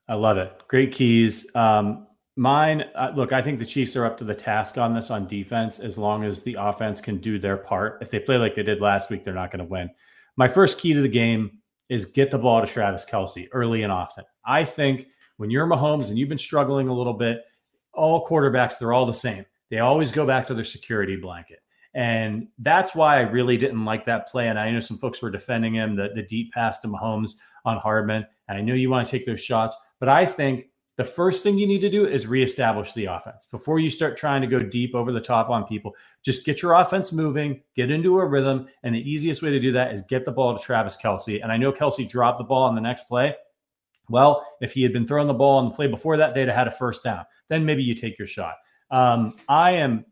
I 0.08 0.14
love 0.14 0.36
it. 0.38 0.52
Great 0.68 0.92
keys. 0.92 1.54
Um, 1.54 2.06
Mine, 2.36 2.84
uh, 2.96 3.12
look, 3.14 3.32
I 3.32 3.40
think 3.40 3.60
the 3.60 3.64
Chiefs 3.64 3.94
are 3.94 4.04
up 4.04 4.18
to 4.18 4.24
the 4.24 4.34
task 4.34 4.76
on 4.76 4.92
this 4.92 5.12
on 5.12 5.28
defense 5.28 5.78
as 5.78 5.96
long 5.96 6.24
as 6.24 6.42
the 6.42 6.56
offense 6.58 7.00
can 7.00 7.18
do 7.18 7.38
their 7.38 7.56
part. 7.56 7.98
If 8.02 8.10
they 8.10 8.18
play 8.18 8.38
like 8.38 8.56
they 8.56 8.64
did 8.64 8.80
last 8.80 9.08
week, 9.08 9.22
they're 9.22 9.32
not 9.32 9.52
going 9.52 9.64
to 9.64 9.70
win. 9.70 9.88
My 10.36 10.48
first 10.48 10.80
key 10.80 10.94
to 10.94 11.00
the 11.00 11.08
game 11.08 11.58
is 11.88 12.06
get 12.06 12.32
the 12.32 12.38
ball 12.38 12.60
to 12.60 12.66
Travis 12.66 13.04
Kelce 13.04 13.46
early 13.52 13.84
and 13.84 13.92
often. 13.92 14.24
I 14.44 14.64
think 14.64 15.06
when 15.36 15.48
you're 15.48 15.66
Mahomes 15.66 16.08
and 16.08 16.18
you've 16.18 16.28
been 16.28 16.36
struggling 16.36 16.88
a 16.88 16.94
little 16.94 17.12
bit, 17.12 17.42
all 17.92 18.26
quarterbacks, 18.26 18.78
they're 18.78 18.92
all 18.92 19.06
the 19.06 19.14
same. 19.14 19.44
They 19.70 19.78
always 19.78 20.10
go 20.10 20.26
back 20.26 20.44
to 20.48 20.54
their 20.54 20.64
security 20.64 21.14
blanket. 21.14 21.60
And 21.94 22.48
that's 22.58 22.96
why 22.96 23.18
I 23.18 23.20
really 23.20 23.56
didn't 23.56 23.84
like 23.84 24.04
that 24.06 24.26
play. 24.26 24.48
And 24.48 24.58
I 24.58 24.72
know 24.72 24.80
some 24.80 24.98
folks 24.98 25.22
were 25.22 25.30
defending 25.30 25.74
him, 25.74 25.94
the, 25.94 26.10
the 26.12 26.22
deep 26.22 26.52
pass 26.52 26.80
to 26.80 26.88
Mahomes 26.88 27.34
on 27.64 27.78
Hardman. 27.78 28.26
And 28.48 28.58
I 28.58 28.60
know 28.60 28.74
you 28.74 28.90
want 28.90 29.06
to 29.06 29.10
take 29.10 29.26
those 29.26 29.40
shots, 29.40 29.76
but 30.00 30.08
I 30.08 30.26
think 30.26 30.68
the 30.96 31.04
first 31.04 31.42
thing 31.42 31.58
you 31.58 31.66
need 31.66 31.80
to 31.80 31.90
do 31.90 32.06
is 32.06 32.26
reestablish 32.26 32.92
the 32.92 33.06
offense 33.06 33.46
before 33.50 33.80
you 33.80 33.90
start 33.90 34.16
trying 34.16 34.42
to 34.42 34.46
go 34.46 34.60
deep 34.60 34.94
over 34.94 35.10
the 35.10 35.20
top 35.20 35.50
on 35.50 35.66
people. 35.66 35.92
Just 36.24 36.46
get 36.46 36.62
your 36.62 36.74
offense 36.74 37.12
moving, 37.12 37.62
get 37.74 37.90
into 37.90 38.18
a 38.18 38.26
rhythm. 38.26 38.68
And 38.84 38.94
the 38.94 39.10
easiest 39.10 39.42
way 39.42 39.50
to 39.50 39.58
do 39.58 39.72
that 39.72 39.92
is 39.92 40.02
get 40.02 40.24
the 40.24 40.30
ball 40.30 40.56
to 40.56 40.62
Travis 40.62 40.96
Kelce. 40.96 41.42
And 41.42 41.50
I 41.50 41.56
know 41.56 41.72
Kelce 41.72 42.08
dropped 42.08 42.38
the 42.38 42.44
ball 42.44 42.62
on 42.62 42.76
the 42.76 42.80
next 42.80 43.04
play. 43.04 43.34
Well, 44.08 44.46
if 44.60 44.72
he 44.72 44.82
had 44.82 44.92
been 44.92 45.06
throwing 45.06 45.26
the 45.26 45.34
ball 45.34 45.58
on 45.58 45.64
the 45.64 45.70
play 45.72 45.88
before 45.88 46.16
that, 46.18 46.34
they'd 46.34 46.46
have 46.46 46.56
had 46.56 46.68
a 46.68 46.72
first 46.72 47.02
down. 47.02 47.24
Then 47.48 47.64
maybe 47.64 47.82
you 47.82 47.94
take 47.94 48.18
your 48.18 48.28
shot. 48.28 48.54
Um, 48.90 49.34
I 49.48 49.72
am 49.72 50.04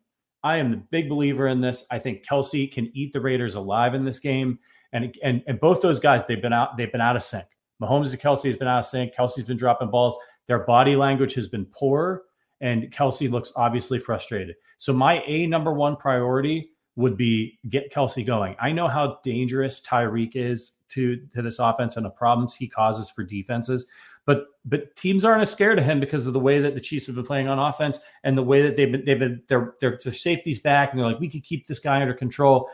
I 0.43 0.57
am 0.57 0.71
the 0.71 0.79
big 0.79 1.09
believer 1.09 1.47
in 1.47 1.61
this. 1.61 1.87
I 1.91 1.99
think 1.99 2.27
Kelce 2.27 2.73
can 2.73 2.91
eat 2.95 3.13
the 3.13 3.21
Raiders 3.21 3.55
alive 3.55 3.95
in 3.95 4.05
this 4.05 4.19
game. 4.19 4.59
And, 4.93 5.17
and, 5.23 5.43
and 5.47 5.61
both 5.61 5.81
those 5.81 6.01
guys, 6.01 6.23
they've 6.27 6.43
been 6.43 6.53
out, 6.53 6.77
they've 6.77 6.91
been 6.91 7.01
out 7.01 7.15
of 7.15 7.23
sync. 7.23 7.47
Mahomes 7.83 8.11
and 8.11 8.21
Kelce 8.21 8.47
has 8.47 8.57
been 8.57 8.69
out 8.69 8.81
of 8.81 8.87
sync. 8.87 9.15
Kelce's 9.15 9.45
been 9.45 9.57
dropping 9.57 9.91
balls. 9.91 10.17
Their 10.47 10.61
body 10.61 10.97
language 10.97 11.35
has 11.35 11.49
been 11.49 11.67
poor, 11.67 12.23
and 12.61 12.91
Kelce 12.93 13.31
looks 13.31 13.53
obviously 13.57 13.99
frustrated. 13.99 14.57
So 14.79 14.93
my 14.93 15.23
A 15.27 15.47
number 15.47 15.73
one 15.73 15.97
priority 15.97 16.71
would 16.97 17.17
be 17.17 17.59
get 17.69 17.93
Kelce 17.93 18.25
going. 18.25 18.55
I 18.61 18.73
know 18.73 18.89
how 18.89 19.19
dangerous 19.23 19.81
Tyreek 19.81 20.37
is 20.37 20.83
to 20.89 21.17
to 21.33 21.43
this 21.43 21.59
offense 21.59 21.97
and 21.97 22.05
the 22.05 22.11
problems 22.11 22.55
he 22.55 22.69
causes 22.69 23.11
for 23.11 23.25
defenses. 23.25 23.87
But 24.25 24.47
but 24.65 24.95
teams 24.95 25.25
aren't 25.25 25.43
as 25.43 25.51
scared 25.51 25.79
of 25.79 25.85
him 25.85 26.01
because 26.01 26.27
of 26.27 26.33
the 26.33 26.41
way 26.41 26.61
that 26.61 26.75
the 26.75 26.81
Chiefs 26.81 27.07
have 27.07 27.17
been 27.17 27.25
playing 27.25 27.49
on 27.49 27.59
offense 27.59 28.01
and 28.23 28.37
the 28.39 28.43
way 28.43 28.63
that 28.63 28.77
they've 28.77 28.93
been 28.93 29.05
they've 29.05 29.19
been 29.19 29.43
their 29.49 29.75
their, 29.81 29.99
their 30.03 30.13
safeties 30.13 30.61
back 30.61 30.91
and 30.91 31.01
they're 31.01 31.07
like 31.07 31.21
we 31.21 31.29
could 31.29 31.43
keep 31.43 31.67
this 31.67 31.79
guy 31.79 32.01
under 32.01 32.15
control. 32.15 32.69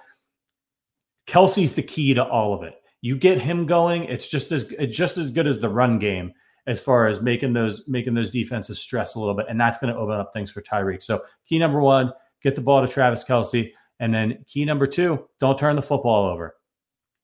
Kelce's 1.27 1.75
the 1.75 1.83
key 1.83 2.15
to 2.15 2.25
all 2.25 2.55
of 2.55 2.63
it. 2.63 2.75
You 3.01 3.17
get 3.17 3.41
him 3.41 3.67
going, 3.67 4.05
it's 4.05 4.29
just 4.29 4.53
as 4.53 4.71
it's 4.73 4.97
just 4.97 5.19
as 5.19 5.31
good 5.31 5.47
as 5.47 5.61
the 5.61 5.69
run 5.69 5.99
game 5.99 6.33
as 6.69 6.79
far 6.79 7.07
as 7.07 7.23
making 7.23 7.55
those 7.55 7.89
making 7.89 8.15
those 8.15 8.31
defenses 8.31 8.79
stress 8.79 9.15
a 9.15 9.19
little 9.19 9.35
bit, 9.35 9.47
and 9.49 9.59
that's 9.59 9.79
going 9.79 9.93
to 9.93 9.99
open 9.99 10.15
up 10.15 10.33
things 10.33 10.53
for 10.53 10.61
Tyreek. 10.61 11.03
So 11.03 11.23
key 11.47 11.59
number 11.59 11.81
one, 11.81 12.13
get 12.43 12.55
the 12.55 12.61
ball 12.61 12.83
to 12.83 12.93
Travis 12.93 13.25
Kelce, 13.25 13.73
and 13.99 14.15
then 14.15 14.45
key 14.47 14.65
number 14.65 14.87
two, 14.87 15.27
don't 15.41 15.59
turn 15.59 15.77
the 15.77 15.83
football 15.83 16.27
over. 16.27 16.55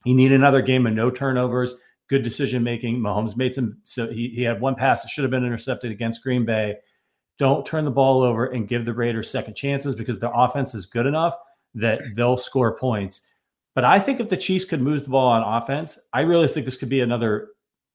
You 0.05 0.15
need 0.15 0.33
another 0.33 0.63
game 0.63 0.87
of 0.87 0.95
no 0.95 1.11
turnovers, 1.11 1.77
good 2.09 2.23
decision 2.23 2.63
making. 2.63 3.01
Mahomes 3.01 3.37
made 3.37 3.55
some, 3.55 3.79
so 3.85 4.09
he, 4.09 4.33
he 4.35 4.43
had 4.43 4.61
one 4.61 4.75
pass 4.75 5.03
that 5.03 5.09
should 5.09 5.25
have 5.25 5.31
been 5.31 5.45
intercepted 5.45 5.91
against 5.93 6.23
Green 6.23 6.47
Bay. 6.47 6.77
Don't 7.39 7.67
turn 7.67 7.85
the 7.85 7.91
ball 7.91 8.23
over 8.23 8.47
and 8.47 8.69
give 8.69 8.87
the 8.87 8.95
Raiders 8.95 9.31
second 9.31 9.55
chances 9.55 9.95
because 9.95 10.19
the 10.21 10.31
offense 10.31 10.75
is 10.75 10.87
good 10.87 11.07
enough 11.07 11.35
that 11.75 12.01
they'll 12.15 12.39
score 12.39 12.77
points. 12.79 13.31
But 13.75 13.85
I 13.85 13.99
think 13.99 14.21
if 14.21 14.29
the 14.29 14.37
Chiefs 14.37 14.65
could 14.65 14.81
move 14.81 15.05
the 15.05 15.11
ball 15.11 15.29
on 15.29 15.63
offense, 15.63 15.99
I 16.13 16.21
really 16.21 16.49
think 16.49 16.65
this 16.65 16.77
could 16.77 16.89
be 16.89 17.01
another 17.01 17.49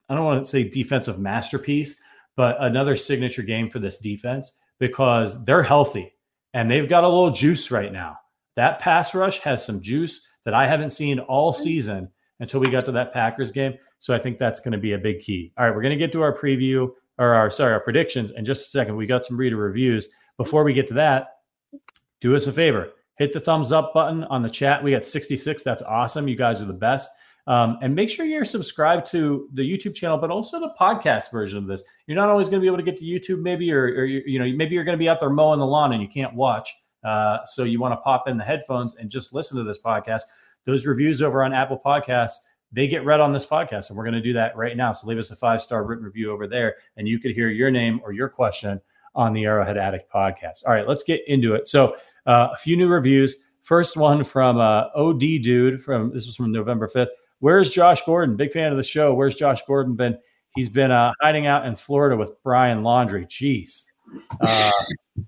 I 0.10 0.16
don't 0.16 0.26
want 0.26 0.44
to 0.44 0.50
say 0.50 0.68
defensive 0.68 1.20
masterpiece, 1.20 2.02
but 2.36 2.58
another 2.60 2.96
signature 2.96 3.44
game 3.44 3.70
for 3.70 3.78
this 3.78 4.00
defense 4.00 4.58
because 4.80 5.44
they're 5.46 5.62
healthy 5.62 6.14
and 6.54 6.70
they've 6.70 6.90
got 6.90 7.04
a 7.04 7.08
little 7.08 7.30
juice 7.30 7.70
right 7.70 7.94
now. 7.94 8.18
That 8.56 8.80
pass 8.80 9.14
rush 9.14 9.40
has 9.42 9.64
some 9.64 9.82
juice 9.82 10.28
that 10.46 10.54
I 10.54 10.68
haven't 10.68 10.92
seen 10.92 11.20
all 11.20 11.54
mm-hmm. 11.54 11.62
season 11.62 12.10
until 12.40 12.60
we 12.60 12.70
got 12.70 12.86
to 12.86 12.92
that 12.94 13.14
Packers 13.14 13.52
game. 13.52 13.76
So 14.00 14.16
I 14.16 14.20
think 14.20 14.38
that's 14.38 14.62
going 14.62 14.72
to 14.72 14.78
be 14.78 14.94
a 14.94 14.98
big 14.98 15.20
key. 15.20 15.54
All 15.58 15.66
right, 15.66 15.76
we're 15.76 15.82
going 15.82 15.98
to 15.98 16.04
get 16.04 16.12
to 16.14 16.22
our 16.22 16.36
preview 16.36 16.90
or 17.18 17.34
our 17.34 17.50
sorry, 17.50 17.74
our 17.74 17.82
predictions 17.82 18.32
in 18.32 18.46
just 18.46 18.68
a 18.68 18.70
second. 18.70 18.96
We 18.96 19.06
got 19.06 19.26
some 19.26 19.38
reader 19.38 19.58
reviews. 19.58 20.10
Before 20.38 20.64
we 20.64 20.74
get 20.74 20.88
to 20.88 20.94
that, 20.96 21.28
do 22.22 22.36
us 22.36 22.48
a 22.48 22.52
favor. 22.52 22.90
Hit 23.20 23.34
the 23.34 23.40
thumbs 23.42 23.74
up 23.74 23.94
button 23.94 24.24
on 24.24 24.42
the 24.42 24.50
chat. 24.50 24.82
We 24.82 24.92
got 24.92 25.06
66. 25.06 25.62
That's 25.62 25.84
awesome. 25.84 26.28
You 26.30 26.38
guys 26.38 26.62
are 26.62 26.66
the 26.66 26.74
best. 26.74 27.12
Um, 27.48 27.78
and 27.82 27.94
make 27.94 28.10
sure 28.10 28.26
you're 28.26 28.46
subscribed 28.46 29.12
to 29.12 29.50
the 29.54 29.62
YouTube 29.62 29.94
channel, 29.94 30.18
but 30.18 30.32
also 30.32 30.60
the 30.60 30.74
podcast 30.80 31.30
version 31.30 31.58
of 31.58 31.68
this. 31.68 31.84
You're 32.08 32.16
not 32.16 32.30
always 32.30 32.48
going 32.48 32.62
to 32.62 32.64
be 32.64 32.68
able 32.68 32.78
to 32.78 32.84
get 32.84 32.98
to 33.00 33.06
YouTube, 33.06 33.42
maybe, 33.42 33.74
or, 33.74 33.84
or 33.84 34.06
you, 34.06 34.40
know, 34.40 34.46
maybe 34.56 34.74
you're 34.74 34.86
going 34.86 34.98
to 34.98 35.00
be 35.00 35.10
out 35.10 35.20
there 35.20 35.30
mowing 35.30 35.60
the 35.60 35.66
lawn 35.66 35.92
and 35.92 36.02
you 36.02 36.08
can't 36.08 36.34
watch. 36.34 36.74
Uh, 37.04 37.40
so 37.46 37.66
you 37.66 37.80
want 37.80 37.92
to 37.92 37.98
pop 37.98 38.30
in 38.30 38.38
the 38.38 38.44
headphones 38.44 38.96
and 38.96 39.10
just 39.10 39.34
listen 39.34 39.58
to 39.58 39.64
this 39.64 39.82
podcast. 39.82 40.22
Those 40.64 40.86
reviews 40.86 41.22
over 41.22 41.44
on 41.44 41.52
Apple 41.52 41.82
Podcasts, 41.84 42.38
they 42.72 42.88
get 42.88 43.04
read 43.04 43.20
on 43.20 43.34
this 43.34 43.46
podcast, 43.46 43.90
and 43.90 43.98
we're 43.98 44.04
going 44.04 44.14
to 44.14 44.22
do 44.22 44.34
that 44.34 44.56
right 44.56 44.78
now. 44.78 44.92
So 44.92 45.08
leave 45.08 45.18
us 45.18 45.32
a 45.32 45.36
five 45.36 45.62
star 45.62 45.84
written 45.84 46.06
review 46.06 46.32
over 46.32 46.48
there, 46.48 46.76
and 46.96 47.08
you 47.08 47.20
could 47.20 47.32
hear 47.32 47.50
your 47.50 47.72
name 47.72 48.00
or 48.04 48.14
your 48.14 48.30
question 48.30 48.80
on 49.16 49.34
the 49.34 49.46
Arrowhead 49.46 49.78
Addict 49.78 50.12
podcast. 50.12 50.64
All 50.68 50.74
right, 50.74 50.88
let's 50.88 51.04
get 51.04 51.28
into 51.28 51.56
it. 51.56 51.68
So 51.68 51.98
uh, 52.30 52.50
a 52.54 52.58
few 52.58 52.78
new 52.78 52.88
reviews. 52.88 53.38
First 53.64 53.98
one 53.98 54.24
from 54.24 54.58
uh, 54.58 54.86
OD 54.96 55.20
Dude 55.20 55.84
from 55.84 56.14
this 56.14 56.28
was 56.28 56.36
from 56.36 56.52
November 56.52 56.88
5th. 56.88 57.08
Where's 57.40 57.70
Josh 57.70 58.06
Gordon? 58.06 58.36
Big 58.36 58.52
fan 58.52 58.72
of 58.72 58.78
the 58.78 58.84
show. 58.84 59.14
Where's 59.14 59.36
Josh 59.36 59.64
Gordon 59.66 59.96
been? 59.96 60.18
He's 60.56 60.70
been 60.70 60.92
uh, 60.92 61.12
hiding 61.22 61.48
out 61.48 61.66
in 61.66 61.76
Florida 61.76 62.16
with 62.16 62.32
Brian 62.44 62.84
Laundrie. 62.84 63.28
Jeez. 63.28 63.86
Uh, 64.42 64.72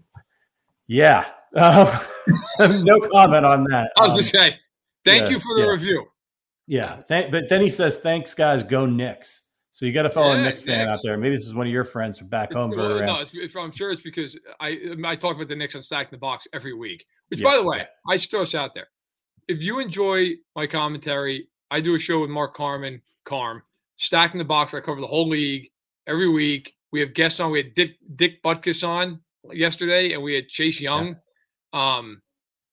yeah. 0.88 1.26
Uh, 1.56 2.04
no 2.60 3.00
comment 3.14 3.46
on 3.46 3.64
that. 3.66 3.92
I 3.98 4.04
was 4.04 4.12
um, 4.12 4.18
to 4.18 4.24
say, 4.24 4.60
thank 5.04 5.24
yeah, 5.24 5.30
you 5.30 5.40
for 5.40 5.56
the 5.56 5.64
yeah. 5.64 5.72
review. 5.72 6.06
Yeah. 6.68 7.02
Th- 7.08 7.32
but 7.32 7.50
then 7.50 7.62
he 7.62 7.70
says, 7.70 8.00
thanks, 8.00 8.34
guys. 8.34 8.64
Go 8.64 8.86
Knicks. 8.86 9.44
So 9.82 9.88
you 9.88 9.94
got 9.94 10.04
to 10.04 10.12
follow 10.12 10.34
yeah, 10.34 10.42
a 10.42 10.44
Knicks 10.44 10.62
fan 10.62 10.88
out 10.88 11.00
there. 11.04 11.18
Maybe 11.18 11.36
this 11.36 11.48
is 11.48 11.56
one 11.56 11.66
of 11.66 11.74
your 11.74 11.84
friends 11.84 12.20
from 12.20 12.28
back 12.28 12.54
home. 12.54 12.70
Well, 12.70 13.00
no, 13.00 13.22
it's, 13.22 13.32
it's, 13.34 13.56
I'm 13.56 13.72
sure 13.72 13.92
it's 13.92 14.04
because 14.04 14.40
I 14.60 14.78
I 15.04 15.16
talk 15.16 15.36
about 15.36 15.48
the 15.48 15.56
Knicks 15.56 15.76
on 15.76 15.82
Stacking 15.82 16.12
the 16.12 16.20
Box 16.20 16.48
every 16.54 16.76
week. 16.76 17.04
Which, 17.30 17.42
by 17.42 17.56
the 17.56 17.64
way, 17.64 17.88
I 18.08 18.18
should 18.18 18.30
throw 18.30 18.42
this 18.42 18.54
out 18.54 18.76
there. 18.76 18.90
If 19.48 19.64
you 19.64 19.80
enjoy 19.80 20.34
my 20.56 20.68
commentary 20.68 21.48
I 21.72 21.80
do 21.80 21.96
a 21.96 22.00
show 22.00 22.20
with 22.20 22.30
Mark 22.30 22.54
Carmen, 22.54 23.02
Carm, 23.24 23.64
stacking 23.96 24.38
the 24.38 24.46
box 24.46 24.74
where 24.74 24.82
I 24.82 24.86
cover 24.86 25.02
the 25.02 25.08
whole 25.08 25.30
league 25.30 25.70
every 26.06 26.30
week. 26.30 26.76
We 26.92 27.00
have 27.00 27.14
guests 27.14 27.40
on. 27.40 27.50
We 27.52 27.60
had 27.60 27.74
Dick, 27.74 27.96
Dick 28.16 28.44
Butkus 28.44 28.88
on 28.88 29.22
yesterday, 29.52 30.12
and 30.12 30.22
we 30.22 30.36
had 30.36 30.50
Chase 30.50 30.82
Young. 30.82 31.16
Yeah. 31.74 31.96
Um, 31.98 32.22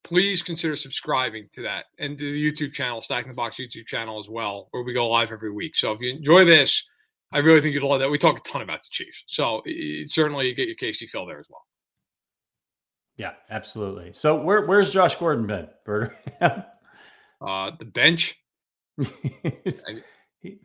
please 0.02 0.42
consider 0.42 0.74
subscribing 0.74 1.48
to 1.52 1.62
that 1.62 1.84
and 1.98 2.18
to 2.18 2.32
the 2.32 2.52
YouTube 2.52 2.72
channel, 2.72 3.00
Stacking 3.00 3.28
the 3.28 3.34
Box 3.34 3.56
YouTube 3.56 3.86
channel 3.86 4.18
as 4.18 4.28
well, 4.28 4.66
where 4.72 4.82
we 4.82 4.92
go 4.92 5.08
live 5.08 5.30
every 5.30 5.52
week. 5.52 5.76
So 5.76 5.92
if 5.92 6.00
you 6.00 6.10
enjoy 6.10 6.44
this, 6.44 6.84
I 7.32 7.38
really 7.38 7.60
think 7.60 7.74
you'll 7.74 7.88
love 7.88 8.00
that. 8.00 8.10
We 8.10 8.18
talk 8.18 8.38
a 8.38 8.42
ton 8.42 8.62
about 8.62 8.82
the 8.82 8.88
Chiefs, 8.90 9.24
so 9.26 9.62
certainly 10.04 10.48
you 10.48 10.54
get 10.54 10.66
your 10.66 10.76
KC 10.76 11.08
fill 11.08 11.26
there 11.26 11.38
as 11.38 11.46
well. 11.50 11.64
Yeah, 13.16 13.32
absolutely. 13.50 14.12
So 14.12 14.36
where 14.40 14.64
where's 14.64 14.92
Josh 14.92 15.16
Gordon 15.16 15.46
been, 15.46 15.68
Bird? 15.84 16.16
uh, 16.40 16.62
the 17.78 17.84
bench. 17.84 18.38
he, 20.40 20.58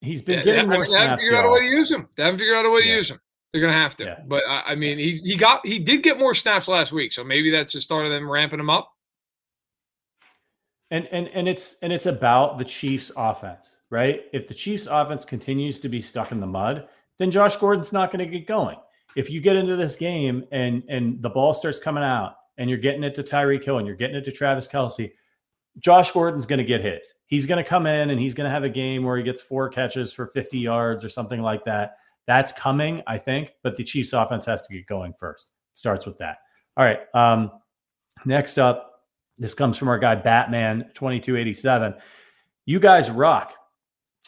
He's 0.00 0.22
been 0.22 0.38
yeah, 0.38 0.44
getting 0.44 0.68
more. 0.68 0.86
They 0.86 0.92
haven't 0.92 1.18
figured 1.18 1.34
out 1.34 1.44
a 1.44 1.50
way 1.50 1.60
to 1.60 1.66
use 1.66 1.90
him. 1.90 2.08
They 2.16 2.24
haven't 2.24 2.38
figured 2.38 2.56
out 2.56 2.66
a 2.66 2.70
way 2.70 2.82
to 2.82 2.88
use 2.88 3.10
him. 3.10 3.20
They're 3.52 3.62
gonna 3.62 3.72
have 3.72 3.96
to. 3.96 4.04
Yeah. 4.04 4.18
But 4.26 4.44
I, 4.46 4.62
I 4.68 4.74
mean, 4.74 4.98
he 4.98 5.12
he 5.12 5.36
got 5.36 5.66
he 5.66 5.78
did 5.78 6.02
get 6.02 6.18
more 6.18 6.34
snaps 6.34 6.68
last 6.68 6.92
week, 6.92 7.12
so 7.12 7.24
maybe 7.24 7.50
that's 7.50 7.72
the 7.72 7.80
start 7.80 8.04
of 8.04 8.12
them 8.12 8.30
ramping 8.30 8.60
him 8.60 8.70
up. 8.70 8.92
And 10.90 11.06
and 11.10 11.28
and 11.28 11.48
it's 11.48 11.78
and 11.82 11.92
it's 11.92 12.06
about 12.06 12.58
the 12.58 12.64
Chiefs' 12.64 13.10
offense, 13.16 13.77
right? 13.90 14.22
If 14.32 14.46
the 14.46 14.54
Chiefs' 14.54 14.86
offense 14.86 15.24
continues 15.24 15.80
to 15.80 15.88
be 15.88 16.00
stuck 16.00 16.32
in 16.32 16.40
the 16.40 16.46
mud, 16.46 16.88
then 17.18 17.30
Josh 17.30 17.56
Gordon's 17.56 17.92
not 17.92 18.10
going 18.10 18.24
to 18.24 18.38
get 18.38 18.46
going. 18.46 18.76
If 19.16 19.30
you 19.30 19.40
get 19.40 19.56
into 19.56 19.76
this 19.76 19.96
game 19.96 20.44
and 20.52 20.82
and 20.88 21.20
the 21.22 21.30
ball 21.30 21.52
starts 21.52 21.78
coming 21.78 22.04
out 22.04 22.36
and 22.58 22.68
you're 22.68 22.78
getting 22.78 23.02
it 23.02 23.14
to 23.16 23.22
Tyreek 23.22 23.64
Hill 23.64 23.78
and 23.78 23.86
you're 23.86 23.96
getting 23.96 24.16
it 24.16 24.24
to 24.24 24.32
Travis 24.32 24.68
Kelce, 24.68 25.12
Josh 25.78 26.10
Gordon's 26.10 26.46
going 26.46 26.58
to 26.58 26.64
get 26.64 26.84
his. 26.84 27.14
He's 27.26 27.46
going 27.46 27.62
to 27.62 27.68
come 27.68 27.86
in 27.86 28.10
and 28.10 28.20
he's 28.20 28.34
going 28.34 28.46
to 28.46 28.50
have 28.50 28.64
a 28.64 28.68
game 28.68 29.04
where 29.04 29.16
he 29.16 29.22
gets 29.22 29.40
four 29.40 29.68
catches 29.68 30.12
for 30.12 30.26
50 30.26 30.58
yards 30.58 31.04
or 31.04 31.08
something 31.08 31.40
like 31.40 31.64
that. 31.64 31.96
That's 32.26 32.52
coming, 32.52 33.02
I 33.06 33.16
think, 33.18 33.54
but 33.62 33.76
the 33.76 33.84
Chiefs 33.84 34.12
offense 34.12 34.44
has 34.46 34.62
to 34.62 34.74
get 34.74 34.86
going 34.86 35.14
first. 35.18 35.52
Starts 35.74 36.04
with 36.04 36.18
that. 36.18 36.38
All 36.76 36.84
right. 36.84 37.00
Um, 37.14 37.50
next 38.24 38.58
up, 38.58 39.04
this 39.38 39.54
comes 39.54 39.76
from 39.76 39.88
our 39.88 39.98
guy 39.98 40.14
Batman 40.16 40.90
2287. 40.94 41.94
You 42.66 42.80
guys 42.80 43.10
rock. 43.10 43.54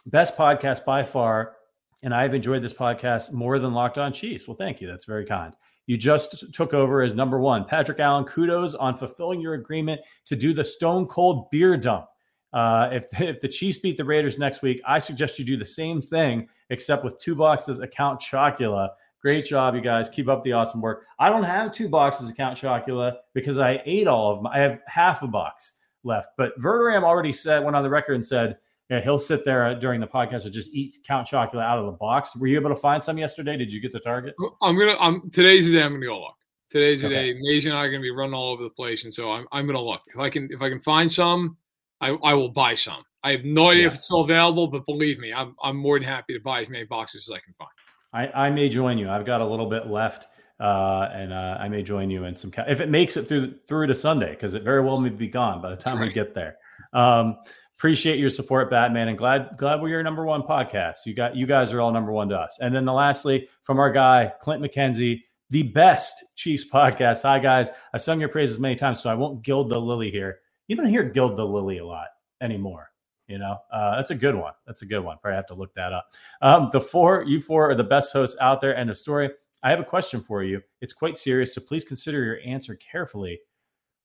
Best 0.07 0.37
podcast 0.37 0.85
by 0.85 1.03
far. 1.03 1.57
And 2.03 2.15
I've 2.15 2.35
enjoyed 2.35 2.63
this 2.63 2.73
podcast 2.73 3.33
more 3.33 3.59
than 3.59 3.75
Locked 3.75 3.99
On 3.99 4.13
Chiefs. 4.13 4.49
Well, 4.49 4.57
thank 4.57 4.81
you. 4.81 4.87
That's 4.87 5.05
very 5.05 5.27
kind. 5.27 5.55
You 5.87 5.97
just 5.97 6.55
took 6.55 6.73
over 6.73 7.03
as 7.03 7.15
number 7.15 7.41
one. 7.41 7.65
Patrick 7.65 7.99
Allen, 7.99 8.25
kudos 8.25 8.75
on 8.75 8.97
fulfilling 8.97 9.41
your 9.41 9.55
agreement 9.55 10.01
to 10.27 10.37
do 10.37 10.55
the 10.55 10.65
Stone 10.65 11.07
Cold 11.07 11.51
Beer 11.51 11.77
Dump. 11.77 12.07
Uh, 12.53 12.89
if, 12.93 13.05
if 13.21 13.41
the 13.41 13.49
Chiefs 13.49 13.79
beat 13.79 13.97
the 13.97 14.05
Raiders 14.05 14.39
next 14.39 14.63
week, 14.63 14.81
I 14.87 14.99
suggest 14.99 15.39
you 15.39 15.45
do 15.45 15.57
the 15.57 15.65
same 15.65 16.01
thing, 16.01 16.49
except 16.71 17.05
with 17.05 17.19
two 17.19 17.35
boxes 17.35 17.79
of 17.79 17.91
Count 17.91 18.21
Chocula. 18.21 18.91
Great 19.21 19.45
job, 19.45 19.75
you 19.75 19.83
guys. 19.83 20.09
Keep 20.09 20.29
up 20.29 20.43
the 20.43 20.53
awesome 20.53 20.81
work. 20.81 21.05
I 21.19 21.29
don't 21.29 21.43
have 21.43 21.73
two 21.73 21.91
boxes 21.91 22.31
of 22.31 22.37
Count 22.37 22.57
Chocula 22.57 23.17
because 23.35 23.59
I 23.59 23.83
ate 23.85 24.07
all 24.07 24.31
of 24.31 24.39
them. 24.39 24.47
I 24.47 24.59
have 24.61 24.81
half 24.87 25.23
a 25.23 25.27
box 25.27 25.75
left. 26.05 26.29
But 26.39 26.59
Verderame 26.59 27.03
already 27.03 27.33
said, 27.33 27.63
went 27.63 27.77
on 27.77 27.83
the 27.83 27.91
record 27.91 28.15
and 28.15 28.25
said, 28.25 28.57
yeah, 28.91 29.01
he'll 29.01 29.19
sit 29.19 29.45
there 29.45 29.67
uh, 29.67 29.75
during 29.75 30.01
the 30.01 30.07
podcast 30.07 30.45
and 30.45 30.53
just 30.53 30.75
eat 30.75 30.99
Count 31.07 31.29
Chocula 31.29 31.63
out 31.63 31.79
of 31.79 31.87
the 31.87 31.93
box. 31.93 32.37
Were 32.37 32.49
you 32.49 32.59
able 32.59 32.71
to 32.71 32.77
find 32.77 33.03
some 33.03 33.19
yesterday? 33.19 33.57
Did 33.57 33.73
you 33.73 33.81
get 33.81 33.93
to 33.93 34.01
Target? 34.01 34.35
I'm 34.61 34.79
gonna. 34.79 34.97
I'm 34.99 35.31
today's 35.31 35.69
the 35.69 35.75
day. 35.75 35.83
I'm 35.83 35.93
gonna 35.93 36.07
go 36.07 36.21
look. 36.21 36.35
Today's 36.71 37.01
the 37.01 37.07
okay. 37.07 37.33
day. 37.33 37.39
Maisie 37.41 37.69
and 37.69 37.79
I 37.79 37.83
are 37.83 37.91
gonna 37.91 38.03
be 38.03 38.11
running 38.11 38.35
all 38.35 38.53
over 38.53 38.65
the 38.65 38.71
place, 38.71 39.05
and 39.05 39.15
so 39.15 39.33
I'm 39.33 39.47
I'm 39.53 39.67
gonna 39.67 39.81
look. 39.81 40.03
If 40.13 40.19
I 40.19 40.29
can 40.29 40.49
if 40.51 40.61
I 40.61 40.69
can 40.69 40.81
find 40.81 41.11
some, 41.11 41.57
I, 42.01 42.11
I 42.23 42.35
will 42.35 42.49
buy 42.49 42.75
some. 42.75 43.03
I 43.23 43.33
have 43.33 43.45
no 43.45 43.69
idea 43.69 43.83
yeah. 43.83 43.87
if 43.89 43.95
it's 43.95 44.07
still 44.07 44.23
available, 44.23 44.67
but 44.67 44.85
believe 44.87 45.19
me, 45.19 45.33
I'm, 45.33 45.55
I'm 45.63 45.77
more 45.77 45.99
than 45.99 46.09
happy 46.09 46.33
to 46.33 46.41
buy 46.41 46.63
as 46.63 46.71
many 46.71 46.85
boxes 46.85 47.29
as 47.29 47.35
I 47.35 47.39
can 47.41 47.53
find. 47.55 47.71
I, 48.13 48.47
I 48.47 48.51
may 48.51 48.69
join 48.69 48.99
you. 48.99 49.11
I've 49.11 49.27
got 49.27 49.41
a 49.41 49.47
little 49.47 49.69
bit 49.69 49.89
left, 49.89 50.27
uh, 50.59 51.11
and 51.13 51.33
uh, 51.33 51.59
I 51.61 51.69
may 51.69 51.83
join 51.83 52.11
you 52.11 52.25
in 52.25 52.35
some. 52.35 52.51
If 52.67 52.81
it 52.81 52.89
makes 52.89 53.17
it 53.17 53.29
through 53.29 53.55
through 53.69 53.87
to 53.89 53.95
Sunday, 53.95 54.31
because 54.31 54.55
it 54.55 54.63
very 54.63 54.83
well 54.83 54.99
may 54.99 55.11
be 55.11 55.29
gone 55.29 55.61
by 55.61 55.71
the 55.71 55.77
time 55.77 55.99
right. 55.99 56.07
we 56.07 56.13
get 56.13 56.35
there. 56.35 56.57
Um, 56.93 57.37
appreciate 57.81 58.19
your 58.19 58.29
support, 58.29 58.69
Batman, 58.69 59.09
and 59.09 59.17
glad 59.17 59.57
glad 59.57 59.81
we're 59.81 59.89
your 59.89 60.03
number 60.03 60.27
one 60.27 60.43
podcast. 60.43 61.07
You 61.07 61.15
got 61.15 61.35
you 61.35 61.47
guys 61.47 61.73
are 61.73 61.81
all 61.81 61.93
number 61.93 62.13
one 62.13 62.29
to 62.29 62.37
us. 62.37 62.59
And 62.61 62.75
then 62.75 62.85
the 62.85 62.93
lastly 62.93 63.49
from 63.63 63.79
our 63.79 63.91
guy 63.91 64.33
Clint 64.41 64.63
McKenzie, 64.63 65.23
the 65.49 65.63
best 65.63 66.23
Chiefs 66.37 66.69
podcast. 66.71 67.23
Hi 67.23 67.39
guys, 67.39 67.71
I've 67.95 68.03
sung 68.03 68.21
your 68.21 68.29
praises 68.29 68.61
many 68.61 68.77
times, 68.77 69.01
so 69.01 69.09
I 69.09 69.15
won't 69.15 69.43
gild 69.43 69.71
the 69.71 69.81
lily 69.81 70.11
here 70.11 70.41
you 70.71 70.77
don't 70.77 70.87
hear 70.87 71.03
gild 71.03 71.37
the 71.37 71.45
lily 71.45 71.79
a 71.79 71.85
lot 71.85 72.07
anymore. 72.41 72.93
You 73.27 73.39
know, 73.39 73.59
uh, 73.73 73.97
that's 73.97 74.13
a 74.13 74.15
good 74.15 74.37
one. 74.37 74.53
That's 74.69 74.83
a 74.83 74.87
good 74.87 75.01
one. 75.01 75.19
Probably 75.21 75.35
have 75.35 75.47
to 75.47 75.55
look 75.55 75.75
that 75.75 75.93
up. 75.93 76.13
Um, 76.43 76.69
the 76.71 76.81
four, 76.81 77.25
you 77.25 77.41
four 77.41 77.69
are 77.69 77.75
the 77.75 77.83
best 77.83 78.13
hosts 78.13 78.37
out 78.41 78.61
there. 78.61 78.77
End 78.77 78.89
of 78.89 78.97
story. 78.97 79.31
I 79.65 79.71
have 79.71 79.81
a 79.81 79.85
question 79.85 80.21
for 80.21 80.45
you. 80.45 80.63
It's 80.81 80.93
quite 80.93 81.19
serious, 81.19 81.57
so 81.57 81.61
please 81.61 81.85
consider 81.85 82.23
your 82.23 82.39
answer 82.47 82.77
carefully. 82.77 83.41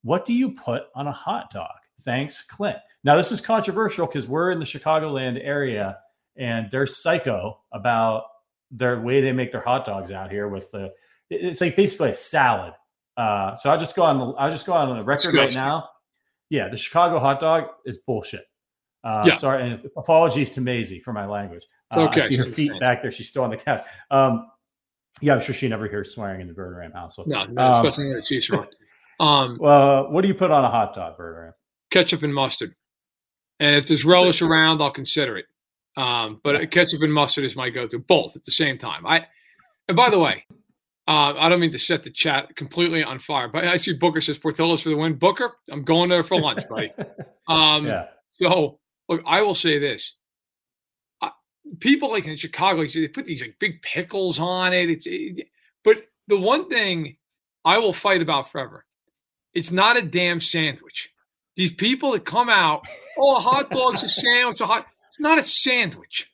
What 0.01 0.25
do 0.25 0.33
you 0.33 0.53
put 0.53 0.85
on 0.95 1.05
a 1.05 1.11
hot 1.11 1.51
dog? 1.51 1.84
Thanks, 2.01 2.43
Clint. 2.43 2.77
Now, 3.03 3.15
this 3.15 3.31
is 3.31 3.41
controversial 3.41 4.07
because 4.07 4.27
we're 4.27 4.51
in 4.51 4.59
the 4.59 4.65
Chicagoland 4.65 5.39
area 5.43 5.97
and 6.37 6.69
they're 6.71 6.85
psycho 6.85 7.59
about 7.71 8.23
their 8.71 8.99
way 8.99 9.21
they 9.21 9.31
make 9.31 9.51
their 9.51 9.61
hot 9.61 9.85
dogs 9.85 10.11
out 10.11 10.31
here 10.31 10.47
with 10.47 10.69
the 10.71 10.91
it's 11.29 11.61
like 11.61 11.75
basically 11.75 12.11
a 12.11 12.15
salad. 12.15 12.73
Uh, 13.17 13.55
so 13.55 13.69
I'll 13.69 13.79
just 13.79 13.95
go 13.95 14.03
on 14.03 14.19
the 14.19 14.25
I'll 14.37 14.51
just 14.51 14.65
go 14.65 14.73
on 14.73 14.97
the 14.97 15.03
record 15.03 15.33
right 15.33 15.53
now 15.55 15.89
yeah, 16.49 16.69
the 16.69 16.77
Chicago 16.77 17.19
hot 17.19 17.39
dog 17.39 17.65
is 17.85 17.97
bullshit. 17.97 18.45
Uh, 19.03 19.23
yeah. 19.25 19.35
Sorry, 19.35 19.69
and 19.69 19.89
apologies 19.97 20.51
to 20.51 20.61
Maisie 20.61 20.99
for 20.99 21.13
my 21.13 21.25
language. 21.25 21.65
Uh, 21.91 22.01
okay. 22.01 22.21
I 22.21 22.27
see 22.27 22.35
her 22.37 22.45
feet 22.45 22.71
back 22.79 23.01
there. 23.01 23.11
She's 23.11 23.29
still 23.29 23.43
on 23.43 23.51
the 23.51 23.57
couch. 23.57 23.85
Um, 24.09 24.47
yeah, 25.21 25.33
I'm 25.33 25.41
sure 25.41 25.53
she 25.55 25.67
never 25.67 25.87
hears 25.87 26.13
swearing 26.13 26.41
in 26.41 26.47
the 26.47 26.53
Verderame 26.53 26.93
household. 26.93 27.27
No, 27.27 27.45
no 27.45 27.61
um, 27.61 27.85
especially 27.85 28.09
in 28.11 28.15
the 28.15 28.21
Chiefs 28.21 28.51
Um, 29.19 29.57
well, 29.61 30.11
what 30.11 30.23
do 30.23 30.27
you 30.27 30.33
put 30.33 30.51
on 30.51 30.65
a 30.65 30.69
hot 30.69 30.93
dog, 30.93 31.17
Verderame? 31.17 31.53
Ketchup 31.91 32.23
and 32.23 32.33
mustard. 32.33 32.75
And 33.59 33.75
if 33.75 33.87
there's 33.87 34.05
relish 34.05 34.41
around, 34.41 34.81
I'll 34.81 34.91
consider 34.91 35.37
it. 35.37 35.45
Um, 35.97 36.41
but 36.43 36.69
ketchup 36.71 37.01
and 37.03 37.13
mustard 37.13 37.45
is 37.45 37.55
my 37.55 37.69
go-to, 37.69 37.99
both 37.99 38.35
at 38.35 38.43
the 38.43 38.51
same 38.51 38.77
time. 38.77 39.05
I. 39.05 39.27
And 39.87 39.95
by 39.95 40.09
the 40.09 40.19
way, 40.19 40.43
uh, 41.07 41.35
I 41.37 41.47
don't 41.47 41.59
mean 41.59 41.69
to 41.69 41.79
set 41.79 42.03
the 42.03 42.09
chat 42.09 42.55
completely 42.55 43.03
on 43.03 43.19
fire, 43.19 43.47
but 43.47 43.65
I 43.65 43.75
see 43.75 43.93
Booker 43.93 44.19
says 44.19 44.39
Portillo's 44.39 44.81
for 44.81 44.89
the 44.89 44.97
win. 44.97 45.13
Booker, 45.13 45.53
I'm 45.69 45.83
going 45.83 46.09
there 46.09 46.23
for 46.23 46.39
lunch, 46.39 46.67
buddy. 46.67 46.91
Um, 47.47 47.85
yeah. 47.85 48.07
So, 48.41 48.79
look, 49.07 49.21
I 49.23 49.43
will 49.43 49.53
say 49.53 49.77
this: 49.77 50.15
people 51.79 52.11
like 52.11 52.27
in 52.27 52.35
Chicago, 52.35 52.85
they 52.87 53.07
put 53.07 53.25
these 53.25 53.41
like 53.41 53.57
big 53.59 53.81
pickles 53.81 54.39
on 54.39 54.73
it. 54.73 54.89
It's, 54.89 55.05
it, 55.07 55.47
but 55.83 56.05
the 56.27 56.39
one 56.39 56.69
thing 56.69 57.17
I 57.63 57.77
will 57.77 57.93
fight 57.93 58.21
about 58.21 58.51
forever, 58.51 58.85
it's 59.53 59.71
not 59.71 59.97
a 59.97 60.01
damn 60.01 60.39
sandwich. 60.39 61.13
These 61.55 61.73
people 61.73 62.11
that 62.11 62.25
come 62.25 62.49
out, 62.49 62.85
oh, 63.17 63.35
a 63.35 63.39
hot 63.39 63.71
dog's 63.71 64.03
a 64.03 64.07
sandwich. 64.07 64.61
A 64.61 64.65
hot, 64.65 64.85
it's 65.07 65.19
not 65.19 65.39
a 65.39 65.43
sandwich. 65.43 66.31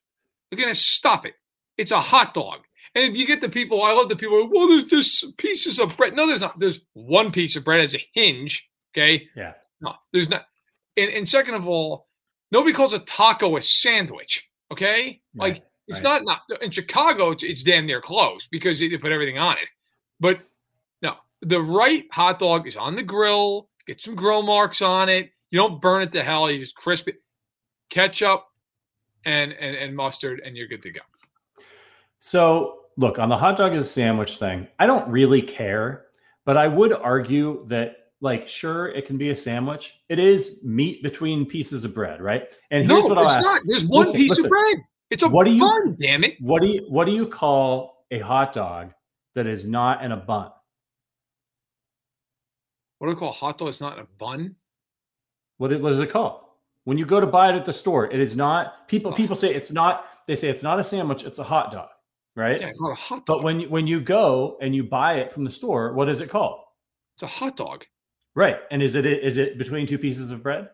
They're 0.49 0.59
gonna 0.59 0.75
stop 0.75 1.25
it. 1.25 1.35
It's 1.77 1.91
a 1.91 1.99
hot 1.99 2.33
dog. 2.33 2.59
And 2.93 3.05
if 3.05 3.17
you 3.17 3.25
get 3.25 3.39
the 3.39 3.49
people, 3.49 3.83
I 3.83 3.93
love 3.93 4.09
the 4.09 4.15
people, 4.15 4.49
well, 4.51 4.67
there's 4.67 4.83
just 4.83 5.37
pieces 5.37 5.79
of 5.79 5.95
bread. 5.95 6.13
No, 6.13 6.27
there's 6.27 6.41
not. 6.41 6.59
There's 6.59 6.81
one 6.93 7.31
piece 7.31 7.55
of 7.55 7.63
bread 7.63 7.79
as 7.79 7.95
a 7.95 8.05
hinge. 8.13 8.69
Okay. 8.93 9.29
Yeah. 9.35 9.53
No, 9.79 9.93
there's 10.11 10.29
not. 10.29 10.45
And, 10.97 11.09
and 11.11 11.27
second 11.27 11.55
of 11.55 11.67
all, 11.67 12.07
nobody 12.51 12.73
calls 12.73 12.93
a 12.93 12.99
taco 12.99 13.55
a 13.55 13.61
sandwich. 13.61 14.49
Okay. 14.71 15.21
Right. 15.35 15.53
Like 15.53 15.63
it's 15.87 16.03
right. 16.03 16.21
not, 16.23 16.41
not 16.49 16.61
in 16.61 16.71
Chicago, 16.71 17.31
it's, 17.31 17.43
it's 17.43 17.63
damn 17.63 17.85
near 17.85 18.01
close 18.01 18.47
because 18.47 18.79
they 18.79 18.89
put 18.97 19.13
everything 19.13 19.37
on 19.37 19.57
it. 19.57 19.69
But 20.19 20.41
no, 21.01 21.15
the 21.41 21.61
right 21.61 22.05
hot 22.11 22.39
dog 22.39 22.67
is 22.67 22.75
on 22.75 22.95
the 22.95 23.03
grill, 23.03 23.69
get 23.85 23.99
some 23.99 24.15
grill 24.15 24.41
marks 24.41 24.81
on 24.81 25.09
it. 25.09 25.31
You 25.49 25.57
don't 25.57 25.81
burn 25.81 26.01
it 26.01 26.11
to 26.13 26.23
hell. 26.23 26.49
You 26.49 26.59
just 26.59 26.75
crisp 26.75 27.07
it, 27.07 27.15
ketchup 27.89 28.45
and, 29.25 29.51
and, 29.53 29.75
and 29.75 29.95
mustard, 29.95 30.41
and 30.45 30.55
you're 30.55 30.67
good 30.67 30.81
to 30.83 30.91
go. 30.91 31.01
So 32.19 32.81
look, 32.97 33.19
on 33.19 33.29
the 33.29 33.37
hot 33.37 33.57
dog 33.57 33.73
as 33.73 33.85
a 33.85 33.89
sandwich 33.89 34.37
thing, 34.37 34.67
I 34.79 34.85
don't 34.85 35.09
really 35.09 35.41
care, 35.41 36.05
but 36.45 36.57
I 36.57 36.67
would 36.67 36.93
argue 36.93 37.65
that 37.67 37.97
like 38.21 38.47
sure 38.47 38.89
it 38.89 39.05
can 39.05 39.17
be 39.17 39.31
a 39.31 39.35
sandwich. 39.35 39.99
It 40.07 40.19
is 40.19 40.61
meat 40.63 41.01
between 41.03 41.45
pieces 41.45 41.83
of 41.83 41.93
bread, 41.95 42.21
right? 42.21 42.53
And 42.69 42.89
here's 42.89 43.03
no, 43.03 43.09
what 43.09 43.17
I'll 43.17 43.25
it's 43.25 43.35
ask. 43.35 43.43
not. 43.45 43.61
There's 43.65 43.85
one 43.85 44.05
listen, 44.05 44.19
piece 44.19 44.29
listen. 44.29 44.45
of 44.45 44.49
bread. 44.49 44.77
It's 45.09 45.23
a 45.23 45.29
what 45.29 45.45
do 45.45 45.51
you, 45.51 45.59
bun, 45.59 45.97
damn 45.99 46.23
it. 46.23 46.37
What 46.39 46.61
do 46.61 46.67
you 46.67 46.85
what 46.87 47.05
do 47.05 47.11
you 47.11 47.27
call 47.27 48.05
a 48.11 48.19
hot 48.19 48.53
dog 48.53 48.93
that 49.35 49.47
is 49.47 49.67
not 49.67 50.03
in 50.03 50.11
a 50.11 50.17
bun? 50.17 50.51
What 53.01 53.07
do 53.07 53.15
I 53.15 53.19
call 53.19 53.29
a 53.29 53.33
hot 53.33 53.57
dog? 53.57 53.69
It's 53.69 53.81
not 53.81 53.97
a 53.97 54.05
bun. 54.19 54.55
What, 55.57 55.73
it, 55.73 55.81
what 55.81 55.93
is 55.93 55.99
it 55.99 56.11
called? 56.11 56.41
When 56.83 56.99
you 56.99 57.05
go 57.05 57.19
to 57.19 57.25
buy 57.25 57.49
it 57.49 57.55
at 57.55 57.65
the 57.65 57.73
store, 57.73 58.11
it 58.11 58.19
is 58.19 58.35
not. 58.35 58.87
People 58.87 59.11
oh. 59.11 59.15
people 59.15 59.35
say 59.35 59.53
it's 59.53 59.71
not. 59.71 60.05
They 60.27 60.35
say 60.35 60.49
it's 60.49 60.63
not 60.63 60.79
a 60.79 60.83
sandwich. 60.83 61.23
It's 61.23 61.39
a 61.39 61.43
hot 61.43 61.71
dog 61.71 61.89
right? 62.35 62.59
Yeah, 62.59 62.71
not 62.79 62.91
a 62.91 62.95
hot 62.95 63.25
dog. 63.25 63.37
But 63.37 63.43
when 63.43 63.59
you, 63.61 63.69
when 63.69 63.87
you 63.87 63.99
go 63.99 64.57
and 64.61 64.75
you 64.75 64.83
buy 64.83 65.15
it 65.15 65.31
from 65.31 65.43
the 65.43 65.51
store, 65.51 65.93
what 65.93 66.09
is 66.09 66.21
it 66.21 66.29
called? 66.29 66.61
It's 67.15 67.23
a 67.23 67.27
hot 67.27 67.57
dog. 67.57 67.85
Right. 68.35 68.57
And 68.71 68.81
is 68.81 68.95
it 68.95 69.05
is 69.05 69.37
it 69.37 69.57
between 69.57 69.85
two 69.85 69.97
pieces 69.97 70.31
of 70.31 70.41
bread? 70.41 70.69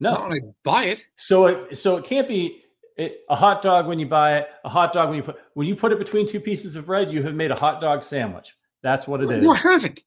No. 0.00 0.12
Not 0.12 0.28
when 0.28 0.32
I 0.32 0.40
buy 0.62 0.84
it. 0.84 1.06
So 1.16 1.46
it 1.46 1.76
so 1.76 1.96
it 1.96 2.04
can't 2.04 2.28
be 2.28 2.62
it, 2.96 3.20
a 3.28 3.34
hot 3.34 3.60
dog 3.60 3.86
when 3.86 3.98
you 3.98 4.06
buy 4.06 4.38
it, 4.38 4.48
a 4.64 4.68
hot 4.68 4.92
dog 4.92 5.08
when 5.08 5.16
you 5.16 5.22
put 5.24 5.40
when 5.54 5.66
you 5.66 5.74
put 5.74 5.90
it 5.90 5.98
between 5.98 6.26
two 6.26 6.40
pieces 6.40 6.76
of 6.76 6.86
bread, 6.86 7.10
you 7.10 7.22
have 7.24 7.34
made 7.34 7.50
a 7.50 7.58
hot 7.58 7.80
dog 7.80 8.04
sandwich. 8.04 8.54
That's 8.82 9.08
what 9.08 9.20
it 9.20 9.30
is. 9.30 9.44
No, 9.44 9.50
I 9.50 9.56
haven't. 9.56 10.00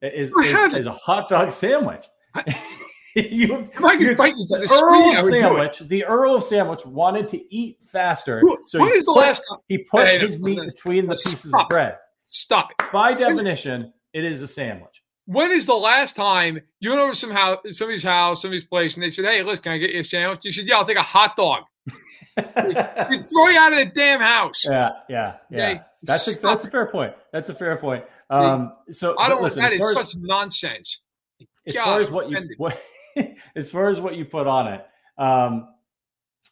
It 0.00 0.14
is, 0.14 0.32
I 0.38 0.46
haven't. 0.46 0.78
is 0.78 0.86
a 0.86 0.92
hot 0.92 1.28
dog 1.28 1.50
sandwich. 1.50 2.06
I, 2.34 2.44
you, 3.16 3.58
if 3.58 3.84
I 3.84 3.96
could 3.96 4.16
fight 4.16 4.34
you 4.36 4.46
to 4.48 4.58
the, 4.60 4.66
the 4.66 4.80
Earl 4.82 5.14
screen, 5.14 5.42
sandwich. 5.42 5.78
The 5.80 6.04
Earl 6.04 6.36
of 6.36 6.44
Sandwich 6.44 6.86
wanted 6.86 7.28
to 7.30 7.54
eat 7.54 7.78
faster, 7.84 8.40
so 8.66 8.80
when 8.80 8.92
is 8.92 9.06
the 9.06 9.12
last 9.12 9.42
time 9.48 9.58
he 9.66 9.78
put 9.78 10.06
hey, 10.06 10.18
his 10.18 10.40
meat 10.42 10.60
between 10.60 11.06
the 11.06 11.14
pieces 11.14 11.52
of 11.52 11.68
bread? 11.68 11.96
Stop 12.26 12.70
it. 12.70 12.92
By 12.92 13.14
definition, 13.14 13.92
it 14.12 14.24
is 14.24 14.42
a 14.42 14.48
sandwich. 14.48 15.02
When 15.24 15.50
is 15.50 15.66
the 15.66 15.74
last 15.74 16.16
time 16.16 16.60
you 16.80 16.90
went 16.90 17.02
over 17.02 17.14
some 17.14 17.30
house, 17.30 17.58
somebody's 17.72 18.02
house, 18.02 18.42
somebody's 18.42 18.64
place, 18.64 18.94
and 18.94 19.02
they 19.02 19.10
said, 19.10 19.24
"Hey, 19.24 19.42
look, 19.42 19.62
can 19.62 19.72
I 19.72 19.78
get 19.78 19.90
you 19.90 20.00
a 20.00 20.04
sandwich?" 20.04 20.44
You 20.44 20.52
said, 20.52 20.66
"Yeah, 20.66 20.76
I'll 20.76 20.84
take 20.84 20.96
a 20.96 21.02
hot 21.02 21.36
dog." 21.36 21.64
throw 22.38 23.48
you 23.48 23.58
out 23.58 23.72
of 23.72 23.78
the 23.78 23.90
damn 23.94 24.20
house. 24.20 24.64
Yeah, 24.64 24.90
yeah, 25.08 25.36
yeah. 25.50 25.70
Okay? 25.70 25.80
That's 26.02 26.36
a, 26.36 26.40
that's 26.40 26.64
a 26.64 26.70
fair 26.70 26.86
point. 26.86 27.14
That's 27.32 27.48
a 27.48 27.54
fair 27.54 27.76
point. 27.76 28.04
Um, 28.30 28.72
so 28.90 29.18
I 29.18 29.28
don't. 29.28 29.42
Listen, 29.42 29.62
that 29.62 29.72
is 29.72 29.92
such 29.92 30.16
nonsense. 30.16 31.00
As 31.66 31.74
God, 31.74 31.84
far 31.84 32.00
as 32.00 32.10
what 32.10 32.30
you 32.30 32.38
what, 32.56 32.82
as 33.56 33.70
far 33.70 33.88
as 33.88 34.00
what 34.00 34.16
you 34.16 34.24
put 34.24 34.46
on 34.46 34.68
it, 34.68 34.86
um, 35.16 35.68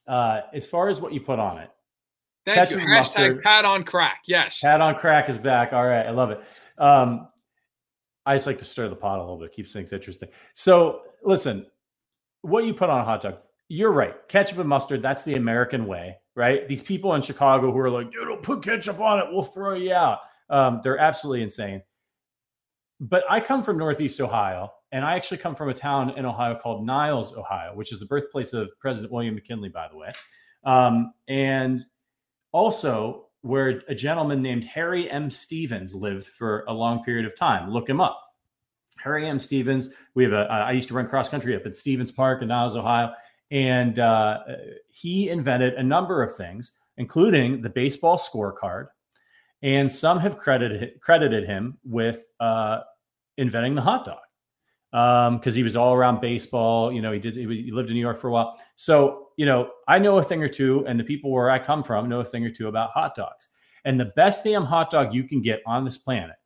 uh, 0.06 0.42
as 0.52 0.66
far 0.66 0.88
as 0.88 1.00
what 1.00 1.12
you 1.12 1.20
put 1.20 1.38
on 1.38 1.58
it. 1.58 1.70
Thank 2.44 2.70
you. 2.70 2.76
Hashtag 2.76 2.88
mustard, 2.88 3.42
pat 3.42 3.64
on 3.64 3.82
crack. 3.82 4.22
Yes. 4.26 4.60
Pat 4.60 4.80
on 4.80 4.94
crack 4.94 5.28
is 5.28 5.36
back. 5.36 5.72
All 5.72 5.84
right. 5.84 6.06
I 6.06 6.10
love 6.10 6.30
it. 6.30 6.40
Um, 6.78 7.26
I 8.24 8.34
just 8.34 8.46
like 8.46 8.58
to 8.58 8.64
stir 8.64 8.88
the 8.88 8.96
pot 8.96 9.18
a 9.18 9.22
little 9.22 9.38
bit, 9.38 9.52
keeps 9.52 9.72
things 9.72 9.92
interesting. 9.92 10.28
So 10.54 11.02
listen, 11.24 11.66
what 12.42 12.64
you 12.64 12.72
put 12.72 12.88
on 12.88 13.00
a 13.00 13.04
hot 13.04 13.22
dog, 13.22 13.38
you're 13.68 13.92
right. 13.92 14.14
Ketchup 14.28 14.58
and 14.58 14.68
mustard, 14.68 15.02
that's 15.02 15.24
the 15.24 15.34
American 15.34 15.86
way, 15.86 16.16
right? 16.36 16.68
These 16.68 16.82
people 16.82 17.14
in 17.14 17.22
Chicago 17.22 17.72
who 17.72 17.78
are 17.78 17.90
like, 17.90 18.12
you 18.12 18.24
don't 18.24 18.42
put 18.42 18.62
ketchup 18.62 19.00
on 19.00 19.18
it, 19.18 19.26
we'll 19.30 19.42
throw 19.42 19.74
you 19.74 19.92
out. 19.92 20.20
Um, 20.48 20.80
they're 20.82 20.98
absolutely 20.98 21.42
insane. 21.42 21.82
But 23.00 23.24
I 23.28 23.40
come 23.40 23.62
from 23.62 23.76
Northeast 23.78 24.20
Ohio, 24.20 24.72
and 24.92 25.04
I 25.04 25.16
actually 25.16 25.38
come 25.38 25.54
from 25.54 25.68
a 25.68 25.74
town 25.74 26.10
in 26.16 26.24
Ohio 26.24 26.54
called 26.54 26.86
Niles, 26.86 27.36
Ohio, 27.36 27.74
which 27.74 27.92
is 27.92 28.00
the 28.00 28.06
birthplace 28.06 28.52
of 28.52 28.70
President 28.80 29.12
William 29.12 29.34
McKinley, 29.34 29.68
by 29.68 29.88
the 29.88 29.96
way. 29.96 30.12
Um, 30.64 31.12
and 31.28 31.84
also 32.52 33.26
where 33.42 33.82
a 33.88 33.94
gentleman 33.94 34.42
named 34.42 34.64
Harry 34.64 35.10
M. 35.10 35.30
Stevens 35.30 35.94
lived 35.94 36.26
for 36.26 36.64
a 36.68 36.72
long 36.72 37.04
period 37.04 37.26
of 37.26 37.36
time. 37.36 37.70
Look 37.70 37.88
him 37.88 38.00
up. 38.00 38.20
Harry 38.98 39.28
M. 39.28 39.38
Stevens. 39.38 39.94
We 40.14 40.24
have 40.24 40.32
a. 40.32 40.46
I 40.50 40.72
used 40.72 40.88
to 40.88 40.94
run 40.94 41.06
cross 41.06 41.28
country 41.28 41.54
up 41.54 41.66
at 41.66 41.76
Stevens 41.76 42.10
Park 42.10 42.42
in 42.42 42.48
Niles, 42.48 42.74
Ohio, 42.74 43.12
and 43.50 43.98
uh, 43.98 44.38
he 44.88 45.28
invented 45.28 45.74
a 45.74 45.82
number 45.82 46.22
of 46.22 46.34
things, 46.34 46.72
including 46.96 47.62
the 47.62 47.68
baseball 47.68 48.18
scorecard, 48.18 48.88
and 49.62 49.90
some 49.90 50.18
have 50.18 50.38
credited 50.38 51.00
credited 51.00 51.44
him 51.44 51.78
with 51.84 52.24
uh, 52.40 52.80
inventing 53.36 53.74
the 53.74 53.82
hot 53.82 54.04
dog 54.04 54.18
because 54.92 55.54
um, 55.54 55.56
he 55.56 55.62
was 55.62 55.76
all 55.76 55.94
around 55.94 56.20
baseball. 56.20 56.92
You 56.92 57.02
know, 57.02 57.12
he 57.12 57.18
did. 57.18 57.36
He, 57.36 57.42
he, 57.42 57.70
lived 57.70 57.88
in 57.88 57.94
New 57.94 58.00
York 58.00 58.18
for 58.18 58.28
a 58.28 58.32
while, 58.32 58.58
so 58.76 59.28
you 59.36 59.46
know, 59.46 59.70
I 59.88 59.98
know 59.98 60.18
a 60.18 60.22
thing 60.22 60.42
or 60.42 60.48
two, 60.48 60.86
and 60.86 60.98
the 60.98 61.04
people 61.04 61.30
where 61.30 61.50
I 61.50 61.58
come 61.58 61.82
from 61.82 62.08
know 62.08 62.20
a 62.20 62.24
thing 62.24 62.44
or 62.44 62.50
two 62.50 62.68
about 62.68 62.90
hot 62.90 63.14
dogs. 63.14 63.48
And 63.84 64.00
the 64.00 64.12
best 64.16 64.42
damn 64.42 64.64
hot 64.64 64.90
dog 64.90 65.14
you 65.14 65.24
can 65.24 65.42
get 65.42 65.62
on 65.66 65.84
this 65.84 65.98
planet 65.98 66.36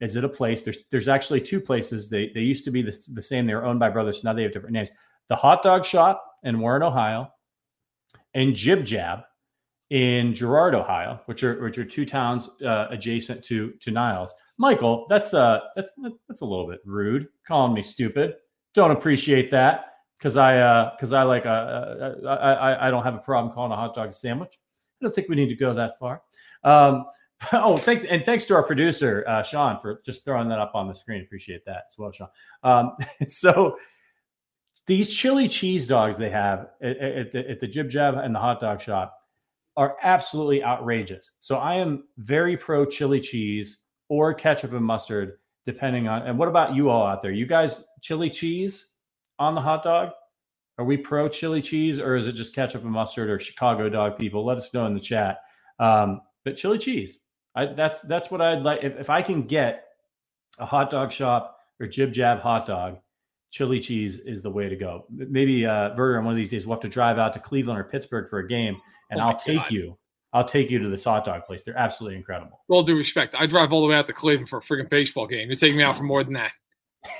is 0.00 0.16
at 0.16 0.24
a 0.24 0.28
place. 0.28 0.62
There's 0.62 0.78
there's 0.90 1.08
actually 1.08 1.40
two 1.40 1.60
places. 1.60 2.08
They 2.08 2.30
they 2.34 2.40
used 2.40 2.64
to 2.64 2.70
be 2.70 2.82
the, 2.82 2.96
the 3.12 3.22
same. 3.22 3.46
They 3.46 3.54
were 3.54 3.64
owned 3.64 3.80
by 3.80 3.90
brothers. 3.90 4.22
So 4.22 4.28
now 4.28 4.34
they 4.34 4.42
have 4.42 4.52
different 4.52 4.74
names. 4.74 4.90
The 5.28 5.36
Hot 5.36 5.62
Dog 5.62 5.84
Shop 5.84 6.24
in 6.42 6.60
Warren, 6.60 6.82
Ohio, 6.82 7.32
and 8.34 8.54
Jib 8.54 8.84
Jab 8.84 9.20
in 9.94 10.34
Girard, 10.34 10.74
Ohio, 10.74 11.20
which 11.26 11.44
are 11.44 11.62
which 11.62 11.78
are 11.78 11.84
two 11.84 12.04
towns 12.04 12.50
uh, 12.62 12.88
adjacent 12.90 13.44
to 13.44 13.70
to 13.80 13.92
Niles. 13.92 14.34
Michael, 14.58 15.06
that's 15.08 15.34
uh 15.34 15.60
that's 15.76 15.92
that's 16.28 16.40
a 16.40 16.44
little 16.44 16.66
bit 16.66 16.80
rude. 16.84 17.28
Calling 17.46 17.74
me 17.74 17.80
stupid. 17.80 18.34
Don't 18.74 18.90
appreciate 18.90 19.52
that 19.52 19.98
because 20.18 20.36
I 20.36 20.58
uh 20.58 20.90
because 20.96 21.12
I 21.12 21.22
like 21.22 21.46
uh, 21.46 21.48
uh, 21.48 22.14
uh, 22.24 22.26
I, 22.26 22.52
I 22.52 22.88
I 22.88 22.90
don't 22.90 23.04
have 23.04 23.14
a 23.14 23.20
problem 23.20 23.54
calling 23.54 23.70
a 23.70 23.76
hot 23.76 23.94
dog 23.94 24.08
a 24.08 24.12
sandwich. 24.12 24.58
I 25.00 25.04
don't 25.04 25.14
think 25.14 25.28
we 25.28 25.36
need 25.36 25.48
to 25.50 25.54
go 25.54 25.72
that 25.74 25.96
far. 25.96 26.22
Um, 26.64 27.04
oh, 27.52 27.76
thanks 27.76 28.04
and 28.04 28.24
thanks 28.24 28.46
to 28.46 28.54
our 28.54 28.64
producer 28.64 29.24
uh, 29.28 29.44
Sean 29.44 29.78
for 29.80 30.02
just 30.04 30.24
throwing 30.24 30.48
that 30.48 30.58
up 30.58 30.72
on 30.74 30.88
the 30.88 30.94
screen. 30.94 31.22
Appreciate 31.22 31.64
that 31.66 31.84
as 31.88 31.98
well, 31.98 32.10
Sean. 32.10 32.28
Um, 32.64 32.96
so 33.28 33.78
these 34.88 35.14
chili 35.14 35.46
cheese 35.46 35.86
dogs 35.86 36.18
they 36.18 36.30
have 36.30 36.70
at, 36.82 36.96
at, 36.96 37.30
the, 37.30 37.48
at 37.48 37.60
the 37.60 37.68
Jib 37.68 37.88
Jab 37.88 38.16
and 38.16 38.34
the 38.34 38.40
hot 38.40 38.60
dog 38.60 38.80
shop 38.80 39.18
are 39.76 39.96
absolutely 40.02 40.62
outrageous. 40.62 41.32
So 41.40 41.56
I 41.56 41.74
am 41.74 42.04
very 42.18 42.56
pro 42.56 42.84
chili 42.84 43.20
cheese 43.20 43.82
or 44.08 44.32
ketchup 44.34 44.72
and 44.72 44.84
mustard, 44.84 45.38
depending 45.64 46.08
on. 46.08 46.22
And 46.22 46.38
what 46.38 46.48
about 46.48 46.74
you 46.74 46.90
all 46.90 47.06
out 47.06 47.22
there? 47.22 47.32
You 47.32 47.46
guys 47.46 47.84
chili 48.00 48.30
cheese 48.30 48.92
on 49.38 49.54
the 49.54 49.60
hot 49.60 49.82
dog? 49.82 50.10
Are 50.78 50.84
we 50.84 50.96
pro 50.96 51.28
chili 51.28 51.62
cheese 51.62 52.00
or 52.00 52.16
is 52.16 52.26
it 52.26 52.32
just 52.32 52.54
ketchup 52.54 52.82
and 52.82 52.90
mustard 52.90 53.30
or 53.30 53.38
Chicago 53.38 53.88
dog 53.88 54.18
people? 54.18 54.44
Let 54.44 54.58
us 54.58 54.74
know 54.74 54.86
in 54.86 54.94
the 54.94 55.00
chat. 55.00 55.38
Um, 55.78 56.20
but 56.44 56.56
chili 56.56 56.78
cheese, 56.78 57.18
I, 57.54 57.66
that's 57.66 58.00
that's 58.00 58.30
what 58.30 58.40
I'd 58.40 58.62
like. 58.62 58.82
If, 58.82 58.98
if 58.98 59.10
I 59.10 59.22
can 59.22 59.42
get 59.42 59.84
a 60.58 60.66
hot 60.66 60.90
dog 60.90 61.12
shop 61.12 61.58
or 61.80 61.86
jib 61.86 62.12
jab 62.12 62.40
hot 62.40 62.66
dog, 62.66 62.98
chili 63.54 63.78
cheese 63.78 64.18
is 64.18 64.42
the 64.42 64.50
way 64.50 64.68
to 64.68 64.74
go. 64.74 65.06
Maybe 65.10 65.64
uh, 65.64 65.94
Verder, 65.94 66.18
on 66.18 66.24
one 66.24 66.32
of 66.32 66.36
these 66.36 66.50
days, 66.50 66.66
we'll 66.66 66.74
have 66.74 66.82
to 66.82 66.88
drive 66.88 67.18
out 67.18 67.32
to 67.34 67.38
Cleveland 67.38 67.78
or 67.78 67.84
Pittsburgh 67.84 68.28
for 68.28 68.40
a 68.40 68.48
game, 68.48 68.76
and 69.10 69.20
oh 69.20 69.26
I'll 69.26 69.36
take 69.36 69.58
God. 69.58 69.70
you 69.70 69.98
I'll 70.32 70.44
take 70.44 70.70
you 70.70 70.80
to 70.80 70.88
this 70.88 71.04
hot 71.04 71.24
dog 71.24 71.44
place. 71.46 71.62
They're 71.62 71.78
absolutely 71.78 72.16
incredible. 72.16 72.60
All 72.68 72.82
due 72.82 72.96
respect, 72.96 73.36
I 73.38 73.46
drive 73.46 73.72
all 73.72 73.80
the 73.80 73.86
way 73.86 73.94
out 73.94 74.06
to 74.08 74.12
Cleveland 74.12 74.48
for 74.48 74.58
a 74.58 74.60
freaking 74.60 74.90
baseball 74.90 75.28
game. 75.28 75.48
You're 75.48 75.56
taking 75.56 75.78
me 75.78 75.84
out 75.84 75.96
for 75.96 76.02
more 76.02 76.24
than 76.24 76.32
that. 76.32 76.50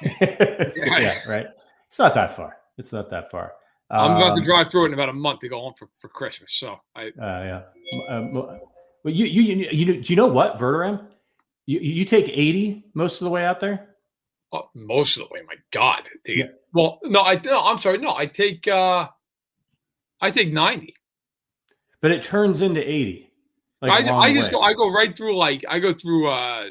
yeah, 0.21 1.15
right. 1.29 1.47
It's 1.87 2.01
not 2.01 2.15
that 2.15 2.35
far. 2.35 2.57
It's 2.79 2.93
not 2.93 3.11
that 3.11 3.31
far. 3.31 3.53
I'm 3.89 4.17
about 4.17 4.31
to 4.31 4.41
um, 4.41 4.43
drive 4.43 4.71
through 4.71 4.85
it 4.85 4.89
in 4.89 4.95
about 4.95 5.11
a 5.11 5.13
month 5.13 5.41
to 5.41 5.49
go 5.49 5.61
home 5.61 5.75
for, 5.79 5.89
for 6.01 6.09
Christmas. 6.09 6.53
So 6.55 6.79
I. 6.97 7.05
Uh, 7.07 7.11
yeah. 7.21 7.63
Um, 8.09 8.33
well, 8.33 8.59
you, 9.05 9.27
you 9.27 9.43
you 9.43 9.69
you 9.71 10.03
do 10.03 10.13
you 10.13 10.17
know 10.17 10.27
what 10.27 10.57
Verderame? 10.57 11.07
You 11.67 11.79
you 11.79 12.05
take 12.05 12.29
80 12.29 12.87
most 12.95 13.21
of 13.21 13.27
the 13.27 13.31
way 13.31 13.45
out 13.45 13.61
there. 13.61 13.94
Oh, 14.55 14.71
most 14.75 15.17
of 15.17 15.29
the 15.29 15.35
way. 15.35 15.41
My 15.47 15.57
God. 15.73 16.09
yeah. 16.27 16.47
Well, 16.73 17.01
no, 17.03 17.21
I 17.21 17.41
no. 17.45 17.61
I'm 17.63 17.79
sorry. 17.79 17.99
No, 17.99 18.15
I 18.15 18.27
take. 18.27 18.67
uh 18.67 19.09
I 20.21 20.31
take 20.31 20.53
90 20.53 20.95
but 22.05 22.11
it 22.11 22.23
turns 22.23 22.61
into 22.61 22.87
80. 22.87 23.31
Like 23.81 24.05
I, 24.05 24.15
I 24.15 24.35
just 24.35 24.51
go, 24.51 24.61
I 24.61 24.75
go 24.75 24.93
right 24.93 25.17
through 25.17 25.39
like 25.39 25.65
I 25.67 25.79
go 25.79 25.95
through 25.95 26.31
uh 26.31 26.67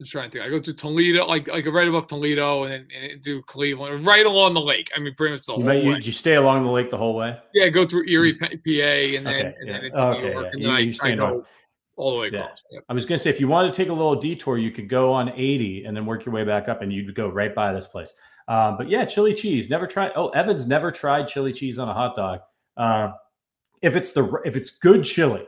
I'm 0.00 0.06
trying 0.06 0.28
to 0.28 0.30
think. 0.32 0.44
I 0.44 0.48
go 0.48 0.60
through 0.60 0.74
Toledo, 0.74 1.24
like 1.26 1.46
like 1.46 1.64
right 1.66 1.86
above 1.86 2.08
Toledo, 2.08 2.64
and 2.64 2.72
then 2.72 3.10
and 3.12 3.22
do 3.22 3.42
Cleveland, 3.42 4.04
right 4.04 4.26
along 4.26 4.54
the 4.54 4.60
lake. 4.60 4.90
I 4.96 4.98
mean, 4.98 5.14
pretty 5.14 5.36
much 5.36 5.46
the 5.46 5.54
you 5.54 5.62
whole 5.62 5.72
you, 5.72 5.90
way. 5.92 6.00
You 6.02 6.10
stay 6.10 6.34
along 6.34 6.64
the 6.64 6.70
lake 6.70 6.90
the 6.90 6.96
whole 6.96 7.14
way? 7.14 7.38
Yeah, 7.54 7.68
go 7.68 7.84
through 7.84 8.08
Erie, 8.08 8.34
PA, 8.34 8.46
and 8.48 8.60
then 8.60 9.26
okay, 9.26 9.54
and 9.60 9.68
then 9.68 9.84
into 9.84 10.02
okay, 10.02 10.20
New 10.20 10.30
York, 10.32 10.44
yeah. 10.44 10.50
and 10.52 10.52
then 10.52 10.60
you, 10.62 10.70
I, 10.70 10.78
you 10.78 10.94
I 11.00 11.14
go 11.14 11.46
all 11.98 12.12
the 12.12 12.18
way 12.18 12.28
across. 12.28 12.62
Yeah. 12.70 12.76
Yep. 12.76 12.84
I 12.88 12.94
was 12.94 13.04
gonna 13.04 13.18
say 13.18 13.30
if 13.30 13.40
you 13.40 13.48
wanted 13.48 13.72
to 13.72 13.76
take 13.76 13.88
a 13.88 13.92
little 13.92 14.16
detour, 14.16 14.56
you 14.56 14.70
could 14.70 14.88
go 14.88 15.12
on 15.12 15.30
80 15.30 15.84
and 15.84 15.96
then 15.96 16.06
work 16.06 16.24
your 16.24 16.34
way 16.34 16.44
back 16.44 16.68
up, 16.68 16.80
and 16.80 16.92
you'd 16.92 17.14
go 17.14 17.28
right 17.28 17.54
by 17.54 17.72
this 17.72 17.86
place. 17.86 18.14
Um, 18.46 18.76
but 18.78 18.88
yeah, 18.88 19.04
chili 19.04 19.34
cheese. 19.34 19.68
Never 19.68 19.86
tried. 19.86 20.12
Oh, 20.16 20.30
Evans 20.30 20.66
never 20.66 20.90
tried 20.90 21.28
chili 21.28 21.52
cheese 21.52 21.78
on 21.78 21.88
a 21.88 21.92
hot 21.92 22.16
dog. 22.16 22.40
Uh, 22.76 23.12
if 23.82 23.96
it's 23.96 24.12
the 24.12 24.40
if 24.44 24.56
it's 24.56 24.70
good 24.78 25.04
chili, 25.04 25.46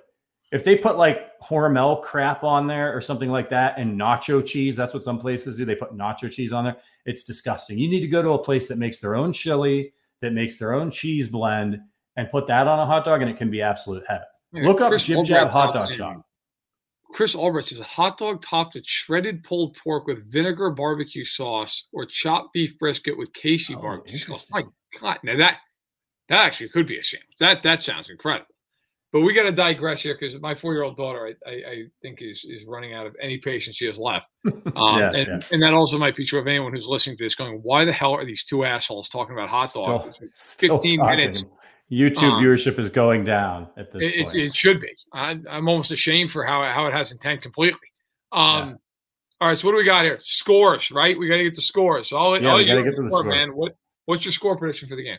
if 0.52 0.64
they 0.64 0.76
put 0.76 0.98
like 0.98 1.38
Hormel 1.40 2.02
crap 2.02 2.44
on 2.44 2.66
there 2.66 2.94
or 2.94 3.00
something 3.00 3.30
like 3.30 3.48
that 3.50 3.78
and 3.78 3.98
nacho 3.98 4.44
cheese, 4.44 4.76
that's 4.76 4.92
what 4.92 5.04
some 5.04 5.18
places 5.18 5.56
do. 5.56 5.64
They 5.64 5.74
put 5.74 5.96
nacho 5.96 6.30
cheese 6.30 6.52
on 6.52 6.64
there. 6.64 6.76
It's 7.06 7.24
disgusting. 7.24 7.78
You 7.78 7.88
need 7.88 8.00
to 8.00 8.08
go 8.08 8.22
to 8.22 8.30
a 8.30 8.38
place 8.38 8.68
that 8.68 8.78
makes 8.78 8.98
their 8.98 9.14
own 9.14 9.32
chili, 9.32 9.94
that 10.20 10.32
makes 10.32 10.56
their 10.56 10.74
own 10.74 10.90
cheese 10.90 11.28
blend, 11.28 11.80
and 12.16 12.28
put 12.30 12.46
that 12.48 12.66
on 12.66 12.78
a 12.80 12.86
hot 12.86 13.04
dog, 13.04 13.22
and 13.22 13.30
it 13.30 13.36
can 13.36 13.50
be 13.50 13.62
absolute 13.62 14.04
heaven. 14.08 14.26
Yeah, 14.52 14.66
Look 14.66 14.80
up 14.80 14.96
Jib 14.98 15.24
Jab 15.24 15.50
Hot 15.50 15.72
Dog 15.72 15.92
Shop. 15.92 16.26
Chris 17.12 17.34
Albrecht 17.34 17.68
says 17.68 17.80
a 17.80 17.84
hot 17.84 18.16
dog 18.16 18.40
topped 18.40 18.74
with 18.74 18.86
shredded 18.86 19.42
pulled 19.42 19.76
pork 19.76 20.06
with 20.06 20.30
vinegar 20.30 20.70
barbecue 20.70 21.24
sauce 21.24 21.88
or 21.92 22.04
chopped 22.04 22.52
beef 22.52 22.78
brisket 22.78 23.18
with 23.18 23.32
Casey 23.32 23.74
oh, 23.74 23.80
barbecue 23.80 24.16
sauce. 24.16 24.48
My 24.50 24.64
God, 25.00 25.18
now 25.22 25.36
that 25.36 25.58
that 26.28 26.46
actually 26.46 26.68
could 26.68 26.86
be 26.86 26.98
a 26.98 27.02
sandwich. 27.02 27.36
That 27.40 27.62
that 27.64 27.82
sounds 27.82 28.10
incredible. 28.10 28.46
But 29.12 29.22
we 29.22 29.32
got 29.32 29.42
to 29.42 29.52
digress 29.52 30.02
here 30.02 30.14
because 30.14 30.38
my 30.40 30.54
four-year-old 30.54 30.96
daughter, 30.96 31.34
I, 31.44 31.50
I, 31.50 31.52
I, 31.52 31.84
think, 32.00 32.22
is 32.22 32.46
is 32.48 32.64
running 32.64 32.94
out 32.94 33.06
of 33.06 33.16
any 33.20 33.38
patience 33.38 33.76
she 33.76 33.86
has 33.86 33.98
left. 33.98 34.28
Um, 34.76 35.00
yeah, 35.00 35.12
and, 35.12 35.26
yeah. 35.26 35.40
and 35.52 35.62
that 35.62 35.74
also 35.74 35.98
might 35.98 36.14
be 36.14 36.24
true 36.24 36.38
of 36.38 36.46
anyone 36.46 36.72
who's 36.72 36.86
listening 36.86 37.16
to 37.16 37.24
this, 37.24 37.34
going, 37.34 37.58
"Why 37.62 37.84
the 37.84 37.92
hell 37.92 38.12
are 38.12 38.24
these 38.24 38.44
two 38.44 38.64
assholes 38.64 39.08
talking 39.08 39.34
about 39.34 39.48
hot 39.48 39.74
dogs?" 39.74 40.16
Still, 40.34 40.78
Fifteen 40.78 41.04
minutes. 41.04 41.44
YouTube 41.90 42.34
um, 42.34 42.42
viewership 42.42 42.78
is 42.78 42.88
going 42.88 43.24
down 43.24 43.68
at 43.76 43.90
this 43.90 44.02
it, 44.02 44.24
point. 44.24 44.36
It 44.36 44.54
should 44.54 44.80
be. 44.80 44.94
I, 45.12 45.32
am 45.48 45.68
almost 45.68 45.90
ashamed 45.90 46.30
for 46.30 46.44
how 46.44 46.62
how 46.70 46.86
it 46.86 46.92
has 46.92 47.10
intent 47.10 47.42
completely. 47.42 47.78
Um, 48.32 48.70
yeah. 48.70 48.74
All 49.40 49.48
right, 49.48 49.58
so 49.58 49.66
what 49.66 49.72
do 49.72 49.78
we 49.78 49.84
got 49.84 50.04
here? 50.04 50.18
Scores, 50.20 50.90
right? 50.90 51.18
We 51.18 51.26
got 51.26 51.38
to 51.38 51.44
get 51.44 51.54
the 51.54 51.62
scores. 51.62 52.10
So 52.10 52.18
I'll, 52.18 52.40
yeah, 52.40 52.50
I'll 52.50 52.64
got 52.64 52.74
to 52.74 52.82
get 52.84 52.96
to 52.96 53.02
the 53.02 53.08
score, 53.08 53.24
man. 53.24 53.56
What 53.56 53.74
what's 54.04 54.24
your 54.24 54.32
score 54.32 54.56
prediction 54.56 54.88
for 54.88 54.96
the 54.96 55.02
game? 55.02 55.18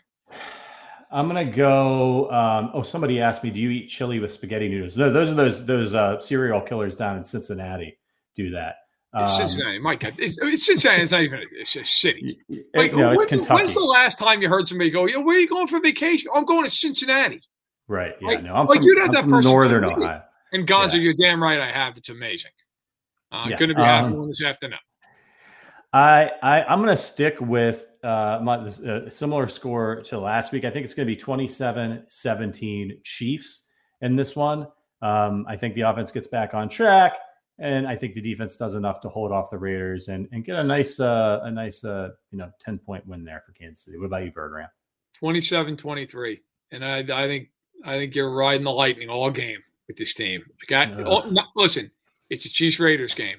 I'm 1.11 1.27
gonna 1.27 1.43
go. 1.43 2.31
Um, 2.31 2.71
oh, 2.73 2.83
somebody 2.83 3.19
asked 3.19 3.43
me, 3.43 3.49
"Do 3.49 3.59
you 3.59 3.69
eat 3.69 3.87
chili 3.87 4.19
with 4.19 4.31
spaghetti 4.31 4.69
noodles?" 4.69 4.95
No, 4.95 5.11
those 5.11 5.31
are 5.31 5.35
those 5.35 5.65
those 5.65 5.93
uh, 5.93 6.19
serial 6.21 6.61
killers 6.61 6.95
down 6.95 7.17
in 7.17 7.23
Cincinnati 7.25 7.97
do 8.35 8.51
that. 8.51 8.75
Um, 9.13 9.23
it's 9.23 9.35
Cincinnati, 9.35 9.79
my 9.79 9.95
God, 9.95 10.13
it's, 10.17 10.37
it's, 10.41 10.65
Cincinnati. 10.65 11.01
It's 11.01 11.11
not 11.11 11.21
even. 11.21 11.41
It's 11.51 11.75
a 11.75 11.83
city. 11.83 12.39
Like, 12.73 12.93
no, 12.93 13.09
when's, 13.13 13.31
it's 13.31 13.49
when's, 13.49 13.73
the 13.73 13.81
last 13.81 14.17
time 14.17 14.41
you 14.41 14.47
heard 14.47 14.69
somebody 14.69 14.89
go, 14.89 15.05
"Yo, 15.05 15.21
where 15.21 15.35
are 15.35 15.39
you 15.39 15.49
going 15.49 15.67
for 15.67 15.81
vacation?" 15.81 16.31
I'm 16.33 16.45
going 16.45 16.63
to 16.63 16.69
Cincinnati. 16.69 17.41
Right. 17.89 18.13
Yeah. 18.21 18.27
Like, 18.27 18.43
no, 18.43 18.55
I'm 18.55 18.67
like 18.67 18.79
from, 18.79 18.87
you'd 18.87 19.01
have 19.01 19.11
that 19.11 19.27
person 19.27 19.51
Northern 19.51 19.83
Ohio. 19.83 20.21
And 20.53 20.65
Gonzo, 20.65 20.93
yeah. 20.93 20.99
you're 20.99 21.13
damn 21.13 21.43
right. 21.43 21.59
I 21.59 21.69
have. 21.69 21.97
It's 21.97 22.07
amazing. 22.09 22.51
Uh, 23.31 23.47
yeah. 23.49 23.57
Going 23.57 23.69
to 23.69 23.75
be 23.75 23.81
um, 23.81 23.87
happy 23.87 24.13
one 24.13 24.27
this 24.29 24.43
afternoon. 24.43 24.79
I, 25.93 26.31
I 26.41 26.63
I'm 26.63 26.81
going 26.81 26.95
to 26.95 27.01
stick 27.01 27.39
with 27.41 27.87
uh, 28.03 28.39
my 28.41 28.55
uh, 28.55 29.09
similar 29.09 29.47
score 29.47 30.01
to 30.03 30.19
last 30.19 30.51
week. 30.51 30.63
I 30.63 30.69
think 30.69 30.85
it's 30.85 30.93
going 30.93 31.07
to 31.07 31.13
be 31.13 31.21
27-17 31.21 33.03
Chiefs 33.03 33.69
in 33.99 34.15
this 34.15 34.35
one. 34.35 34.67
Um, 35.01 35.45
I 35.49 35.57
think 35.57 35.75
the 35.75 35.81
offense 35.81 36.11
gets 36.11 36.27
back 36.27 36.53
on 36.53 36.69
track, 36.69 37.17
and 37.61 37.87
I 37.87 37.95
think 37.95 38.15
the 38.15 38.21
defense 38.21 38.55
does 38.55 38.73
enough 38.73 38.99
to 39.01 39.09
hold 39.09 39.31
off 39.31 39.51
the 39.51 39.57
Raiders 39.57 40.07
and, 40.07 40.27
and 40.31 40.43
get 40.43 40.57
a 40.57 40.63
nice 40.63 40.99
uh, 40.99 41.41
a 41.43 41.51
nice 41.51 41.83
uh, 41.85 42.09
you 42.31 42.39
know 42.39 42.51
10 42.59 42.79
point 42.79 43.05
win 43.07 43.23
there 43.23 43.43
for 43.45 43.53
Kansas 43.53 43.85
City. 43.85 43.97
What 43.97 44.07
about 44.07 44.25
you, 44.25 44.31
Verderame? 44.31 44.67
27-23. 45.21 46.39
And 46.71 46.83
I, 46.83 46.97
I 46.99 47.27
think 47.27 47.49
I 47.85 47.97
think 47.97 48.15
you're 48.15 48.33
riding 48.33 48.63
the 48.63 48.71
lightning 48.71 49.09
all 49.09 49.29
game 49.29 49.59
with 49.87 49.95
this 49.95 50.13
team. 50.13 50.43
Like 50.71 50.89
I, 50.89 51.03
all, 51.03 51.29
not, 51.29 51.49
listen, 51.55 51.91
it's 52.31 52.45
a 52.45 52.49
Chiefs 52.49 52.79
Raiders 52.79 53.13
game. 53.13 53.37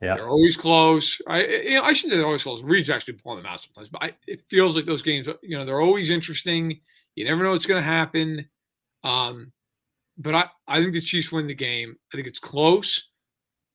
Yeah. 0.00 0.14
They're 0.14 0.28
always 0.28 0.56
close. 0.56 1.20
I 1.28 1.44
you 1.44 1.74
know, 1.74 1.82
I 1.82 1.92
shouldn't 1.92 2.12
say 2.12 2.16
they're 2.16 2.26
always 2.26 2.42
close. 2.42 2.62
Reed's 2.62 2.88
actually 2.88 3.14
pulling 3.14 3.42
them 3.42 3.52
out 3.52 3.60
sometimes, 3.60 3.90
but 3.90 4.02
I, 4.02 4.12
it 4.26 4.40
feels 4.48 4.74
like 4.74 4.86
those 4.86 5.02
games, 5.02 5.28
you 5.42 5.58
know, 5.58 5.66
they're 5.66 5.82
always 5.82 6.08
interesting. 6.08 6.80
You 7.14 7.26
never 7.26 7.42
know 7.44 7.50
what's 7.50 7.66
going 7.66 7.82
to 7.82 7.86
happen. 7.86 8.48
Um, 9.02 9.52
but 10.16 10.34
I, 10.34 10.48
I 10.66 10.80
think 10.80 10.94
the 10.94 11.00
Chiefs 11.00 11.30
win 11.30 11.46
the 11.46 11.54
game. 11.54 11.96
I 12.12 12.16
think 12.16 12.26
it's 12.26 12.38
close. 12.38 13.10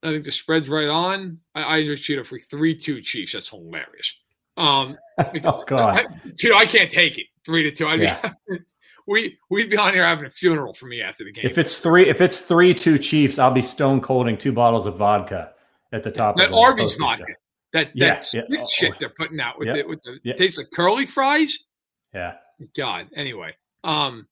I 0.03 0.11
think 0.11 0.23
the 0.23 0.31
spread's 0.31 0.69
right 0.69 0.87
on. 0.87 1.39
I, 1.53 1.77
I 1.77 1.85
just 1.85 2.03
cheat 2.03 2.25
for 2.25 2.39
three 2.39 2.75
two 2.75 3.01
Chiefs. 3.01 3.33
That's 3.33 3.49
hilarious. 3.49 4.15
Um, 4.57 4.97
oh 5.43 5.63
God, 5.65 5.97
I, 5.97 6.29
dude, 6.35 6.53
I 6.53 6.65
can't 6.65 6.91
take 6.91 7.17
it. 7.17 7.27
Three 7.45 7.63
to 7.63 7.71
two. 7.71 7.87
I'd 7.87 8.01
yeah. 8.01 8.31
be, 8.49 8.59
we 9.07 9.37
we'd 9.49 9.69
be 9.69 9.77
on 9.77 9.93
here 9.93 10.03
having 10.03 10.25
a 10.25 10.29
funeral 10.29 10.73
for 10.73 10.85
me 10.85 11.01
after 11.01 11.23
the 11.23 11.31
game. 11.31 11.45
If 11.45 11.57
it's 11.57 11.79
three, 11.79 12.07
if 12.07 12.21
it's 12.21 12.41
three 12.41 12.73
two 12.73 12.97
Chiefs, 12.97 13.39
I'll 13.39 13.51
be 13.51 13.61
stone 13.61 14.01
colding 14.01 14.37
two 14.37 14.53
bottles 14.53 14.85
of 14.85 14.97
vodka 14.97 15.51
at 15.91 16.03
the 16.03 16.11
top. 16.11 16.37
That 16.37 16.53
Arby's 16.53 16.95
vodka. 16.95 17.25
That 17.73 17.91
that 17.95 18.27
yeah, 18.33 18.43
yeah. 18.49 18.65
shit 18.65 18.93
oh, 18.93 18.97
they're 18.99 19.09
putting 19.09 19.39
out 19.39 19.59
with 19.59 19.67
yeah. 19.67 19.73
the 19.75 19.83
with 19.83 20.01
the 20.03 20.19
yeah. 20.23 20.33
tastes 20.33 20.57
like 20.57 20.71
curly 20.71 21.05
fries. 21.05 21.59
Yeah. 22.13 22.35
God. 22.75 23.07
Anyway, 23.15 23.55
um, 23.83 24.27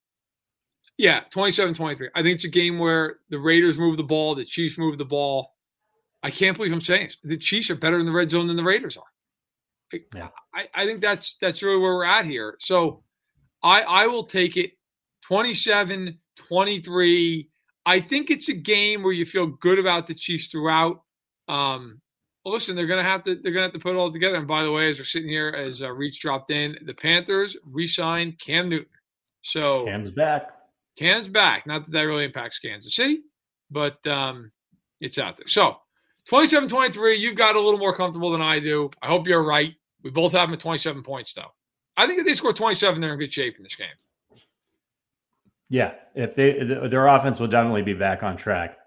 yeah, 0.97 1.21
27-23. 1.33 2.09
I 2.15 2.23
think 2.23 2.35
it's 2.35 2.43
a 2.43 2.49
game 2.49 2.79
where 2.79 3.17
the 3.29 3.39
Raiders 3.39 3.77
move 3.77 3.97
the 3.97 4.03
ball, 4.03 4.35
the 4.35 4.45
Chiefs 4.45 4.77
move 4.77 4.97
the 4.97 5.05
ball. 5.05 5.53
I 6.23 6.31
can't 6.31 6.57
believe 6.57 6.73
I'm 6.73 6.81
saying 6.81 7.05
this. 7.05 7.17
The 7.23 7.37
Chiefs 7.37 7.69
are 7.69 7.75
better 7.75 7.99
in 7.99 8.05
the 8.05 8.11
red 8.11 8.31
zone 8.31 8.47
than 8.47 8.55
the 8.55 8.63
Raiders 8.63 8.97
are. 8.97 9.99
Yeah. 10.13 10.29
I, 10.53 10.67
I 10.73 10.85
think 10.85 11.01
that's 11.01 11.37
that's 11.37 11.63
really 11.63 11.79
where 11.79 11.93
we're 11.93 12.05
at 12.05 12.25
here. 12.25 12.57
So 12.59 13.03
I 13.63 13.81
I 13.81 14.07
will 14.07 14.25
take 14.25 14.57
it 14.57 14.71
27 15.23 16.19
23. 16.37 17.49
I 17.85 17.99
think 18.01 18.29
it's 18.29 18.49
a 18.49 18.53
game 18.53 19.03
where 19.03 19.13
you 19.13 19.25
feel 19.25 19.47
good 19.47 19.79
about 19.79 20.07
the 20.07 20.13
Chiefs 20.13 20.47
throughout. 20.47 21.03
Um, 21.47 22.01
well, 22.43 22.53
listen, 22.53 22.75
they're 22.75 22.85
gonna 22.87 23.03
have 23.03 23.23
to 23.23 23.35
they're 23.35 23.53
gonna 23.53 23.63
have 23.63 23.73
to 23.73 23.79
put 23.79 23.95
it 23.95 23.97
all 23.97 24.11
together. 24.11 24.35
And 24.35 24.47
by 24.47 24.63
the 24.63 24.71
way, 24.71 24.89
as 24.89 24.99
we're 24.99 25.05
sitting 25.05 25.29
here, 25.29 25.49
as 25.49 25.81
uh, 25.81 25.91
Reach 25.91 26.19
dropped 26.19 26.51
in, 26.51 26.77
the 26.85 26.93
Panthers 26.93 27.57
re-signed 27.65 28.39
Cam 28.39 28.69
Newton. 28.69 28.87
So 29.41 29.85
Cam's 29.85 30.11
back. 30.11 30.49
Cam's 30.97 31.27
back. 31.27 31.65
Not 31.67 31.85
that 31.85 31.91
that 31.91 32.01
really 32.01 32.25
impacts 32.25 32.59
Kansas 32.59 32.95
City, 32.95 33.21
but 33.69 34.05
um, 34.07 34.51
it's 34.99 35.17
out 35.17 35.37
there. 35.37 35.47
So 35.47 35.77
27-23, 36.29 37.17
you've 37.17 37.35
got 37.35 37.55
a 37.55 37.59
little 37.59 37.79
more 37.79 37.95
comfortable 37.95 38.31
than 38.31 38.41
I 38.41 38.59
do. 38.59 38.89
I 39.01 39.07
hope 39.07 39.27
you're 39.27 39.43
right. 39.43 39.73
We 40.03 40.11
both 40.11 40.33
have 40.33 40.49
them 40.49 40.53
at 40.53 40.59
27 40.59 41.03
points, 41.03 41.33
though. 41.33 41.53
I 41.95 42.05
think 42.05 42.19
if 42.19 42.25
they 42.25 42.33
score 42.33 42.53
27, 42.53 42.99
they're 42.99 43.13
in 43.13 43.19
good 43.19 43.33
shape 43.33 43.57
in 43.57 43.63
this 43.63 43.75
game. 43.75 43.87
Yeah, 45.69 45.93
if 46.15 46.33
they 46.33 46.63
their 46.63 47.07
offense 47.07 47.39
will 47.39 47.47
definitely 47.47 47.81
be 47.81 47.93
back 47.93 48.23
on 48.23 48.37
track 48.37 48.77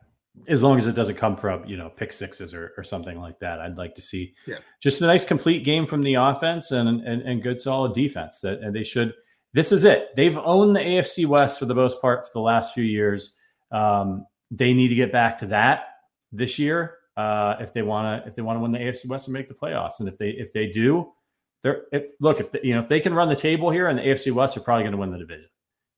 as 0.49 0.63
long 0.63 0.79
as 0.79 0.87
it 0.87 0.95
doesn't 0.95 1.17
come 1.17 1.37
from 1.37 1.65
you 1.67 1.77
know 1.77 1.91
pick 1.91 2.11
sixes 2.11 2.55
or, 2.55 2.73
or 2.79 2.83
something 2.83 3.21
like 3.21 3.39
that. 3.41 3.61
I'd 3.61 3.77
like 3.77 3.95
to 3.97 4.01
see 4.01 4.35
yeah. 4.47 4.57
just 4.83 5.03
a 5.03 5.07
nice 5.07 5.25
complete 5.25 5.65
game 5.65 5.87
from 5.87 6.03
the 6.03 6.15
offense 6.15 6.71
and 6.71 6.89
and, 6.89 7.21
and 7.21 7.43
good 7.43 7.61
solid 7.61 7.93
defense. 7.93 8.41
That 8.41 8.61
and 8.61 8.75
they 8.75 8.85
should. 8.85 9.13
This 9.53 9.73
is 9.73 9.85
it. 9.85 10.09
They've 10.17 10.39
owned 10.39 10.75
the 10.75 10.81
AFC 10.81 11.27
West 11.27 11.59
for 11.59 11.67
the 11.67 11.75
most 11.75 12.01
part 12.01 12.25
for 12.25 12.31
the 12.33 12.41
last 12.41 12.73
few 12.73 12.85
years. 12.85 13.37
Um, 13.71 14.25
they 14.51 14.73
need 14.73 14.89
to 14.89 14.95
get 14.95 15.13
back 15.13 15.37
to 15.39 15.47
that 15.49 15.83
this 16.33 16.59
year 16.59 17.00
uh, 17.17 17.57
if 17.61 17.73
they 17.73 17.83
want 17.83 18.23
to 18.23 18.29
if 18.29 18.35
they 18.35 18.43
want 18.43 18.57
to 18.57 18.61
win 18.61 18.73
the 18.73 18.79
AFC 18.79 19.09
West 19.09 19.29
and 19.29 19.35
make 19.35 19.49
the 19.49 19.55
playoffs. 19.55 20.01
And 20.01 20.09
if 20.09 20.19
they 20.19 20.31
if 20.31 20.53
they 20.53 20.67
do, 20.67 21.13
they're 21.63 21.83
it, 21.93 22.13
look 22.21 22.41
if 22.41 22.51
they, 22.51 22.61
you 22.63 22.75
know 22.75 22.81
if 22.81 22.89
they 22.89 23.01
can 23.01 23.15
run 23.15 23.29
the 23.29 23.37
table 23.37 23.71
here 23.71 23.89
in 23.89 23.97
the 23.97 24.03
AFC 24.03 24.33
West, 24.33 24.55
they're 24.55 24.65
probably 24.65 24.85
going 24.85 24.93
to 24.93 24.99
win 24.99 25.11
the 25.11 25.19
division. 25.19 25.49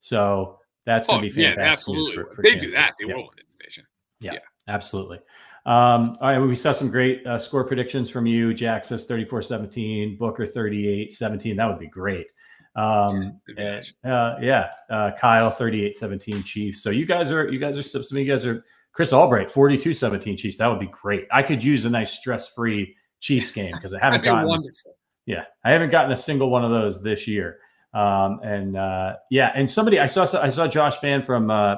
So 0.00 0.58
that's 0.84 1.06
going 1.06 1.22
to 1.22 1.26
oh, 1.26 1.30
be 1.30 1.34
fantastic. 1.34 1.62
Yeah, 1.62 1.72
absolutely. 1.72 2.14
For, 2.14 2.32
for 2.34 2.42
they 2.42 2.50
Kansas. 2.50 2.68
do 2.68 2.74
that, 2.74 2.94
they 2.98 3.06
yeah. 3.06 3.14
will 3.14 3.22
win 3.22 3.30
the 3.36 3.58
division. 3.58 3.84
Yeah, 4.20 4.32
yeah. 4.34 4.38
absolutely. 4.68 5.18
Um, 5.64 6.16
all 6.20 6.28
right, 6.28 6.38
we 6.38 6.56
saw 6.56 6.72
some 6.72 6.90
great 6.90 7.24
uh, 7.24 7.38
score 7.38 7.64
predictions 7.64 8.10
from 8.10 8.26
you. 8.26 8.52
Jack 8.52 8.84
says 8.84 9.06
34-17, 9.06 10.18
Booker 10.18 10.44
38-17. 10.44 11.56
That 11.56 11.68
would 11.68 11.78
be 11.78 11.86
great. 11.86 12.26
Um, 12.74 13.40
and, 13.56 13.92
uh, 14.04 14.36
yeah, 14.40 14.70
uh, 14.90 15.12
Kyle 15.20 15.52
38-17 15.52 16.44
Chiefs. 16.44 16.82
So 16.82 16.90
you 16.90 17.06
guys 17.06 17.30
are 17.30 17.48
you 17.48 17.58
guys 17.58 17.78
are 17.78 17.82
some 17.82 18.00
of 18.00 18.24
you 18.24 18.30
guys 18.30 18.46
are 18.46 18.64
Chris 18.92 19.12
Albright 19.12 19.48
42-17 19.48 20.38
Chiefs. 20.38 20.58
That 20.58 20.66
would 20.68 20.80
be 20.80 20.86
great. 20.86 21.26
I 21.32 21.42
could 21.42 21.64
use 21.64 21.84
a 21.84 21.90
nice 21.90 22.12
stress-free 22.12 22.94
Chiefs 23.20 23.50
game 23.52 23.72
because 23.72 23.94
I 23.94 24.00
haven't 24.00 24.24
gotten 24.24 24.48
wonderful. 24.48 24.92
Yeah, 25.26 25.44
I 25.64 25.70
haven't 25.70 25.90
gotten 25.90 26.12
a 26.12 26.16
single 26.16 26.50
one 26.50 26.64
of 26.64 26.70
those 26.70 27.02
this 27.02 27.28
year. 27.28 27.58
Um, 27.94 28.40
and 28.42 28.76
uh, 28.76 29.16
yeah, 29.30 29.52
and 29.54 29.70
somebody 29.70 30.00
I 30.00 30.06
saw 30.06 30.26
I 30.40 30.48
saw 30.48 30.66
Josh 30.66 30.98
Fan 30.98 31.22
from 31.22 31.50
uh, 31.50 31.76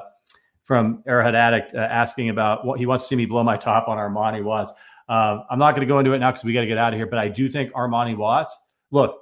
from 0.63 1.03
Arrowhead 1.05 1.35
Addict 1.35 1.75
uh, 1.75 1.79
asking 1.79 2.29
about 2.29 2.65
what 2.65 2.79
he 2.79 2.85
wants 2.85 3.03
to 3.03 3.07
see 3.09 3.15
me 3.15 3.25
blow 3.25 3.43
my 3.43 3.57
top 3.57 3.87
on 3.87 3.97
Armani 3.97 4.43
Watts. 4.43 4.71
Uh, 5.07 5.41
I'm 5.49 5.59
not 5.59 5.71
going 5.71 5.81
to 5.81 5.91
go 5.91 5.99
into 5.99 6.13
it 6.13 6.19
now 6.19 6.31
because 6.31 6.43
we 6.43 6.53
got 6.53 6.61
to 6.61 6.67
get 6.67 6.77
out 6.77 6.93
of 6.93 6.97
here. 6.97 7.05
But 7.05 7.19
I 7.19 7.27
do 7.27 7.47
think 7.49 7.71
Armani 7.73 8.17
Watts. 8.17 8.57
Look, 8.91 9.19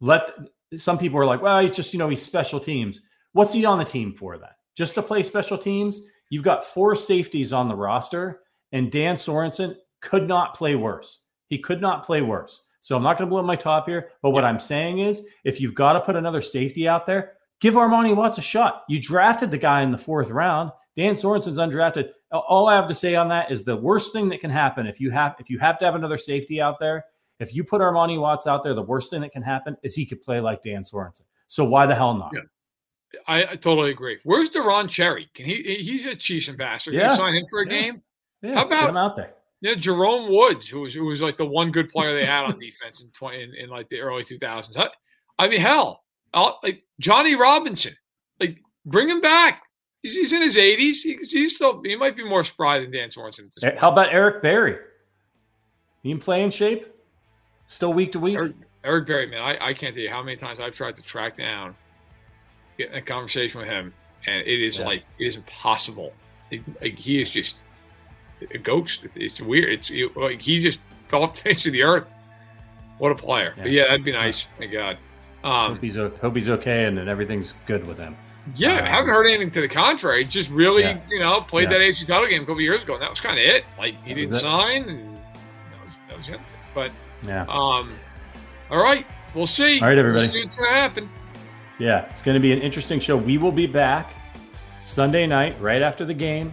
let 0.00 0.30
some 0.76 0.98
people 0.98 1.18
are 1.20 1.26
like, 1.26 1.42
well, 1.42 1.60
he's 1.60 1.76
just 1.76 1.92
you 1.92 1.98
know 1.98 2.08
he's 2.08 2.22
special 2.22 2.58
teams. 2.58 3.00
What's 3.32 3.52
he 3.52 3.64
on 3.64 3.78
the 3.78 3.84
team 3.84 4.14
for 4.14 4.38
then? 4.38 4.50
Just 4.76 4.94
to 4.94 5.02
play 5.02 5.22
special 5.22 5.58
teams? 5.58 6.02
You've 6.30 6.44
got 6.44 6.64
four 6.64 6.94
safeties 6.94 7.52
on 7.52 7.68
the 7.68 7.76
roster, 7.76 8.40
and 8.72 8.90
Dan 8.90 9.16
Sorensen 9.16 9.76
could 10.00 10.28
not 10.28 10.54
play 10.54 10.74
worse. 10.74 11.26
He 11.48 11.58
could 11.58 11.80
not 11.80 12.04
play 12.04 12.20
worse. 12.20 12.66
So 12.80 12.96
I'm 12.96 13.02
not 13.02 13.18
going 13.18 13.28
to 13.28 13.34
blow 13.34 13.42
my 13.42 13.56
top 13.56 13.88
here. 13.88 14.10
But 14.22 14.30
what 14.30 14.44
I'm 14.44 14.60
saying 14.60 15.00
is, 15.00 15.26
if 15.44 15.60
you've 15.60 15.74
got 15.74 15.94
to 15.94 16.00
put 16.00 16.16
another 16.16 16.40
safety 16.40 16.86
out 16.86 17.06
there, 17.06 17.32
give 17.60 17.74
Armani 17.74 18.14
Watts 18.14 18.38
a 18.38 18.42
shot. 18.42 18.84
You 18.88 19.00
drafted 19.00 19.50
the 19.50 19.58
guy 19.58 19.82
in 19.82 19.90
the 19.90 19.98
fourth 19.98 20.30
round. 20.30 20.70
Dan 20.96 21.14
Sorensen's 21.14 21.58
undrafted. 21.58 22.10
All 22.32 22.68
I 22.68 22.74
have 22.74 22.88
to 22.88 22.94
say 22.94 23.14
on 23.14 23.28
that 23.28 23.50
is 23.50 23.64
the 23.64 23.76
worst 23.76 24.12
thing 24.12 24.28
that 24.30 24.40
can 24.40 24.50
happen 24.50 24.86
if 24.86 25.00
you 25.00 25.10
have 25.10 25.34
if 25.38 25.50
you 25.50 25.58
have 25.58 25.78
to 25.78 25.84
have 25.84 25.94
another 25.94 26.18
safety 26.18 26.60
out 26.60 26.78
there. 26.80 27.04
If 27.38 27.54
you 27.54 27.64
put 27.64 27.80
Armani 27.82 28.20
Watts 28.20 28.46
out 28.46 28.62
there, 28.62 28.72
the 28.72 28.82
worst 28.82 29.10
thing 29.10 29.20
that 29.20 29.32
can 29.32 29.42
happen 29.42 29.76
is 29.82 29.94
he 29.94 30.06
could 30.06 30.22
play 30.22 30.40
like 30.40 30.62
Dan 30.62 30.84
Sorensen. 30.84 31.22
So 31.48 31.64
why 31.64 31.86
the 31.86 31.94
hell 31.94 32.14
not? 32.14 32.32
Yeah. 32.34 32.40
I, 33.26 33.42
I, 33.42 33.56
totally 33.56 33.90
agree. 33.90 34.18
Where's 34.24 34.50
Deron 34.50 34.88
Cherry? 34.88 35.28
Can 35.34 35.46
he? 35.46 35.62
He's 35.80 36.06
a 36.06 36.14
Chiefs 36.14 36.48
ambassador. 36.48 36.92
Can 36.92 37.00
yeah. 37.00 37.10
you 37.10 37.16
sign 37.16 37.34
him 37.34 37.44
for 37.48 37.62
a 37.62 37.66
yeah. 37.66 37.80
game? 37.80 38.02
Yeah. 38.42 38.54
How 38.54 38.66
about 38.66 38.90
him 38.90 38.96
out 38.96 39.16
there? 39.16 39.32
Yeah, 39.60 39.74
Jerome 39.74 40.30
Woods, 40.30 40.68
who 40.68 40.80
was 40.80 40.94
who 40.94 41.06
was 41.06 41.22
like 41.22 41.36
the 41.36 41.46
one 41.46 41.70
good 41.70 41.88
player 41.88 42.14
they 42.14 42.26
had 42.26 42.44
on 42.44 42.58
defense 42.58 43.02
in 43.02 43.10
twenty 43.10 43.42
in, 43.42 43.54
in 43.54 43.70
like 43.70 43.88
the 43.88 44.00
early 44.00 44.22
two 44.22 44.38
thousands. 44.38 44.76
I, 45.38 45.48
mean, 45.48 45.60
hell, 45.60 46.04
I'll, 46.34 46.58
like 46.62 46.84
Johnny 47.00 47.34
Robinson, 47.34 47.94
like 48.38 48.58
bring 48.84 49.08
him 49.08 49.20
back. 49.20 49.62
He's, 50.02 50.14
he's 50.14 50.32
in 50.32 50.42
his 50.42 50.58
eighties. 50.58 51.02
He's, 51.02 51.32
he's, 51.32 51.56
still 51.56 51.82
he 51.84 51.96
might 51.96 52.16
be 52.16 52.24
more 52.24 52.44
spry 52.44 52.78
than 52.78 52.90
Dan 52.90 53.08
Sorensen. 53.08 53.48
Eh, 53.62 53.72
how 53.78 53.90
about 53.90 54.12
Eric 54.12 54.42
Berry? 54.42 54.76
He 56.02 56.10
in 56.10 56.18
playing 56.18 56.50
shape? 56.50 56.86
Still 57.66 57.92
week 57.92 58.12
to 58.12 58.20
week. 58.20 58.36
Eric, 58.36 58.54
Eric 58.84 59.06
Berry, 59.06 59.26
man, 59.26 59.42
I, 59.42 59.68
I 59.68 59.74
can't 59.74 59.94
tell 59.94 60.02
you 60.02 60.10
how 60.10 60.22
many 60.22 60.36
times 60.36 60.60
I've 60.60 60.76
tried 60.76 60.96
to 60.96 61.02
track 61.02 61.34
down, 61.34 61.74
get 62.78 62.90
in 62.90 62.96
a 62.96 63.02
conversation 63.02 63.60
with 63.60 63.68
him, 63.68 63.92
and 64.26 64.46
it 64.46 64.62
is 64.62 64.78
yeah. 64.78 64.86
like 64.86 65.04
it 65.18 65.24
is 65.24 65.36
impossible. 65.36 66.12
like, 66.50 66.94
he 66.94 67.20
is 67.20 67.30
just 67.30 67.62
a 68.50 68.58
ghost. 68.58 69.04
It's, 69.04 69.16
it's 69.16 69.40
weird. 69.40 69.72
It's 69.72 69.90
it, 69.90 70.16
like 70.16 70.40
he 70.40 70.60
just 70.60 70.80
fell 71.08 71.22
off 71.22 71.34
the 71.34 71.40
face 71.50 71.66
of 71.66 71.72
the 71.72 71.82
earth. 71.82 72.06
What 72.98 73.12
a 73.12 73.14
player! 73.14 73.54
Yeah, 73.56 73.62
but 73.62 73.72
yeah 73.72 73.84
that'd 73.84 74.04
be 74.04 74.12
nice. 74.12 74.48
My 74.58 74.66
God. 74.66 74.98
Um, 75.44 75.74
hope 75.74 75.82
he's 75.82 75.96
hope 75.96 76.34
he's 76.34 76.48
okay 76.48 76.86
and 76.86 76.98
that 76.98 77.08
everything's 77.08 77.54
good 77.66 77.86
with 77.86 77.98
him. 77.98 78.16
Yeah, 78.54 78.78
um, 78.78 78.86
haven't 78.86 79.10
heard 79.10 79.26
anything 79.26 79.50
to 79.52 79.60
the 79.60 79.68
contrary. 79.68 80.24
Just 80.24 80.50
really, 80.50 80.82
yeah. 80.82 81.00
you 81.10 81.18
know, 81.18 81.40
played 81.40 81.70
yeah. 81.70 81.78
that 81.78 81.80
AFC 81.80 82.06
title 82.06 82.28
game 82.28 82.42
a 82.42 82.46
couple 82.46 82.60
years 82.60 82.82
ago, 82.82 82.94
and 82.94 83.02
that 83.02 83.10
was 83.10 83.20
kind 83.20 83.38
of 83.38 83.44
it. 83.44 83.64
Like 83.78 84.00
he 84.04 84.14
that 84.14 84.20
didn't 84.20 84.38
sign, 84.38 84.88
and 84.88 85.16
that 85.16 85.84
was, 85.84 85.94
that 86.08 86.16
was 86.16 86.28
it. 86.28 86.40
But 86.74 86.90
yeah. 87.22 87.42
Um. 87.48 87.88
All 88.70 88.82
right, 88.82 89.06
we'll 89.34 89.46
see. 89.46 89.80
All 89.80 89.88
right, 89.88 89.98
everybody. 89.98 90.24
We'll 90.24 90.32
see 90.32 90.42
what's 90.42 90.56
gonna 90.56 90.70
happen. 90.70 91.10
Yeah, 91.78 92.08
it's 92.10 92.22
going 92.22 92.34
to 92.34 92.40
be 92.40 92.52
an 92.52 92.60
interesting 92.60 93.00
show. 93.00 93.16
We 93.16 93.38
will 93.38 93.52
be 93.52 93.66
back 93.66 94.14
Sunday 94.82 95.26
night, 95.26 95.60
right 95.60 95.82
after 95.82 96.04
the 96.04 96.14
game 96.14 96.52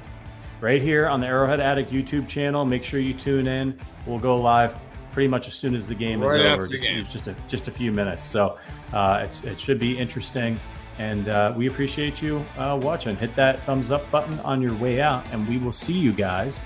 right 0.63 0.81
here 0.81 1.07
on 1.07 1.19
the 1.19 1.27
Arrowhead 1.27 1.59
Addict 1.59 1.91
YouTube 1.91 2.27
channel. 2.27 2.63
Make 2.63 2.85
sure 2.85 3.01
you 3.01 3.13
tune 3.13 3.47
in. 3.47 3.77
We'll 4.07 4.17
go 4.17 4.37
live 4.37 4.77
pretty 5.11 5.27
much 5.27 5.47
as 5.47 5.53
soon 5.53 5.75
as 5.75 5.87
the 5.87 5.93
game 5.93 6.21
right 6.21 6.39
is 6.39 6.45
over. 6.45 6.67
Just, 6.67 6.83
game. 6.83 7.05
just, 7.05 7.27
a 7.27 7.35
just 7.49 7.67
a 7.67 7.71
few 7.71 7.91
minutes. 7.91 8.25
So 8.25 8.57
uh, 8.93 9.27
it, 9.29 9.45
it, 9.45 9.59
should 9.59 9.79
be 9.79 9.97
interesting. 9.97 10.57
And 10.99 11.27
uh, 11.27 11.53
we 11.55 11.67
appreciate 11.67 12.21
you 12.21 12.43
uh, 12.57 12.79
watching. 12.81 13.17
Hit 13.17 13.35
that 13.35 13.59
thumbs 13.63 13.91
up 13.91 14.09
button 14.09 14.39
on 14.39 14.61
your 14.61 14.73
way 14.75 15.01
out, 15.01 15.25
and 15.33 15.47
we 15.47 15.57
will 15.57 15.71
see 15.73 15.93
you 15.93 16.13
guys 16.13 16.61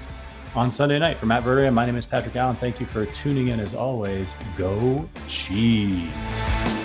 on 0.56 0.70
Sunday 0.70 1.00
night. 1.00 1.18
For 1.18 1.26
Matt 1.26 1.44
Verderame, 1.44 1.74
my 1.74 1.86
name 1.86 1.96
is 1.96 2.06
Patrick 2.06 2.36
Allen. 2.36 2.56
Thank 2.56 2.80
you 2.80 2.86
for 2.86 3.08
tuning 3.08 3.48
in 3.48 3.60
as 3.60 3.74
always. 3.74 4.36
Go 4.58 5.10
Cheese. 5.28 6.77